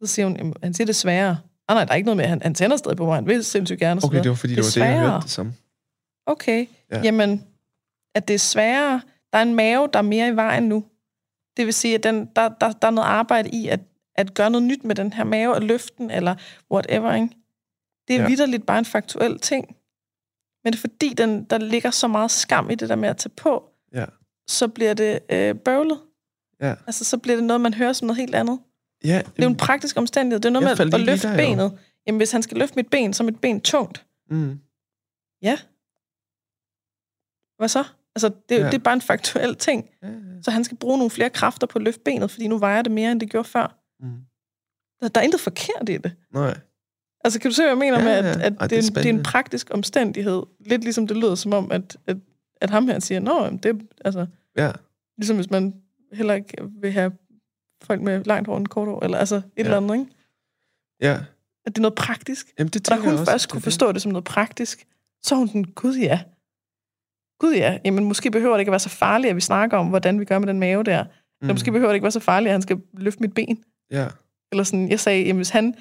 Så 0.02 0.06
siger 0.06 0.26
hun, 0.26 0.36
"Jamen, 0.36 0.54
han 0.62 0.74
siger 0.74 0.86
det 0.86 0.96
sværere. 0.96 1.38
Ah, 1.68 1.74
nej, 1.74 1.84
der 1.84 1.92
er 1.92 1.96
ikke 1.96 2.06
noget 2.06 2.16
med, 2.16 2.24
han, 2.26 2.42
han 2.42 2.54
tænder 2.54 2.76
stadig 2.76 2.96
på 2.96 3.06
mig, 3.06 3.14
han 3.14 3.26
vil 3.26 3.44
sindssygt 3.44 3.80
gerne. 3.80 4.00
Okay, 4.04 4.22
det 4.22 4.28
var 4.28 4.34
fordi, 4.34 4.54
det, 4.54 4.64
Det 4.64 4.76
er 4.76 4.80
var 4.80 4.86
det, 4.86 4.90
jeg 4.90 4.96
sværere. 4.98 5.10
hørte 5.12 5.22
det 5.22 5.30
som. 5.30 5.52
Okay, 6.26 6.66
Ja. 6.90 6.96
ja. 6.96 7.02
jamen, 7.02 7.46
at 8.14 8.28
det 8.28 8.34
er 8.34 8.38
sværere. 8.38 9.00
Der 9.32 9.38
er 9.38 9.42
en 9.42 9.54
mave, 9.54 9.88
der 9.92 9.98
er 9.98 10.02
mere 10.02 10.28
i 10.28 10.36
vejen 10.36 10.62
nu. 10.68 10.84
Det 11.56 11.66
vil 11.66 11.74
sige, 11.74 11.94
at 11.94 12.02
den, 12.02 12.26
der, 12.36 12.48
der, 12.48 12.72
der 12.72 12.86
er 12.86 12.90
noget 12.90 13.08
arbejde 13.08 13.50
i 13.50 13.68
at, 13.68 13.80
at 14.14 14.34
gøre 14.34 14.50
noget 14.50 14.66
nyt 14.66 14.84
med 14.84 14.94
den 14.94 15.12
her 15.12 15.24
mave 15.24 15.54
og 15.54 15.62
løften, 15.62 16.10
eller 16.10 16.34
whatever, 16.70 17.14
ikke? 17.14 17.28
Det 18.08 18.16
er 18.16 18.20
ja. 18.22 18.28
vidderligt 18.28 18.66
bare 18.66 18.78
en 18.78 18.84
faktuel 18.84 19.38
ting. 19.38 19.76
Men 20.64 20.72
det 20.72 20.78
er 20.78 20.80
fordi, 20.80 21.14
den, 21.14 21.44
der 21.44 21.58
ligger 21.58 21.90
så 21.90 22.08
meget 22.08 22.30
skam 22.30 22.70
i 22.70 22.74
det 22.74 22.88
der 22.88 22.96
med 22.96 23.08
at 23.08 23.16
tage 23.16 23.32
på, 23.36 23.70
Ja. 23.94 24.04
så 24.48 24.68
bliver 24.68 24.94
det 24.94 25.18
øh, 25.30 25.54
bøvlet. 25.54 26.00
Ja. 26.62 26.74
Altså, 26.86 27.04
så 27.04 27.18
bliver 27.18 27.36
det 27.36 27.44
noget, 27.44 27.60
man 27.60 27.74
hører 27.74 27.92
som 27.92 28.06
noget 28.06 28.18
helt 28.20 28.34
andet. 28.34 28.58
Ja, 29.04 29.18
Det 29.18 29.38
er 29.38 29.42
jo 29.42 29.48
en 29.48 29.56
praktisk 29.56 29.96
omstændighed. 29.96 30.40
Det 30.40 30.48
er 30.48 30.52
noget 30.52 30.64
med 30.78 30.94
at, 30.94 31.00
løfte 31.00 31.28
der, 31.28 31.32
jo. 31.32 31.36
benet. 31.36 31.78
Jamen, 32.06 32.16
hvis 32.16 32.32
han 32.32 32.42
skal 32.42 32.56
løfte 32.56 32.76
mit 32.76 32.88
ben, 32.90 33.12
så 33.12 33.22
er 33.22 33.24
mit 33.24 33.40
ben 33.40 33.60
tungt. 33.60 34.06
mm, 34.30 34.58
Ja. 35.42 35.58
Hvad 37.58 37.68
så? 37.68 37.84
Altså, 38.14 38.28
det, 38.48 38.54
Ja. 38.54 38.60
ja. 38.60 38.66
det 38.66 38.74
er 38.74 38.78
bare 38.78 38.94
en 38.94 39.00
faktuel 39.00 39.56
ting. 39.56 39.88
ja, 40.02 40.08
ja. 40.08 40.14
Så 40.42 40.50
han 40.50 40.64
skal 40.64 40.76
bruge 40.76 40.98
nogle 40.98 41.10
flere 41.10 41.30
kræfter 41.30 41.66
på 41.66 41.78
at 41.78 41.82
løfte 41.84 42.00
benet, 42.04 42.30
fordi 42.30 42.48
nu 42.48 42.58
vejer 42.58 42.82
det 42.82 42.92
mere, 42.92 43.12
end 43.12 43.20
det 43.20 43.30
gjorde 43.30 43.48
før. 43.48 43.78
Mm. 44.00 44.16
Der, 45.00 45.08
der 45.08 45.20
er 45.20 45.24
intet 45.24 45.40
forkert 45.40 45.88
i 45.88 45.96
det. 45.96 46.12
Nej. 46.34 46.58
Altså, 47.24 47.40
kan 47.40 47.50
du 47.50 47.54
se, 47.54 47.62
hvad 47.62 47.70
jeg 47.70 47.78
mener 47.78 47.98
Ja, 47.98 48.04
med, 48.04 48.12
at, 48.12 48.24
ja. 48.24 48.30
at 48.46 48.52
Ej, 48.60 48.66
det, 48.66 48.70
det 48.70 48.76
er 48.78 48.88
en, 48.90 48.94
det 48.94 49.06
er 49.06 49.10
en 49.18 49.22
praktisk 49.22 49.68
omstændighed? 49.70 50.42
Lidt 50.60 50.82
ligesom 50.84 51.06
det 51.06 51.16
lyder 51.16 51.34
som 51.34 51.52
om, 51.52 51.72
at, 51.72 51.96
at, 52.06 52.16
at 52.60 52.70
ham 52.70 52.88
her 52.88 52.98
siger, 52.98 53.20
Nå, 53.20 53.50
det 53.50 53.66
er 53.66 53.74
altså, 54.04 54.26
Ja, 54.56 54.72
ligesom 55.18 55.36
hvis 55.36 55.50
man 55.50 55.74
heller 56.12 56.34
ikke 56.34 56.54
vil 56.80 56.92
have 56.92 57.12
folk 57.82 58.00
med 58.00 58.24
langt 58.24 58.48
hår 58.48 58.56
end 58.56 58.66
kort 58.66 58.88
hår, 58.88 59.04
eller 59.04 59.18
altså 59.18 59.36
et 59.36 59.42
ja. 59.58 59.62
eller 59.62 59.76
andet, 59.76 59.94
ikke? 59.94 60.06
ja. 61.00 61.18
At 61.66 61.72
det 61.72 61.78
er 61.78 61.82
noget 61.82 61.94
praktisk. 61.94 62.46
Jamen, 62.58 62.70
det 62.70 62.90
Og 62.90 62.96
da 62.96 63.02
hun 63.02 63.12
også, 63.12 63.24
først 63.24 63.48
kunne 63.50 63.56
det 63.56 63.64
forstå 63.64 63.92
det 63.92 64.02
som 64.02 64.12
noget 64.12 64.24
praktisk, 64.24 64.86
så 65.22 65.34
hun 65.34 65.48
sådan, 65.48 65.64
gud 65.64 65.94
ja. 65.96 66.20
Gud 67.38 67.54
ja. 67.54 67.78
Jamen, 67.84 68.04
måske 68.04 68.30
behøver 68.30 68.52
det 68.54 68.60
ikke 68.60 68.70
at 68.70 68.72
være 68.72 68.78
så 68.78 68.88
farligt, 68.88 69.30
at 69.30 69.36
vi 69.36 69.40
snakker 69.40 69.76
om, 69.76 69.86
hvordan 69.88 70.20
vi 70.20 70.24
gør 70.24 70.38
med 70.38 70.48
den 70.48 70.60
mave 70.60 70.82
der. 70.82 71.02
det. 71.02 71.10
Eller 71.42 71.54
måske 71.54 71.72
behøver 71.72 71.88
det 71.90 71.94
ikke 71.94 72.02
være 72.04 72.10
så 72.12 72.20
farligt, 72.20 72.48
at 72.48 72.54
han 72.54 72.62
skal 72.62 72.80
løfte 72.94 73.20
mit 73.20 73.34
ben. 73.34 73.64
Ja, 73.90 74.08
Eller 74.52 74.64
sådan, 74.64 74.88
jeg 74.88 75.00
sagde, 75.00 75.22
jamen, 75.24 75.36
hvis 75.36 75.50
han, 75.50 75.74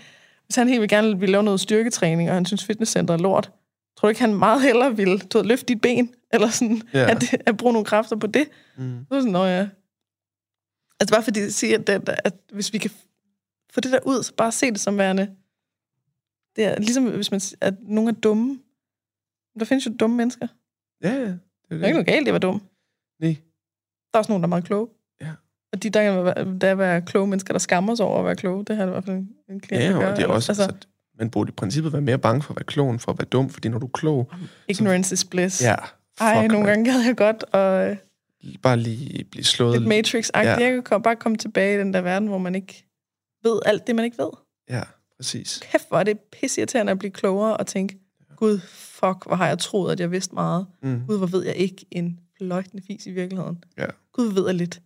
hvis 0.46 0.56
han 0.56 0.68
helt 0.68 0.82
vil 0.82 0.90
gerne 0.90 1.20
vil 1.20 1.30
lave 1.30 1.44
noget 1.44 1.60
styrketræning, 1.60 2.30
og 2.30 2.36
han 2.36 2.46
synes, 2.46 2.66
fitnesscenter 2.66 3.14
er 3.14 3.18
lort, 3.18 3.52
tror 3.98 4.08
du 4.08 4.10
ikke, 4.10 4.22
han 4.22 4.34
meget 4.36 4.62
hellere 4.62 4.96
ville 4.98 5.20
du 5.20 5.38
ved, 5.38 5.46
løfte 5.46 5.66
dit 5.66 5.82
ben? 5.82 6.14
Eller 6.34 6.50
sådan, 6.50 6.82
Ja. 6.94 7.12
at, 7.12 7.24
at 7.46 7.58
bruge 7.58 7.74
nogle 7.74 7.86
kræfter 7.86 8.16
på 8.16 8.28
det? 8.28 8.46
mm, 8.78 9.06
Så 9.10 9.16
er 9.16 9.20
sådan, 9.20 9.32
nå 9.32 9.46
ja. 9.46 9.68
Altså 11.02 11.16
bare 11.16 11.24
fordi 11.24 11.40
jeg 11.40 11.52
siger, 11.54 11.78
at, 11.80 11.90
at, 11.90 12.10
at 12.24 12.34
hvis 12.54 12.74
vi 12.74 12.78
kan 12.78 12.92
få 13.74 13.80
det 13.82 13.92
der 13.92 14.00
ud, 14.06 14.24
så 14.24 14.34
bare 14.36 14.52
se 14.52 14.72
det 14.72 14.80
som 14.80 14.98
værende... 14.98 15.36
Det 16.56 16.66
er 16.66 16.80
ligesom, 16.80 17.04
hvis 17.04 17.32
man 17.32 17.42
at 17.62 17.74
nogen 17.82 18.08
er 18.10 18.14
dumme. 18.14 18.60
Der 19.60 19.66
findes 19.66 19.86
jo 19.86 19.92
dumme 20.00 20.18
mennesker. 20.18 20.48
ja, 21.04 21.14
ja. 21.14 21.20
Det 21.22 21.28
er 21.30 21.38
Der 21.70 21.76
er 21.76 21.76
ikke 21.76 21.86
det. 21.88 21.94
noget 21.94 22.06
galt 22.06 22.28
i 22.28 22.30
at 22.30 22.34
være 22.34 22.40
dum. 22.40 22.62
Nej. 23.22 23.36
Der 24.12 24.18
er 24.18 24.18
også 24.18 24.32
nogen, 24.32 24.42
der 24.44 24.48
er 24.48 24.50
meget 24.50 24.64
kloge. 24.64 24.88
Ja. 25.22 25.32
Og 25.74 25.84
de, 25.84 25.90
der 25.90 26.44
der 26.44 26.76
være 26.76 27.02
kloge 27.02 27.28
mennesker, 27.28 27.54
der 27.54 27.60
skammer 27.60 27.96
sig 27.96 28.06
over 28.06 28.20
at 28.20 28.26
være 28.26 28.36
kloge. 28.36 28.66
Det 28.66 28.76
har 28.76 28.84
det 28.86 28.92
i 28.92 28.94
hvert 28.94 29.04
fald 29.06 29.18
en, 29.18 29.30
en 29.50 29.60
klient, 29.60 29.84
Ja, 29.84 29.96
og 29.96 30.02
gør. 30.02 30.16
det 30.16 30.24
er 30.24 30.28
også, 30.28 30.52
altså, 30.52 30.64
altså, 30.64 30.88
man 31.18 31.30
burde 31.30 31.50
i 31.50 31.52
princippet 31.52 31.94
være 31.94 32.02
mere 32.02 32.18
bange 32.20 32.42
for 32.42 32.54
at 32.54 32.58
være 32.58 32.66
klog, 32.66 32.92
end 32.92 33.00
for 33.00 33.12
at 33.12 33.18
være 33.20 33.26
dum, 33.26 33.50
fordi 33.50 33.70
når 33.70 33.80
du 33.80 33.86
er 33.86 33.92
klog, 33.92 34.32
ignorance 34.68 35.14
is 35.14 35.26
bliss. 35.26 35.64
ja, 35.64 35.76
Ej, 36.20 36.48
nogle 36.48 36.64
man. 36.64 36.66
gange 36.66 36.92
gad 36.92 37.00
jeg 37.06 37.18
godt 37.18 37.44
og 37.44 37.98
bare 38.62 38.78
lige 38.78 39.24
blive 39.24 39.44
slået. 39.44 39.82
lidt 39.82 39.94
Matrix-agtigt. 40.08 40.48
Ja. 40.60 40.64
Jeg 40.66 40.72
kan 40.74 40.84
komme, 40.84 41.04
bare 41.04 41.16
komme 41.16 41.38
tilbage 41.38 41.76
i 41.76 41.80
den 41.80 41.94
der 41.94 42.02
verden, 42.02 42.28
hvor 42.28 42.38
man 42.38 42.56
ikke 42.56 42.86
ved 43.44 43.60
alt 43.66 43.88
det, 43.88 43.96
man 43.96 44.06
ikke 44.06 44.18
ved. 44.18 44.30
Ja, 44.70 44.84
præcis. 45.18 45.60
Kæft, 45.72 45.88
hvor 45.88 45.98
er 46.00 46.04
det 46.04 46.20
pisseirriterende 46.20 46.92
at 46.92 47.00
blive 47.00 47.12
klogere 47.12 47.58
og 47.58 47.68
tænke, 47.68 48.00
gud, 48.36 48.60
fuck, 48.70 49.26
hvor 49.26 49.36
har 49.36 49.48
jeg 49.48 49.60
troet, 49.60 49.92
at 49.92 50.00
jeg 50.00 50.12
vidste 50.12 50.34
meget. 50.36 50.68
Mm. 50.84 51.02
Gud, 51.08 51.18
hvor 51.18 51.28
ved 51.28 51.46
jeg 51.46 51.56
ikke 51.56 51.86
en 51.92 52.20
fløjtende 52.38 52.84
fis 52.88 53.08
i 53.08 53.12
virkeligheden. 53.12 53.64
Ja. 53.78 53.86
Gud, 54.14 54.34
ved 54.34 54.46
jeg 54.46 54.56
lidt. 54.56 54.82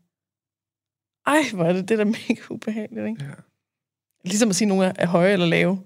Ej, 1.27 1.41
hvor 1.53 1.63
er 1.65 1.73
det, 1.73 1.89
det 1.89 1.99
er 1.99 2.03
da 2.03 2.11
mega 2.29 2.41
ubehageligt, 2.49 3.05
ikke? 3.07 3.23
Ja. 3.23 3.31
Ligesom 4.25 4.49
at 4.49 4.55
sige, 4.55 4.65
at 4.65 4.69
nogen 4.69 4.83
er- 4.83 4.93
er 4.95 5.07
høje 5.07 5.33
eller 5.33 5.45
lave. 5.45 5.79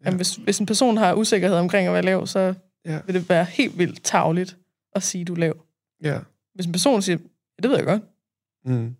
Ja. 0.00 0.04
Jamen, 0.04 0.16
hvis, 0.16 0.34
hvis 0.34 0.58
en 0.58 0.66
person 0.66 0.96
har 0.96 1.14
usikkerhed 1.14 1.56
omkring 1.56 1.86
at 1.86 1.92
være 1.92 2.02
lav, 2.02 2.26
så 2.26 2.54
Ja. 2.84 3.00
vil 3.06 3.14
det 3.14 3.28
være 3.28 3.44
helt 3.44 3.78
vildt 3.78 4.04
tavligt 4.04 4.56
at 4.94 5.02
sige, 5.02 5.20
at 5.22 5.28
du 5.28 5.32
er 5.34 5.38
lav. 5.38 5.64
Ja. 6.02 6.18
Hvis 6.60 6.66
en 6.66 6.72
person 6.72 7.02
siger, 7.02 7.18
ja, 7.18 7.62
det 7.62 7.70
ved 7.70 7.76
jeg 7.76 7.86
godt, 7.86 8.02
Mm. 8.64 8.94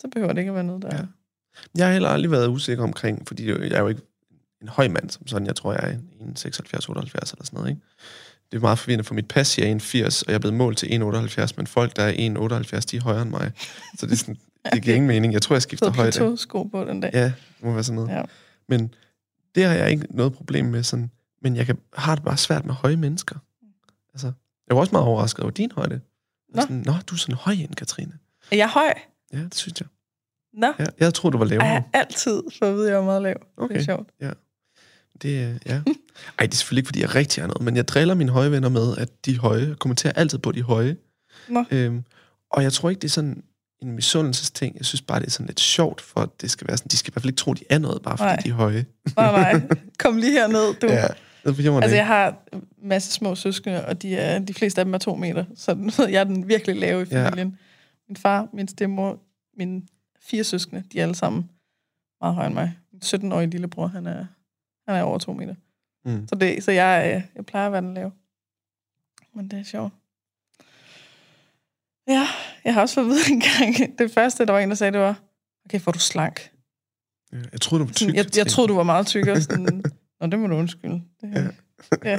så 0.00 0.08
behøver 0.12 0.32
det 0.32 0.40
ikke 0.40 0.48
at 0.48 0.54
være 0.54 0.64
noget, 0.64 0.82
der... 0.82 0.96
Ja. 0.96 1.02
Jeg 1.76 1.86
har 1.86 1.92
heller 1.92 2.08
aldrig 2.08 2.30
været 2.30 2.48
usikker 2.48 2.84
omkring, 2.84 3.28
fordi 3.28 3.48
jeg 3.48 3.72
er 3.72 3.80
jo 3.80 3.88
ikke 3.88 4.00
en 4.62 4.68
høj 4.68 4.88
mand 4.88 5.10
som 5.10 5.26
sådan. 5.26 5.46
Jeg 5.46 5.56
tror, 5.56 5.72
jeg 5.72 5.90
er 5.92 5.98
en 6.20 6.36
76, 6.36 6.88
78 6.88 7.32
eller 7.32 7.44
sådan 7.44 7.56
noget, 7.56 7.70
ikke? 7.70 7.82
Det 8.50 8.56
er 8.56 8.60
meget 8.60 8.78
forvirrende, 8.78 9.04
for 9.04 9.14
mit 9.14 9.28
pas 9.28 9.46
siger 9.48 9.78
1,80, 9.78 10.22
og 10.22 10.28
jeg 10.28 10.34
er 10.34 10.38
blevet 10.38 10.54
målt 10.56 10.78
til 10.78 10.86
1,78, 11.02 11.52
men 11.56 11.66
folk, 11.66 11.96
der 11.96 12.02
er 12.02 12.12
1,78, 12.12 12.80
de 12.80 12.96
er 12.96 13.00
højere 13.02 13.22
end 13.22 13.30
mig. 13.30 13.52
Så 13.98 14.06
det, 14.06 14.12
er 14.12 14.16
sådan, 14.16 14.36
det 14.72 14.82
giver 14.82 14.96
ingen 14.96 15.08
mening. 15.08 15.32
Jeg 15.32 15.42
tror, 15.42 15.54
jeg 15.56 15.62
skifter 15.62 15.90
højde. 15.90 16.12
plateau-sko 16.12 16.62
på 16.62 16.84
den 16.84 17.00
dag. 17.00 17.10
Ja, 17.14 17.24
det 17.24 17.34
må 17.62 17.72
være 17.72 17.84
sådan 17.84 17.94
noget. 17.96 18.10
Ja. 18.10 18.22
Men 18.68 18.94
det 19.54 19.64
har 19.64 19.74
jeg 19.74 19.90
ikke 19.90 20.06
noget 20.10 20.32
problem 20.32 20.64
med. 20.64 20.82
Sådan, 20.82 21.10
men 21.42 21.56
jeg 21.56 21.66
kan, 21.66 21.78
har 21.92 22.14
det 22.14 22.24
bare 22.24 22.36
svært 22.36 22.64
med 22.66 22.74
høje 22.74 22.96
mennesker. 22.96 23.36
Altså, 24.14 24.32
jeg 24.68 24.76
var 24.76 24.80
også 24.80 24.92
meget 24.92 25.06
overrasket 25.06 25.40
over 25.42 25.50
din 25.50 25.70
højde. 25.72 26.00
Nå. 26.54 26.60
Sådan, 26.60 26.82
Nå, 26.86 26.92
du 27.06 27.14
er 27.14 27.18
sådan 27.18 27.34
høj 27.34 27.52
en, 27.54 27.72
Katrine. 27.76 28.12
Er 28.52 28.56
jeg 28.56 28.68
høj? 28.68 28.92
Ja, 29.32 29.38
det 29.38 29.54
synes 29.54 29.80
jeg. 29.80 29.88
Nå, 30.54 30.72
Ja, 30.78 30.84
jeg 31.00 31.14
troede, 31.14 31.32
du 31.32 31.38
var 31.38 31.44
lavere. 31.44 31.66
jeg 31.66 31.74
har 31.74 31.84
altid 31.92 32.42
fået 32.58 32.68
at 32.70 32.74
vide, 32.74 32.86
at 32.86 32.92
jeg 32.92 33.00
er 33.00 33.04
meget 33.04 33.22
lav. 33.22 33.34
Det 33.34 33.64
Okay. 33.64 33.76
er 33.76 33.82
sjovt. 33.82 34.08
Det, 35.22 35.42
er- 35.42 35.58
ja. 35.66 35.82
Ej, 36.38 36.46
det 36.46 36.52
er 36.52 36.56
selvfølgelig 36.56 36.80
ikke, 36.80 36.86
fordi 36.88 37.00
jeg 37.00 37.14
rigtig 37.14 37.42
er 37.42 37.46
noget, 37.46 37.62
men 37.62 37.76
jeg 37.76 37.88
driller 37.88 38.14
mine 38.14 38.32
høje 38.32 38.50
venner 38.50 38.68
med, 38.68 38.96
at 38.96 39.08
de 39.26 39.38
høje. 39.38 39.74
Kommenterer 39.80 40.12
altid 40.12 40.38
på 40.38 40.52
de 40.52 40.62
høje. 40.62 40.96
Nå. 41.48 41.64
Øhm, 41.70 42.04
og 42.50 42.62
jeg 42.62 42.72
tror 42.72 42.90
ikke, 42.90 43.00
det 43.00 43.08
er 43.08 43.12
sådan 43.12 43.42
en 43.82 43.92
misundelsesting. 43.92 44.76
Jeg 44.76 44.84
synes 44.84 45.02
bare, 45.02 45.20
det 45.20 45.26
er 45.26 45.30
sådan 45.30 45.46
lidt 45.46 45.60
sjovt, 45.60 46.00
for 46.00 46.20
at 46.20 46.28
det 46.40 46.50
skal 46.50 46.68
være 46.68 46.76
sådan, 46.76 46.88
de 46.90 46.96
skal 46.96 47.10
i 47.10 47.12
hvert 47.12 47.22
fald 47.22 47.30
ikke 47.30 47.38
tro, 47.38 47.54
de 47.54 47.64
er 47.70 47.78
noget, 47.78 48.02
bare 48.02 48.18
fordi 48.18 48.28
Nej. 48.28 48.36
de 48.44 48.48
er 48.48 48.52
høje. 48.54 48.86
Nej, 49.16 49.52
nej. 49.52 49.68
Kom 49.98 50.16
lige 50.16 50.32
herned, 50.32 50.74
du. 50.80 50.86
Ja, 50.86 51.06
forhjemmer 51.54 51.80
Altså, 51.80 51.96
jeg 51.96 52.06
har 52.06 52.42
en 52.52 52.64
masse 52.82 53.12
små 53.12 53.34
søskende, 53.34 53.86
og 53.86 54.02
de, 54.02 54.16
er, 54.16 54.38
de 54.38 54.54
fleste 54.54 54.80
af 54.80 54.84
dem 54.84 54.94
er 54.94 54.98
to 54.98 55.16
meter. 55.16 55.44
Så 55.54 55.76
jeg 56.12 56.20
er 56.20 56.24
den 56.24 56.48
virkelig 56.48 56.76
lave 56.76 57.02
i 57.02 57.06
familien. 57.06 57.48
Ja. 57.48 57.54
Min 58.08 58.16
far, 58.16 58.48
min 58.52 58.68
stemmor, 58.68 59.18
mine 59.56 59.82
fire 60.20 60.44
søskende, 60.44 60.84
de 60.92 60.98
er 60.98 61.02
alle 61.02 61.14
sammen 61.14 61.50
meget 62.20 62.34
højere 62.34 62.46
end 62.46 62.54
mig. 62.54 62.78
Min 62.92 63.02
17-årige 63.04 63.50
lillebror, 63.50 63.86
han 63.86 64.06
er, 64.06 64.26
han 64.88 64.98
er 64.98 65.02
over 65.02 65.18
to 65.18 65.32
meter. 65.32 65.54
Mm. 66.04 66.28
Så, 66.28 66.34
det, 66.34 66.64
så 66.64 66.72
jeg, 66.72 67.12
øh, 67.16 67.22
jeg 67.34 67.46
plejer 67.46 67.66
at 67.66 67.72
være 67.72 67.82
den 67.82 67.94
lave. 67.94 68.12
Men 69.34 69.48
det 69.48 69.58
er 69.58 69.64
sjovt. 69.64 69.92
Ja, 72.08 72.26
jeg 72.64 72.74
har 72.74 72.80
også 72.80 72.94
fået 72.94 73.04
at 73.04 73.10
vide 73.10 73.20
en 73.34 73.40
gang, 73.40 73.98
det 73.98 74.10
første, 74.10 74.46
der 74.46 74.52
var 74.52 74.60
en, 74.60 74.68
der 74.68 74.74
sagde, 74.74 74.92
det 74.92 75.00
var, 75.00 75.20
okay, 75.64 75.80
får 75.80 75.92
du 75.92 75.98
slank. 75.98 76.50
Jeg 77.52 77.60
troede, 77.60 77.82
du 77.82 77.86
var 77.86 77.92
tyk. 77.92 77.98
Sådan, 77.98 78.14
jeg, 78.14 78.36
jeg 78.36 78.46
troede, 78.46 78.68
du 78.68 78.74
var 78.74 78.82
meget 78.82 79.06
tyk. 79.06 79.26
Og 79.26 79.42
sådan, 79.42 79.84
Nå, 80.20 80.26
det 80.26 80.38
må 80.38 80.46
du 80.46 80.54
undskylde. 80.54 81.02
Det, 81.20 81.52
Ja. 82.04 82.10
ja. 82.10 82.16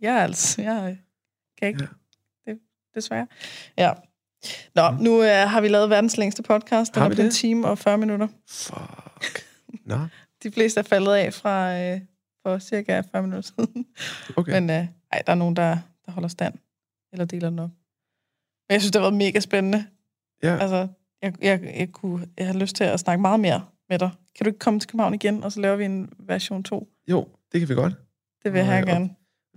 Jeg 0.00 0.16
er 0.16 0.22
altså, 0.22 0.62
jeg 0.62 0.98
kan 1.58 1.68
ikke. 1.68 1.88
Ja. 2.46 2.52
Det, 2.52 2.60
desværre. 2.94 3.26
Ja. 3.78 3.92
Nå, 4.74 4.90
nu 4.90 5.18
uh, 5.18 5.24
har 5.26 5.60
vi 5.60 5.68
lavet 5.68 5.90
verdens 5.90 6.16
længste 6.16 6.42
podcast. 6.42 6.94
Den 6.94 7.00
Har 7.00 7.06
er 7.06 7.08
vi 7.10 7.14
på 7.16 7.20
en 7.20 7.26
det? 7.26 7.34
time 7.34 7.68
og 7.68 7.78
40 7.78 7.98
minutter. 7.98 8.28
Fuck. 8.50 9.44
Nå, 9.90 9.98
De 10.42 10.50
fleste 10.52 10.80
er 10.80 10.84
faldet 10.84 11.12
af 11.14 11.34
fra 11.34 11.92
uh, 11.94 12.00
for 12.42 12.58
cirka 12.58 13.00
40 13.10 13.22
minutter 13.22 13.52
siden. 13.56 13.86
okay. 14.36 14.52
Men 14.52 14.64
uh, 14.70 14.86
ej, 15.12 15.22
der 15.26 15.32
er 15.32 15.34
nogen, 15.34 15.56
der, 15.56 15.78
der 16.06 16.12
holder 16.12 16.28
stand. 16.28 16.54
Eller 17.12 17.24
deler 17.24 17.50
den 17.50 17.58
op. 17.58 17.70
Men 18.68 18.72
jeg 18.74 18.80
synes, 18.80 18.92
det 18.92 19.00
har 19.02 19.04
været 19.10 19.18
mega 19.18 19.40
spændende. 19.40 19.86
ja. 20.42 20.58
Altså, 20.58 20.88
jeg, 21.22 21.34
jeg, 21.42 21.72
jeg, 21.76 21.88
kunne, 21.92 22.26
jeg 22.38 22.46
har 22.46 22.54
lyst 22.54 22.76
til 22.76 22.84
at 22.84 23.00
snakke 23.00 23.20
meget 23.22 23.40
mere 23.40 23.64
med 23.90 23.98
dig. 23.98 24.10
Kan 24.36 24.44
du 24.44 24.48
ikke 24.48 24.58
komme 24.58 24.80
til 24.80 24.88
København 24.90 25.14
igen, 25.14 25.44
og 25.44 25.52
så 25.52 25.60
laver 25.60 25.76
vi 25.76 25.84
en 25.84 26.08
version 26.26 26.62
2? 26.62 26.88
Jo, 27.10 27.28
det 27.52 27.60
kan 27.60 27.68
vi 27.68 27.74
godt. 27.74 27.94
Det 28.44 28.52
vil 28.52 28.60
jeg 28.64 28.80
og- 28.82 28.86
gerne. 28.88 29.10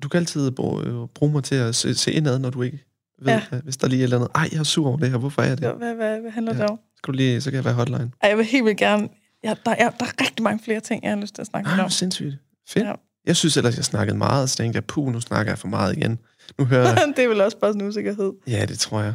Du 0.03 0.07
kan 0.09 0.17
altid 0.17 0.51
bruge, 0.51 0.83
øh, 0.85 1.07
bruge 1.15 1.31
mig 1.31 1.43
til 1.43 1.55
at 1.55 1.75
se, 1.75 1.93
se 1.95 2.11
indad, 2.11 2.39
når 2.39 2.49
du 2.49 2.61
ikke 2.61 2.79
ved, 3.21 3.27
Ja. 3.51 3.59
hvis 3.63 3.77
der 3.77 3.87
lige 3.87 3.99
er 3.99 4.03
et 4.03 4.03
eller 4.03 4.17
andet. 4.17 4.31
Ej, 4.35 4.49
jeg 4.51 4.59
er 4.59 4.63
sur 4.63 4.87
over 4.87 4.97
det 4.97 5.09
her. 5.11 5.17
Hvorfor 5.17 5.41
er 5.41 5.45
jeg 5.47 5.57
det? 5.57 5.73
Hvad, 5.77 5.93
hvad, 5.95 6.19
hvad, 6.21 6.31
handler 6.31 6.55
Ja. 6.55 6.61
det 6.61 6.69
om? 6.69 6.79
Skal 6.97 7.11
du 7.13 7.17
lige, 7.17 7.41
så 7.41 7.49
kan 7.51 7.55
jeg 7.55 7.65
være 7.65 7.73
hotline. 7.73 8.11
Ej, 8.21 8.29
jeg 8.29 8.37
vil 8.37 8.45
helt 8.45 8.65
vildt 8.65 8.77
gerne... 8.77 9.09
Ja, 9.43 9.55
der, 9.65 9.71
er, 9.71 9.89
der 9.89 10.05
er 10.05 10.21
rigtig 10.21 10.43
mange 10.43 10.63
flere 10.63 10.79
ting, 10.79 11.03
jeg 11.03 11.11
har 11.11 11.17
lyst 11.17 11.35
til 11.35 11.41
at 11.41 11.47
snakke 11.47 11.69
Ej, 11.69 11.75
hvor 11.75 11.83
om. 11.83 11.89
sindssygt. 11.89 12.35
Fedt. 12.69 12.85
Ja. 12.85 12.93
Jeg 13.25 13.35
synes 13.35 13.57
ellers, 13.57 13.75
jeg 13.77 13.85
snakkede 13.85 14.17
meget, 14.17 14.49
så 14.49 14.57
tænkte 14.57 14.77
jeg, 14.77 14.85
puh, 14.85 15.13
nu 15.13 15.19
snakker 15.19 15.51
jeg 15.51 15.59
for 15.59 15.67
meget 15.67 15.97
igen. 15.97 16.19
Nu 16.59 16.65
hører 16.65 16.81
jeg... 16.89 17.13
det 17.15 17.23
er 17.23 17.27
vel 17.29 17.41
også 17.41 17.57
bare 17.59 17.69
sådan 17.71 17.81
en 17.81 17.87
usikkerhed. 17.87 18.33
Ja, 18.47 18.65
det 18.65 18.79
tror 18.79 19.01
jeg. 19.01 19.13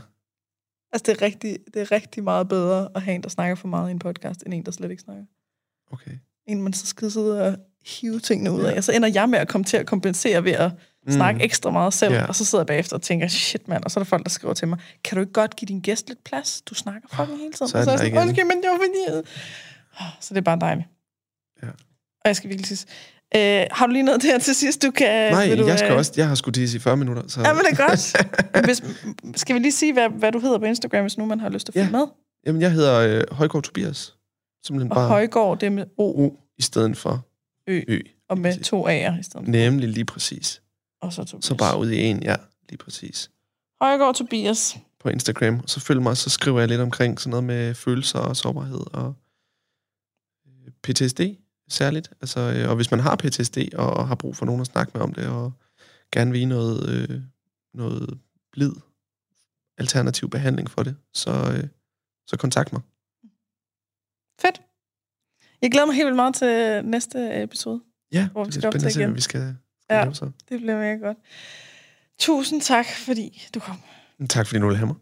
Altså, 0.92 1.12
det 1.12 1.20
er, 1.20 1.22
rigtig, 1.22 1.58
det 1.74 1.82
er 1.82 1.92
rigtig 1.92 2.24
meget 2.24 2.48
bedre 2.48 2.88
at 2.94 3.02
have 3.02 3.14
en, 3.14 3.22
der 3.22 3.28
snakker 3.28 3.54
for 3.54 3.68
meget 3.68 3.88
i 3.88 3.90
en 3.90 3.98
podcast, 3.98 4.42
end 4.46 4.54
en, 4.54 4.64
der 4.64 4.72
slet 4.72 4.90
ikke 4.90 5.02
snakker. 5.02 5.24
Okay. 5.92 6.10
En, 6.46 6.62
man 6.62 6.72
så 6.72 6.86
skal 6.86 7.10
sidde 7.10 7.46
og 7.46 7.56
hive 7.86 8.20
tingene 8.20 8.52
ud 8.52 8.62
af. 8.62 8.72
Ja. 8.72 8.76
Og 8.76 8.84
så 8.84 8.92
ender 8.92 9.08
jeg 9.08 9.28
med 9.28 9.38
at 9.38 9.48
komme 9.48 9.64
til 9.64 9.76
at 9.76 9.86
kompensere 9.86 10.44
ved 10.44 10.52
at 10.52 10.72
mm. 11.06 11.12
snakke 11.12 11.44
ekstra 11.44 11.70
meget 11.70 11.94
selv. 11.94 12.14
Ja. 12.14 12.24
Og 12.24 12.34
så 12.34 12.44
sidder 12.44 12.62
jeg 12.62 12.66
bagefter 12.66 12.96
og 12.96 13.02
tænker, 13.02 13.28
shit 13.28 13.68
mand. 13.68 13.84
Og 13.84 13.90
så 13.90 14.00
er 14.00 14.04
der 14.04 14.08
folk, 14.08 14.24
der 14.24 14.30
skriver 14.30 14.54
til 14.54 14.68
mig, 14.68 14.78
kan 15.04 15.16
du 15.16 15.20
ikke 15.20 15.32
godt 15.32 15.56
give 15.56 15.66
din 15.66 15.80
gæst 15.80 16.08
lidt 16.08 16.24
plads? 16.24 16.62
Du 16.62 16.74
snakker 16.74 17.08
fucking 17.08 17.38
hele 17.38 17.52
tiden. 17.52 17.68
så 17.68 17.78
er 17.78 17.84
så 17.84 17.90
er 17.90 17.92
jeg 17.92 17.98
sådan, 17.98 18.18
undskyld, 18.18 18.44
men 18.44 18.56
det 18.56 18.70
var 18.70 18.78
fordi... 18.78 19.26
Så 20.20 20.34
det 20.34 20.38
er 20.38 20.44
bare 20.44 20.58
dejligt. 20.60 20.88
Ja. 21.62 21.68
Og 22.20 22.26
jeg 22.26 22.36
skal 22.36 22.50
virkelig 22.50 22.78
sige, 22.78 22.88
øh, 23.36 23.66
har 23.70 23.86
du 23.86 23.92
lige 23.92 24.02
noget 24.02 24.22
der 24.22 24.38
til 24.38 24.54
sidst, 24.54 24.82
du 24.82 24.90
kan... 24.90 25.32
Nej, 25.32 25.54
du, 25.56 25.66
jeg 25.66 25.78
skal 25.78 25.90
øh, 25.92 25.96
også, 25.98 26.12
jeg 26.16 26.28
har 26.28 26.34
sgu 26.34 26.50
tisse 26.50 26.76
i 26.76 26.80
40 26.80 26.96
minutter. 26.96 27.22
Så, 27.28 27.40
Ja, 27.40 27.52
men 27.52 27.64
det 27.64 27.78
er 27.78 27.86
godt. 27.88 28.16
Hvis, 28.66 28.82
skal 29.40 29.54
vi 29.54 29.60
lige 29.60 29.72
sige, 29.72 29.92
hvad, 29.92 30.08
hvad 30.08 30.32
du 30.32 30.38
hedder 30.38 30.58
på 30.58 30.64
Instagram, 30.64 31.00
hvis 31.02 31.18
nu 31.18 31.24
man 31.26 31.40
har 31.40 31.48
lyst 31.48 31.66
til 31.66 31.70
at 31.72 31.74
følge 31.74 31.98
Ja. 31.98 32.04
med? 32.04 32.06
Jamen, 32.46 32.62
jeg 32.62 32.72
hedder 32.72 32.98
øh, 33.00 33.22
Højgaard 33.36 33.62
Tobias. 33.62 34.14
Simpelthen 34.66 34.92
Og 34.92 34.96
bare 34.96 35.08
Højgaard, 35.08 35.58
det 35.60 35.66
er 35.66 35.70
med 35.70 35.84
O, 35.98 36.24
O 36.26 36.36
i 36.58 36.62
stedet 36.62 36.96
for 36.96 37.26
Ø, 37.68 37.80
Ø. 37.88 37.98
og 38.28 38.38
med 38.38 38.58
to 38.60 38.88
A'er 38.88 39.20
i 39.20 39.22
stedet. 39.22 39.48
Nemlig 39.48 39.88
lige 39.88 40.04
præcis. 40.04 40.62
Og 41.02 41.12
så 41.12 41.24
Tobias. 41.24 41.44
Så 41.44 41.54
bare 41.54 41.78
ud 41.78 41.90
i 41.90 42.00
en, 42.02 42.22
ja, 42.22 42.36
lige 42.68 42.78
præcis. 42.78 43.30
Højgaard 43.82 44.14
Tobias. 44.14 44.76
På 45.00 45.08
Instagram. 45.08 45.58
Og 45.62 45.68
så 45.70 45.80
følg 45.80 46.02
mig, 46.02 46.16
så 46.16 46.30
skriver 46.30 46.58
jeg 46.58 46.68
lidt 46.68 46.80
omkring 46.80 47.20
sådan 47.20 47.30
noget 47.30 47.44
med 47.44 47.74
følelser 47.74 48.18
og 48.18 48.36
sårbarhed 48.36 48.80
og 48.92 49.14
øh, 50.46 50.72
PTSD 50.82 51.20
særligt. 51.68 52.10
Altså, 52.20 52.40
øh, 52.40 52.68
og 52.68 52.76
hvis 52.76 52.90
man 52.90 53.00
har 53.00 53.16
PTSD 53.16 53.58
og, 53.74 53.90
og 53.90 54.08
har 54.08 54.14
brug 54.14 54.36
for 54.36 54.46
nogen 54.46 54.60
at 54.60 54.66
snakke 54.66 54.90
med 54.94 55.02
om 55.02 55.14
det, 55.14 55.26
og 55.26 55.52
gerne 56.12 56.30
vil 56.32 56.48
noget, 56.48 56.88
øh, 56.88 57.20
noget 57.74 58.18
blid 58.52 58.72
alternativ 59.78 60.30
behandling 60.30 60.70
for 60.70 60.82
det, 60.82 60.96
så, 61.14 61.30
øh, 61.30 61.68
så 62.26 62.36
kontakt 62.36 62.72
mig. 62.72 62.82
Fedt. 64.40 64.62
Jeg 65.62 65.70
glæder 65.70 65.86
mig 65.86 65.94
helt 65.94 66.06
vildt 66.06 66.16
meget 66.16 66.34
til 66.34 66.84
næste 66.84 67.42
episode. 67.42 67.80
Ja, 68.12 68.28
Hvor 68.28 68.44
vi 68.44 68.46
det 68.46 68.54
skal 68.54 68.64
er 68.64 68.68
op 68.68 68.72
spændende 68.72 68.92
til 68.92 69.02
at 69.02 69.14
vi 69.14 69.20
skal, 69.20 69.40
skal 69.40 69.56
Ja. 69.90 69.96
ja. 69.98 70.04
lave 70.04 70.14
så. 70.14 70.24
Det 70.48 70.60
bliver 70.60 70.78
mega 70.78 70.94
godt. 71.06 71.18
Tusind 72.18 72.60
tak, 72.60 72.86
fordi 73.06 73.42
du 73.54 73.60
kom. 73.60 73.76
Tak 74.30 74.46
fordi 74.46 74.60
du 74.60 74.66
ville 74.66 74.78
have 74.78 74.86
mig. 74.86 74.96